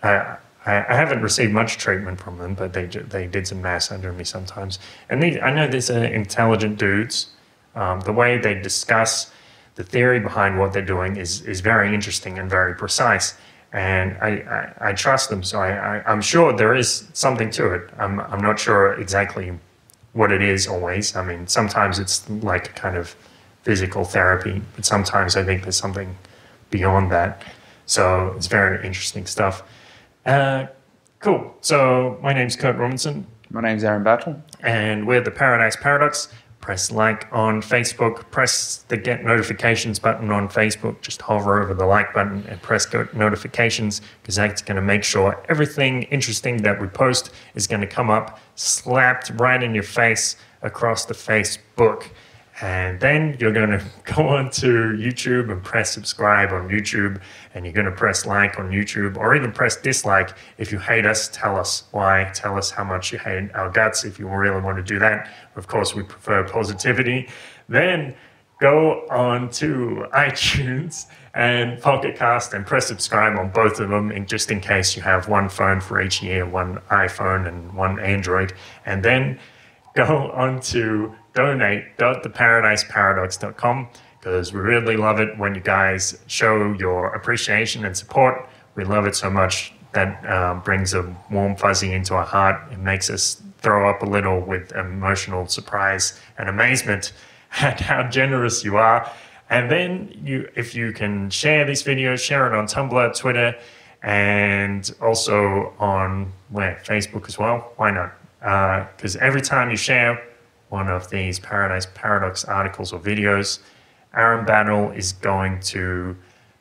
I, 0.02 0.36
I 0.64 0.94
haven't 0.94 1.22
received 1.22 1.52
much 1.52 1.76
treatment 1.76 2.20
from 2.20 2.38
them, 2.38 2.54
but 2.54 2.72
they 2.72 2.86
they 2.86 3.26
did 3.26 3.46
some 3.46 3.60
mass 3.60 3.90
under 3.90 4.12
me 4.12 4.24
sometimes. 4.24 4.78
And 5.10 5.22
these, 5.22 5.38
I 5.42 5.50
know 5.50 5.66
these 5.66 5.90
are 5.90 6.04
intelligent 6.04 6.78
dudes. 6.78 7.26
Um, 7.74 8.00
the 8.00 8.12
way 8.12 8.38
they 8.38 8.54
discuss 8.54 9.30
the 9.74 9.84
theory 9.84 10.20
behind 10.20 10.58
what 10.58 10.72
they're 10.72 10.82
doing 10.96 11.16
is 11.16 11.42
is 11.42 11.60
very 11.60 11.94
interesting 11.94 12.38
and 12.38 12.48
very 12.48 12.74
precise. 12.74 13.36
And 13.72 14.16
I, 14.20 14.28
I, 14.80 14.88
I 14.88 14.92
trust 14.92 15.30
them, 15.30 15.42
so 15.44 15.60
I, 15.60 15.98
I, 15.98 16.02
I'm 16.04 16.20
sure 16.20 16.52
there 16.52 16.74
is 16.74 17.06
something 17.12 17.50
to 17.52 17.72
it. 17.74 17.90
I'm, 17.98 18.18
I'm 18.20 18.40
not 18.40 18.58
sure 18.58 18.94
exactly 19.00 19.52
what 20.12 20.32
it 20.32 20.42
is 20.42 20.66
always. 20.66 21.14
I 21.14 21.24
mean, 21.24 21.46
sometimes 21.46 21.98
it's 22.00 22.28
like 22.28 22.70
a 22.70 22.72
kind 22.72 22.96
of 22.96 23.14
physical 23.62 24.04
therapy, 24.04 24.60
but 24.74 24.84
sometimes 24.84 25.36
I 25.36 25.44
think 25.44 25.62
there's 25.62 25.76
something 25.76 26.16
beyond 26.70 27.12
that. 27.12 27.44
So 27.86 28.32
it's 28.36 28.48
very 28.48 28.84
interesting 28.84 29.26
stuff. 29.26 29.62
Uh, 30.26 30.66
cool. 31.20 31.54
So 31.60 32.18
my 32.22 32.32
name's 32.32 32.56
Kurt 32.56 32.76
Robinson, 32.76 33.24
My 33.50 33.60
name's 33.60 33.84
Aaron 33.84 34.02
Battle. 34.02 34.42
and 34.62 35.06
we're 35.06 35.20
the 35.20 35.30
Paradise 35.30 35.76
Paradox. 35.76 36.32
Press 36.60 36.90
like 36.90 37.26
on 37.32 37.62
Facebook, 37.62 38.30
press 38.30 38.84
the 38.88 38.96
get 38.96 39.24
notifications 39.24 39.98
button 39.98 40.30
on 40.30 40.48
Facebook. 40.48 41.00
Just 41.00 41.22
hover 41.22 41.62
over 41.62 41.72
the 41.72 41.86
like 41.86 42.12
button 42.12 42.44
and 42.48 42.60
press 42.60 42.84
go 42.84 43.08
notifications 43.14 44.02
because 44.20 44.36
that's 44.36 44.60
going 44.60 44.76
to 44.76 44.82
make 44.82 45.02
sure 45.02 45.42
everything 45.48 46.02
interesting 46.04 46.58
that 46.58 46.78
we 46.80 46.86
post 46.86 47.30
is 47.54 47.66
going 47.66 47.80
to 47.80 47.86
come 47.86 48.10
up 48.10 48.38
slapped 48.56 49.30
right 49.36 49.62
in 49.62 49.74
your 49.74 49.82
face 49.82 50.36
across 50.62 51.06
the 51.06 51.14
Facebook. 51.14 52.08
And 52.60 53.00
then 53.00 53.38
you're 53.40 53.52
going 53.52 53.70
to 53.78 53.84
go 54.04 54.28
on 54.28 54.50
to 54.50 54.66
YouTube 54.66 55.50
and 55.50 55.62
press 55.62 55.90
subscribe 55.92 56.52
on 56.52 56.68
YouTube, 56.68 57.22
and 57.54 57.64
you're 57.64 57.74
going 57.74 57.86
to 57.86 57.92
press 57.92 58.26
like 58.26 58.58
on 58.58 58.70
YouTube, 58.70 59.16
or 59.16 59.34
even 59.34 59.52
press 59.52 59.76
dislike. 59.76 60.36
If 60.58 60.70
you 60.70 60.78
hate 60.78 61.06
us, 61.06 61.28
tell 61.28 61.56
us 61.56 61.84
why. 61.90 62.30
Tell 62.34 62.56
us 62.56 62.70
how 62.70 62.84
much 62.84 63.12
you 63.12 63.18
hate 63.18 63.52
our 63.54 63.70
guts 63.70 64.04
if 64.04 64.18
you 64.18 64.28
really 64.28 64.60
want 64.60 64.76
to 64.76 64.82
do 64.82 64.98
that. 65.00 65.30
Of 65.56 65.66
course, 65.66 65.94
we 65.94 66.02
prefer 66.02 66.44
positivity. 66.44 67.28
Then 67.68 68.14
go 68.60 69.06
on 69.10 69.50
to 69.50 70.06
iTunes 70.14 71.06
and 71.34 71.80
Pocket 71.80 72.16
Cast 72.16 72.54
and 72.54 72.66
press 72.66 72.88
subscribe 72.88 73.38
on 73.38 73.50
both 73.50 73.78
of 73.80 73.88
them, 73.88 74.10
in, 74.10 74.26
just 74.26 74.50
in 74.50 74.60
case 74.60 74.96
you 74.96 75.02
have 75.02 75.28
one 75.28 75.48
phone 75.48 75.80
for 75.80 76.00
each 76.00 76.20
year, 76.22 76.44
one 76.46 76.78
iPhone 76.90 77.46
and 77.46 77.72
one 77.74 78.00
Android. 78.00 78.52
And 78.86 79.04
then 79.04 79.38
go 79.94 80.32
on 80.32 80.60
to 80.60 81.14
donate.theparadiseparadox.com 81.34 83.88
because 84.20 84.52
we 84.52 84.60
really 84.60 84.96
love 84.96 85.18
it 85.18 85.36
when 85.38 85.54
you 85.54 85.62
guys 85.62 86.18
show 86.26 86.72
your 86.74 87.14
appreciation 87.14 87.86
and 87.86 87.96
support. 87.96 88.48
We 88.74 88.84
love 88.84 89.06
it 89.06 89.16
so 89.16 89.30
much 89.30 89.72
that 89.92 90.24
um, 90.30 90.60
brings 90.60 90.92
a 90.92 91.16
warm 91.30 91.56
fuzzy 91.56 91.92
into 91.92 92.14
our 92.14 92.24
heart. 92.24 92.70
It 92.70 92.78
makes 92.78 93.08
us 93.08 93.42
throw 93.58 93.88
up 93.88 94.02
a 94.02 94.06
little 94.06 94.40
with 94.40 94.72
emotional 94.72 95.46
surprise 95.46 96.20
and 96.38 96.48
amazement 96.48 97.12
at 97.60 97.80
how 97.80 98.08
generous 98.08 98.62
you 98.62 98.76
are. 98.76 99.10
And 99.48 99.70
then 99.70 100.20
you, 100.22 100.48
if 100.54 100.74
you 100.74 100.92
can 100.92 101.30
share 101.30 101.64
these 101.64 101.82
videos, 101.82 102.22
share 102.22 102.46
it 102.46 102.54
on 102.54 102.66
Tumblr, 102.66 103.16
Twitter, 103.16 103.56
and 104.02 104.94
also 105.00 105.74
on 105.78 106.32
where 106.50 106.80
Facebook 106.84 107.26
as 107.26 107.38
well. 107.38 107.72
Why 107.76 107.90
not? 107.90 108.14
Because 108.96 109.16
every 109.16 109.40
time 109.40 109.70
you 109.70 109.76
share 109.76 110.22
one 110.68 110.88
of 110.88 111.10
these 111.10 111.40
Paradise 111.40 111.86
Paradox 111.94 112.44
articles 112.44 112.92
or 112.92 113.00
videos, 113.00 113.58
Aaron 114.14 114.44
Battle 114.44 114.90
is 114.90 115.12
going 115.12 115.60
to 115.60 116.16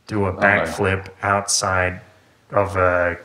do 0.07 0.25
a 0.25 0.33
backflip 0.33 1.07
outside 1.21 2.01
of 2.51 2.75
a 2.75 3.17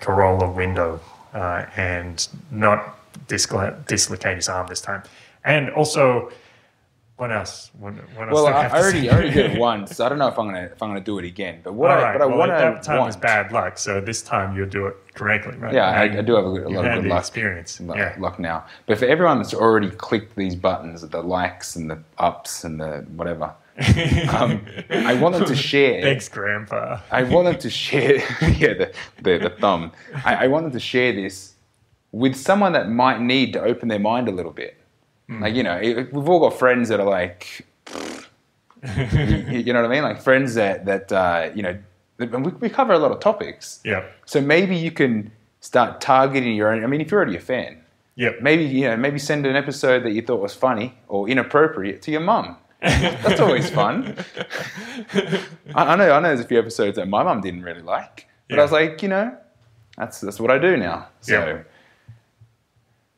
Corolla 0.00 0.50
window 0.50 1.00
uh, 1.34 1.66
and 1.76 2.26
not 2.50 2.98
dislocate 3.28 4.36
his 4.36 4.48
arm 4.48 4.66
this 4.68 4.80
time. 4.80 5.02
And 5.44 5.70
also, 5.70 6.30
what 7.20 7.30
else? 7.30 7.70
What, 7.78 7.92
what 8.16 8.28
else 8.28 8.32
Well, 8.34 8.46
I, 8.46 8.64
I 8.68 8.80
already? 8.80 9.10
I 9.10 9.12
already 9.12 9.30
did 9.30 9.50
it 9.52 9.58
once. 9.70 9.94
So 9.94 10.06
I 10.06 10.08
don't 10.08 10.18
know 10.18 10.28
if 10.28 10.38
I'm 10.38 10.46
gonna 10.46 10.70
if 10.72 10.82
I'm 10.82 10.88
gonna 10.88 11.00
do 11.00 11.18
it 11.18 11.26
again. 11.26 11.60
But 11.62 11.74
what 11.74 11.90
All 11.90 11.98
I, 11.98 12.02
right. 12.02 12.12
but 12.14 12.22
I 12.22 12.26
well, 12.26 12.38
want 12.38 12.50
that 12.52 12.82
time 12.82 13.00
was 13.04 13.14
bad 13.14 13.52
luck, 13.52 13.76
so 13.76 14.00
this 14.00 14.22
time 14.22 14.56
you'll 14.56 14.70
do 14.70 14.86
it 14.86 14.96
correctly, 15.12 15.54
right? 15.58 15.74
Yeah, 15.74 15.90
I, 15.90 16.04
I 16.04 16.22
do 16.22 16.34
have 16.34 16.46
a, 16.46 16.50
good- 16.50 16.64
a 16.64 16.70
lot 16.70 16.86
of 16.86 17.02
good 17.02 17.10
luck. 17.10 17.18
experience. 17.20 17.78
luck, 17.78 17.98
yeah. 17.98 18.16
luck 18.18 18.38
now. 18.38 18.64
But 18.86 18.96
for 18.98 19.04
everyone 19.04 19.36
that's 19.36 19.52
already 19.52 19.90
clicked 19.90 20.34
these 20.34 20.56
buttons, 20.56 21.06
the 21.06 21.22
likes 21.22 21.76
and 21.76 21.90
the 21.90 22.02
ups 22.16 22.64
and 22.64 22.80
the 22.80 23.04
whatever, 23.14 23.52
um, 24.30 24.64
I 24.88 25.12
wanted 25.12 25.46
to 25.46 25.54
share. 25.54 26.00
Thanks, 26.00 26.26
Grandpa. 26.30 27.00
I 27.10 27.24
wanted 27.24 27.60
to 27.60 27.68
share. 27.68 28.16
yeah, 28.40 28.72
the, 28.72 28.92
the 29.20 29.38
the 29.38 29.50
thumb. 29.60 29.92
I, 30.24 30.44
I 30.44 30.46
want 30.46 30.64
them 30.64 30.72
to 30.72 30.80
share 30.80 31.12
this 31.12 31.52
with 32.12 32.34
someone 32.34 32.72
that 32.72 32.88
might 32.88 33.20
need 33.20 33.52
to 33.52 33.60
open 33.62 33.88
their 33.88 33.98
mind 33.98 34.26
a 34.26 34.32
little 34.32 34.52
bit. 34.52 34.79
Hmm. 35.30 35.42
Like 35.42 35.54
you 35.54 35.62
know, 35.62 35.76
it- 35.76 36.12
we've 36.12 36.28
all 36.28 36.40
got 36.40 36.58
friends 36.58 36.88
that 36.88 36.98
are 36.98 37.06
like, 37.08 37.64
you, 39.52 39.58
you 39.60 39.72
know 39.72 39.80
what 39.82 39.90
I 39.90 39.94
mean? 39.94 40.02
Like 40.02 40.20
friends 40.20 40.54
that 40.54 40.84
that 40.86 41.12
uh, 41.12 41.50
you 41.54 41.62
know, 41.62 41.78
we, 42.18 42.26
we 42.60 42.68
cover 42.68 42.92
a 42.92 42.98
lot 42.98 43.12
of 43.12 43.20
topics. 43.20 43.80
Yeah. 43.84 44.04
So 44.26 44.40
maybe 44.40 44.76
you 44.76 44.90
can 44.90 45.30
start 45.60 46.00
targeting 46.00 46.54
your 46.56 46.72
own. 46.72 46.82
I 46.82 46.86
mean, 46.88 47.00
if 47.00 47.10
you're 47.10 47.20
already 47.20 47.36
a 47.36 47.40
fan, 47.40 47.76
Yep. 48.16 48.42
Maybe 48.42 48.64
you 48.64 48.84
know, 48.88 48.96
maybe 48.98 49.18
send 49.18 49.46
an 49.46 49.56
episode 49.56 50.02
that 50.04 50.10
you 50.10 50.20
thought 50.20 50.40
was 50.40 50.52
funny 50.54 50.94
or 51.08 51.28
inappropriate 51.28 52.02
to 52.02 52.10
your 52.10 52.20
mum. 52.20 52.56
That's 52.82 53.40
always 53.40 53.70
fun. 53.70 54.16
I, 55.74 55.92
I 55.92 55.96
know. 55.96 56.10
I 56.12 56.20
know. 56.20 56.28
There's 56.28 56.40
a 56.40 56.44
few 56.44 56.58
episodes 56.58 56.96
that 56.96 57.08
my 57.08 57.22
mum 57.22 57.40
didn't 57.40 57.62
really 57.62 57.80
like, 57.82 58.26
but 58.48 58.58
I 58.58 58.62
was 58.62 58.72
like, 58.72 59.02
you 59.02 59.08
know, 59.08 59.36
that's 59.96 60.20
that's 60.20 60.40
what 60.40 60.50
I 60.50 60.58
do 60.58 60.76
now. 60.76 61.08
So 61.20 61.32
Yeah. 61.38 61.62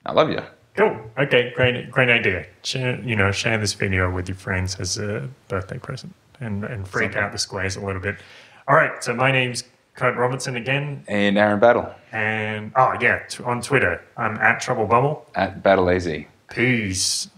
I 0.06 0.12
love 0.12 0.30
you. 0.30 0.43
Cool. 0.77 0.97
Okay, 1.19 1.53
great, 1.55 1.90
great 1.90 2.09
idea. 2.09 2.47
Share, 2.62 2.99
you 3.01 3.15
know, 3.15 3.31
share 3.31 3.59
this 3.59 3.74
video 3.74 4.11
with 4.11 4.27
your 4.28 4.36
friends 4.39 4.77
as 4.81 4.97
a 4.99 5.28
birthday 5.49 5.78
present, 5.78 6.15
and 6.40 6.65
and 6.65 6.89
freak 6.89 7.12
Something. 7.12 7.23
out 7.23 7.32
the 7.32 7.39
squares 7.39 7.77
a 7.77 7.85
little 7.85 8.01
bit. 8.01 8.16
All 8.69 8.74
right. 8.77 9.03
So 9.05 9.12
my 9.15 9.31
name's 9.31 9.65
Kurt 9.94 10.16
Robertson 10.16 10.57
again, 10.57 11.05
And 11.09 11.36
Aaron 11.36 11.61
Battle 11.61 11.93
and 12.12 12.73
oh 12.77 12.94
yeah, 13.01 13.19
t- 13.28 13.44
on 13.44 13.61
Twitter 13.61 14.01
I'm 14.16 14.36
at 14.39 14.61
Trouble 14.61 14.86
Bubble. 14.86 15.27
at 15.35 15.62
Battle 15.62 15.90
AZ. 15.90 16.09
Peace. 16.51 17.28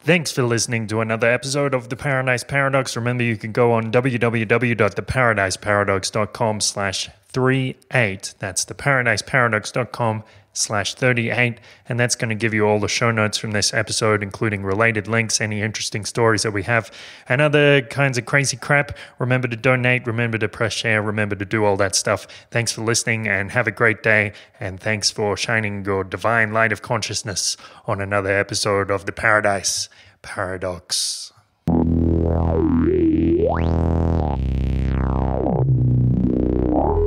Thanks 0.00 0.30
for 0.30 0.42
listening 0.44 0.86
to 0.88 1.00
another 1.00 1.28
episode 1.28 1.72
of 1.74 1.88
The 1.88 1.96
Paradise 1.96 2.44
Paradox. 2.44 2.94
Remember, 2.96 3.24
you 3.24 3.36
can 3.36 3.50
go 3.52 3.72
on 3.72 3.90
www.theparadiseparadox.com 3.90 6.60
slash 6.60 7.10
38. 7.36 8.34
That's 8.38 8.64
theparadiseparadox.com 8.64 10.24
slash 10.54 10.94
38. 10.94 11.60
And 11.86 12.00
that's 12.00 12.14
going 12.14 12.30
to 12.30 12.34
give 12.34 12.54
you 12.54 12.66
all 12.66 12.80
the 12.80 12.88
show 12.88 13.10
notes 13.10 13.36
from 13.36 13.50
this 13.50 13.74
episode, 13.74 14.22
including 14.22 14.62
related 14.62 15.06
links, 15.06 15.38
any 15.38 15.60
interesting 15.60 16.06
stories 16.06 16.44
that 16.44 16.52
we 16.52 16.62
have, 16.62 16.90
and 17.28 17.42
other 17.42 17.82
kinds 17.82 18.16
of 18.16 18.24
crazy 18.24 18.56
crap. 18.56 18.96
Remember 19.18 19.48
to 19.48 19.56
donate, 19.56 20.06
remember 20.06 20.38
to 20.38 20.48
press 20.48 20.72
share, 20.72 21.02
remember 21.02 21.36
to 21.36 21.44
do 21.44 21.62
all 21.62 21.76
that 21.76 21.94
stuff. 21.94 22.26
Thanks 22.50 22.72
for 22.72 22.80
listening 22.80 23.28
and 23.28 23.50
have 23.50 23.66
a 23.66 23.70
great 23.70 24.02
day. 24.02 24.32
And 24.58 24.80
thanks 24.80 25.10
for 25.10 25.36
shining 25.36 25.84
your 25.84 26.04
divine 26.04 26.54
light 26.54 26.72
of 26.72 26.80
consciousness 26.80 27.58
on 27.84 28.00
another 28.00 28.30
episode 28.30 28.90
of 28.90 29.04
The 29.04 29.12
Paradise 29.12 29.90
Paradox. 30.22 31.34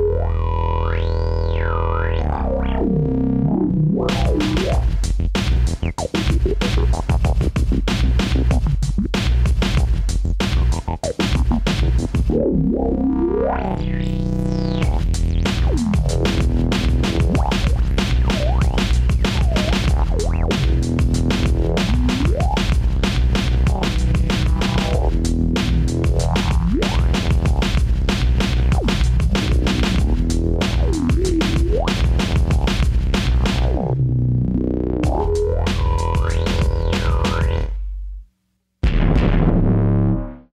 Yeah. 12.32 14.09